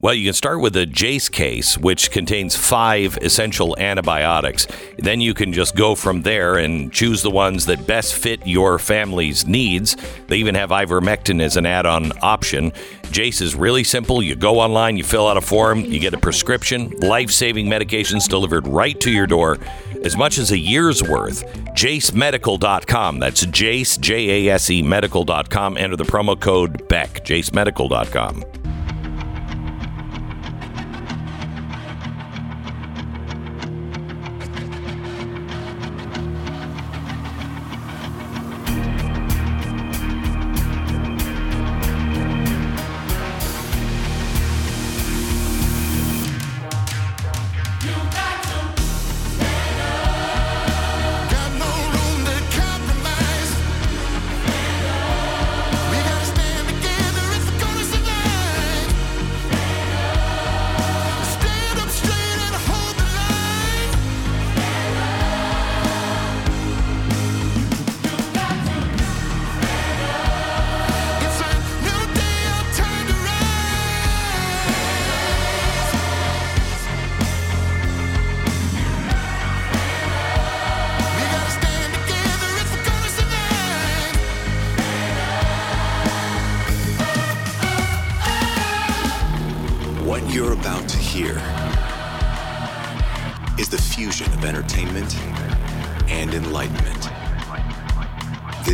Well, 0.00 0.14
you 0.14 0.26
can 0.26 0.34
start 0.34 0.60
with 0.60 0.76
a 0.76 0.86
Jase 0.86 1.28
case, 1.28 1.76
which 1.76 2.12
contains 2.12 2.54
five 2.54 3.18
essential 3.20 3.76
antibiotics. 3.80 4.68
Then 4.96 5.20
you 5.20 5.34
can 5.34 5.52
just 5.52 5.74
go 5.74 5.96
from 5.96 6.22
there 6.22 6.58
and 6.58 6.92
choose 6.92 7.20
the 7.22 7.32
ones 7.32 7.66
that 7.66 7.84
best 7.84 8.14
fit 8.14 8.46
your 8.46 8.78
family's 8.78 9.44
needs. 9.44 9.96
They 10.28 10.36
even 10.36 10.54
have 10.54 10.70
ivermectin 10.70 11.42
as 11.42 11.56
an 11.56 11.66
add 11.66 11.84
on 11.84 12.12
option. 12.22 12.72
Jase 13.10 13.40
is 13.40 13.56
really 13.56 13.82
simple. 13.82 14.22
You 14.22 14.36
go 14.36 14.60
online, 14.60 14.96
you 14.96 15.02
fill 15.02 15.26
out 15.26 15.36
a 15.36 15.40
form, 15.40 15.80
you 15.80 15.98
get 15.98 16.14
a 16.14 16.18
prescription, 16.18 16.90
life 17.00 17.32
saving 17.32 17.66
medications 17.66 18.28
delivered 18.28 18.68
right 18.68 19.00
to 19.00 19.10
your 19.10 19.26
door, 19.26 19.58
as 20.04 20.16
much 20.16 20.38
as 20.38 20.52
a 20.52 20.58
year's 20.58 21.02
worth. 21.02 21.44
JaseMedical.com. 21.74 23.18
That's 23.18 23.44
Jase, 23.46 23.96
J 23.96 24.46
A 24.46 24.54
S 24.54 24.70
E, 24.70 24.80
medical.com. 24.80 25.76
Enter 25.76 25.96
the 25.96 26.04
promo 26.04 26.38
code 26.38 26.86
BECK, 26.86 27.24
JaseMedical.com. 27.24 28.57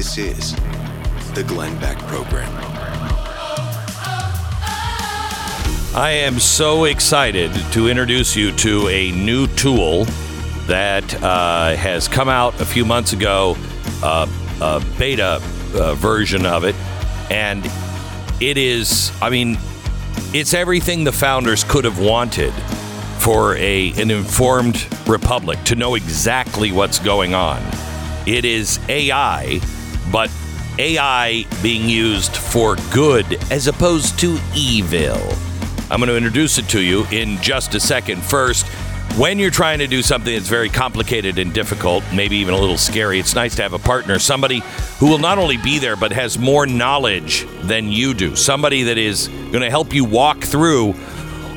This 0.04 0.18
is 0.18 0.54
the 1.32 1.42
Glenn 1.42 1.80
Beck 1.80 1.96
Program. 2.00 2.52
I 5.96 6.10
am 6.10 6.38
so 6.38 6.84
excited 6.84 7.50
to 7.72 7.88
introduce 7.88 8.36
you 8.36 8.52
to 8.52 8.86
a 8.88 9.12
new 9.12 9.46
tool 9.46 10.04
that 10.66 11.22
uh, 11.22 11.74
has 11.76 12.06
come 12.06 12.28
out 12.28 12.60
a 12.60 12.66
few 12.66 12.84
months 12.84 13.14
ago, 13.14 13.56
uh, 14.02 14.26
a 14.60 14.84
beta 14.98 15.40
uh, 15.74 15.94
version 15.94 16.44
of 16.44 16.64
it. 16.64 16.76
And 17.30 17.64
it 18.42 18.58
is, 18.58 19.10
I 19.22 19.30
mean, 19.30 19.56
it's 20.34 20.52
everything 20.52 21.04
the 21.04 21.12
founders 21.12 21.64
could 21.64 21.86
have 21.86 21.98
wanted 21.98 22.52
for 23.20 23.56
a 23.56 23.92
an 23.92 24.10
informed 24.10 24.86
republic 25.08 25.64
to 25.64 25.76
know 25.76 25.94
exactly 25.94 26.72
what's 26.72 26.98
going 26.98 27.32
on. 27.32 27.62
It 28.26 28.44
is 28.44 28.78
AI, 28.88 29.60
but 30.14 30.30
AI 30.78 31.44
being 31.60 31.88
used 31.88 32.36
for 32.36 32.76
good 32.92 33.26
as 33.50 33.66
opposed 33.66 34.16
to 34.20 34.38
evil. 34.54 35.18
I'm 35.90 35.98
going 35.98 36.06
to 36.06 36.16
introduce 36.16 36.56
it 36.56 36.68
to 36.68 36.80
you 36.80 37.04
in 37.10 37.42
just 37.42 37.74
a 37.74 37.80
second. 37.80 38.22
First, 38.22 38.64
when 39.18 39.40
you're 39.40 39.50
trying 39.50 39.80
to 39.80 39.88
do 39.88 40.02
something 40.02 40.32
that's 40.32 40.46
very 40.46 40.68
complicated 40.68 41.38
and 41.38 41.52
difficult, 41.52 42.04
maybe 42.14 42.36
even 42.36 42.54
a 42.54 42.56
little 42.56 42.78
scary, 42.78 43.18
it's 43.18 43.34
nice 43.34 43.56
to 43.56 43.62
have 43.62 43.72
a 43.72 43.78
partner, 43.80 44.20
somebody 44.20 44.62
who 45.00 45.08
will 45.08 45.18
not 45.18 45.38
only 45.38 45.56
be 45.56 45.80
there, 45.80 45.96
but 45.96 46.12
has 46.12 46.38
more 46.38 46.64
knowledge 46.64 47.44
than 47.62 47.90
you 47.90 48.14
do. 48.14 48.36
Somebody 48.36 48.84
that 48.84 48.98
is 48.98 49.26
going 49.26 49.62
to 49.62 49.70
help 49.70 49.92
you 49.92 50.04
walk 50.04 50.44
through 50.44 50.94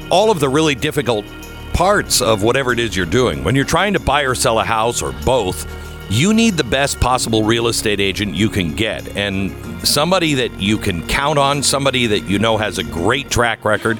all 0.10 0.32
of 0.32 0.40
the 0.40 0.50
really 0.50 0.74
difficult 0.74 1.26
parts 1.74 2.24
of 2.24 2.42
whatever 2.42 2.74
it 2.74 2.80
is 2.80 2.96
you're 2.96 3.06
doing. 3.06 3.44
When 3.44 3.54
you're 3.54 3.66
trying 3.66 3.94
to 3.94 4.00
buy 4.00 4.24
or 4.24 4.34
sell 4.34 4.58
a 4.58 4.64
house 4.64 5.04
or 5.04 5.12
both, 5.24 5.68
you 6.10 6.34
need 6.34 6.56
the 6.56 6.64
best 6.64 7.00
possible 7.00 7.44
real 7.44 7.68
estate 7.68 8.00
agent 8.00 8.34
you 8.34 8.50
can 8.50 8.74
get 8.74 9.16
and 9.18 9.52
somebody 9.86 10.36
that 10.36 10.60
you 10.60 10.78
can 10.78 11.06
count 11.08 11.38
on, 11.38 11.62
somebody 11.62 12.08
that 12.08 12.22
you 12.22 12.40
know 12.40 12.58
has 12.58 12.78
a 12.78 12.84
great 12.84 13.30
track 13.30 13.66
record, 13.66 14.00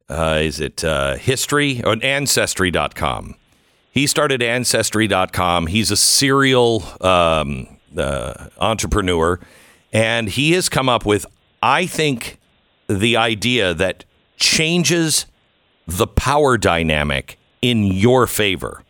uh, 0.09 0.39
is 0.43 0.61
it 0.61 0.85
uh, 0.85 1.17
history 1.17 1.83
or 1.85 1.97
ancestry.com. 2.03 3.35
He 3.91 4.07
started 4.07 4.43
ancestry.com. 4.43 5.67
He's 5.67 5.91
a 5.91 5.97
serial 5.97 6.85
um, 7.01 7.67
uh, 7.97 8.49
entrepreneur, 8.59 9.41
and 9.93 10.29
he 10.29 10.53
has 10.53 10.69
come 10.69 10.89
up 10.89 11.05
with, 11.05 11.27
I 11.63 11.87
think, 11.87 12.39
the 12.87 13.17
idea 13.17 13.75
that 13.75 14.05
changes 14.37 15.27
the 15.87 16.07
power 16.07 16.57
dynamic 16.57 17.39
in 17.61 17.85
your 17.85 18.27
favor. 18.27 18.85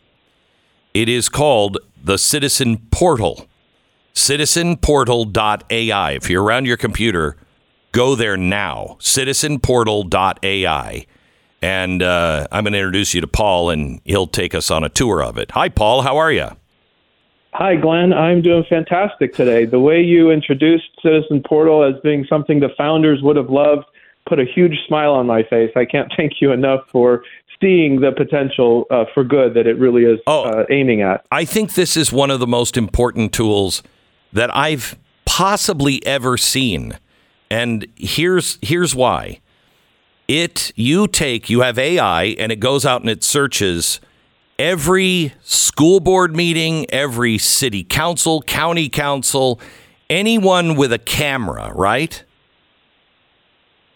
It 0.93 1.09
is 1.09 1.29
called 1.29 1.77
the 2.01 2.17
Citizen 2.17 2.77
Portal. 2.91 3.47
Citizenportal.ai. 4.13 6.11
If 6.11 6.29
you're 6.29 6.43
around 6.43 6.65
your 6.65 6.77
computer, 6.77 7.37
go 7.91 8.15
there 8.15 8.37
now. 8.37 8.97
Citizenportal.ai. 8.99 11.05
And 11.61 12.01
uh, 12.01 12.47
I'm 12.51 12.63
going 12.63 12.73
to 12.73 12.79
introduce 12.79 13.13
you 13.13 13.21
to 13.21 13.27
Paul, 13.27 13.69
and 13.69 14.01
he'll 14.05 14.27
take 14.27 14.55
us 14.55 14.71
on 14.71 14.83
a 14.83 14.89
tour 14.89 15.21
of 15.21 15.37
it. 15.37 15.51
Hi, 15.51 15.67
Paul. 15.67 16.03
How 16.03 16.17
are 16.17 16.31
you? 16.31 16.49
Hi, 17.53 17.75
Glenn. 17.75 18.13
I'm 18.13 18.41
doing 18.41 18.63
fantastic 18.69 19.33
today. 19.33 19.65
The 19.65 19.79
way 19.79 20.01
you 20.01 20.31
introduced 20.31 20.85
Citizen 21.03 21.43
Portal 21.45 21.83
as 21.83 21.99
being 22.01 22.25
something 22.29 22.59
the 22.59 22.69
founders 22.77 23.21
would 23.21 23.35
have 23.35 23.49
loved 23.49 23.85
put 24.27 24.39
a 24.39 24.45
huge 24.45 24.77
smile 24.87 25.13
on 25.13 25.25
my 25.25 25.43
face. 25.43 25.71
I 25.75 25.85
can't 25.85 26.11
thank 26.17 26.33
you 26.39 26.51
enough 26.51 26.81
for 26.91 27.23
seeing 27.59 27.99
the 27.99 28.11
potential 28.11 28.85
uh, 28.89 29.05
for 29.13 29.23
good 29.23 29.53
that 29.55 29.67
it 29.67 29.77
really 29.77 30.03
is 30.03 30.19
uh, 30.27 30.63
aiming 30.69 31.01
at. 31.01 31.25
I 31.31 31.43
think 31.43 31.73
this 31.73 31.97
is 31.97 32.13
one 32.13 32.31
of 32.31 32.39
the 32.39 32.47
most 32.47 32.77
important 32.77 33.33
tools 33.33 33.83
that 34.31 34.55
I've 34.55 34.97
possibly 35.25 36.05
ever 36.05 36.37
seen. 36.37 36.97
And 37.49 37.87
here's 37.95 38.57
here's 38.61 38.93
why. 38.95 39.39
It 40.27 40.71
you 40.75 41.07
take 41.07 41.49
you 41.49 41.61
have 41.61 41.79
AI 41.79 42.23
and 42.37 42.51
it 42.51 42.59
goes 42.59 42.85
out 42.85 43.01
and 43.01 43.09
it 43.09 43.23
searches 43.23 43.99
every 44.59 45.33
school 45.41 45.99
board 45.99 46.35
meeting, 46.35 46.85
every 46.91 47.37
city 47.37 47.83
council, 47.83 48.41
county 48.43 48.89
council, 48.89 49.59
anyone 50.09 50.75
with 50.75 50.93
a 50.93 50.99
camera, 50.99 51.71
right? 51.73 52.23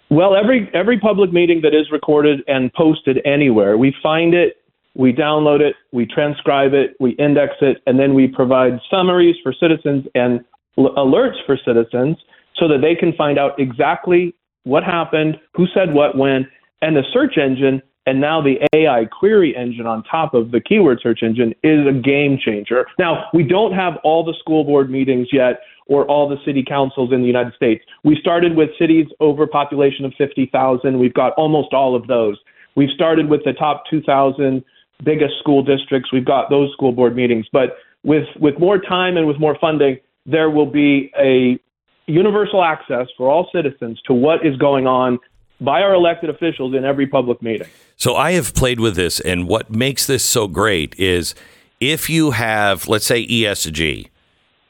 Well, 0.10 0.36
every 0.36 0.70
every 0.74 1.00
public 1.00 1.32
meeting 1.34 1.62
that 1.62 1.76
is 1.76 1.92
recorded 1.92 2.42
and 2.48 2.74
posted 2.74 3.20
anywhere, 3.26 3.78
we 3.78 3.96
find 4.02 4.34
it, 4.34 4.58
we 4.96 5.12
download 5.12 5.60
it, 5.60 5.76
we 5.92 6.06
transcribe 6.06 6.74
it, 6.74 6.96
we 7.00 7.12
index 7.12 7.54
it, 7.62 7.82
and 7.86 8.00
then 8.00 8.14
we 8.14 8.28
provide 8.28 8.80
summaries 8.90 9.36
for 9.44 9.54
citizens 9.54 10.06
and 10.16 10.44
l- 10.78 10.94
alerts 10.96 11.44
for 11.46 11.58
citizens 11.64 12.18
so 12.56 12.68
that 12.68 12.80
they 12.82 12.96
can 12.96 13.14
find 13.14 13.38
out 13.38 13.60
exactly 13.60 14.34
what 14.64 14.84
happened, 14.84 15.40
who 15.56 15.68
said 15.74 15.94
what 15.94 16.18
when, 16.18 16.48
and 16.82 16.96
the 16.96 17.04
search 17.12 17.38
engine 17.38 17.82
and 18.06 18.20
now 18.20 18.42
the 18.42 18.56
AI 18.76 19.06
query 19.06 19.56
engine 19.56 19.86
on 19.86 20.04
top 20.04 20.34
of 20.34 20.52
the 20.52 20.60
keyword 20.60 21.00
search 21.02 21.24
engine 21.24 21.54
is 21.64 21.88
a 21.88 21.94
game 21.94 22.38
changer. 22.44 22.86
Now, 23.00 23.26
we 23.34 23.44
don't 23.44 23.74
have 23.74 23.94
all 24.04 24.24
the 24.26 24.34
school 24.40 24.64
board 24.64 24.90
meetings 24.90 25.30
yet 25.32 25.62
or 25.88 26.06
all 26.06 26.28
the 26.28 26.38
city 26.46 26.64
councils 26.68 27.12
in 27.14 27.22
the 27.22 27.28
United 27.28 27.54
States. 27.54 27.84
We 28.04 28.18
started 28.20 28.56
with 28.56 28.70
cities 28.78 29.08
over 29.20 29.48
population 29.48 30.06
of 30.06 30.14
50,000. 30.18 31.00
We've 31.00 31.14
got 31.14 31.34
almost 31.34 31.74
all 31.74 31.96
of 31.96 32.08
those. 32.08 32.38
We've 32.76 32.90
started 32.90 33.30
with 33.30 33.44
the 33.46 33.54
top 33.54 33.84
2,000 33.90 34.64
biggest 35.04 35.34
school 35.40 35.64
districts. 35.64 36.12
We've 36.12 36.26
got 36.26 36.50
those 36.50 36.72
school 36.74 36.92
board 36.92 37.16
meetings. 37.16 37.46
But 37.52 37.78
with, 38.04 38.26
with 38.40 38.60
more 38.60 38.80
time 38.80 39.18
and 39.18 39.28
with 39.28 39.40
more 39.40 39.58
funding, 39.60 39.98
there 40.26 40.50
will 40.50 40.66
be 40.66 41.12
a 41.18 41.60
universal 42.06 42.64
access 42.64 43.08
for 43.18 43.30
all 43.30 43.50
citizens 43.54 44.02
to 44.08 44.14
what 44.14 44.46
is 44.46 44.58
going 44.58 44.88
on 44.88 45.20
by 45.62 45.82
our 45.82 45.94
elected 45.94 46.30
officials 46.30 46.76
in 46.76 46.84
every 46.84 47.08
public 47.08 47.42
meeting. 47.42 47.68
So 47.96 48.16
I 48.16 48.32
have 48.32 48.54
played 48.54 48.80
with 48.80 48.96
this, 48.96 49.20
and 49.20 49.48
what 49.48 49.70
makes 49.70 50.06
this 50.06 50.24
so 50.24 50.48
great 50.48 50.98
is 51.00 51.36
if 51.80 52.10
you 52.10 52.32
have, 52.32 52.88
let's 52.88 53.06
say, 53.06 53.26
ESG, 53.26 54.08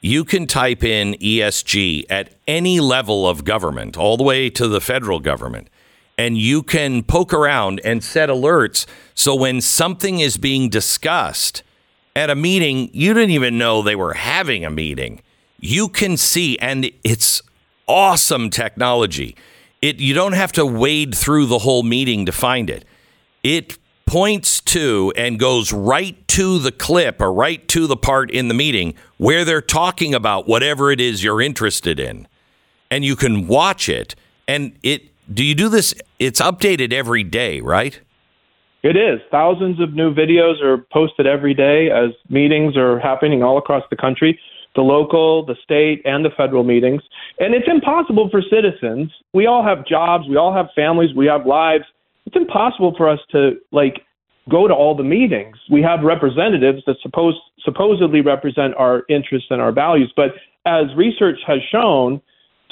you 0.02 0.26
can 0.26 0.46
type 0.46 0.84
in 0.84 1.14
ESG 1.16 2.06
at 2.10 2.34
any 2.46 2.80
level 2.80 3.28
of 3.28 3.46
government, 3.46 3.98
all 3.98 4.18
the 4.18 4.24
way 4.24 4.50
to 4.50 4.68
the 4.68 4.82
federal 4.82 5.20
government, 5.20 5.70
and 6.18 6.38
you 6.38 6.62
can 6.62 7.04
poke 7.04 7.34
around 7.34 7.82
and 7.84 8.04
set 8.04 8.30
alerts. 8.30 8.86
So 9.16 9.34
when 9.34 9.62
something 9.62 10.20
is 10.20 10.38
being 10.38 10.70
discussed 10.70 11.64
at 12.16 12.30
a 12.30 12.36
meeting, 12.36 12.90
you 12.94 13.14
didn't 13.14 13.32
even 13.32 13.58
know 13.58 13.82
they 13.82 13.96
were 13.96 14.14
having 14.14 14.66
a 14.66 14.70
meeting. 14.70 15.22
You 15.65 15.88
can 15.88 16.18
see, 16.18 16.60
and 16.60 16.91
it's 17.06 17.41
awesome 17.88 18.49
technology. 18.49 19.38
It 19.81 19.98
you 20.02 20.14
don't 20.14 20.34
have 20.34 20.52
to 20.53 20.65
wade 20.65 21.15
through 21.15 21.45
the 21.45 21.60
whole 21.60 21.84
meeting 21.84 22.26
to 22.26 22.34
find 22.34 22.69
it. 22.69 22.84
It 23.44 23.77
points 24.06 24.60
to 24.60 25.14
and 25.15 25.40
goes 25.40 25.72
right 25.72 26.27
to 26.27 26.60
the 26.60 26.73
clip 26.73 27.22
or 27.22 27.31
right 27.31 27.65
to 27.69 27.88
the 27.88 27.95
part 27.95 28.30
in 28.30 28.49
the 28.49 28.53
meeting 28.53 28.94
where 29.15 29.45
they're 29.45 29.61
talking 29.61 30.14
about 30.14 30.49
whatever 30.49 30.91
it 30.91 30.99
is 30.99 31.23
you're 31.23 31.41
interested 31.41 31.98
in. 31.98 32.27
And 32.91 33.06
you 33.06 33.15
can 33.15 33.48
watch 33.48 33.88
it 33.88 34.15
and 34.49 34.77
it 34.84 35.11
do 35.34 35.45
you 35.45 35.56
do 35.56 35.69
this 35.69 35.95
it's 36.19 36.41
updated 36.41 36.91
every 36.91 37.23
day, 37.23 37.61
right? 37.61 38.02
It 38.84 38.98
is. 38.98 39.22
Thousands 39.31 39.80
of 39.80 39.94
new 39.94 40.14
videos 40.14 40.61
are 40.61 40.77
posted 40.91 41.26
every 41.26 41.53
day 41.53 41.90
as 41.90 42.11
meetings 42.30 42.76
are 42.76 42.99
happening 42.99 43.41
all 43.41 43.57
across 43.57 43.84
the 43.90 43.95
country, 43.95 44.38
the 44.76 44.82
local, 44.82 45.45
the 45.45 45.56
state, 45.64 46.02
and 46.06 46.26
the 46.26 46.30
federal 46.36 46.64
meetings. 46.64 47.02
And 47.40 47.54
it's 47.54 47.68
impossible 47.68 48.30
for 48.30 48.41
citizens. 48.41 49.12
We 49.34 49.45
all 49.45 49.64
have 49.64 49.86
jobs, 49.86 50.28
we 50.28 50.38
all 50.38 50.54
have 50.54 50.68
families, 50.76 51.16
we 51.16 51.28
have 51.28 51.45
lives. 51.45 51.86
It's 52.26 52.36
impossible 52.36 52.94
for 52.98 53.10
us 53.10 53.20
to 53.32 53.58
like 53.72 54.02
go 54.50 54.68
to 54.68 54.74
all 54.74 54.95
the 54.95 55.04
meetings. 55.04 55.58
We 55.70 55.82
have 55.82 56.02
representatives 56.04 56.84
that 56.88 56.98
supposed 57.02 57.38
supposedly 57.64 58.22
represent 58.22 58.74
our 58.76 59.04
interests 59.10 59.48
and 59.50 59.62
our 59.62 59.72
values, 59.72 60.12
but 60.16 60.32
as 60.66 60.86
research 60.95 61.40
has 61.45 61.60
shown, 61.72 62.22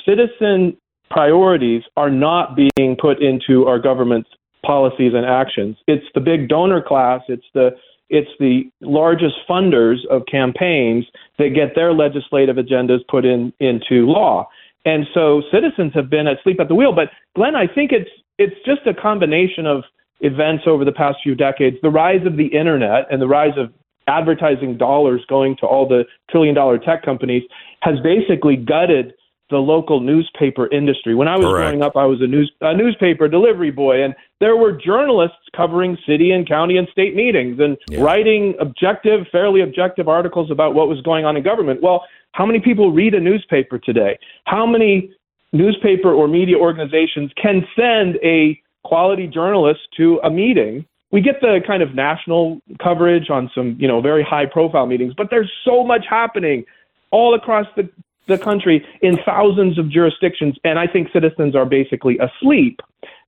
citizen 0.06 0.78
priorities 1.10 1.84
are 1.98 2.10
not 2.10 2.56
being 2.56 2.96
put 3.00 3.22
into 3.22 3.68
our 3.68 3.80
government's 3.80 4.30
policies 4.66 5.14
and 5.14 5.26
actions. 5.26 5.78
It's 5.88 6.06
the 6.14 6.22
big 6.22 6.48
donor 6.48 6.82
class, 6.82 7.22
it's 7.28 7.46
the 7.54 7.72
it's 8.10 8.30
the 8.40 8.70
largest 8.82 9.36
funders 9.50 10.06
of 10.10 10.24
campaigns 10.30 11.06
that 11.42 11.56
get 11.56 11.76
their 11.76 11.94
legislative 11.94 12.58
agendas 12.58 13.00
put 13.10 13.26
in 13.26 13.52
into 13.60 14.06
law. 14.06 14.48
And 14.86 15.06
so 15.14 15.42
citizens 15.52 15.94
have 15.94 16.10
been 16.10 16.28
asleep 16.28 16.60
at 16.60 16.68
the 16.68 16.76
wheel. 16.76 16.94
But 16.94 17.10
Glenn, 17.36 17.56
I 17.56 17.68
think 17.68 17.92
it's 17.92 18.10
it's 18.38 18.56
just 18.66 18.88
a 18.88 18.94
combination 18.94 19.68
of 19.68 19.84
events 20.22 20.64
over 20.66 20.86
the 20.86 20.92
past 20.92 21.18
few 21.24 21.36
decades, 21.36 21.78
the 21.82 21.90
rise 21.90 22.26
of 22.26 22.38
the 22.38 22.48
internet 22.48 23.06
and 23.12 23.22
the 23.22 23.28
rise 23.28 23.58
of 23.58 23.74
advertising 24.08 24.78
dollars 24.78 25.22
going 25.28 25.56
to 25.58 25.66
all 25.66 25.88
the 25.88 26.04
trillion 26.30 26.56
dollar 26.56 26.78
tech 26.78 27.04
companies 27.04 27.44
has 27.82 28.00
basically 28.04 28.56
gutted 28.56 29.14
the 29.52 29.58
local 29.58 30.00
newspaper 30.00 30.68
industry. 30.72 31.14
When 31.14 31.28
I 31.28 31.38
was 31.38 31.46
Correct. 31.46 31.70
growing 31.70 31.84
up, 31.84 31.96
I 31.96 32.06
was 32.06 32.22
a 32.22 32.28
news 32.28 32.52
a 32.62 32.76
newspaper 32.76 33.28
delivery 33.28 33.70
boy, 33.70 34.04
and 34.04 34.16
there 34.40 34.56
were 34.56 34.72
journalists 34.72 35.38
covering 35.56 35.98
city 36.08 36.32
and 36.32 36.48
county 36.48 36.78
and 36.78 36.88
state 36.92 37.16
meetings 37.16 37.60
and 37.60 37.78
writing 38.02 38.56
objective, 38.60 39.28
fairly 39.32 39.62
objective 39.62 40.08
articles 40.08 40.50
about 40.50 40.74
what 40.74 40.88
was 40.88 41.00
going 41.02 41.26
on 41.26 41.38
in 41.38 41.44
government. 41.44 41.82
Well, 41.84 42.06
how 42.32 42.46
many 42.46 42.60
people 42.60 42.92
read 42.92 43.14
a 43.14 43.20
newspaper 43.20 43.78
today? 43.78 44.18
How 44.46 44.66
many 44.66 45.12
newspaper 45.54 46.12
or 46.12 46.28
media 46.28 46.58
organizations 46.58 47.32
can 47.42 47.68
send 47.76 48.18
a 48.24 48.60
quality 48.84 49.28
journalist 49.28 49.82
to 49.98 50.20
a 50.24 50.30
meeting? 50.30 50.86
We 51.12 51.20
get 51.22 51.42
the 51.42 51.60
kind 51.68 51.84
of 51.84 51.94
national 51.94 52.62
coverage 52.82 53.30
on 53.30 53.52
some, 53.54 53.76
you 53.78 53.88
know, 53.88 54.00
very 54.00 54.24
high 54.24 54.46
profile 54.46 54.86
meetings, 54.86 55.14
but 55.16 55.28
there's 55.30 55.52
so 55.66 55.84
much 55.84 56.06
happening 56.10 56.64
all 57.12 57.36
across 57.36 57.68
the 57.76 57.90
the 58.28 58.38
country 58.38 58.86
in 59.02 59.18
thousands 59.26 59.78
of 59.78 59.90
jurisdictions, 59.90 60.56
and 60.64 60.78
I 60.80 60.88
think 60.88 61.12
citizens 61.12 61.56
are 61.56 61.66
basically 61.66 62.18
asleep. 62.20 62.80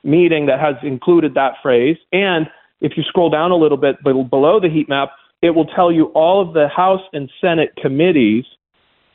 meeting 0.03 0.47
that 0.47 0.61
has 0.61 0.77
included 0.83 1.35
that 1.35 1.55
phrase. 1.63 1.97
And 2.13 2.49
if 2.81 2.97
you 2.97 3.03
scroll 3.03 3.31
down 3.31 3.51
a 3.51 3.57
little 3.57 3.77
bit 3.79 4.03
below 4.03 4.61
the 4.61 4.69
heat 4.69 4.89
map, 4.89 5.11
it 5.43 5.51
will 5.51 5.67
tell 5.67 5.91
you 5.91 6.07
all 6.07 6.41
of 6.47 6.55
the 6.55 6.69
House 6.69 7.03
and 7.13 7.31
Senate 7.41 7.73
committees 7.81 8.45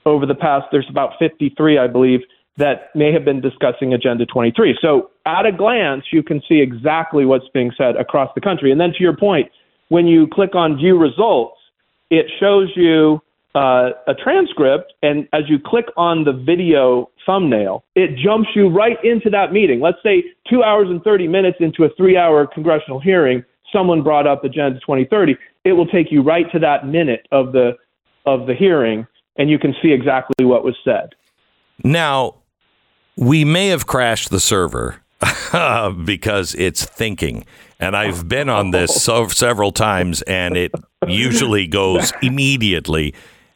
over 0.06 0.26
the 0.26 0.36
past, 0.36 0.68
there's 0.72 0.90
about 0.90 1.14
53, 1.20 1.78
I 1.78 1.88
believe, 1.88 2.22
that 2.58 2.96
may 2.96 3.12
have 3.12 3.26
been 3.26 3.42
discussing 3.42 3.94
Agenda 3.94 4.26
23. 4.26 4.78
So 4.82 5.10
at 5.26 5.46
a 5.46 5.52
glance, 5.52 6.06
you 6.12 6.24
can 6.24 6.42
see 6.48 6.62
exactly 6.62 7.26
what's 7.26 7.48
being 7.54 7.72
said 7.78 7.96
across 7.98 8.30
the 8.36 8.42
country. 8.42 8.72
And 8.72 8.80
then 8.80 8.94
to 8.94 9.04
your 9.04 9.16
point, 9.16 9.52
when 9.90 10.08
you 10.08 10.28
click 10.28 10.56
on 10.56 10.78
view 10.78 10.98
results, 10.98 11.58
it 12.10 12.28
shows 12.40 12.72
you 12.76 13.22
uh, 13.56 13.92
a 14.08 14.14
transcript, 14.14 14.94
and 15.02 15.28
as 15.32 15.44
you 15.48 15.58
click 15.58 15.86
on 15.96 16.26
the 16.26 16.34
video 16.34 17.10
thumbnail, 17.26 17.86
it 17.96 18.18
jumps 18.18 18.50
you 18.54 18.68
right 18.68 18.98
into 19.04 19.30
that 19.30 19.54
meeting. 19.54 19.80
Let's 19.80 19.98
say 20.04 20.26
two 20.50 20.62
hours 20.62 20.90
and 20.90 21.02
30 21.04 21.28
minutes 21.30 21.58
into 21.62 21.86
a 21.86 21.90
three 21.96 22.18
hour 22.18 22.46
congressional 22.46 23.00
hearing, 23.00 23.44
someone 23.72 24.04
brought 24.04 24.28
up 24.28 24.44
Agenda 24.44 24.80
2030. 24.82 25.38
It 25.64 25.72
will 25.72 25.88
take 25.88 26.12
you 26.12 26.22
right 26.22 26.52
to 26.52 26.60
that 26.60 26.86
minute 26.86 27.28
of 27.32 27.54
the 27.54 27.72
of 28.26 28.46
the 28.46 28.56
hearing, 28.56 29.08
and 29.38 29.50
you 29.50 29.58
can 29.58 29.74
see 29.82 29.92
exactly 29.92 30.46
what 30.46 30.64
was 30.64 30.76
said. 30.84 31.16
Now, 31.84 32.36
we 33.16 33.46
may 33.46 33.68
have 33.68 33.88
crashed 33.88 34.32
the 34.32 34.40
server 34.40 35.02
because 36.06 36.56
it's 36.56 36.84
thinking. 36.84 37.46
And 37.80 37.96
I've 37.96 38.28
been 38.28 38.50
on 38.50 38.72
this 38.72 39.02
so, 39.04 39.28
several 39.28 39.72
times, 39.72 40.22
and 40.24 40.58
it 40.58 40.72
usually 41.08 41.68
goes 41.68 42.12
immediately. 42.22 43.14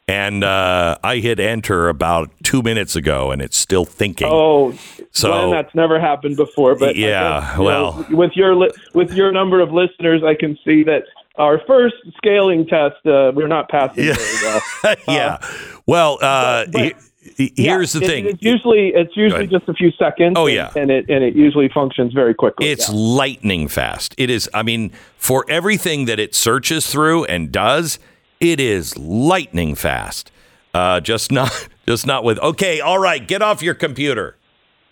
And 0.09 0.43
uh, 0.43 0.97
I 1.03 1.17
hit 1.17 1.39
enter 1.39 1.87
about 1.89 2.31
two 2.43 2.61
minutes 2.63 2.95
ago, 2.95 3.31
and 3.31 3.41
it's 3.41 3.57
still 3.57 3.85
thinking. 3.85 4.27
Oh, 4.29 4.73
So- 5.11 5.29
Glenn, 5.31 5.51
that's 5.51 5.73
never 5.75 5.99
happened 5.99 6.35
before. 6.37 6.75
But 6.75 6.95
Yeah, 6.95 7.41
guess, 7.51 7.57
well- 7.59 8.05
know, 8.09 8.17
with 8.17 8.31
your 8.35 8.55
li- 8.55 8.71
with 8.93 9.13
your 9.13 9.31
number 9.31 9.59
of 9.59 9.71
listeners, 9.71 10.23
I 10.23 10.33
can 10.35 10.57
see 10.65 10.83
that 10.83 11.03
our 11.37 11.61
first 11.67 11.95
scaling 12.17 12.65
test 12.65 12.95
uh, 13.05 13.31
we're 13.35 13.47
not 13.47 13.69
passing 13.69 14.05
Yeah. 14.05 14.15
very 14.15 14.37
well. 14.43 14.95
yeah. 15.07 15.37
Well, 15.85 16.17
uh, 16.21 16.65
but- 16.71 16.81
he- 16.81 16.93
he- 17.35 17.53
here's 17.55 17.93
Yeah, 17.93 17.99
the 17.99 18.05
it- 18.05 18.09
thing. 18.09 18.25
It's 18.25 18.41
usually 18.41 18.87
it's 18.95 19.15
usually 19.15 19.45
just 19.47 19.67
a 19.69 19.73
few 19.73 19.91
seconds. 19.91 20.33
Oh, 20.37 20.47
and- 20.47 20.55
yeah. 20.55 20.71
and 20.75 20.89
it 20.89 21.05
and 21.09 21.23
it 21.23 21.35
usually 21.35 21.69
functions 21.69 22.13
very 22.13 22.33
quickly. 22.33 22.67
It's 22.67 22.89
yeah. 22.89 22.95
lightning 22.97 23.67
fast. 23.67 24.15
It 24.17 24.29
is. 24.31 24.49
I 24.53 24.63
mean, 24.63 24.91
for 25.17 25.45
everything 25.49 26.05
that 26.05 26.19
it 26.19 26.33
searches 26.33 26.87
through 26.87 27.25
and 27.25 27.51
does, 27.51 27.99
it 28.39 28.59
is 28.59 28.97
lightning 28.97 29.75
fast. 29.75 30.31
Uh, 30.73 30.99
just 30.99 31.31
not, 31.31 31.69
just 31.87 32.05
not 32.05 32.23
with. 32.23 32.39
Okay, 32.39 32.79
all 32.79 32.99
right, 32.99 33.27
get 33.27 33.41
off 33.41 33.61
your 33.61 33.73
computer. 33.73 34.35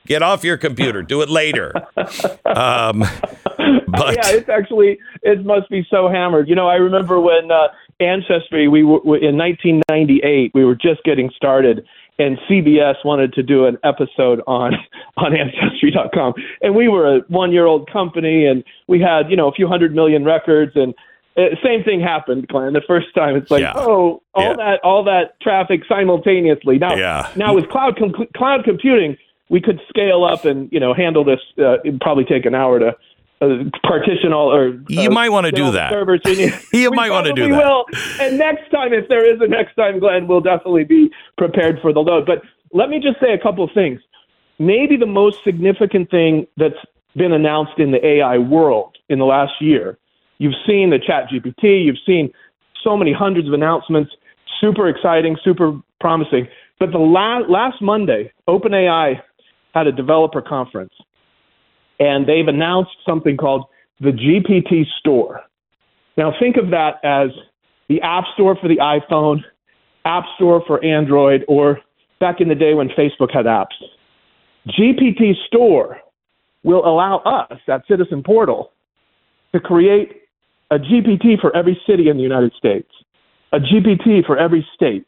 Get 0.06 0.24
off 0.24 0.44
your 0.44 0.58
computer. 0.58 1.04
Do 1.04 1.22
it 1.22 1.30
later. 1.30 1.74
Um, 2.46 3.04
but 3.88 4.16
yeah, 4.16 4.38
it's 4.38 4.50
actually 4.50 5.00
it 5.22 5.46
must 5.46 5.70
be 5.70 5.86
so 5.90 6.10
hammered. 6.10 6.48
You 6.48 6.56
know, 6.56 6.68
I 6.68 6.76
remember 6.76 7.20
when 7.20 7.52
uh, 7.52 7.68
Ancestry 8.00 8.68
we 8.68 8.84
were 8.84 9.18
in 9.18 9.38
1998. 9.38 10.52
We 10.54 10.66
were 10.66 10.76
just 10.76 11.04
getting 11.04 11.30
started, 11.36 11.86
and 12.20 12.38
CBS 12.50 12.96
wanted 13.04 13.34
to 13.34 13.44
do 13.44 13.66
an 13.66 13.78
episode 13.84 14.42
on 14.48 14.74
on 15.18 15.36
Ancestry.com, 15.36 16.34
and 16.62 16.76
we 16.76 16.88
were 16.88 17.18
a 17.18 17.20
one 17.28 17.52
year 17.52 17.66
old 17.66 17.92
company, 17.92 18.46
and 18.46 18.64
we 18.88 19.00
had 19.02 19.30
you 19.30 19.36
know 19.36 19.48
a 19.48 19.52
few 19.54 19.68
hundred 19.68 19.94
million 19.94 20.24
records, 20.24 20.72
and 20.76 20.94
uh, 21.38 21.42
same 21.64 21.84
thing 21.84 22.00
happened, 22.02 22.48
Glenn. 22.48 22.74
The 22.74 22.82
first 22.88 23.08
time, 23.16 23.36
it's 23.36 23.52
like, 23.52 23.62
Yeah. 23.62 23.74
oh, 23.76 24.22
all 24.34 24.44
Yeah. 24.44 24.54
that 24.56 24.80
all 24.84 25.04
that 25.04 25.40
traffic 25.42 25.82
simultaneously. 25.88 26.78
Now, 26.80 26.96
Yeah. 26.96 27.28
now 27.36 27.54
with 27.54 27.70
cloud 27.70 27.98
com- 27.98 28.14
cloud 28.36 28.64
computing, 28.64 29.18
we 29.50 29.62
could 29.62 29.80
scale 29.90 30.24
up 30.24 30.46
and 30.46 30.70
you 30.72 30.80
know 30.80 30.94
handle 30.94 31.24
this. 31.24 31.40
Uh, 31.58 31.78
it'd 31.86 32.02
probably 32.02 32.26
take 32.26 32.46
an 32.46 32.56
hour 32.56 32.80
to 32.80 32.96
uh, 33.40 33.64
partition 33.86 34.34
all 34.34 34.52
or 34.52 34.80
You 34.90 35.10
uh, 35.10 35.14
might 35.14 35.30
wanna 35.30 35.52
do 35.52 35.70
that. 35.72 35.92
servers. 35.92 36.22
You 36.74 36.90
might 36.92 37.12
wanna 37.12 37.34
do 37.34 37.48
probably 37.50 37.52
that. 37.52 37.66
Will. 37.66 37.86
And 38.20 38.38
next 38.40 38.70
time, 38.72 38.94
if 38.94 39.08
there 39.10 39.24
is 39.32 39.40
a 39.42 39.48
next 39.48 39.76
time, 39.76 40.00
Glenn, 40.00 40.28
we'll 40.28 40.42
definitely 40.42 40.86
be 40.86 41.12
prepared 41.38 41.80
for 41.82 41.94
the 41.94 42.00
load. 42.02 42.26
But 42.26 42.42
let 42.74 42.90
me 42.90 43.00
just 43.00 43.20
say 43.20 43.34
a 43.34 43.38
couple 43.38 43.64
of 43.64 43.70
things. 43.74 44.02
Maybe 44.58 44.98
the 44.98 45.06
most 45.06 45.44
significant 45.44 46.10
thing 46.10 46.48
that's 46.58 46.80
been 47.16 47.32
announced 47.32 47.78
in 47.78 47.92
the 47.92 48.04
AI 48.04 48.40
world 48.40 48.98
in 49.08 49.20
the 49.20 49.26
last 49.26 49.54
year. 49.62 50.00
You've 50.40 50.56
seen 50.66 50.90
the 50.90 51.00
Chat 51.00 51.30
GPT. 51.30 51.86
You've 51.86 51.98
seen 52.06 52.32
so 52.84 52.96
many 52.96 53.14
hundreds 53.14 53.48
of 53.48 53.54
announcements. 53.54 54.12
Super 54.62 54.88
exciting, 54.88 55.38
super 55.44 55.80
promising. 56.00 56.48
But 56.80 56.92
the 56.92 57.00
la- 57.00 57.40
last 57.48 57.82
Monday, 57.82 58.32
OpenAI 58.48 59.22
had 59.74 59.88
a 59.88 59.92
developer 59.92 60.42
conference, 60.42 60.94
and 62.00 62.28
they've 62.28 62.48
announced 62.48 62.92
something 63.06 63.38
called 63.38 63.66
the 64.00 64.12
GPT 64.12 64.86
Store. 65.00 65.42
Now, 66.18 66.34
think 66.40 66.58
of 66.58 66.70
that 66.72 66.96
as 67.04 67.30
the 67.90 68.02
App 68.02 68.26
Store 68.34 68.56
for 68.60 68.68
the 68.68 68.78
iPhone, 68.78 69.44
App 70.06 70.24
Store 70.36 70.64
for 70.66 70.84
Android, 70.84 71.44
or 71.48 71.80
back 72.20 72.42
in 72.42 72.48
the 72.48 72.56
day 72.56 72.74
when 72.74 72.90
Facebook 72.90 73.32
had 73.32 73.46
apps. 73.46 73.76
GPT 74.68 75.34
Store 75.48 75.98
will 76.64 76.86
allow 76.86 77.20
us 77.20 77.60
at 77.68 77.84
Citizen 77.88 78.24
Portal 78.24 78.72
to 79.54 79.60
create 79.60 80.24
a 80.72 80.78
GPT 80.78 81.40
for 81.40 81.56
every 81.56 81.80
city 81.88 82.10
in 82.10 82.18
the 82.18 82.24
United 82.24 82.54
States, 82.58 82.90
a 83.54 83.60
GPT 83.60 84.26
for 84.26 84.38
every 84.38 84.68
state, 84.76 85.06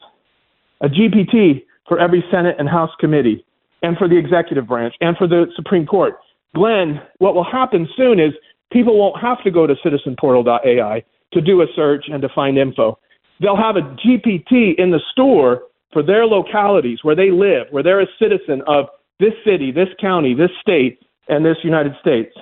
a 0.82 0.88
GPT 0.88 1.64
for 1.88 2.00
every 2.00 2.24
Senate 2.32 2.56
and 2.60 2.70
House 2.70 2.92
committee, 3.00 3.46
and 3.82 3.98
for 3.98 4.08
the 4.08 4.18
executive 4.18 4.68
branch, 4.68 4.96
and 5.02 5.18
for 5.18 5.28
the 5.28 5.46
Supreme 5.56 5.86
Court. 5.86 6.16
Glenn, 6.56 7.02
what 7.20 7.36
will 7.36 7.44
happen 7.44 7.88
soon 7.96 8.20
is 8.20 8.34
people 8.72 8.98
won't 8.98 9.22
have 9.22 9.44
to 9.44 9.52
go 9.52 9.68
to 9.68 9.76
citizenportal.ai 9.76 11.04
to 11.34 11.42
do 11.42 11.62
a 11.62 11.66
search 11.76 12.06
and 12.12 12.22
to 12.22 12.30
find 12.30 12.58
info. 12.58 12.98
They'll 13.40 13.58
have 13.58 13.76
a 13.76 13.82
GPT 13.82 14.78
in 14.78 14.92
the 14.92 15.00
store 15.12 15.64
for 15.94 16.04
their 16.04 16.26
localities 16.26 17.00
where 17.04 17.16
they 17.16 17.32
live, 17.32 17.68
where 17.72 17.84
they're 17.84 18.02
a 18.02 18.08
citizen 18.20 18.62
of 18.68 18.86
this 19.20 19.34
city, 19.46 19.72
this 19.72 19.90
county, 20.00 20.34
this 20.34 20.52
state, 20.62 21.00
and 21.28 21.46
this 21.46 21.58
United 21.64 21.94
States. 22.02 22.36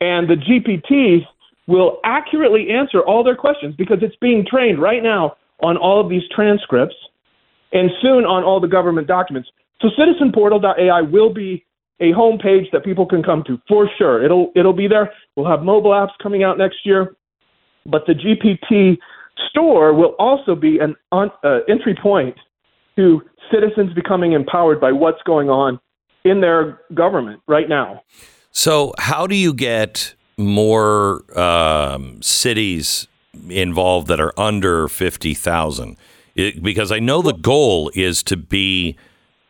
And 0.00 0.28
the 0.28 0.36
GPT 0.36 1.26
will 1.66 2.00
accurately 2.04 2.70
answer 2.70 3.00
all 3.00 3.22
their 3.22 3.36
questions 3.36 3.74
because 3.76 3.98
it's 4.02 4.16
being 4.16 4.44
trained 4.44 4.80
right 4.80 5.02
now 5.02 5.36
on 5.62 5.76
all 5.76 6.00
of 6.00 6.08
these 6.08 6.22
transcripts 6.34 6.96
and 7.72 7.90
soon 8.00 8.24
on 8.24 8.42
all 8.42 8.60
the 8.60 8.68
government 8.68 9.06
documents. 9.06 9.48
So 9.80 9.88
citizenportal.ai 9.98 11.02
will 11.02 11.32
be 11.32 11.64
a 12.00 12.12
homepage 12.12 12.70
that 12.72 12.84
people 12.84 13.06
can 13.06 13.22
come 13.22 13.44
to 13.46 13.60
for 13.68 13.88
sure. 13.96 14.24
It'll 14.24 14.50
it'll 14.56 14.72
be 14.72 14.88
there. 14.88 15.12
We'll 15.36 15.48
have 15.48 15.62
mobile 15.62 15.90
apps 15.90 16.10
coming 16.22 16.42
out 16.42 16.58
next 16.58 16.78
year, 16.84 17.14
but 17.86 18.06
the 18.06 18.14
GPT 18.14 18.98
store 19.50 19.94
will 19.94 20.14
also 20.18 20.54
be 20.54 20.78
an 20.78 20.96
on, 21.12 21.30
uh, 21.44 21.60
entry 21.68 21.96
point 22.00 22.36
to 22.96 23.22
citizens 23.52 23.92
becoming 23.94 24.32
empowered 24.32 24.80
by 24.80 24.92
what's 24.92 25.22
going 25.24 25.48
on 25.48 25.78
in 26.24 26.40
their 26.40 26.80
government 26.94 27.40
right 27.46 27.68
now. 27.68 28.02
So, 28.50 28.92
how 28.98 29.26
do 29.26 29.34
you 29.34 29.54
get 29.54 30.14
more 30.36 31.22
um, 31.38 32.20
cities 32.22 33.06
involved 33.48 34.08
that 34.08 34.20
are 34.20 34.38
under 34.38 34.88
50,000? 34.88 35.96
Because 36.34 36.90
I 36.90 36.98
know 36.98 37.22
the 37.22 37.34
goal 37.34 37.90
is 37.94 38.22
to 38.24 38.36
be 38.36 38.96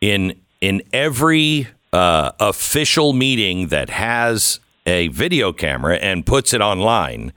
in 0.01 0.39
in 0.59 0.81
every 0.93 1.67
uh, 1.91 2.31
official 2.39 3.13
meeting 3.13 3.67
that 3.67 3.89
has 3.89 4.59
a 4.85 5.07
video 5.09 5.53
camera 5.53 5.95
and 5.97 6.25
puts 6.25 6.53
it 6.53 6.61
online 6.61 7.33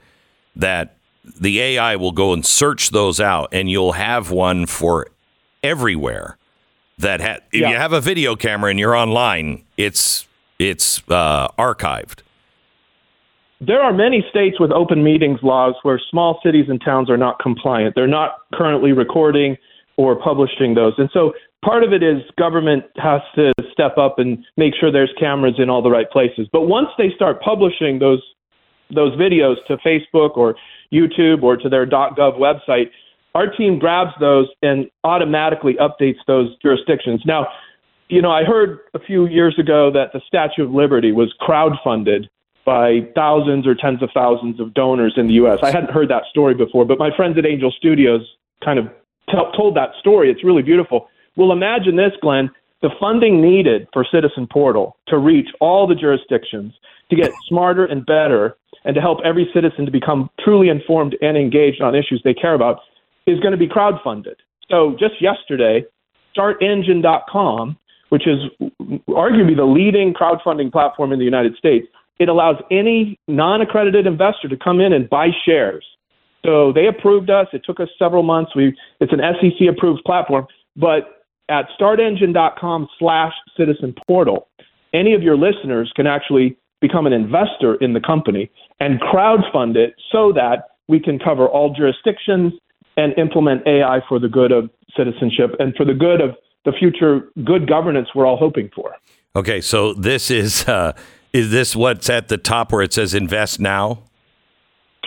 that 0.55 0.95
the 1.39 1.59
AI 1.61 1.95
will 1.95 2.11
go 2.11 2.33
and 2.33 2.45
search 2.45 2.89
those 2.89 3.19
out 3.19 3.49
and 3.51 3.69
you'll 3.69 3.93
have 3.93 4.31
one 4.31 4.65
for 4.65 5.07
everywhere 5.61 6.37
that 6.97 7.21
ha- 7.21 7.37
if 7.51 7.61
you 7.69 7.75
have 7.75 7.93
a 7.93 8.01
video 8.01 8.35
camera 8.35 8.69
and 8.69 8.79
you're 8.79 8.95
online 8.95 9.63
it's 9.77 10.27
it's 10.57 11.01
uh, 11.09 11.47
archived 11.59 12.19
There 13.59 13.81
are 13.81 13.91
many 13.91 14.23
states 14.29 14.59
with 14.59 14.71
open 14.71 15.03
meetings 15.03 15.39
laws 15.41 15.73
where 15.81 15.99
small 16.11 16.39
cities 16.43 16.65
and 16.69 16.79
towns 16.79 17.09
are 17.09 17.17
not 17.17 17.39
compliant. 17.39 17.95
They're 17.95 18.07
not 18.07 18.37
currently 18.53 18.91
recording 18.91 19.57
or 19.97 20.15
publishing 20.15 20.75
those. 20.75 20.93
And 20.97 21.09
so 21.11 21.33
part 21.65 21.83
of 21.83 21.91
it 21.91 22.03
is 22.03 22.21
government 22.37 22.83
has 22.97 23.21
to 23.35 23.51
step 23.71 23.97
up 23.97 24.19
and 24.19 24.45
make 24.57 24.73
sure 24.79 24.91
there's 24.91 25.13
cameras 25.19 25.55
in 25.57 25.71
all 25.71 25.81
the 25.81 25.89
right 25.89 26.09
places. 26.09 26.47
But 26.51 26.61
once 26.67 26.89
they 26.97 27.11
start 27.15 27.41
publishing 27.41 27.99
those 27.99 28.21
those 28.89 29.11
videos 29.17 29.55
to 29.67 29.75
Facebook 29.77 30.37
or 30.37 30.55
YouTube 30.93 31.43
or 31.43 31.57
to 31.57 31.67
their 31.67 31.85
.gov 31.85 32.39
website, 32.39 32.89
our 33.35 33.51
team 33.53 33.79
grabs 33.79 34.11
those 34.19 34.47
and 34.61 34.89
automatically 35.03 35.73
updates 35.73 36.19
those 36.25 36.55
jurisdictions. 36.61 37.21
Now, 37.25 37.47
you 38.07 38.21
know, 38.21 38.31
I 38.31 38.45
heard 38.45 38.79
a 38.93 38.99
few 38.99 39.27
years 39.27 39.59
ago 39.59 39.91
that 39.91 40.13
the 40.13 40.21
Statue 40.25 40.63
of 40.63 40.71
Liberty 40.71 41.11
was 41.11 41.33
crowdfunded 41.41 42.27
by 42.67 42.99
thousands 43.15 43.65
or 43.65 43.73
tens 43.73 44.03
of 44.03 44.09
thousands 44.13 44.59
of 44.59 44.73
donors 44.73 45.13
in 45.15 45.27
the 45.27 45.35
U.S. 45.35 45.59
I 45.63 45.71
hadn't 45.71 45.89
heard 45.89 46.09
that 46.09 46.23
story 46.29 46.53
before, 46.53 46.83
but 46.83 46.99
my 46.99 47.15
friends 47.15 47.37
at 47.37 47.45
Angel 47.45 47.71
Studios 47.71 48.21
kind 48.63 48.77
of 48.77 48.89
tell 49.29 49.53
told 49.53 49.77
that 49.77 49.91
story. 50.01 50.29
It's 50.29 50.43
really 50.43 50.63
beautiful. 50.63 51.07
Well, 51.37 51.53
imagine 51.53 51.95
this, 51.95 52.11
Glenn. 52.21 52.51
The 52.81 52.89
funding 52.99 53.41
needed 53.41 53.87
for 53.93 54.05
Citizen 54.11 54.47
Portal 54.51 54.97
to 55.07 55.17
reach 55.17 55.47
all 55.61 55.87
the 55.87 55.95
jurisdictions, 55.95 56.73
to 57.09 57.15
get 57.15 57.31
smarter 57.47 57.85
and 57.85 58.05
better, 58.05 58.57
and 58.83 58.93
to 58.95 59.01
help 59.01 59.19
every 59.23 59.49
citizen 59.53 59.85
to 59.85 59.91
become 59.91 60.29
truly 60.43 60.67
informed 60.67 61.15
and 61.21 61.37
engaged 61.37 61.81
on 61.81 61.95
issues 61.95 62.21
they 62.25 62.33
care 62.33 62.53
about 62.53 62.81
is 63.27 63.39
going 63.39 63.53
to 63.53 63.57
be 63.57 63.67
crowdfunded. 63.67 64.35
So 64.69 64.97
just 64.99 65.21
yesterday, 65.21 65.85
StartEngine.com, 66.37 67.77
which 68.09 68.27
is 68.27 68.39
arguably 69.07 69.55
the 69.55 69.65
leading 69.65 70.13
crowdfunding 70.13 70.69
platform 70.69 71.13
in 71.13 71.19
the 71.19 71.25
United 71.25 71.55
States, 71.55 71.87
it 72.19 72.29
allows 72.29 72.55
any 72.71 73.19
non-accredited 73.27 74.07
investor 74.07 74.47
to 74.47 74.57
come 74.57 74.79
in 74.79 74.93
and 74.93 75.09
buy 75.09 75.29
shares. 75.45 75.85
So 76.45 76.71
they 76.71 76.87
approved 76.87 77.29
us. 77.29 77.47
It 77.53 77.63
took 77.65 77.79
us 77.79 77.89
several 77.99 78.23
months. 78.23 78.55
We 78.55 78.75
it's 78.99 79.11
an 79.11 79.19
SEC 79.19 79.67
approved 79.67 80.03
platform, 80.05 80.47
but 80.75 81.25
at 81.49 81.65
startengine.com 81.79 82.87
slash 82.99 83.33
citizen 83.55 83.93
portal, 84.07 84.47
any 84.93 85.13
of 85.13 85.21
your 85.21 85.37
listeners 85.37 85.91
can 85.95 86.07
actually 86.07 86.57
become 86.81 87.07
an 87.07 87.13
investor 87.13 87.75
in 87.75 87.93
the 87.93 87.99
company 87.99 88.51
and 88.79 88.99
crowdfund 89.01 89.75
it 89.75 89.95
so 90.11 90.31
that 90.33 90.69
we 90.87 90.99
can 90.99 91.17
cover 91.19 91.47
all 91.47 91.73
jurisdictions 91.73 92.53
and 92.97 93.17
implement 93.17 93.65
AI 93.67 93.99
for 94.07 94.19
the 94.19 94.27
good 94.27 94.51
of 94.51 94.69
citizenship 94.95 95.55
and 95.59 95.75
for 95.75 95.85
the 95.85 95.93
good 95.93 96.21
of 96.21 96.35
the 96.65 96.71
future 96.71 97.29
good 97.45 97.67
governance 97.67 98.09
we're 98.13 98.25
all 98.25 98.37
hoping 98.37 98.69
for. 98.75 98.95
okay 99.35 99.61
so 99.61 99.93
this 99.93 100.29
is 100.29 100.67
uh, 100.67 100.93
is 101.33 101.51
this 101.51 101.75
what's 101.75 102.09
at 102.09 102.27
the 102.27 102.37
top 102.37 102.71
where 102.71 102.81
it 102.81 102.93
says 102.93 103.13
invest 103.13 103.59
now 103.59 103.99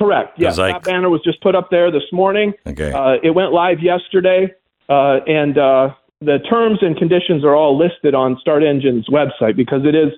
Correct. 0.00 0.38
Yes, 0.38 0.58
I- 0.58 0.72
that 0.72 0.84
banner 0.84 1.10
was 1.10 1.20
just 1.22 1.42
put 1.42 1.54
up 1.54 1.68
there 1.70 1.90
this 1.90 2.10
morning. 2.10 2.54
Okay. 2.66 2.90
Uh, 2.90 3.18
it 3.22 3.34
went 3.34 3.52
live 3.52 3.82
yesterday, 3.82 4.50
uh, 4.88 5.20
and 5.26 5.58
uh, 5.58 5.90
the 6.22 6.38
terms 6.48 6.78
and 6.80 6.96
conditions 6.96 7.44
are 7.44 7.54
all 7.54 7.76
listed 7.76 8.14
on 8.14 8.38
Start 8.40 8.62
Engine's 8.62 9.06
website 9.10 9.56
because 9.56 9.84
it 9.84 9.94
is 9.94 10.10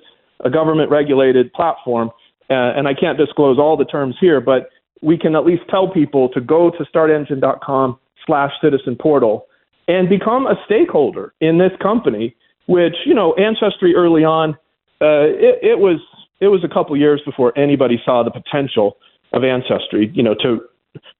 a 0.45 0.49
government-regulated 0.49 1.51
platform, 1.51 2.11
uh, 2.49 2.53
and 2.53 2.87
I 2.87 2.93
can't 2.93 3.17
disclose 3.17 3.59
all 3.59 3.75
the 3.75 3.83
terms 3.83 4.15
here, 4.21 4.39
but 4.39 4.69
we 5.01 5.17
can 5.17 5.35
at 5.35 5.45
least 5.45 5.63
tell 5.69 5.89
people 5.89 6.29
to 6.29 6.39
go 6.39 6.69
to 6.69 6.85
StartEngine.com/slash/citizen 6.85 8.95
portal 8.95 9.47
and 9.89 10.07
become 10.07 10.47
a 10.47 10.57
stakeholder 10.63 11.33
in 11.41 11.57
this 11.57 11.73
company. 11.81 12.37
Which 12.67 12.95
you 13.05 13.13
know, 13.13 13.33
Ancestry 13.33 13.93
early 13.93 14.23
on, 14.23 14.57
uh, 15.03 15.27
it, 15.47 15.59
it 15.61 15.79
was 15.79 15.99
it 16.39 16.47
was 16.47 16.63
a 16.63 16.67
couple 16.73 16.95
years 16.97 17.21
before 17.25 17.57
anybody 17.57 18.01
saw 18.05 18.23
the 18.23 18.31
potential 18.31 18.97
of 19.33 19.43
ancestry, 19.43 20.11
you 20.13 20.23
know, 20.23 20.35
to 20.35 20.61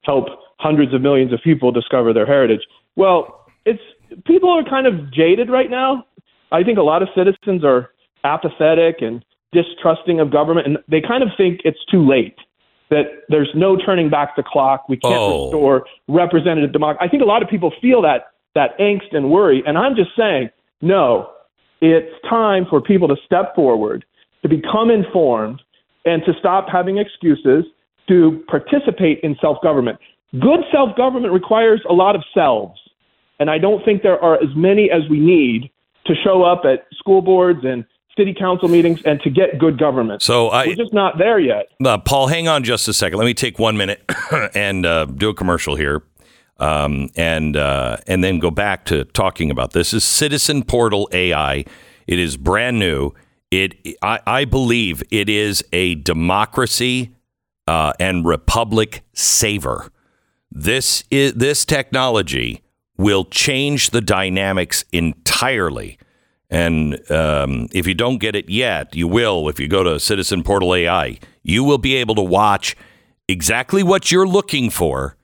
help 0.03 0.25
hundreds 0.59 0.93
of 0.93 1.01
millions 1.01 1.33
of 1.33 1.39
people 1.43 1.71
discover 1.71 2.13
their 2.13 2.25
heritage. 2.25 2.61
Well, 2.95 3.45
it's 3.65 3.81
people 4.25 4.49
are 4.51 4.63
kind 4.63 4.87
of 4.87 5.11
jaded 5.13 5.49
right 5.49 5.69
now. 5.69 6.05
I 6.51 6.63
think 6.63 6.77
a 6.77 6.83
lot 6.83 7.01
of 7.01 7.09
citizens 7.15 7.63
are 7.63 7.89
apathetic 8.23 8.97
and 9.01 9.23
distrusting 9.51 10.19
of 10.19 10.31
government, 10.31 10.67
and 10.67 10.77
they 10.87 11.01
kind 11.01 11.23
of 11.23 11.29
think 11.37 11.61
it's 11.63 11.83
too 11.91 12.07
late. 12.07 12.35
That 12.89 13.05
there's 13.29 13.49
no 13.55 13.75
turning 13.75 14.09
back 14.09 14.35
the 14.35 14.43
clock. 14.43 14.87
We 14.87 14.97
can't 14.97 15.15
Oh. 15.15 15.45
restore 15.45 15.85
representative 16.07 16.71
democracy. 16.71 17.05
I 17.05 17.09
think 17.09 17.23
a 17.23 17.25
lot 17.25 17.41
of 17.41 17.49
people 17.49 17.71
feel 17.81 18.01
that 18.03 18.27
that 18.55 18.77
angst 18.77 19.13
and 19.15 19.31
worry, 19.31 19.63
and 19.65 19.77
I'm 19.79 19.95
just 19.95 20.11
saying, 20.15 20.49
no, 20.81 21.29
it's 21.83 22.13
time 22.29 22.65
for 22.69 22.79
people 22.81 23.07
to 23.09 23.15
step 23.25 23.53
forward, 23.55 24.05
to 24.41 24.49
become 24.49 24.89
informed, 24.89 25.61
and 26.05 26.23
to 26.25 26.33
stop 26.39 26.67
having 26.71 26.97
excuses 26.97 27.65
to 28.07 28.43
participate 28.47 29.19
in 29.21 29.35
self 29.41 29.57
government. 29.61 29.97
Good 30.39 30.61
self 30.71 30.95
government 30.95 31.33
requires 31.33 31.81
a 31.89 31.93
lot 31.93 32.15
of 32.15 32.23
selves, 32.33 32.79
and 33.39 33.49
I 33.49 33.57
don't 33.57 33.83
think 33.85 34.01
there 34.01 34.21
are 34.23 34.35
as 34.35 34.49
many 34.55 34.89
as 34.89 35.01
we 35.09 35.19
need 35.19 35.69
to 36.05 36.13
show 36.23 36.43
up 36.43 36.63
at 36.65 36.85
school 36.97 37.21
boards 37.21 37.59
and 37.63 37.85
city 38.17 38.33
council 38.37 38.67
meetings 38.69 39.01
and 39.05 39.19
to 39.21 39.29
get 39.29 39.57
good 39.57 39.77
government. 39.79 40.21
So 40.21 40.49
I- 40.49 40.67
we're 40.67 40.75
just 40.75 40.93
not 40.93 41.17
there 41.17 41.39
yet. 41.39 41.69
Uh, 41.83 41.97
Paul, 41.97 42.27
hang 42.27 42.47
on 42.47 42.63
just 42.63 42.87
a 42.87 42.93
second. 42.93 43.17
Let 43.17 43.25
me 43.25 43.33
take 43.33 43.57
one 43.59 43.75
minute 43.75 44.03
and 44.55 44.85
uh, 44.85 45.05
do 45.05 45.29
a 45.29 45.33
commercial 45.33 45.75
here, 45.75 46.03
um, 46.57 47.09
and 47.15 47.57
uh, 47.57 47.97
and 48.07 48.23
then 48.23 48.39
go 48.39 48.51
back 48.51 48.85
to 48.85 49.05
talking 49.05 49.51
about 49.51 49.71
this. 49.73 49.93
Is 49.93 50.03
Citizen 50.03 50.63
Portal 50.63 51.09
AI. 51.11 51.65
It 52.07 52.19
is 52.19 52.37
brand 52.37 52.79
new. 52.79 53.11
It 53.51 53.75
I, 54.01 54.19
I 54.25 54.45
believe 54.45 55.03
it 55.11 55.29
is 55.29 55.63
a 55.73 55.95
democracy 55.95 57.15
uh, 57.67 57.93
and 57.99 58.25
republic 58.25 59.03
saver. 59.13 59.91
This 60.51 61.03
is 61.09 61.33
this 61.33 61.65
technology 61.65 62.61
will 62.97 63.25
change 63.25 63.89
the 63.89 64.01
dynamics 64.01 64.85
entirely. 64.91 65.97
And 66.49 67.09
um, 67.09 67.67
if 67.71 67.87
you 67.87 67.95
don't 67.95 68.19
get 68.19 68.35
it 68.35 68.47
yet, 68.47 68.95
you 68.95 69.07
will 69.07 69.49
if 69.49 69.59
you 69.59 69.67
go 69.67 69.83
to 69.83 69.99
Citizen 69.99 70.43
Portal 70.43 70.75
AI. 70.75 71.17
You 71.41 71.63
will 71.63 71.79
be 71.79 71.95
able 71.95 72.13
to 72.15 72.21
watch 72.21 72.75
exactly 73.27 73.81
what 73.81 74.11
you're 74.11 74.27
looking 74.27 74.69
for 74.69 75.17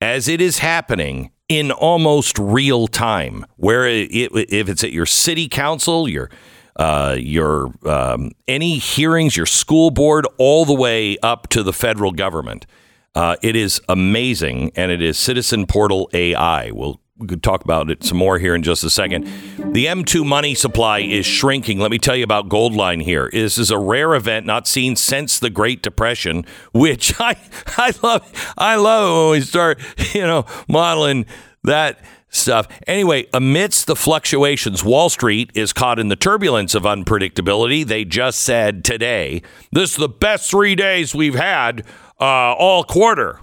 as 0.00 0.28
it 0.28 0.40
is 0.40 0.58
happening 0.58 1.30
in 1.48 1.70
almost 1.70 2.38
real 2.38 2.86
time. 2.86 3.46
Where 3.56 3.86
it, 3.86 4.08
if 4.12 4.68
it's 4.68 4.84
at 4.84 4.92
your 4.92 5.06
city 5.06 5.48
council, 5.48 6.08
your 6.08 6.30
uh, 6.76 7.16
your 7.18 7.72
um, 7.88 8.32
any 8.46 8.78
hearings, 8.78 9.36
your 9.36 9.46
school 9.46 9.90
board, 9.90 10.26
all 10.38 10.64
the 10.64 10.74
way 10.74 11.16
up 11.22 11.48
to 11.48 11.62
the 11.62 11.72
federal 11.72 12.12
government. 12.12 12.66
Uh, 13.14 13.36
it 13.42 13.56
is 13.56 13.80
amazing, 13.88 14.70
and 14.76 14.92
it 14.92 15.00
is 15.00 15.18
Citizen 15.18 15.66
Portal 15.66 16.10
AI. 16.12 16.70
We'll 16.70 17.00
we 17.18 17.26
could 17.26 17.42
talk 17.42 17.64
about 17.64 17.90
it 17.90 18.04
some 18.04 18.18
more 18.18 18.38
here 18.38 18.54
in 18.54 18.62
just 18.62 18.84
a 18.84 18.90
second. 18.90 19.24
The 19.72 19.86
M2 19.86 20.26
money 20.26 20.54
supply 20.54 21.00
is 21.00 21.24
shrinking. 21.24 21.78
Let 21.78 21.90
me 21.90 21.98
tell 21.98 22.14
you 22.14 22.24
about 22.24 22.48
Goldline 22.48 23.02
here. 23.02 23.30
This 23.32 23.56
is 23.56 23.70
a 23.70 23.78
rare 23.78 24.14
event 24.14 24.44
not 24.44 24.66
seen 24.68 24.96
since 24.96 25.38
the 25.38 25.48
Great 25.48 25.82
Depression, 25.82 26.44
which 26.72 27.14
I 27.20 27.36
I 27.76 27.94
love. 28.02 28.54
I 28.58 28.76
love 28.76 29.30
when 29.30 29.38
we 29.38 29.40
start, 29.40 29.80
you 30.14 30.22
know, 30.22 30.44
modeling 30.68 31.26
that 31.64 31.98
stuff. 32.28 32.68
Anyway, 32.86 33.26
amidst 33.32 33.86
the 33.86 33.96
fluctuations, 33.96 34.84
Wall 34.84 35.08
Street 35.08 35.50
is 35.54 35.72
caught 35.72 35.98
in 35.98 36.08
the 36.08 36.16
turbulence 36.16 36.74
of 36.74 36.82
unpredictability. 36.82 37.86
They 37.86 38.04
just 38.04 38.42
said 38.42 38.84
today, 38.84 39.42
this 39.72 39.92
is 39.92 39.96
the 39.96 40.08
best 40.08 40.50
three 40.50 40.74
days 40.74 41.14
we've 41.14 41.34
had 41.34 41.84
uh, 42.20 42.52
all 42.54 42.84
quarter. 42.84 43.40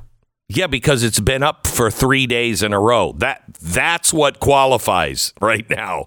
Yeah, 0.56 0.68
because 0.68 1.04
it's 1.04 1.20
been 1.20 1.42
up 1.42 1.66
for 1.66 1.90
three 1.90 2.28
days 2.28 2.62
in 2.62 2.74
a 2.74 2.80
row. 2.80 3.14
That 3.18 3.44
that's 3.62 4.14
what 4.14 4.40
qualifies 4.40 5.34
right 5.42 5.68
now. 5.70 6.06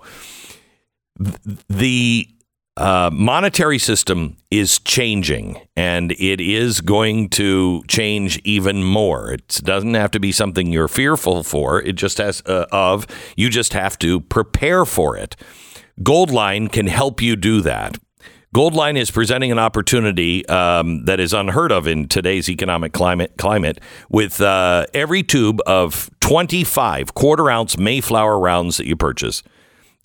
The 1.69 2.29
uh, 2.77 3.11
monetary 3.13 3.79
system 3.79 4.37
is 4.51 4.79
changing 4.81 5.61
and 5.77 6.13
it 6.13 6.41
is 6.41 6.81
going 6.81 7.31
to 7.31 7.83
change 7.89 8.39
even 8.45 8.85
more. 8.85 9.33
It 9.33 9.61
doesn't 9.65 9.95
have 9.95 10.11
to 10.13 10.21
be 10.21 10.31
something 10.31 10.71
you're 10.73 10.89
fearful 10.89 11.43
for. 11.43 11.83
It 11.83 11.95
just 11.95 12.19
has 12.19 12.43
uh, 12.47 12.67
of 12.71 13.07
you 13.37 13.49
just 13.49 13.73
have 13.73 13.99
to 14.01 14.21
prepare 14.21 14.85
for 14.85 15.17
it. 15.17 15.37
Goldline 16.01 16.71
can 16.71 16.87
help 16.87 17.23
you 17.23 17.35
do 17.35 17.63
that. 17.63 17.97
Goldline 18.55 18.97
is 18.97 19.11
presenting 19.11 19.53
an 19.53 19.59
opportunity 19.59 20.47
um, 20.49 21.05
that 21.05 21.21
is 21.21 21.35
unheard 21.35 21.73
of 21.73 21.87
in 21.87 22.09
today's 22.09 22.49
economic 22.49 22.93
climate. 22.93 23.35
Climate 23.37 23.81
with 24.09 24.41
uh, 24.41 24.87
every 24.95 25.23
tube 25.23 25.61
of 25.67 26.11
25 26.21 27.15
quarter 27.15 27.51
ounce 27.51 27.77
Mayflower 27.77 28.39
rounds 28.39 28.79
that 28.79 28.87
you 28.87 28.97
purchase. 28.97 29.43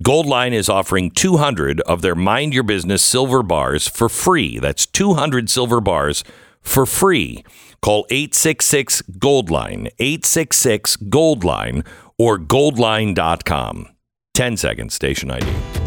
Goldline 0.04 0.52
is 0.52 0.68
offering 0.68 1.12
200 1.12 1.80
of 1.82 2.02
their 2.02 2.16
Mind 2.16 2.54
Your 2.54 2.64
Business 2.64 3.04
silver 3.04 3.44
bars 3.44 3.88
for 3.88 4.10
free. 4.10 4.58
That's 4.58 4.86
200 4.88 5.50
silver 5.50 5.80
bars 5.80 6.24
for 6.60 6.86
free. 6.86 7.46
Call 7.82 8.06
866 8.10 9.04
Goldline, 9.20 9.88
866 10.00 10.98
Goldline, 10.98 11.86
or 12.18 12.38
goldline.com. 12.38 13.88
10 14.34 14.58
seconds, 14.58 14.94
station 14.94 15.32
ID. 15.32 15.81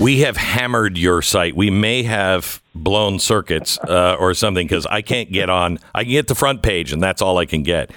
We 0.00 0.20
have 0.20 0.36
hammered 0.36 0.96
your 0.96 1.20
site. 1.22 1.54
We 1.54 1.70
may 1.70 2.02
have 2.04 2.62
blown 2.74 3.18
circuits 3.18 3.78
uh, 3.80 4.16
or 4.18 4.32
something 4.34 4.66
because 4.66 4.86
I 4.86 5.02
can't 5.02 5.30
get 5.30 5.50
on. 5.50 5.78
I 5.94 6.04
can 6.04 6.12
get 6.12 6.26
the 6.28 6.34
front 6.34 6.62
page, 6.62 6.92
and 6.92 7.02
that's 7.02 7.20
all 7.20 7.38
I 7.38 7.44
can 7.46 7.62
get. 7.62 7.90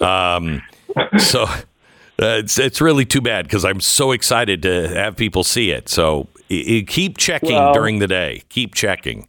Um, 0.00 0.62
so 1.18 1.42
uh, 1.44 1.58
it's 2.18 2.58
it's 2.58 2.80
really 2.80 3.04
too 3.04 3.20
bad 3.20 3.44
because 3.44 3.64
I'm 3.64 3.80
so 3.80 4.12
excited 4.12 4.62
to 4.62 4.88
have 4.88 5.16
people 5.16 5.44
see 5.44 5.70
it. 5.70 5.88
So 5.88 6.28
keep 6.48 7.18
checking 7.18 7.52
Well- 7.54 7.74
during 7.74 7.98
the 7.98 8.08
day. 8.08 8.42
Keep 8.48 8.74
checking. 8.74 9.26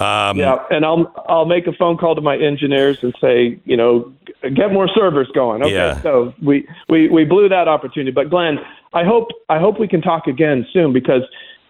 Um, 0.00 0.38
yeah, 0.38 0.58
and 0.70 0.84
I'll 0.84 1.12
I'll 1.28 1.44
make 1.46 1.66
a 1.66 1.72
phone 1.72 1.96
call 1.98 2.14
to 2.14 2.20
my 2.20 2.36
engineers 2.36 2.98
and 3.02 3.12
say, 3.20 3.58
you 3.64 3.76
know, 3.76 4.12
get 4.54 4.72
more 4.72 4.88
servers 4.88 5.26
going. 5.34 5.60
Okay, 5.62 5.74
Yeah. 5.74 6.00
so 6.02 6.32
we, 6.40 6.68
we 6.88 7.08
we 7.08 7.24
blew 7.24 7.48
that 7.48 7.66
opportunity, 7.66 8.12
but 8.12 8.30
Glenn, 8.30 8.58
I 8.92 9.04
hope 9.04 9.28
I 9.48 9.58
hope 9.58 9.78
we 9.78 9.88
can 9.88 10.00
talk 10.00 10.26
again 10.26 10.66
soon 10.72 10.92
because 10.92 11.22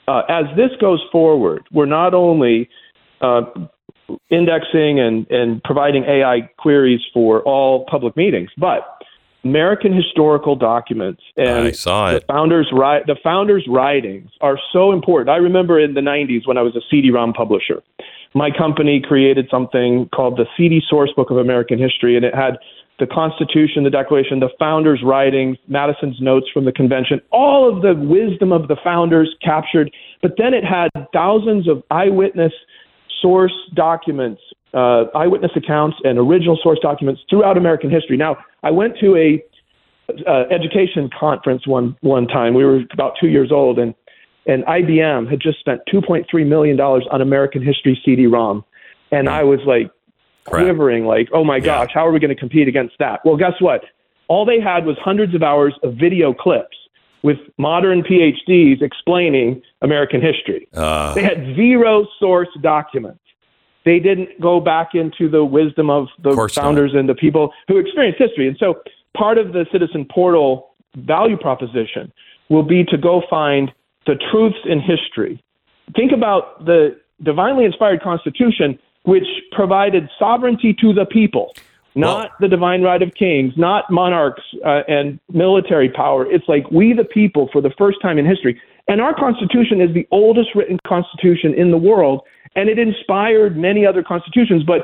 uh, 0.07 0.23
as 0.29 0.45
this 0.57 0.71
goes 0.81 1.03
forward, 1.13 1.67
we're 1.73 1.87
not 1.87 2.15
only 2.15 2.69
uh, 3.21 3.43
indexing 4.31 5.01
and 5.01 5.27
and 5.31 5.63
providing 5.63 6.05
AI 6.05 6.51
queries 6.59 7.01
for 7.13 7.43
all 7.43 7.87
public 7.87 8.17
meetings, 8.17 8.51
but 8.57 8.99
American 9.45 9.93
historical 9.93 10.57
documents 10.57 11.23
and 11.37 11.69
I 11.69 11.71
saw 11.73 12.13
the 12.13 12.23
founders 12.27 12.69
ri- 12.73 13.05
the 13.07 13.17
founders 13.23 13.67
writings 13.69 14.31
are 14.41 14.59
so 14.73 14.93
important. 14.93 15.31
I 15.31 15.37
remember 15.37 15.79
in 15.79 15.95
the 15.95 16.01
90s 16.01 16.47
when 16.47 16.59
I 16.59 16.63
was 16.63 16.75
a 16.75 16.81
CD-ROM 16.91 17.33
publisher, 17.35 17.83
my 18.35 18.51
company 18.51 19.01
created 19.01 19.49
something 19.51 20.09
called 20.15 20.37
the 20.37 20.47
CD 20.57 20.81
Source 20.89 21.13
Book 21.15 21.31
of 21.31 21.37
American 21.37 21.79
History, 21.79 22.17
and 22.17 22.25
it 22.25 22.35
had 22.35 22.59
the 22.99 23.07
Constitution, 23.07 23.85
the 23.85 23.91
Declaration, 23.91 24.41
the 24.41 24.51
founders' 24.59 25.03
writings, 25.05 25.57
Madison's 25.69 26.21
notes 26.21 26.47
from 26.53 26.65
the 26.65 26.73
convention, 26.73 27.21
all 27.31 27.69
of 27.69 27.83
the 27.83 27.95
wisdom 27.95 28.53
of 28.53 28.69
the 28.69 28.77
founders 28.83 29.35
captured. 29.43 29.91
But 30.21 30.33
then 30.37 30.55
it 30.55 30.65
had 30.65 30.89
thousands 31.13 31.69
of 31.69 31.83
eyewitness 31.91 32.53
source 33.23 33.55
documents, 33.75 34.43
uh, 34.75 35.05
eyewitness 35.15 35.53
accounts, 35.57 35.97
and 36.05 36.19
original 36.19 36.59
source 36.63 36.79
documents 36.81 37.21
throughout 37.31 37.57
American 37.57 37.91
history. 37.91 38.17
Now, 38.17 38.37
I 38.63 38.71
went 38.71 38.99
to 39.01 39.17
a 39.17 39.43
uh, 40.27 40.45
education 40.51 41.11
conference 41.19 41.67
one 41.67 41.97
one 42.01 42.27
time. 42.27 42.55
We 42.55 42.65
were 42.65 42.81
about 42.93 43.15
two 43.21 43.29
years 43.29 43.53
old, 43.53 43.79
and 43.79 43.95
and 44.47 44.65
IBM 44.65 45.31
had 45.31 45.41
just 45.41 45.61
spent 45.61 45.83
2.3 45.93 46.47
million 46.47 46.77
dollars 46.77 47.07
on 47.11 47.21
American 47.21 47.63
history 47.63 48.01
CD-ROM, 48.05 48.65
and 49.13 49.29
I 49.29 49.45
was 49.45 49.61
like 49.67 49.91
quivering, 50.49 51.05
like, 51.05 51.29
oh 51.33 51.45
my 51.45 51.61
gosh, 51.61 51.91
how 51.93 52.07
are 52.07 52.13
we 52.13 52.19
going 52.21 52.35
to 52.35 52.41
compete 52.41 52.69
against 52.69 52.95
that? 52.99 53.21
Well, 53.25 53.37
guess 53.37 53.55
what? 53.61 53.83
All 54.29 54.45
they 54.45 54.61
had 54.61 54.85
was 54.85 54.97
hundreds 55.03 55.35
of 55.35 55.43
hours 55.43 55.75
of 55.83 55.95
video 55.95 56.35
clips 56.35 56.77
with 57.23 57.39
modern 57.59 58.03
PhDs 58.03 58.83
explaining 58.83 59.63
American 59.83 60.21
history. 60.21 60.69
Uh, 60.75 61.15
They 61.15 61.23
had 61.23 61.57
zero 61.57 62.07
source 62.19 62.49
documents. 62.63 63.21
They 63.85 63.99
didn't 63.99 64.41
go 64.41 64.61
back 64.61 64.91
into 64.95 65.29
the 65.31 65.45
wisdom 65.45 65.89
of 65.91 66.09
the 66.23 66.35
not. 66.35 66.63
founders 66.63 66.93
and 66.95 67.09
the 67.09 67.15
people 67.15 67.53
who 67.69 67.79
experienced 67.79 68.21
history. 68.21 68.47
And 68.47 68.57
so 68.59 68.83
part 69.17 69.39
of 69.39 69.53
the 69.53 69.67
Citizen 69.73 70.07
Portal 70.13 70.75
value 70.97 71.37
proposition 71.37 72.13
will 72.51 72.63
be 72.63 72.85
to 72.85 72.99
go 72.99 73.23
find 73.31 73.73
the 74.07 74.17
truths 74.31 74.59
in 74.65 74.81
history. 74.81 75.43
Think 75.97 76.13
about 76.13 76.65
the 76.67 76.99
divinely 77.23 77.65
inspired 77.65 78.03
Constitution, 78.03 78.79
which 79.05 79.27
provided 79.53 80.09
sovereignty 80.19 80.75
to 80.81 80.93
the 80.93 81.07
people, 81.07 81.55
not 81.95 82.33
the 82.41 82.49
divine 82.49 82.83
right 82.83 83.03
of 83.03 83.13
kings, 83.15 83.53
not 83.57 83.91
monarchs 83.91 84.43
uh, 84.65 84.83
and 84.89 85.19
military 85.33 85.91
power. 85.91 86.31
It's 86.31 86.49
like 86.49 86.71
we, 86.71 86.93
the 86.93 87.05
people, 87.05 87.49
for 87.53 87.61
the 87.61 87.71
first 87.79 87.99
time 88.03 88.19
in 88.19 88.27
history. 88.27 88.61
And 88.87 89.01
our 89.01 89.15
Constitution 89.15 89.81
is 89.81 89.93
the 89.95 90.07
oldest 90.11 90.55
written 90.55 90.79
Constitution 90.87 91.55
in 91.55 91.71
the 91.71 91.77
world, 91.77 92.23
and 92.57 92.69
it 92.69 92.79
inspired 92.79 93.57
many 93.57 93.85
other 93.85 94.03
constitutions. 94.03 94.63
But 94.63 94.81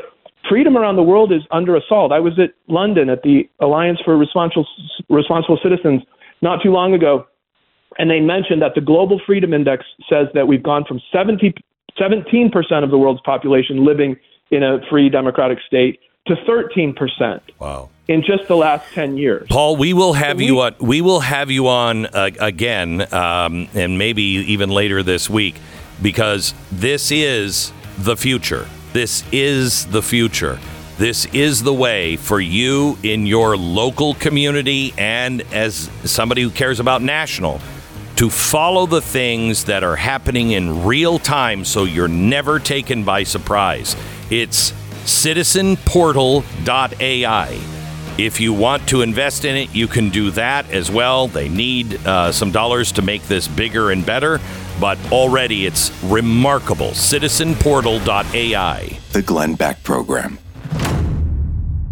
freedom 0.49 0.77
around 0.77 0.97
the 0.97 1.03
world 1.03 1.33
is 1.33 1.43
under 1.51 1.77
assault. 1.77 2.13
I 2.13 2.21
was 2.21 2.39
at 2.39 2.51
London 2.69 3.09
at 3.09 3.23
the 3.23 3.49
Alliance 3.61 3.99
for 4.05 4.17
Responsible, 4.17 4.67
Responsible 5.09 5.59
Citizens 5.63 6.03
not 6.43 6.63
too 6.63 6.71
long 6.71 6.93
ago, 6.93 7.27
and 7.99 8.11
they 8.11 8.21
mentioned 8.21 8.61
that 8.63 8.75
the 8.75 8.81
Global 8.81 9.21
Freedom 9.25 9.55
Index 9.55 9.85
says 10.09 10.27
that 10.35 10.47
we've 10.47 10.63
gone 10.63 10.85
from 10.87 11.01
70, 11.13 11.55
17% 11.99 12.85
of 12.85 12.91
the 12.91 12.99
world's 12.99 13.21
population 13.23 13.85
living 13.85 14.17
in 14.51 14.63
a 14.63 14.81
free 14.91 15.09
democratic 15.09 15.59
state 15.67 16.01
to 16.27 16.35
13% 16.37 17.41
wow. 17.59 17.91
in 18.09 18.23
just 18.23 18.49
the 18.49 18.57
last 18.57 18.91
10 18.95 19.17
years. 19.17 19.47
Paul, 19.49 19.77
we 19.77 19.93
will 19.93 20.15
have 20.15 20.41
you 20.41 20.61
on. 20.61 20.75
We 20.81 21.01
will 21.01 21.21
have 21.21 21.51
you 21.51 21.69
on 21.69 22.07
uh, 22.07 22.31
again, 22.41 23.13
um, 23.13 23.69
and 23.75 23.99
maybe 23.99 24.23
even 24.23 24.71
later 24.71 25.03
this 25.03 25.29
week, 25.29 25.57
because 26.01 26.55
this 26.73 27.11
is 27.11 27.73
the 27.99 28.17
future. 28.17 28.67
This 28.93 29.23
is 29.33 29.87
the 29.87 30.03
future. 30.03 30.59
This 30.97 31.27
is 31.27 31.63
the 31.63 31.75
way 31.75 32.17
for 32.17 32.41
you 32.41 32.97
in 33.03 33.27
your 33.27 33.57
local 33.57 34.15
community 34.15 34.95
and 34.97 35.43
as 35.53 35.91
somebody 36.05 36.43
who 36.43 36.51
cares 36.51 36.79
about 36.79 37.03
national 37.03 37.61
to 38.17 38.31
follow 38.31 38.87
the 38.87 39.01
things 39.01 39.65
that 39.65 39.83
are 39.83 39.97
happening 39.97 40.53
in 40.53 40.85
real 40.85 41.19
time 41.19 41.65
so 41.65 41.85
you're 41.85 42.09
never 42.09 42.59
taken 42.59 43.05
by 43.05 43.25
surprise. 43.25 43.97
It's 44.31 44.73
citizenportal.ai. 45.05 47.61
If 48.17 48.41
you 48.41 48.53
want 48.53 48.89
to 48.91 49.03
invest 49.03 49.45
in 49.45 49.57
it, 49.57 49.75
you 49.75 49.89
can 49.89 50.09
do 50.09 50.31
that 50.33 50.71
as 50.71 50.89
well. 50.89 51.27
They 51.27 51.49
need 51.49 51.95
uh, 52.07 52.31
some 52.31 52.53
dollars 52.53 52.93
to 52.93 53.03
make 53.03 53.25
this 53.25 53.49
bigger 53.49 53.91
and 53.91 54.07
better, 54.07 54.39
but 54.81 54.99
already 55.11 55.67
it's 55.67 55.91
remarkable. 56.05 56.91
Citizenportal.ai. 56.91 58.99
The 59.13 59.23
Glenn 59.23 59.57
Beck 59.57 59.83
Program. 59.83 60.39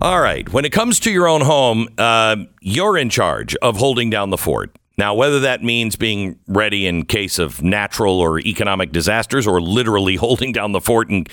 All 0.00 0.20
right. 0.20 0.48
When 0.52 0.64
it 0.64 0.70
comes 0.70 1.00
to 1.00 1.10
your 1.10 1.26
own 1.26 1.40
home, 1.40 1.88
uh, 1.98 2.36
you're 2.60 2.96
in 2.96 3.10
charge 3.10 3.56
of 3.56 3.76
holding 3.76 4.10
down 4.10 4.30
the 4.30 4.38
fort. 4.38 4.76
Now, 4.98 5.14
whether 5.14 5.40
that 5.40 5.62
means 5.62 5.96
being 5.96 6.38
ready 6.46 6.86
in 6.86 7.06
case 7.06 7.38
of 7.38 7.62
natural 7.62 8.20
or 8.20 8.38
economic 8.40 8.92
disasters 8.92 9.46
or 9.46 9.60
literally 9.60 10.16
holding 10.16 10.52
down 10.52 10.72
the 10.72 10.80
fort 10.80 11.10
in 11.10 11.26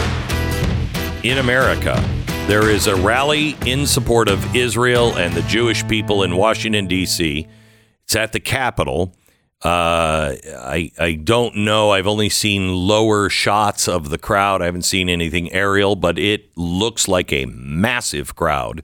in 1.21 1.37
America. 1.37 2.03
There 2.47 2.67
is 2.67 2.87
a 2.87 2.95
rally 2.95 3.55
in 3.67 3.85
support 3.85 4.27
of 4.27 4.55
Israel 4.55 5.15
and 5.15 5.35
the 5.35 5.43
Jewish 5.43 5.87
people 5.87 6.23
in 6.23 6.35
Washington, 6.35 6.87
D.C. 6.87 7.47
It's 8.05 8.15
at 8.15 8.31
the 8.31 8.39
Capitol. 8.39 9.15
Uh, 9.63 10.33
I, 10.57 10.91
I 10.97 11.13
don't 11.13 11.57
know. 11.57 11.91
I've 11.91 12.07
only 12.07 12.29
seen 12.29 12.73
lower 12.73 13.29
shots 13.29 13.87
of 13.87 14.09
the 14.09 14.17
crowd. 14.17 14.63
I 14.63 14.65
haven't 14.65 14.85
seen 14.85 15.09
anything 15.09 15.53
aerial, 15.53 15.95
but 15.95 16.17
it 16.17 16.57
looks 16.57 17.07
like 17.07 17.31
a 17.31 17.45
massive 17.45 18.35
crowd. 18.35 18.81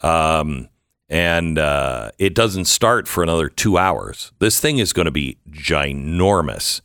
Um, 0.00 0.70
and 1.10 1.58
uh, 1.58 2.12
it 2.18 2.34
doesn't 2.34 2.66
start 2.66 3.08
for 3.08 3.22
another 3.22 3.48
two 3.48 3.76
hours. 3.76 4.32
This 4.38 4.60
thing 4.60 4.78
is 4.78 4.92
going 4.92 5.06
to 5.06 5.10
be 5.10 5.38
ginormous. 5.50 6.80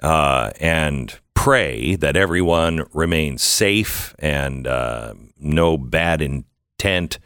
Uh, 0.00 0.52
and 0.60 1.18
pray 1.34 1.96
that 1.96 2.16
everyone 2.16 2.84
remains 2.92 3.42
safe 3.42 4.14
and 4.18 4.66
uh, 4.66 5.14
no 5.40 5.76
bad 5.76 6.20
intent 6.20 7.18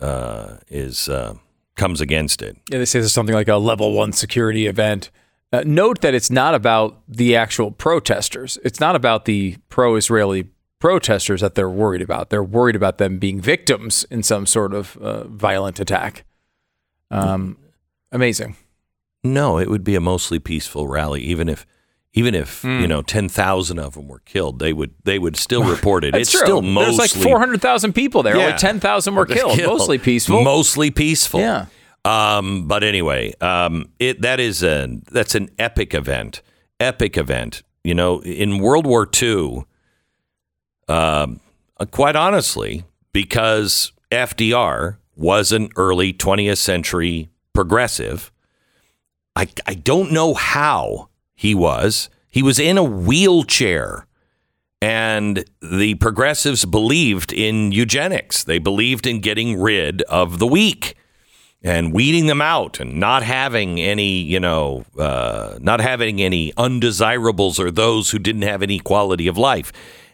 uh, 0.00 0.56
is 0.68 1.08
uh, 1.08 1.34
comes 1.76 2.00
against 2.00 2.42
it. 2.42 2.56
Yeah, 2.70 2.78
they 2.78 2.84
say 2.84 2.98
this 2.98 3.06
is 3.06 3.12
something 3.12 3.34
like 3.34 3.48
a 3.48 3.56
level 3.56 3.92
one 3.92 4.12
security 4.12 4.66
event. 4.66 5.10
Uh, 5.52 5.62
note 5.64 6.00
that 6.00 6.14
it's 6.14 6.30
not 6.30 6.54
about 6.54 7.02
the 7.06 7.36
actual 7.36 7.70
protesters. 7.70 8.58
It's 8.64 8.80
not 8.80 8.96
about 8.96 9.26
the 9.26 9.56
pro-Israeli 9.68 10.48
protesters 10.82 11.40
that 11.40 11.54
they're 11.54 11.70
worried 11.70 12.02
about. 12.02 12.30
They're 12.30 12.42
worried 12.42 12.74
about 12.74 12.98
them 12.98 13.18
being 13.20 13.40
victims 13.40 14.04
in 14.10 14.24
some 14.24 14.46
sort 14.46 14.74
of 14.74 14.96
uh, 14.96 15.28
violent 15.28 15.78
attack. 15.78 16.24
Um, 17.08 17.56
amazing. 18.10 18.56
No, 19.22 19.58
it 19.58 19.70
would 19.70 19.84
be 19.84 19.94
a 19.94 20.00
mostly 20.00 20.40
peaceful 20.40 20.88
rally, 20.88 21.22
even 21.22 21.48
if. 21.48 21.64
Even 22.14 22.34
if 22.34 22.62
you 22.62 22.86
know 22.86 23.00
ten 23.00 23.26
thousand 23.26 23.78
of 23.78 23.94
them 23.94 24.06
were 24.06 24.18
killed, 24.26 24.58
they 24.58 24.74
would 24.74 24.90
they 25.04 25.18
would 25.18 25.34
still 25.34 25.64
report 25.76 26.04
it. 26.04 26.14
It's 26.14 26.30
true. 26.30 26.40
still 26.42 26.60
mostly 26.60 26.98
There's 26.98 27.16
like 27.16 27.24
400,000 27.24 27.94
people 27.94 28.22
there. 28.22 28.36
Yeah. 28.36 28.48
Only 28.48 28.58
10,000 28.58 29.14
were 29.14 29.24
killed. 29.24 29.56
Mostly 29.58 29.96
peaceful. 29.96 30.44
Mostly 30.44 30.90
peaceful. 30.90 31.40
Yeah. 31.40 31.68
Um, 32.04 32.68
but 32.68 32.84
anyway, 32.84 33.32
um, 33.40 33.86
it 33.98 34.20
that 34.20 34.40
is 34.40 34.62
a 34.62 35.00
that's 35.10 35.34
an 35.34 35.48
epic 35.58 35.94
event. 35.94 36.42
Epic 36.78 37.16
event. 37.16 37.62
You 37.82 37.94
know, 37.94 38.20
in 38.20 38.58
World 38.58 38.84
War 38.86 39.08
II, 39.22 39.64
um, 40.88 41.40
uh, 41.78 41.86
quite 41.86 42.16
honestly, 42.16 42.84
because 43.12 43.92
FDR 44.10 44.96
was 45.16 45.52
an 45.52 45.70
early 45.76 46.12
20th 46.12 46.58
century 46.58 47.30
progressive. 47.52 48.32
I 49.36 49.48
I 49.66 49.74
don't 49.74 50.12
know 50.12 50.34
how 50.34 51.08
he 51.34 51.54
was. 51.54 52.08
He 52.30 52.42
was 52.42 52.58
in 52.58 52.78
a 52.78 52.84
wheelchair. 52.84 54.06
And 54.80 55.44
the 55.60 55.94
progressives 55.94 56.64
believed 56.64 57.32
in 57.32 57.70
eugenics. 57.70 58.42
They 58.42 58.58
believed 58.58 59.06
in 59.06 59.20
getting 59.20 59.60
rid 59.60 60.02
of 60.02 60.40
the 60.40 60.46
weak 60.46 60.96
and 61.62 61.92
weeding 61.92 62.26
them 62.26 62.40
out 62.40 62.80
and 62.80 62.98
not 62.98 63.22
having 63.22 63.80
any, 63.80 64.18
you 64.18 64.40
know, 64.40 64.84
uh, 64.98 65.56
not 65.60 65.80
having 65.80 66.20
any 66.20 66.52
undesirables 66.56 67.60
or 67.60 67.70
those 67.70 68.10
who 68.10 68.18
didn't 68.18 68.42
have 68.42 68.60
any 68.60 68.80
quality 68.80 69.28
of 69.28 69.38
life. 69.38 69.72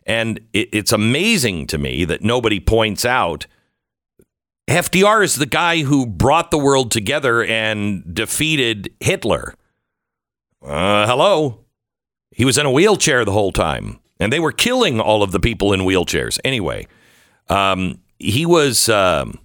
And 0.09 0.41
it, 0.53 0.71
it's 0.73 0.91
amazing 0.91 1.69
to 1.69 1.79
me 1.79 2.05
that 2.07 2.23
nobody 2.23 2.59
points 2.59 3.05
out 3.05 3.47
FDR 4.69 5.23
is 5.23 5.37
the 5.37 5.47
guy 5.47 5.83
who 5.83 6.07
brought 6.07 6.51
the 6.51 6.59
world 6.59 6.91
together 6.91 7.45
and 7.45 8.03
defeated 8.13 8.93
Hitler. 9.01 9.55
Uh, 10.63 11.07
hello. 11.07 11.65
He 12.31 12.45
was 12.45 12.59
in 12.59 12.67
a 12.67 12.71
wheelchair 12.71 13.25
the 13.25 13.33
whole 13.33 13.53
time, 13.53 14.01
and 14.19 14.33
they 14.33 14.41
were 14.41 14.53
killing 14.53 15.01
all 15.01 15.23
of 15.23 15.33
the 15.33 15.41
people 15.41 15.73
in 15.73 15.81
wheelchairs. 15.81 16.39
Anyway, 16.45 16.87
um, 17.49 18.01
he 18.19 18.45
was 18.45 18.89
um, 18.89 19.39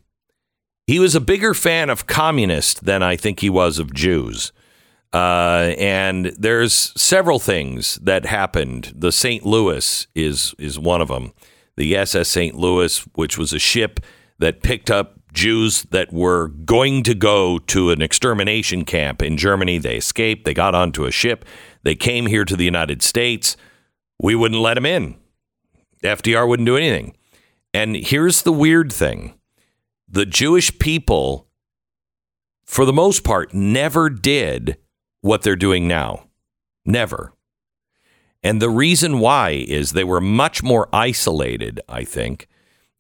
he 0.88 1.00
was 1.00 1.16
a 1.16 1.22
bigger 1.22 1.54
fan 1.54 1.90
of 1.90 2.08
communists 2.08 2.80
than 2.80 3.02
I 3.02 3.16
think 3.16 3.40
he 3.40 3.50
was 3.50 3.80
of 3.80 3.94
Jews. 3.94 4.52
Uh, 5.14 5.76
and 5.78 6.28
there's 6.40 6.92
several 7.00 7.38
things 7.38 7.96
that 8.02 8.26
happened. 8.26 8.94
The 8.96 9.12
St. 9.12 9.46
Louis 9.46 10.08
is 10.16 10.56
is 10.58 10.80
one 10.80 11.02
of 11.02 11.08
them. 11.08 11.34
The 11.78 11.96
SS 11.96 12.28
St. 12.28 12.56
Louis, 12.56 13.00
which 13.14 13.38
was 13.38 13.54
a 13.54 13.60
ship 13.60 14.00
that 14.40 14.64
picked 14.64 14.90
up 14.90 15.20
Jews 15.32 15.84
that 15.92 16.12
were 16.12 16.48
going 16.48 17.04
to 17.04 17.14
go 17.16 17.60
to 17.60 17.92
an 17.92 18.02
extermination 18.02 18.86
camp 18.86 19.22
in 19.22 19.38
Germany. 19.38 19.78
They 19.78 19.98
escaped. 19.98 20.46
They 20.46 20.54
got 20.54 20.76
onto 20.76 21.06
a 21.06 21.12
ship. 21.12 21.46
They 21.84 21.96
came 21.96 22.28
here 22.28 22.46
to 22.46 22.56
the 22.56 22.66
United 22.66 23.02
States. 23.02 23.56
We 24.20 24.36
wouldn't 24.36 24.62
let 24.62 24.76
them 24.76 24.86
in. 24.86 25.16
FDR 26.04 26.48
wouldn't 26.48 26.68
do 26.68 26.78
anything. 26.78 27.16
And 27.74 27.96
here's 27.96 28.44
the 28.44 28.52
weird 28.52 28.92
thing 28.92 29.36
the 30.08 30.26
Jewish 30.26 30.78
people, 30.80 31.48
for 32.66 32.86
the 32.86 32.94
most 32.94 33.24
part, 33.24 33.54
never 33.54 34.10
did 34.10 34.78
what 35.24 35.42
they're 35.42 35.56
doing 35.56 35.88
now. 35.88 36.26
Never. 36.86 37.32
And 38.44 38.62
the 38.62 38.70
reason 38.70 39.20
why 39.20 39.52
is 39.52 39.92
they 39.92 40.04
were 40.04 40.20
much 40.20 40.62
more 40.62 40.90
isolated, 40.92 41.80
I 41.88 42.04
think. 42.04 42.48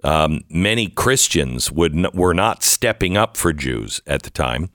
Um, 0.06 0.42
many 0.50 0.88
Christians 0.88 1.70
would 1.70 1.94
n- 1.94 2.08
were 2.14 2.34
not 2.34 2.64
stepping 2.64 3.18
up 3.18 3.36
for 3.36 3.52
Jews 3.52 4.02
at 4.08 4.24
the 4.24 4.30
time, 4.30 4.70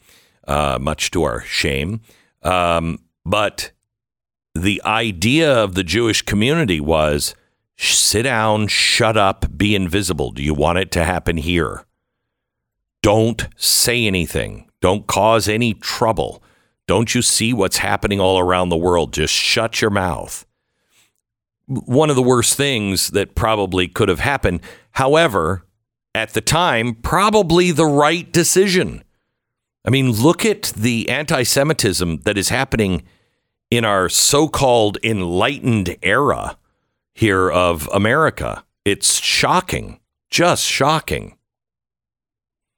uh, 0.47 0.79
much 0.79 1.11
to 1.13 1.23
our 1.23 1.41
shame. 1.41 2.03
Um, 2.43 2.99
but 3.25 3.73
the 4.55 4.83
idea 4.85 5.51
of 5.51 5.75
the 5.75 5.85
Jewish 5.85 6.21
community 6.21 6.81
was 6.81 7.35
sit 7.79 8.23
down, 8.25 8.69
shut 8.69 9.17
up, 9.17 9.57
be 9.57 9.75
invisible. 9.75 10.33
Do 10.33 10.43
you 10.43 10.53
want 10.53 10.79
it 10.79 10.91
to 10.93 11.05
happen 11.05 11.39
here? 11.39 11.87
Don't 13.03 13.49
say 13.57 14.07
anything. 14.07 14.69
Don't 14.83 15.07
cause 15.07 15.49
any 15.49 15.73
trouble. 15.73 16.43
Don't 16.89 17.15
you 17.15 17.21
see 17.21 17.53
what's 17.53 17.77
happening 17.77 18.19
all 18.19 18.39
around 18.39 18.71
the 18.71 18.77
world? 18.77 19.13
Just 19.13 19.33
shut 19.33 19.83
your 19.83 19.91
mouth. 19.91 20.47
One 21.67 22.09
of 22.09 22.17
the 22.17 22.23
worst 22.23 22.57
things 22.57 23.09
that 23.09 23.35
probably 23.35 23.87
could 23.89 24.09
have 24.09 24.21
happened. 24.21 24.63
However, 24.93 25.67
at 26.15 26.33
the 26.33 26.41
time, 26.41 26.95
probably 26.95 27.73
the 27.73 27.87
right 27.87 28.33
decision. 28.33 29.05
I 29.85 29.91
mean, 29.91 30.11
look 30.13 30.47
at 30.47 30.73
the 30.75 31.11
anti 31.11 31.43
Semitism 31.43 32.23
that 32.23 32.39
is 32.39 32.49
happening 32.49 33.03
in 33.71 33.85
our 33.85 34.09
so 34.09 34.49
called 34.49 34.97
enlightened 35.05 35.95
era 36.03 36.57
here 37.15 37.51
of 37.51 37.87
America. 37.93 38.65
It's 38.87 39.21
shocking, 39.21 40.01
just 40.31 40.65
shocking. 40.65 41.37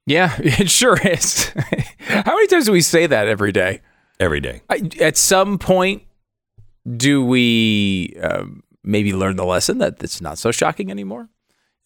Yeah, 0.04 0.34
it 0.40 0.68
sure 0.68 0.98
is. 1.00 1.44
How 2.00 2.34
many 2.34 2.48
times 2.48 2.66
do 2.66 2.72
we 2.72 2.80
say 2.80 3.06
that 3.06 3.28
every 3.28 3.52
day? 3.52 3.82
Every 4.20 4.40
day. 4.40 4.60
I, 4.68 4.88
at 5.00 5.16
some 5.16 5.58
point, 5.58 6.02
do 6.96 7.24
we 7.24 8.16
um, 8.22 8.62
maybe 8.84 9.12
learn 9.14 9.36
the 9.36 9.46
lesson 9.46 9.78
that 9.78 10.02
it's 10.02 10.20
not 10.20 10.38
so 10.38 10.52
shocking 10.52 10.90
anymore? 10.90 11.28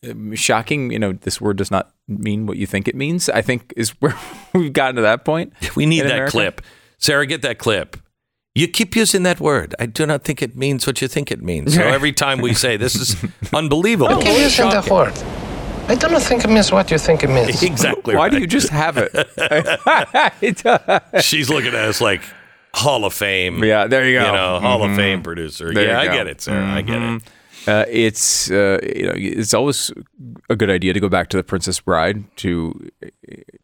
Um, 0.08 0.34
shocking, 0.34 0.90
you 0.90 0.98
know, 0.98 1.12
this 1.12 1.40
word 1.40 1.56
does 1.56 1.70
not 1.70 1.94
mean 2.08 2.46
what 2.46 2.56
you 2.56 2.66
think 2.66 2.88
it 2.88 2.96
means. 2.96 3.28
I 3.28 3.40
think 3.40 3.72
is 3.76 3.90
where 4.00 4.16
we've 4.52 4.72
gotten 4.72 4.96
to 4.96 5.02
that 5.02 5.24
point. 5.24 5.52
We 5.76 5.86
need 5.86 6.00
that 6.00 6.12
America. 6.12 6.32
clip. 6.32 6.62
Sarah, 6.98 7.26
get 7.26 7.42
that 7.42 7.58
clip. 7.58 7.96
You 8.56 8.68
keep 8.68 8.94
using 8.94 9.24
that 9.24 9.40
word. 9.40 9.74
I 9.80 9.86
do 9.86 10.06
not 10.06 10.22
think 10.22 10.40
it 10.40 10.56
means 10.56 10.86
what 10.86 11.02
you 11.02 11.08
think 11.08 11.32
it 11.32 11.42
means. 11.42 11.74
So 11.74 11.82
every 11.82 12.12
time 12.12 12.40
we 12.40 12.54
say 12.54 12.76
this 12.76 12.94
is 12.94 13.16
unbelievable. 13.52 14.18
Keep 14.20 14.38
using 14.38 14.70
that 14.70 14.88
word. 14.88 15.14
I 15.86 15.94
don't 15.96 16.20
think 16.22 16.44
it 16.44 16.48
means 16.48 16.72
what 16.72 16.90
you 16.90 16.98
think 16.98 17.22
it 17.24 17.28
means. 17.30 17.62
Exactly. 17.74 18.16
Why 18.16 18.28
do 18.28 18.38
you 18.38 18.46
just 18.46 18.70
have 18.70 18.96
it? 18.98 19.12
She's 21.22 21.50
looking 21.50 21.68
at 21.74 21.84
us 21.84 22.00
like, 22.00 22.22
Hall 22.74 23.04
of 23.04 23.12
Fame. 23.14 23.62
Yeah, 23.62 23.86
there 23.86 24.08
you 24.08 24.18
go. 24.18 24.26
You 24.26 24.32
know, 24.32 24.60
Hall 24.60 24.82
of 24.82 24.90
Mhm. 24.90 24.96
Fame 24.96 25.22
producer. 25.22 25.72
There 25.72 25.86
yeah, 25.86 26.00
I 26.00 26.06
get 26.06 26.26
it, 26.26 26.40
Sarah. 26.40 26.66
I 26.66 26.82
get 26.82 27.00
it. 27.00 27.22
Uh, 27.66 27.84
it's 27.88 28.50
uh, 28.50 28.78
you 28.82 29.06
know 29.06 29.12
it's 29.16 29.54
always 29.54 29.90
a 30.50 30.56
good 30.56 30.68
idea 30.70 30.92
to 30.92 31.00
go 31.00 31.08
back 31.08 31.28
to 31.30 31.36
the 31.36 31.42
Princess 31.44 31.80
Bride 31.80 32.24
to 32.38 32.90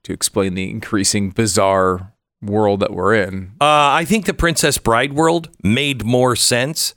to 0.04 0.12
explain 0.12 0.54
the 0.54 0.70
increasing 0.70 1.30
bizarre 1.30 2.12
world 2.40 2.80
that 2.80 2.92
we're 2.92 3.14
in. 3.14 3.52
Uh, 3.60 3.64
I 4.00 4.04
think 4.06 4.24
the 4.26 4.32
Princess 4.32 4.78
Bride 4.78 5.12
world 5.12 5.50
made 5.62 6.04
more 6.04 6.34
sense. 6.36 6.94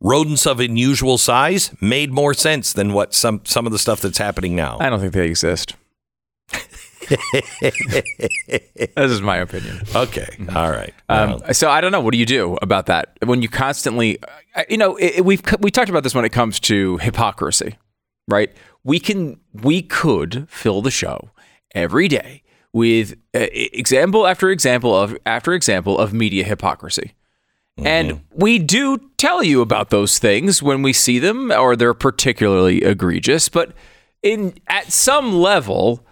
Rodents 0.00 0.46
of 0.46 0.60
unusual 0.60 1.18
size 1.18 1.74
made 1.80 2.12
more 2.12 2.34
sense 2.34 2.72
than 2.72 2.92
what 2.92 3.14
some 3.14 3.40
some 3.44 3.66
of 3.66 3.72
the 3.72 3.78
stuff 3.78 4.00
that's 4.00 4.18
happening 4.18 4.54
now. 4.54 4.76
I 4.80 4.90
don't 4.90 5.00
think 5.00 5.12
they 5.14 5.26
exist. 5.26 5.74
this 7.08 8.90
is 8.96 9.22
my 9.22 9.36
opinion. 9.38 9.80
Okay, 9.94 10.26
all 10.54 10.70
right. 10.70 10.94
Um, 11.08 11.40
so 11.52 11.70
I 11.70 11.80
don't 11.80 11.92
know. 11.92 12.00
What 12.00 12.12
do 12.12 12.18
you 12.18 12.26
do 12.26 12.56
about 12.62 12.86
that 12.86 13.16
when 13.24 13.42
you 13.42 13.48
constantly, 13.48 14.18
uh, 14.54 14.64
you 14.68 14.76
know, 14.76 14.96
it, 14.96 15.16
it- 15.18 15.24
we've 15.24 15.42
we 15.60 15.70
talked 15.70 15.90
about 15.90 16.02
this 16.02 16.14
when 16.14 16.24
it 16.24 16.30
comes 16.32 16.60
to 16.60 16.98
hypocrisy, 16.98 17.76
right? 18.28 18.50
We 18.84 19.00
can 19.00 19.40
we 19.52 19.82
could 19.82 20.48
fill 20.50 20.82
the 20.82 20.90
show 20.90 21.30
every 21.74 22.08
day 22.08 22.42
with 22.72 23.12
uh, 23.34 23.46
example 23.52 24.26
after 24.26 24.50
example 24.50 24.94
of 24.94 25.16
after 25.26 25.52
example 25.54 25.98
of 25.98 26.12
media 26.12 26.44
hypocrisy. 26.44 27.12
And 27.78 28.10
mm-hmm. 28.12 28.38
we 28.38 28.58
do 28.58 28.98
tell 29.18 29.42
you 29.42 29.60
about 29.60 29.90
those 29.90 30.18
things 30.18 30.62
when 30.62 30.82
we 30.82 30.92
see 30.92 31.18
them 31.18 31.50
or 31.50 31.76
they're 31.76 31.94
particularly 31.94 32.82
egregious, 32.82 33.48
but 33.48 33.72
in 34.22 34.54
at 34.66 34.92
some 34.92 35.34
level 35.34 36.06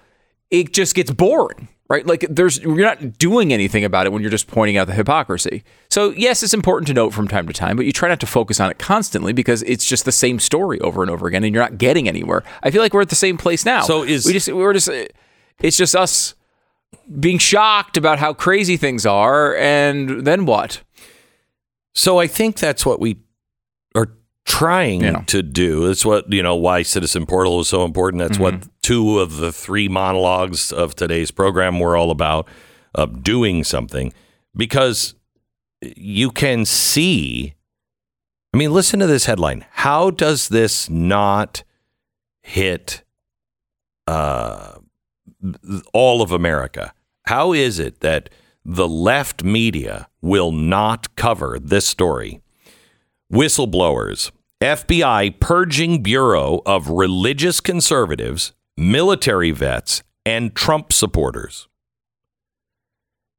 it 0.50 0.72
just 0.72 0.94
gets 0.94 1.10
boring, 1.10 1.68
right? 1.88 2.06
Like 2.06 2.26
there's 2.30 2.58
you're 2.58 2.76
not 2.76 3.18
doing 3.18 3.52
anything 3.52 3.84
about 3.84 4.06
it 4.06 4.12
when 4.12 4.22
you're 4.22 4.30
just 4.30 4.46
pointing 4.46 4.76
out 4.76 4.86
the 4.86 4.92
hypocrisy. 4.92 5.64
So 5.90 6.10
yes, 6.10 6.42
it's 6.42 6.54
important 6.54 6.86
to 6.88 6.94
note 6.94 7.12
from 7.12 7.26
time 7.28 7.46
to 7.46 7.52
time, 7.52 7.76
but 7.76 7.86
you 7.86 7.92
try 7.92 8.08
not 8.08 8.20
to 8.20 8.26
focus 8.26 8.60
on 8.60 8.70
it 8.70 8.78
constantly 8.78 9.32
because 9.32 9.62
it's 9.62 9.84
just 9.84 10.04
the 10.04 10.12
same 10.12 10.38
story 10.38 10.78
over 10.80 11.02
and 11.02 11.10
over 11.10 11.26
again, 11.26 11.44
and 11.44 11.54
you're 11.54 11.62
not 11.62 11.78
getting 11.78 12.08
anywhere. 12.08 12.44
I 12.62 12.70
feel 12.70 12.82
like 12.82 12.94
we're 12.94 13.02
at 13.02 13.08
the 13.08 13.16
same 13.16 13.36
place 13.36 13.64
now. 13.64 13.82
So 13.82 14.04
is- 14.04 14.26
we 14.26 14.32
just 14.32 14.52
we're 14.52 14.74
just 14.74 14.88
it's 15.60 15.76
just 15.76 15.96
us 15.96 16.34
being 17.18 17.38
shocked 17.38 17.96
about 17.96 18.18
how 18.18 18.32
crazy 18.32 18.76
things 18.76 19.04
are, 19.04 19.56
and 19.56 20.24
then 20.24 20.46
what? 20.46 20.82
So 21.94 22.18
I 22.18 22.26
think 22.26 22.56
that's 22.56 22.84
what 22.84 23.00
we 23.00 23.18
are 23.94 24.08
trying 24.44 25.02
Yeah. 25.02 25.22
to 25.26 25.42
do. 25.42 25.86
That's 25.86 26.04
what 26.04 26.32
you 26.32 26.42
know 26.42 26.56
why 26.56 26.82
Citizen 26.82 27.24
Portal 27.26 27.60
is 27.60 27.68
so 27.68 27.84
important. 27.84 28.20
That's 28.22 28.38
what 28.38 28.54
Mm-hmm. 28.54 28.68
two 28.82 29.18
of 29.20 29.36
the 29.36 29.52
three 29.52 29.88
monologues 29.88 30.72
of 30.72 30.94
today's 30.94 31.30
program 31.30 31.78
were 31.80 31.96
all 31.96 32.10
about. 32.10 32.48
Of 32.96 33.24
doing 33.24 33.64
something 33.64 34.12
because 34.54 35.14
you 35.82 36.30
can 36.30 36.64
see. 36.64 37.54
I 38.52 38.56
mean, 38.56 38.72
listen 38.72 39.00
to 39.00 39.06
this 39.08 39.24
headline. 39.24 39.64
How 39.72 40.10
does 40.10 40.48
this 40.48 40.88
not 40.88 41.64
hit 42.40 43.02
uh, 44.06 44.78
all 45.92 46.22
of 46.22 46.30
America? 46.30 46.94
How 47.26 47.52
is 47.52 47.80
it 47.80 47.98
that 47.98 48.30
the 48.64 48.88
left 48.88 49.44
media 49.44 50.08
will 50.22 50.52
not 50.52 51.14
cover 51.16 51.58
this 51.60 51.86
story? 51.86 52.40
Whistleblowers, 53.32 54.30
FBI 54.60 55.38
purging 55.40 56.02
Bureau 56.02 56.62
of 56.64 56.88
religious 56.88 57.60
conservatives, 57.60 58.52
military 58.76 59.50
vets, 59.50 60.02
and 60.24 60.54
Trump 60.54 60.92
supporters. 60.92 61.68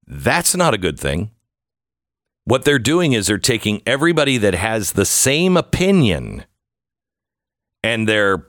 That's 0.06 0.56
not 0.56 0.74
a 0.74 0.80
good 0.80 1.00
thing. 1.00 1.32
What 2.44 2.64
they're 2.64 2.78
doing 2.78 3.14
is 3.14 3.26
they're 3.26 3.40
taking 3.40 3.82
everybody 3.88 4.38
that 4.38 4.54
has 4.54 4.92
the 4.92 5.06
same 5.06 5.58
opinion 5.58 6.46
and 7.84 8.08
they're 8.08 8.46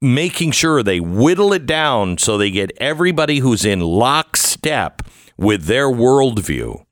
making 0.00 0.50
sure 0.50 0.82
they 0.82 0.98
whittle 0.98 1.52
it 1.52 1.64
down 1.64 2.18
so 2.18 2.36
they 2.36 2.50
get 2.50 2.72
everybody 2.78 3.38
who's 3.38 3.64
in 3.64 3.80
lockstep 3.80 5.02
with 5.36 5.64
their 5.64 5.88
worldview. 5.88 6.84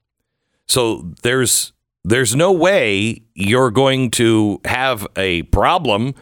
So 0.67 1.13
there's 1.23 1.73
there's 2.05 2.35
no 2.35 2.51
way 2.51 3.23
you're 3.35 3.71
going 3.71 4.11
to 4.13 4.61
have 4.65 5.07
a 5.17 5.43
problem 5.45 6.15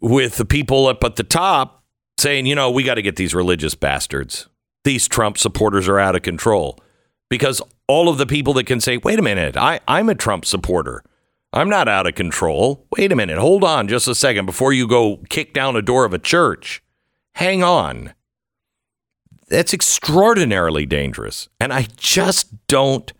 with 0.00 0.36
the 0.36 0.44
people 0.44 0.86
up 0.86 1.02
at 1.02 1.16
the 1.16 1.24
top 1.24 1.82
saying, 2.18 2.46
you 2.46 2.54
know, 2.54 2.70
we 2.70 2.84
got 2.84 2.94
to 2.94 3.02
get 3.02 3.16
these 3.16 3.34
religious 3.34 3.74
bastards. 3.74 4.48
These 4.84 5.08
Trump 5.08 5.38
supporters 5.38 5.88
are 5.88 5.98
out 5.98 6.14
of 6.14 6.22
control. 6.22 6.78
Because 7.28 7.62
all 7.88 8.08
of 8.08 8.18
the 8.18 8.26
people 8.26 8.52
that 8.54 8.66
can 8.66 8.80
say, 8.80 8.98
wait 8.98 9.18
a 9.18 9.22
minute, 9.22 9.56
I, 9.56 9.80
I'm 9.88 10.08
a 10.08 10.14
Trump 10.14 10.44
supporter. 10.44 11.02
I'm 11.52 11.68
not 11.68 11.88
out 11.88 12.06
of 12.06 12.14
control. 12.14 12.86
Wait 12.96 13.12
a 13.12 13.16
minute. 13.16 13.38
Hold 13.38 13.64
on 13.64 13.88
just 13.88 14.08
a 14.08 14.14
second 14.14 14.46
before 14.46 14.72
you 14.72 14.86
go 14.86 15.18
kick 15.28 15.52
down 15.52 15.76
a 15.76 15.82
door 15.82 16.04
of 16.04 16.14
a 16.14 16.18
church. 16.18 16.82
Hang 17.34 17.62
on. 17.62 18.12
That's 19.52 19.74
extraordinarily 19.74 20.86
dangerous. 20.86 21.50
And 21.60 21.74
I 21.74 21.86
just 21.98 22.66
don't. 22.68 23.12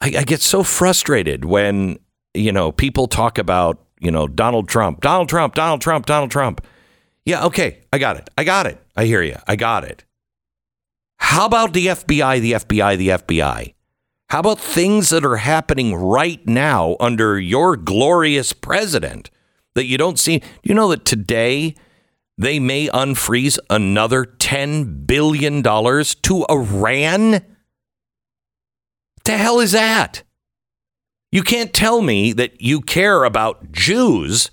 I, 0.00 0.06
I 0.06 0.24
get 0.24 0.40
so 0.40 0.62
frustrated 0.62 1.44
when, 1.44 1.98
you 2.32 2.50
know, 2.50 2.72
people 2.72 3.06
talk 3.06 3.36
about, 3.36 3.78
you 4.00 4.10
know, 4.10 4.26
Donald 4.26 4.70
Trump, 4.70 5.02
Donald 5.02 5.28
Trump, 5.28 5.54
Donald 5.54 5.82
Trump, 5.82 6.06
Donald 6.06 6.30
Trump. 6.30 6.66
Yeah, 7.26 7.44
okay. 7.44 7.82
I 7.92 7.98
got 7.98 8.16
it. 8.16 8.30
I 8.38 8.44
got 8.44 8.66
it. 8.66 8.82
I 8.96 9.04
hear 9.04 9.22
you. 9.22 9.36
I 9.46 9.54
got 9.56 9.84
it. 9.84 10.04
How 11.18 11.44
about 11.44 11.74
the 11.74 11.88
FBI, 11.88 12.40
the 12.40 12.52
FBI, 12.52 12.96
the 12.96 13.08
FBI? 13.08 13.74
How 14.30 14.40
about 14.40 14.58
things 14.58 15.10
that 15.10 15.26
are 15.26 15.36
happening 15.36 15.94
right 15.94 16.44
now 16.46 16.96
under 17.00 17.38
your 17.38 17.76
glorious 17.76 18.54
president 18.54 19.28
that 19.74 19.84
you 19.84 19.98
don't 19.98 20.18
see? 20.18 20.40
You 20.62 20.74
know 20.74 20.88
that 20.88 21.04
today 21.04 21.74
they 22.38 22.58
may 22.58 22.88
unfreeze 22.88 23.58
another 23.70 24.24
$10 24.24 25.06
billion 25.06 25.62
to 25.62 26.46
Iran? 26.50 27.44
The 29.24 29.36
hell 29.36 29.60
is 29.60 29.72
that? 29.72 30.22
You 31.32 31.42
can't 31.42 31.72
tell 31.72 32.02
me 32.02 32.32
that 32.32 32.60
you 32.60 32.80
care 32.80 33.24
about 33.24 33.72
Jews 33.72 34.50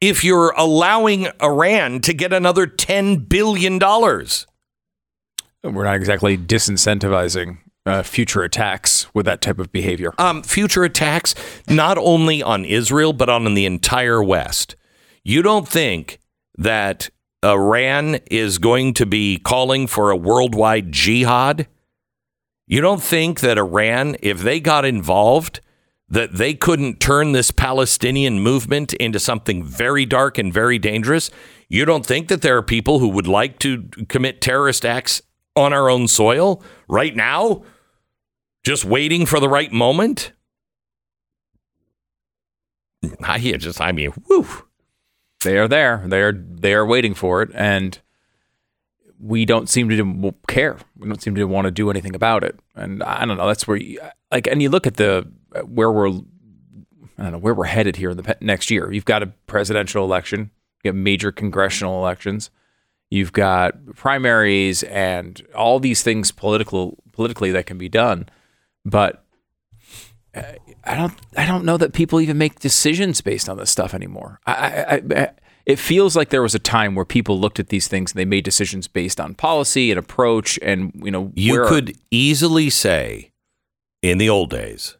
if 0.00 0.24
you're 0.24 0.52
allowing 0.56 1.28
Iran 1.42 2.00
to 2.02 2.14
get 2.14 2.32
another 2.32 2.66
$10 2.66 3.28
billion. 3.28 3.78
We're 3.78 5.84
not 5.84 5.96
exactly 5.96 6.38
disincentivizing 6.38 7.58
uh, 7.84 8.02
future 8.02 8.42
attacks 8.42 9.12
with 9.14 9.26
that 9.26 9.40
type 9.40 9.58
of 9.58 9.72
behavior. 9.72 10.12
um, 10.18 10.42
future 10.42 10.84
attacks, 10.84 11.34
not 11.68 11.98
only 11.98 12.42
on 12.42 12.64
Israel, 12.64 13.12
but 13.12 13.28
on 13.28 13.52
the 13.54 13.66
entire 13.66 14.22
West. 14.22 14.76
You 15.24 15.42
don't 15.42 15.68
think 15.68 16.18
that 16.56 17.10
Iran 17.44 18.16
is 18.30 18.58
going 18.58 18.94
to 18.94 19.06
be 19.06 19.38
calling 19.38 19.86
for 19.86 20.10
a 20.10 20.16
worldwide 20.16 20.92
jihad? 20.92 21.66
You 22.66 22.80
don't 22.80 23.02
think 23.02 23.40
that 23.40 23.58
Iran, 23.58 24.16
if 24.20 24.40
they 24.40 24.58
got 24.58 24.84
involved, 24.84 25.60
that 26.08 26.34
they 26.34 26.54
couldn't 26.54 27.00
turn 27.00 27.32
this 27.32 27.50
Palestinian 27.50 28.40
movement 28.40 28.92
into 28.94 29.18
something 29.18 29.62
very 29.62 30.06
dark 30.06 30.38
and 30.38 30.52
very 30.52 30.78
dangerous? 30.78 31.30
You 31.68 31.84
don't 31.84 32.06
think 32.06 32.28
that 32.28 32.42
there 32.42 32.56
are 32.56 32.62
people 32.62 32.98
who 32.98 33.08
would 33.08 33.26
like 33.26 33.58
to 33.60 33.88
commit 34.08 34.40
terrorist 34.40 34.84
acts 34.84 35.22
on 35.54 35.72
our 35.72 35.88
own 35.88 36.08
soil 36.08 36.62
right 36.88 37.14
now? 37.14 37.64
Just 38.64 38.84
waiting 38.84 39.26
for 39.26 39.40
the 39.40 39.48
right 39.48 39.72
moment? 39.72 40.32
I 43.22 43.38
hear 43.38 43.56
just, 43.56 43.80
I 43.80 43.92
mean, 43.92 44.10
whew. 44.26 44.65
They 45.46 45.58
are 45.58 45.68
there. 45.68 46.02
They 46.06 46.22
are 46.22 46.32
they 46.32 46.74
are 46.74 46.84
waiting 46.84 47.14
for 47.14 47.40
it, 47.42 47.50
and 47.54 47.98
we 49.18 49.44
don't 49.44 49.68
seem 49.68 49.88
to 49.88 50.34
care. 50.46 50.76
We 50.98 51.08
don't 51.08 51.22
seem 51.22 51.34
to 51.36 51.44
want 51.44 51.66
to 51.66 51.70
do 51.70 51.90
anything 51.90 52.14
about 52.14 52.44
it. 52.44 52.58
And 52.74 53.02
I 53.02 53.24
don't 53.24 53.36
know. 53.36 53.46
That's 53.46 53.66
where, 53.66 53.76
you, 53.76 54.00
like, 54.30 54.46
and 54.46 54.60
you 54.60 54.68
look 54.68 54.86
at 54.86 54.96
the 54.96 55.26
where 55.64 55.90
we're, 55.90 56.08
I 56.08 57.22
don't 57.22 57.32
know 57.32 57.38
where 57.38 57.54
we're 57.54 57.64
headed 57.64 57.96
here 57.96 58.10
in 58.10 58.16
the 58.16 58.22
pe- 58.22 58.34
next 58.40 58.70
year. 58.70 58.92
You've 58.92 59.04
got 59.04 59.22
a 59.22 59.28
presidential 59.46 60.04
election. 60.04 60.50
You 60.84 60.90
have 60.90 60.96
major 60.96 61.32
congressional 61.32 61.98
elections. 61.98 62.50
You've 63.08 63.32
got 63.32 63.94
primaries 63.94 64.82
and 64.82 65.40
all 65.54 65.78
these 65.78 66.02
things 66.02 66.32
political 66.32 66.98
politically 67.12 67.52
that 67.52 67.66
can 67.66 67.78
be 67.78 67.88
done, 67.88 68.28
but 68.84 69.24
I 70.84 70.94
don't 70.96 71.14
I 71.36 71.46
don't 71.46 71.64
know 71.64 71.76
that 71.76 71.92
people 71.92 72.20
even 72.20 72.38
make 72.38 72.60
decisions 72.60 73.20
based 73.20 73.48
on 73.48 73.56
this 73.56 73.70
stuff 73.70 73.94
anymore. 73.94 74.40
I, 74.46 74.52
I, 74.52 75.02
I 75.16 75.30
it 75.64 75.80
feels 75.80 76.14
like 76.14 76.28
there 76.28 76.42
was 76.42 76.54
a 76.54 76.60
time 76.60 76.94
where 76.94 77.04
people 77.04 77.40
looked 77.40 77.58
at 77.58 77.68
these 77.68 77.88
things 77.88 78.12
and 78.12 78.18
they 78.20 78.24
made 78.24 78.44
decisions 78.44 78.86
based 78.86 79.20
on 79.20 79.34
policy 79.34 79.90
and 79.90 79.98
approach 79.98 80.58
and 80.62 80.92
you 80.94 81.10
know 81.10 81.32
You 81.34 81.66
could 81.66 81.96
easily 82.10 82.70
say 82.70 83.32
in 84.00 84.18
the 84.18 84.28
old 84.28 84.50
days, 84.50 84.96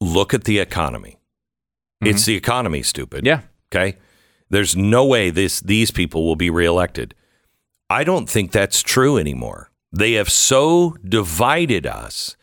look 0.00 0.32
at 0.32 0.44
the 0.44 0.58
economy. 0.58 1.18
Mm-hmm. 2.02 2.14
It's 2.14 2.24
the 2.24 2.36
economy, 2.36 2.82
stupid. 2.82 3.26
Yeah. 3.26 3.42
Okay. 3.70 3.98
There's 4.48 4.74
no 4.76 5.04
way 5.04 5.30
this 5.30 5.60
these 5.60 5.90
people 5.90 6.24
will 6.24 6.36
be 6.36 6.50
reelected. 6.50 7.14
I 7.90 8.04
don't 8.04 8.28
think 8.28 8.50
that's 8.50 8.82
true 8.82 9.18
anymore. 9.18 9.70
They 9.92 10.12
have 10.12 10.30
so 10.30 10.96
divided 11.06 11.86
us 11.86 12.36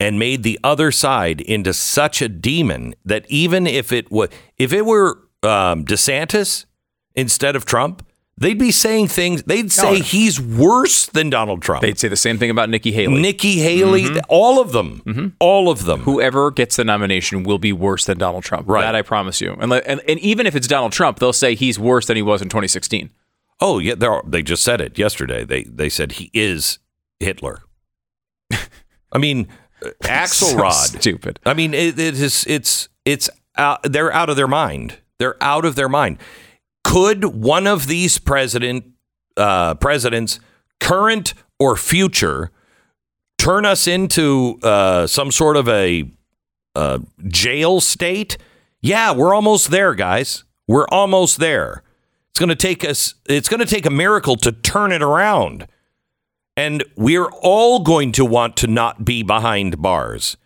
and 0.00 0.18
made 0.18 0.42
the 0.42 0.58
other 0.64 0.90
side 0.90 1.40
into 1.40 1.72
such 1.72 2.20
a 2.20 2.28
demon 2.28 2.94
that 3.04 3.24
even 3.28 3.66
if 3.66 3.92
it 3.92 4.10
was 4.10 4.28
if 4.56 4.72
it 4.72 4.84
were 4.84 5.18
um, 5.42 5.84
DeSantis 5.84 6.66
instead 7.14 7.54
of 7.54 7.64
Trump, 7.64 8.04
they'd 8.36 8.58
be 8.58 8.70
saying 8.70 9.08
things. 9.08 9.42
They'd 9.44 9.70
say 9.70 10.00
he's 10.00 10.40
worse 10.40 11.06
than 11.06 11.30
Donald 11.30 11.62
Trump. 11.62 11.82
They'd 11.82 11.98
say 11.98 12.08
the 12.08 12.16
same 12.16 12.38
thing 12.38 12.50
about 12.50 12.68
Nikki 12.70 12.92
Haley. 12.92 13.20
Nikki 13.20 13.60
Haley, 13.60 14.20
all 14.28 14.60
of 14.60 14.72
them, 14.72 15.36
all 15.38 15.70
of 15.70 15.84
them. 15.84 16.00
Whoever 16.00 16.50
gets 16.50 16.76
the 16.76 16.84
nomination 16.84 17.44
will 17.44 17.58
be 17.58 17.72
worse 17.72 18.04
than 18.04 18.18
Donald 18.18 18.44
Trump. 18.44 18.68
Right. 18.68 18.82
That 18.82 18.94
I 18.94 19.02
promise 19.02 19.40
you. 19.40 19.56
And, 19.60 19.72
and 19.72 20.00
and 20.08 20.18
even 20.20 20.46
if 20.46 20.56
it's 20.56 20.66
Donald 20.66 20.92
Trump, 20.92 21.18
they'll 21.18 21.32
say 21.32 21.54
he's 21.54 21.78
worse 21.78 22.06
than 22.06 22.16
he 22.16 22.22
was 22.22 22.42
in 22.42 22.48
2016. 22.48 23.10
Oh 23.60 23.78
yeah, 23.78 23.94
they 23.94 24.08
they 24.26 24.42
just 24.42 24.64
said 24.64 24.80
it 24.80 24.98
yesterday. 24.98 25.44
They 25.44 25.64
they 25.64 25.88
said 25.88 26.12
he 26.12 26.30
is 26.34 26.78
Hitler. 27.20 27.62
I 29.12 29.18
mean, 29.18 29.46
Axelrod. 30.04 30.72
So 30.72 30.98
stupid. 30.98 31.40
I 31.44 31.54
mean, 31.54 31.74
it, 31.74 31.98
it 31.98 32.20
is 32.20 32.44
it's 32.46 32.88
it's 33.04 33.30
out, 33.56 33.80
they're 33.82 34.12
out 34.12 34.30
of 34.30 34.36
their 34.36 34.48
mind. 34.48 34.98
They're 35.18 35.42
out 35.42 35.64
of 35.64 35.76
their 35.76 35.88
mind. 35.88 36.18
Could 36.82 37.24
one 37.24 37.66
of 37.66 37.86
these 37.86 38.18
president 38.18 38.84
uh, 39.36 39.74
presidents, 39.74 40.40
current 40.80 41.34
or 41.58 41.76
future, 41.76 42.50
turn 43.38 43.64
us 43.64 43.86
into 43.86 44.58
uh, 44.62 45.06
some 45.06 45.30
sort 45.30 45.56
of 45.56 45.68
a 45.68 46.10
uh, 46.74 46.98
jail 47.28 47.80
state? 47.80 48.36
Yeah, 48.82 49.12
we're 49.12 49.34
almost 49.34 49.70
there, 49.70 49.94
guys. 49.94 50.44
We're 50.68 50.88
almost 50.88 51.38
there. 51.38 51.82
It's 52.30 52.38
going 52.38 52.48
to 52.50 52.56
take 52.56 52.84
us. 52.84 53.14
It's 53.26 53.48
going 53.48 53.60
to 53.60 53.66
take 53.66 53.86
a 53.86 53.90
miracle 53.90 54.36
to 54.36 54.52
turn 54.52 54.92
it 54.92 55.02
around. 55.02 55.66
And 56.56 56.84
we're 56.96 57.30
all 57.42 57.80
going 57.80 58.12
to 58.12 58.24
want 58.24 58.56
to 58.58 58.66
not 58.66 59.04
be 59.04 59.22
behind 59.22 59.82
bars. 59.82 60.36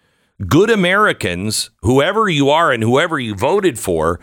Good 0.46 0.70
Americans, 0.70 1.70
whoever 1.82 2.28
you 2.28 2.48
are 2.50 2.72
and 2.72 2.82
whoever 2.82 3.18
you 3.18 3.34
voted 3.34 3.78
for, 3.78 4.20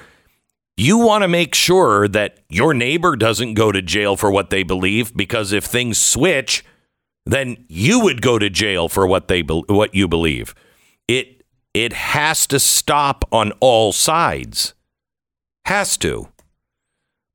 you 0.78 0.98
want 0.98 1.24
to 1.24 1.28
make 1.28 1.54
sure 1.56 2.08
that 2.08 2.40
your 2.50 2.74
neighbor 2.74 3.16
doesn't 3.16 3.54
go 3.54 3.72
to 3.72 3.82
jail 3.82 4.16
for 4.16 4.32
what 4.32 4.50
they 4.50 4.64
believe 4.64 5.16
because 5.16 5.52
if 5.52 5.64
things 5.66 5.98
switch, 5.98 6.66
then 7.26 7.66
you 7.68 8.00
would 8.00 8.22
go 8.22 8.38
to 8.40 8.50
jail 8.50 8.90
for 8.90 9.08
what 9.08 9.28
they 9.28 9.42
be- 9.42 9.64
what 9.68 9.96
you 9.96 10.08
believe. 10.08 10.54
It 11.08 11.44
it 11.74 11.94
has 11.94 12.48
to 12.48 12.60
stop 12.60 13.26
on 13.32 13.52
all 13.60 13.92
sides. 13.92 14.74
Has 15.66 15.98
to. 15.98 16.30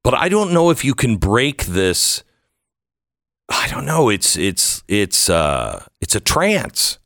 But 0.02 0.14
I 0.14 0.28
don't 0.28 0.52
know 0.52 0.70
if 0.70 0.84
you 0.84 0.94
can 0.94 1.16
break 1.16 1.66
this 1.66 2.22
I 3.50 3.66
don't 3.68 3.84
know. 3.84 4.08
It's 4.08 4.36
it's 4.36 4.82
it's 4.88 5.28
uh 5.28 5.84
it's 6.00 6.14
a 6.14 6.20
trance. 6.20 6.98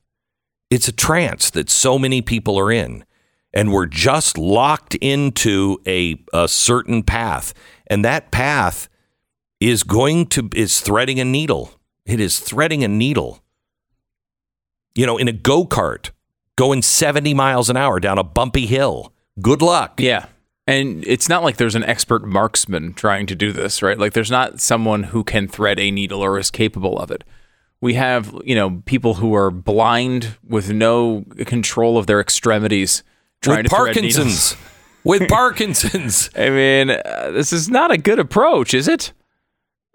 It's 0.70 0.88
a 0.88 0.92
trance 0.92 1.50
that 1.50 1.70
so 1.70 1.98
many 1.98 2.20
people 2.20 2.58
are 2.58 2.70
in, 2.70 3.04
and 3.52 3.72
we're 3.72 3.86
just 3.86 4.36
locked 4.36 4.94
into 4.96 5.78
a 5.86 6.22
a 6.32 6.46
certain 6.46 7.02
path, 7.02 7.54
and 7.86 8.04
that 8.04 8.30
path 8.30 8.88
is 9.60 9.82
going 9.82 10.26
to 10.26 10.50
is 10.54 10.80
threading 10.80 11.18
a 11.18 11.24
needle. 11.24 11.72
It 12.04 12.20
is 12.20 12.38
threading 12.38 12.84
a 12.84 12.88
needle. 12.88 13.40
You 14.94 15.06
know, 15.06 15.16
in 15.16 15.26
a 15.26 15.32
go 15.32 15.64
kart, 15.64 16.10
going 16.56 16.82
seventy 16.82 17.32
miles 17.32 17.70
an 17.70 17.76
hour 17.76 17.98
down 18.00 18.18
a 18.18 18.24
bumpy 18.24 18.66
hill. 18.66 19.12
Good 19.40 19.62
luck. 19.62 19.98
Yeah. 19.98 20.26
And 20.66 21.04
it's 21.06 21.28
not 21.28 21.42
like 21.42 21.58
there's 21.58 21.74
an 21.74 21.84
expert 21.84 22.26
marksman 22.26 22.94
trying 22.94 23.26
to 23.26 23.34
do 23.34 23.52
this, 23.52 23.82
right? 23.82 23.98
Like 23.98 24.14
there's 24.14 24.30
not 24.30 24.60
someone 24.60 25.04
who 25.04 25.22
can 25.22 25.46
thread 25.46 25.78
a 25.78 25.90
needle 25.90 26.22
or 26.22 26.38
is 26.38 26.50
capable 26.50 26.98
of 26.98 27.10
it. 27.10 27.22
We 27.82 27.94
have, 27.94 28.34
you 28.44 28.54
know, 28.54 28.82
people 28.86 29.14
who 29.14 29.34
are 29.34 29.50
blind 29.50 30.38
with 30.46 30.70
no 30.72 31.24
control 31.44 31.98
of 31.98 32.06
their 32.06 32.18
extremities 32.18 33.02
trying 33.42 33.64
With 33.64 33.72
to 33.72 33.76
thread 33.76 33.96
needles. 33.96 34.16
With 34.16 34.28
Parkinson's. 34.28 34.56
With 35.04 35.28
Parkinson's. 35.28 36.30
I 36.34 36.48
mean, 36.48 36.90
uh, 36.90 37.30
this 37.32 37.52
is 37.52 37.68
not 37.68 37.90
a 37.90 37.98
good 37.98 38.18
approach, 38.18 38.72
is 38.72 38.88
it? 38.88 39.12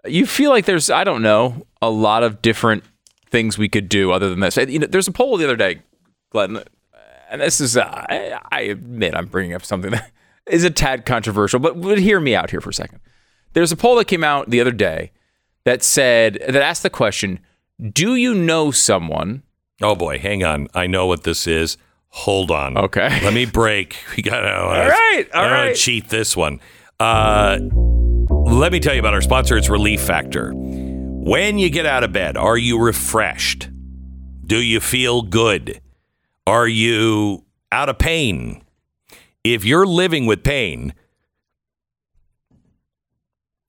You 0.06 0.24
feel 0.24 0.50
like 0.50 0.66
there's, 0.66 0.88
I 0.88 1.02
don't 1.02 1.20
know, 1.20 1.66
a 1.82 1.90
lot 1.90 2.22
of 2.22 2.40
different 2.42 2.84
things 3.28 3.58
we 3.58 3.68
could 3.68 3.88
do 3.88 4.12
other 4.12 4.30
than 4.30 4.38
this. 4.38 4.56
You 4.56 4.78
know, 4.78 4.86
there's 4.86 5.08
a 5.08 5.12
poll 5.12 5.36
the 5.36 5.44
other 5.44 5.56
day, 5.56 5.80
Glenn, 6.30 6.62
and 7.28 7.40
this 7.40 7.60
is, 7.60 7.76
uh, 7.76 7.82
I, 8.08 8.38
I 8.52 8.60
admit 8.62 9.16
I'm 9.16 9.26
bringing 9.26 9.54
up 9.54 9.64
something 9.64 9.90
that 9.90 10.12
is 10.46 10.64
a 10.64 10.70
tad 10.70 11.06
controversial, 11.06 11.60
but, 11.60 11.80
but 11.80 11.98
hear 11.98 12.20
me 12.20 12.34
out 12.34 12.50
here 12.50 12.60
for 12.60 12.70
a 12.70 12.74
second. 12.74 13.00
There's 13.52 13.72
a 13.72 13.76
poll 13.76 13.96
that 13.96 14.06
came 14.06 14.24
out 14.24 14.50
the 14.50 14.60
other 14.60 14.72
day 14.72 15.12
that 15.64 15.82
said, 15.82 16.34
that 16.46 16.62
asked 16.62 16.82
the 16.82 16.90
question, 16.90 17.40
do 17.92 18.14
you 18.14 18.34
know 18.34 18.70
someone? 18.70 19.42
Oh 19.82 19.94
boy, 19.94 20.18
hang 20.18 20.44
on. 20.44 20.68
I 20.74 20.86
know 20.86 21.06
what 21.06 21.24
this 21.24 21.46
is. 21.46 21.76
Hold 22.08 22.50
on. 22.50 22.76
Okay. 22.76 23.08
Let 23.24 23.32
me 23.34 23.46
break. 23.46 23.96
We 24.16 24.22
got 24.22 24.40
to 24.40 24.54
All 24.58 24.68
right, 24.88 25.24
all 25.32 25.44
I 25.44 25.50
right. 25.52 25.76
cheat 25.76 26.08
this 26.08 26.36
one. 26.36 26.60
Uh, 26.98 27.58
let 28.28 28.72
me 28.72 28.80
tell 28.80 28.92
you 28.92 29.00
about 29.00 29.14
our 29.14 29.22
sponsor. 29.22 29.56
It's 29.56 29.70
Relief 29.70 30.02
Factor. 30.02 30.52
When 30.54 31.58
you 31.58 31.70
get 31.70 31.86
out 31.86 32.04
of 32.04 32.12
bed, 32.12 32.36
are 32.36 32.58
you 32.58 32.78
refreshed? 32.78 33.70
Do 34.44 34.56
you 34.60 34.80
feel 34.80 35.22
good? 35.22 35.80
Are 36.46 36.66
you 36.68 37.44
out 37.72 37.88
of 37.88 37.98
pain? 37.98 38.62
If 39.44 39.64
you're 39.64 39.86
living 39.86 40.26
with 40.26 40.42
pain, 40.42 40.94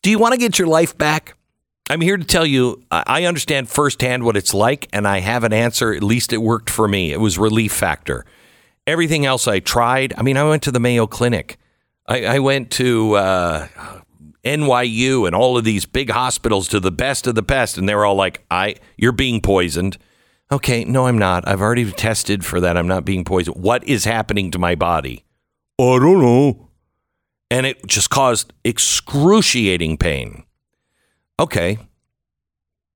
do 0.03 0.09
you 0.09 0.19
want 0.19 0.33
to 0.33 0.37
get 0.37 0.59
your 0.59 0.67
life 0.67 0.97
back? 0.97 1.35
I'm 1.89 2.01
here 2.01 2.17
to 2.17 2.23
tell 2.23 2.45
you, 2.45 2.83
I 2.89 3.25
understand 3.25 3.69
firsthand 3.69 4.23
what 4.23 4.37
it's 4.37 4.53
like, 4.53 4.87
and 4.93 5.07
I 5.07 5.19
have 5.19 5.43
an 5.43 5.51
answer. 5.51 5.93
At 5.93 6.03
least 6.03 6.31
it 6.31 6.37
worked 6.37 6.69
for 6.69 6.87
me. 6.87 7.11
It 7.11 7.19
was 7.19 7.37
Relief 7.37 7.73
Factor. 7.73 8.25
Everything 8.87 9.25
else 9.25 9.47
I 9.47 9.59
tried, 9.59 10.13
I 10.17 10.21
mean, 10.21 10.37
I 10.37 10.43
went 10.43 10.63
to 10.63 10.71
the 10.71 10.79
Mayo 10.79 11.05
Clinic, 11.05 11.57
I, 12.07 12.25
I 12.25 12.39
went 12.39 12.71
to 12.71 13.15
uh, 13.15 13.67
NYU 14.43 15.27
and 15.27 15.35
all 15.35 15.57
of 15.57 15.63
these 15.63 15.85
big 15.85 16.09
hospitals 16.09 16.67
to 16.69 16.79
the 16.79 16.91
best 16.91 17.27
of 17.27 17.35
the 17.35 17.41
best, 17.41 17.77
and 17.77 17.87
they 17.87 17.95
were 17.95 18.05
all 18.05 18.15
like, 18.15 18.43
"I, 18.49 18.75
you're 18.97 19.11
being 19.11 19.39
poisoned." 19.39 19.97
Okay, 20.51 20.83
no, 20.83 21.07
I'm 21.07 21.17
not. 21.17 21.47
I've 21.47 21.61
already 21.61 21.89
tested 21.91 22.43
for 22.43 22.59
that. 22.59 22.75
I'm 22.75 22.87
not 22.87 23.05
being 23.05 23.23
poisoned. 23.23 23.55
What 23.55 23.83
is 23.85 24.03
happening 24.03 24.51
to 24.51 24.59
my 24.59 24.75
body? 24.75 25.23
I 25.79 25.99
don't 25.99 26.21
know. 26.21 26.69
And 27.49 27.65
it 27.65 27.85
just 27.87 28.09
caused 28.09 28.53
excruciating 28.63 29.97
pain. 29.97 30.43
Okay. 31.39 31.79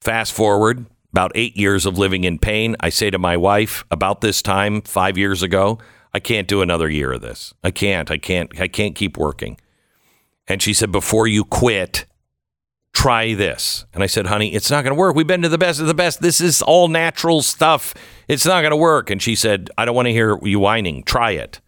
Fast 0.01 0.33
forward 0.33 0.85
about 1.11 1.31
eight 1.35 1.57
years 1.57 1.85
of 1.85 1.97
living 1.97 2.23
in 2.23 2.37
pain. 2.39 2.75
I 2.79 2.89
say 2.89 3.09
to 3.09 3.17
my 3.17 3.37
wife 3.37 3.83
about 3.89 4.21
this 4.21 4.41
time 4.41 4.81
five 4.81 5.17
years 5.17 5.41
ago, 5.41 5.79
I 6.13 6.19
can't 6.19 6.47
do 6.47 6.61
another 6.61 6.89
year 6.89 7.13
of 7.13 7.21
this. 7.21 7.53
I 7.63 7.71
can't. 7.71 8.09
I 8.11 8.17
can't. 8.17 8.59
I 8.59 8.67
can't 8.67 8.95
keep 8.95 9.17
working. 9.17 9.57
And 10.47 10.61
she 10.61 10.73
said, 10.73 10.91
before 10.91 11.27
you 11.27 11.43
quit, 11.43 12.05
try 12.93 13.33
this. 13.33 13.85
And 13.93 14.03
I 14.03 14.05
said, 14.05 14.27
honey, 14.27 14.53
it's 14.53 14.69
not 14.69 14.83
going 14.83 14.95
to 14.95 14.99
work. 14.99 15.15
We've 15.15 15.27
been 15.27 15.41
to 15.41 15.49
the 15.49 15.57
best 15.57 15.81
of 15.81 15.87
the 15.87 15.93
best. 15.93 16.21
This 16.21 16.39
is 16.39 16.61
all 16.61 16.87
natural 16.87 17.41
stuff. 17.41 17.93
It's 18.27 18.45
not 18.45 18.61
going 18.61 18.71
to 18.71 18.77
work. 18.77 19.09
And 19.09 19.21
she 19.21 19.35
said, 19.35 19.69
I 19.77 19.85
don't 19.85 19.95
want 19.95 20.05
to 20.05 20.13
hear 20.13 20.39
you 20.43 20.59
whining. 20.59 21.03
Try 21.03 21.31
it. 21.31 21.59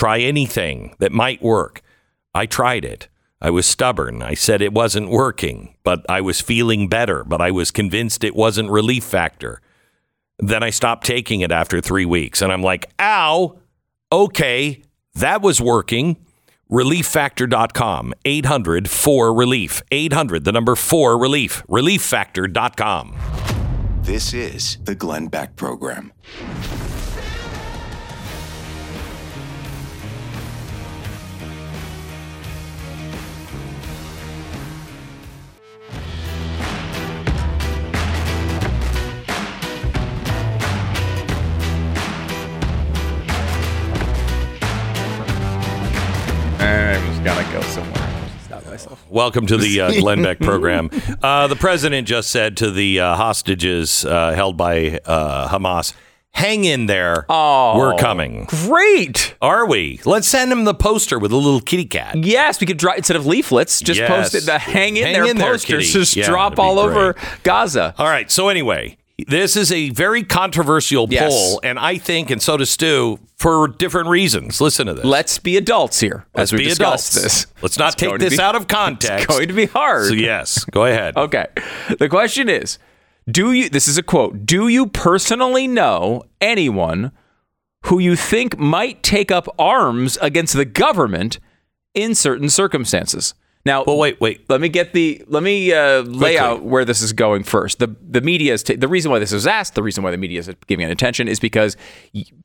Try 0.00 0.20
anything 0.20 0.96
that 0.98 1.12
might 1.12 1.42
work. 1.42 1.82
I 2.34 2.46
tried 2.46 2.86
it. 2.86 3.08
I 3.38 3.50
was 3.50 3.66
stubborn. 3.66 4.22
I 4.22 4.32
said 4.32 4.62
it 4.62 4.72
wasn't 4.72 5.10
working, 5.10 5.74
but 5.84 6.06
I 6.08 6.22
was 6.22 6.40
feeling 6.40 6.88
better, 6.88 7.22
but 7.22 7.42
I 7.42 7.50
was 7.50 7.70
convinced 7.70 8.24
it 8.24 8.34
wasn't 8.34 8.70
relief 8.70 9.04
factor. 9.04 9.60
Then 10.38 10.62
I 10.62 10.70
stopped 10.70 11.04
taking 11.04 11.42
it 11.42 11.52
after 11.52 11.82
three 11.82 12.06
weeks. 12.06 12.40
And 12.40 12.50
I'm 12.50 12.62
like, 12.62 12.90
ow, 12.98 13.58
okay, 14.10 14.82
that 15.16 15.42
was 15.42 15.60
working. 15.60 16.16
ReliefFactor.com, 16.70 18.14
800 18.24 18.88
4 18.88 19.34
Relief. 19.34 19.82
800, 19.92 20.44
the 20.44 20.52
number 20.52 20.76
4 20.76 21.18
Relief. 21.18 21.62
ReliefFactor.com. 21.68 23.16
This 24.00 24.32
is 24.32 24.78
the 24.82 24.94
Glenn 24.94 25.26
Beck 25.26 25.56
Program. 25.56 26.10
Welcome 49.10 49.46
to 49.48 49.56
the 49.56 49.80
uh, 49.80 49.90
Glenn 50.00 50.22
Beck 50.22 50.38
program. 50.38 50.88
Uh, 51.22 51.48
the 51.48 51.56
president 51.56 52.06
just 52.06 52.30
said 52.30 52.56
to 52.58 52.70
the 52.70 53.00
uh, 53.00 53.16
hostages 53.16 54.04
uh, 54.04 54.32
held 54.32 54.56
by 54.56 55.00
uh, 55.04 55.48
Hamas, 55.48 55.94
hang 56.30 56.64
in 56.64 56.86
there. 56.86 57.26
Oh, 57.28 57.76
We're 57.76 57.96
coming. 57.96 58.44
Great. 58.44 59.34
Are 59.42 59.66
we? 59.66 60.00
Let's 60.04 60.28
send 60.28 60.52
him 60.52 60.64
the 60.64 60.74
poster 60.74 61.18
with 61.18 61.32
a 61.32 61.36
little 61.36 61.60
kitty 61.60 61.86
cat. 61.86 62.16
Yes, 62.18 62.60
we 62.60 62.68
could 62.68 62.78
drop 62.78 62.98
instead 62.98 63.16
of 63.16 63.26
leaflets, 63.26 63.80
just 63.80 63.98
Yes. 63.98 64.08
post 64.08 64.34
it. 64.36 64.46
The 64.46 64.58
hang 64.60 64.96
in 64.96 65.02
Hang 65.04 65.12
there 65.14 65.24
in 65.26 65.36
there, 65.38 65.52
posters 65.52 65.86
kitty. 65.86 65.92
just 65.92 66.14
Yeah, 66.16 66.26
drop 66.26 66.52
that'd 66.54 66.56
be 66.58 66.62
all 66.62 66.78
over. 66.78 67.16
Gaza. 67.42 67.94
All 67.98 68.06
right. 68.06 68.30
So 68.30 68.48
anyway, 68.48 68.96
This 69.28 69.56
is 69.56 69.70
a 69.72 69.90
very 69.90 70.22
controversial 70.22 71.06
Yes. 71.10 71.30
poll, 71.32 71.60
and 71.62 71.78
I 71.78 71.98
think, 71.98 72.30
and 72.30 72.40
so 72.42 72.56
does 72.56 72.70
Stu, 72.70 73.18
for 73.38 73.68
different 73.68 74.08
reasons. 74.08 74.60
Listen 74.60 74.86
to 74.86 74.94
this. 74.94 75.04
Let's 75.04 75.38
be 75.38 75.56
adults 75.56 76.00
here 76.00 76.26
Let's 76.34 76.52
as 76.52 76.52
we 76.52 76.58
be 76.58 76.64
discuss 76.70 77.16
adults. 77.16 77.22
this. 77.22 77.46
Let's 77.62 77.78
not 77.78 77.94
It's 77.94 77.96
take 78.02 78.18
this 78.18 78.36
be- 78.36 78.42
out 78.42 78.54
of 78.56 78.68
context. 78.68 79.24
It's 79.28 79.36
going 79.36 79.48
to 79.48 79.54
be 79.54 79.66
hard. 79.66 80.08
So 80.08 80.14
yes, 80.14 80.64
go 80.64 80.84
ahead. 80.86 81.16
Okay. 81.18 81.46
The 81.98 82.08
question 82.08 82.48
is, 82.48 82.78
do 83.30 83.52
you 83.52 83.68
this 83.68 83.86
is 83.88 83.96
a 83.98 84.02
quote, 84.02 84.44
do 84.46 84.68
you 84.68 84.86
personally 84.86 85.66
know 85.68 86.24
anyone 86.40 87.12
who 87.86 87.98
you 87.98 88.16
think 88.16 88.58
might 88.58 89.02
take 89.02 89.30
up 89.30 89.48
arms 89.58 90.18
against 90.20 90.54
the 90.54 90.64
government 90.64 91.38
in 91.94 92.14
certain 92.14 92.48
circumstances? 92.50 93.34
Now, 93.66 93.84
Well, 93.86 93.98
wait, 93.98 94.18
wait. 94.20 94.48
let 94.48 94.60
me 94.60 94.70
get 94.70 94.94
the 94.94 95.22
let 95.28 95.42
me 95.42 95.72
uh, 95.72 96.00
lay 96.02 96.38
out 96.38 96.62
where 96.62 96.84
this 96.86 97.02
is 97.02 97.12
going 97.12 97.42
first. 97.44 97.78
The 97.78 97.94
the 98.08 98.22
media 98.22 98.54
is 98.54 98.62
ta- 98.62 98.74
the 98.78 98.88
reason 98.88 99.10
why 99.10 99.18
this 99.18 99.32
was 99.32 99.46
asked. 99.46 99.74
The 99.74 99.82
reason 99.82 100.02
why 100.02 100.10
the 100.10 100.16
media 100.16 100.38
is 100.40 100.50
giving 100.66 100.86
it 100.88 100.90
attention 100.90 101.28
is 101.28 101.38
because 101.38 101.76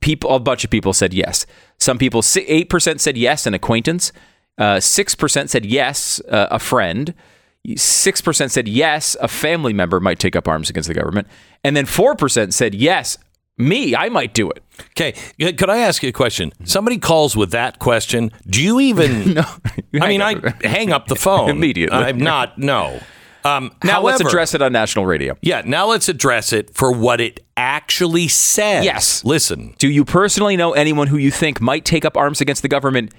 people 0.00 0.30
a 0.34 0.38
bunch 0.40 0.62
of 0.64 0.70
people 0.70 0.92
said 0.92 1.14
yes. 1.14 1.46
Some 1.78 1.96
people 1.96 2.22
eight 2.36 2.68
percent 2.68 3.00
said 3.00 3.16
yes, 3.16 3.46
an 3.46 3.54
acquaintance. 3.54 4.12
Uh, 4.58 4.78
Six 4.78 5.14
percent 5.14 5.48
said 5.50 5.64
yes, 5.64 6.20
uh, 6.28 6.48
a 6.50 6.58
friend. 6.58 7.14
Six 7.76 8.20
percent 8.20 8.52
said 8.52 8.68
yes, 8.68 9.16
a 9.20 9.26
family 9.28 9.72
member 9.72 9.98
might 10.00 10.18
take 10.18 10.36
up 10.36 10.46
arms 10.46 10.70
against 10.70 10.86
the 10.88 10.94
government, 10.94 11.26
and 11.64 11.74
then 11.76 11.84
four 11.86 12.14
percent 12.14 12.52
said 12.54 12.74
yes, 12.74 13.18
me, 13.58 13.96
I 13.96 14.08
might 14.08 14.34
do 14.34 14.50
it. 14.50 14.62
Okay, 14.90 15.12
could 15.38 15.70
I 15.70 15.78
ask 15.78 16.02
you 16.02 16.10
a 16.10 16.12
question? 16.12 16.52
Somebody 16.64 16.98
calls 16.98 17.36
with 17.36 17.52
that 17.52 17.78
question. 17.78 18.30
Do 18.46 18.62
you 18.62 18.80
even? 18.80 19.34
No, 19.34 19.44
you 19.92 20.00
I 20.00 20.08
mean, 20.08 20.22
I 20.22 20.54
hang 20.66 20.92
up 20.92 21.06
the 21.08 21.16
phone 21.16 21.50
Immediately. 21.50 21.96
I'm 21.96 22.18
not. 22.18 22.58
No. 22.58 23.00
Um, 23.44 23.70
Now 23.84 24.02
let's 24.02 24.20
address 24.20 24.54
it 24.54 24.62
on 24.62 24.72
national 24.72 25.06
radio. 25.06 25.36
Yeah, 25.40 25.62
now 25.64 25.86
let's 25.86 26.08
address 26.08 26.52
it 26.52 26.74
for 26.74 26.90
what 26.92 27.20
it 27.20 27.44
actually 27.56 28.28
says. 28.28 28.84
Yes. 28.84 29.24
Listen. 29.24 29.74
Do 29.78 29.88
you 29.88 30.04
personally 30.04 30.56
know 30.56 30.72
anyone 30.72 31.06
who 31.06 31.16
you 31.16 31.30
think 31.30 31.60
might 31.60 31.84
take 31.84 32.04
up 32.04 32.16
arms 32.16 32.40
against 32.40 32.62
the 32.62 32.68
government 32.68 33.12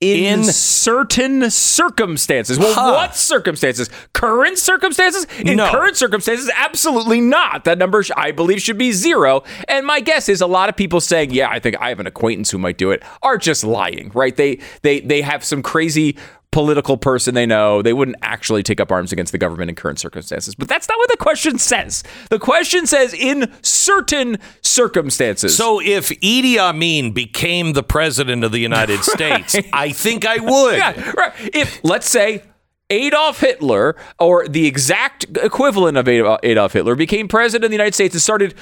in, 0.00 0.40
In- 0.40 0.44
certain 0.44 1.50
circumstances? 1.50 2.58
Well, 2.58 2.74
Huh. 2.74 2.92
what 2.92 3.16
circumstances? 3.16 3.88
Current 4.12 4.58
circumstances? 4.58 5.26
In 5.38 5.56
No. 5.56 5.70
current 5.70 5.96
circumstances, 5.96 6.50
absolutely 6.56 7.20
not. 7.20 7.64
That 7.64 7.78
number, 7.78 8.04
I 8.16 8.32
believe, 8.32 8.60
should 8.60 8.78
be 8.78 8.92
zero. 8.92 9.44
And 9.68 9.86
my 9.86 10.00
guess 10.00 10.28
is 10.28 10.40
a 10.40 10.46
lot 10.46 10.68
of 10.68 10.76
people 10.76 11.00
saying, 11.00 11.30
"Yeah, 11.32 11.48
I 11.48 11.58
think 11.58 11.76
I 11.80 11.88
have 11.88 12.00
an 12.00 12.06
acquaintance 12.06 12.50
who 12.50 12.58
might 12.58 12.76
do 12.78 12.90
it," 12.90 13.02
are 13.22 13.38
just 13.38 13.64
lying, 13.64 14.10
right? 14.14 14.36
They 14.36 14.58
they 14.82 15.00
they 15.00 15.22
have 15.22 15.44
some 15.44 15.62
crazy 15.62 16.16
political 16.54 16.96
person 16.96 17.34
they 17.34 17.46
know. 17.46 17.82
They 17.82 17.92
wouldn't 17.92 18.16
actually 18.22 18.62
take 18.62 18.80
up 18.80 18.92
arms 18.92 19.12
against 19.12 19.32
the 19.32 19.38
government 19.38 19.70
in 19.70 19.74
current 19.74 19.98
circumstances. 19.98 20.54
But 20.54 20.68
that's 20.68 20.88
not 20.88 20.96
what 20.98 21.10
the 21.10 21.16
question 21.16 21.58
says. 21.58 22.04
The 22.30 22.38
question 22.38 22.86
says 22.86 23.12
in 23.12 23.52
certain 23.60 24.38
circumstances. 24.62 25.56
So 25.56 25.80
if 25.80 26.10
Idi 26.20 26.56
Amin 26.56 27.10
became 27.10 27.72
the 27.72 27.82
president 27.82 28.44
of 28.44 28.52
the 28.52 28.60
United 28.60 29.02
States, 29.04 29.56
I 29.72 29.90
think 29.90 30.24
I 30.24 30.38
would. 30.38 30.78
Yeah, 30.78 31.12
right. 31.16 31.32
If 31.52 31.82
let's 31.82 32.08
say 32.08 32.44
Adolf 32.88 33.40
Hitler 33.40 33.96
or 34.20 34.46
the 34.46 34.66
exact 34.66 35.26
equivalent 35.38 35.96
of 35.96 36.06
Adolf 36.06 36.38
Adolf 36.44 36.72
Hitler 36.72 36.94
became 36.94 37.26
president 37.26 37.64
of 37.64 37.70
the 37.72 37.76
United 37.76 37.94
States 37.94 38.14
and 38.14 38.22
started 38.22 38.54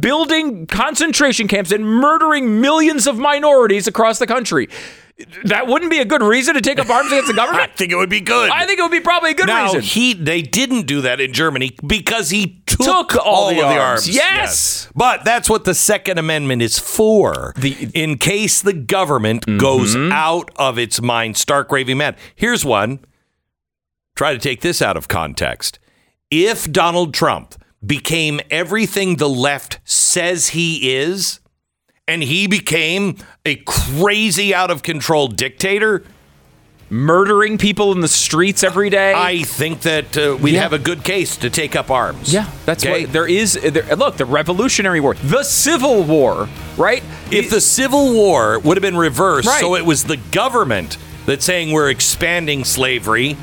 building 0.00 0.66
concentration 0.66 1.48
camps 1.48 1.72
and 1.72 1.82
murdering 1.82 2.60
millions 2.60 3.06
of 3.06 3.18
minorities 3.18 3.86
across 3.86 4.18
the 4.18 4.26
country. 4.26 4.68
That 5.44 5.66
wouldn't 5.66 5.90
be 5.90 5.98
a 5.98 6.04
good 6.04 6.22
reason 6.22 6.54
to 6.54 6.60
take 6.60 6.78
up 6.78 6.88
arms 6.90 7.10
against 7.12 7.28
the 7.28 7.34
government. 7.36 7.70
I 7.70 7.74
think 7.76 7.92
it 7.92 7.96
would 7.96 8.10
be 8.10 8.20
good. 8.20 8.50
I 8.50 8.66
think 8.66 8.78
it 8.78 8.82
would 8.82 8.90
be 8.92 9.00
probably 9.00 9.32
a 9.32 9.34
good 9.34 9.46
now 9.46 9.64
reason. 9.64 9.80
he 9.82 10.14
they 10.14 10.42
didn't 10.42 10.86
do 10.86 11.00
that 11.02 11.20
in 11.20 11.32
Germany 11.32 11.76
because 11.86 12.30
he 12.30 12.62
took, 12.66 13.10
Took 13.10 13.16
all 13.26 13.50
the 13.50 13.60
of 13.60 13.68
the 13.68 13.78
arms. 13.78 14.06
arms. 14.06 14.08
Yes. 14.14 14.88
But 14.94 15.24
that's 15.24 15.50
what 15.50 15.64
the 15.64 15.74
Second 15.74 16.18
Amendment 16.18 16.62
is 16.62 16.78
for. 16.78 17.52
The- 17.56 17.72
Mm-hmm. 17.72 17.90
in 17.94 18.18
case 18.18 18.60
the 18.62 18.72
government 18.74 19.44
goes 19.58 19.96
out 19.96 20.50
of 20.56 20.78
its 20.78 21.00
mind, 21.00 21.36
stark 21.36 21.72
raving 21.72 21.98
mad. 21.98 22.16
Here's 22.34 22.64
one. 22.64 23.00
Try 24.14 24.32
to 24.34 24.38
take 24.38 24.60
this 24.60 24.82
out 24.82 24.96
of 24.96 25.08
context. 25.08 25.78
If 26.30 26.70
Donald 26.70 27.14
Trump 27.14 27.54
became 27.84 28.40
everything 28.50 29.16
the 29.16 29.28
left 29.28 29.80
says 29.84 30.48
he 30.48 30.94
is, 30.94 31.40
and 32.08 32.22
he 32.22 32.46
became 32.46 33.16
a 33.46 33.56
crazy 33.56 34.54
out 34.54 34.70
of 34.70 34.82
control 34.82 35.28
dictator, 35.28 36.04
Murdering 36.90 37.56
people 37.56 37.90
in 37.92 38.00
the 38.00 38.08
streets 38.08 38.62
every 38.62 38.90
day. 38.90 39.14
I 39.14 39.44
think 39.44 39.80
that 39.80 40.14
uh, 40.18 40.36
we'd 40.38 40.52
Yeah. 40.52 40.60
have 40.60 40.74
a 40.74 40.78
good 40.78 41.02
case 41.04 41.38
to 41.38 41.48
take 41.48 41.74
up 41.74 41.90
arms. 41.90 42.30
yeah, 42.30 42.48
that's 42.66 42.84
Okay? 42.84 43.04
what 43.04 43.12
there 43.14 43.26
is. 43.26 43.54
There, 43.54 43.96
look, 43.96 44.18
the 44.18 44.26
Revolutionary 44.26 45.00
War, 45.00 45.14
the 45.14 45.42
Civil 45.42 46.02
War, 46.02 46.50
right? 46.76 47.02
If 47.30 47.48
the 47.48 47.62
Civil 47.62 48.12
War 48.12 48.58
would 48.58 48.76
have 48.76 48.82
been 48.82 48.98
reversed, 48.98 49.48
Right. 49.48 49.58
so 49.60 49.74
it 49.74 49.86
was 49.86 50.04
the 50.04 50.18
government 50.18 50.98
that's 51.24 51.46
saying 51.46 51.72
we're 51.72 51.88
expanding 51.88 52.62
slavery, 52.62 53.38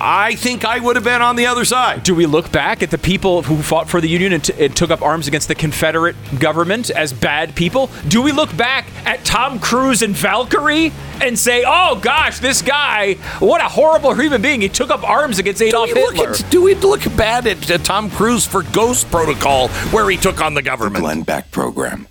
I 0.00 0.34
think 0.34 0.64
I 0.64 0.78
would 0.78 0.96
have 0.96 1.04
been 1.04 1.22
on 1.22 1.36
the 1.36 1.46
other 1.46 1.64
side. 1.64 2.02
Do 2.02 2.14
we 2.14 2.26
look 2.26 2.52
back 2.52 2.82
at 2.82 2.90
the 2.90 2.98
people 2.98 3.42
who 3.42 3.62
fought 3.62 3.88
for 3.88 4.00
the 4.00 4.08
Union 4.08 4.34
and, 4.34 4.44
t- 4.44 4.64
and 4.66 4.76
took 4.76 4.90
up 4.90 5.00
arms 5.00 5.26
against 5.26 5.48
the 5.48 5.54
Confederate 5.54 6.16
government 6.38 6.90
as 6.90 7.12
bad 7.12 7.54
people? 7.54 7.90
Do 8.08 8.20
we 8.20 8.32
look 8.32 8.54
back 8.56 8.86
at 9.06 9.24
Tom 9.24 9.58
Cruise 9.58 10.02
and 10.02 10.14
Valkyrie 10.14 10.92
and 11.22 11.38
say, 11.38 11.64
oh 11.66 11.98
gosh, 12.00 12.40
this 12.40 12.60
guy, 12.60 13.14
what 13.38 13.60
a 13.62 13.68
horrible 13.68 14.12
human 14.14 14.42
being. 14.42 14.60
He 14.60 14.68
took 14.68 14.90
up 14.90 15.02
arms 15.02 15.38
against 15.38 15.62
Adolf 15.62 15.88
do 15.88 15.94
we, 15.94 16.02
look 16.02 16.14
Hitler. 16.16 16.30
at, 16.30 16.50
do 16.50 16.62
we 16.62 16.74
look 16.74 17.00
bad 17.16 17.46
at 17.46 17.70
uh, 17.70 17.78
Tom 17.78 18.10
Cruise 18.10 18.46
for 18.46 18.62
Ghost 18.64 19.10
Protocol, 19.10 19.68
where 19.68 20.08
he 20.10 20.16
took 20.18 20.42
on 20.42 20.54
the 20.54 20.62
government? 20.62 21.02
Glenn 21.04 21.22
Beck 21.22 21.50
Program. 21.50 22.06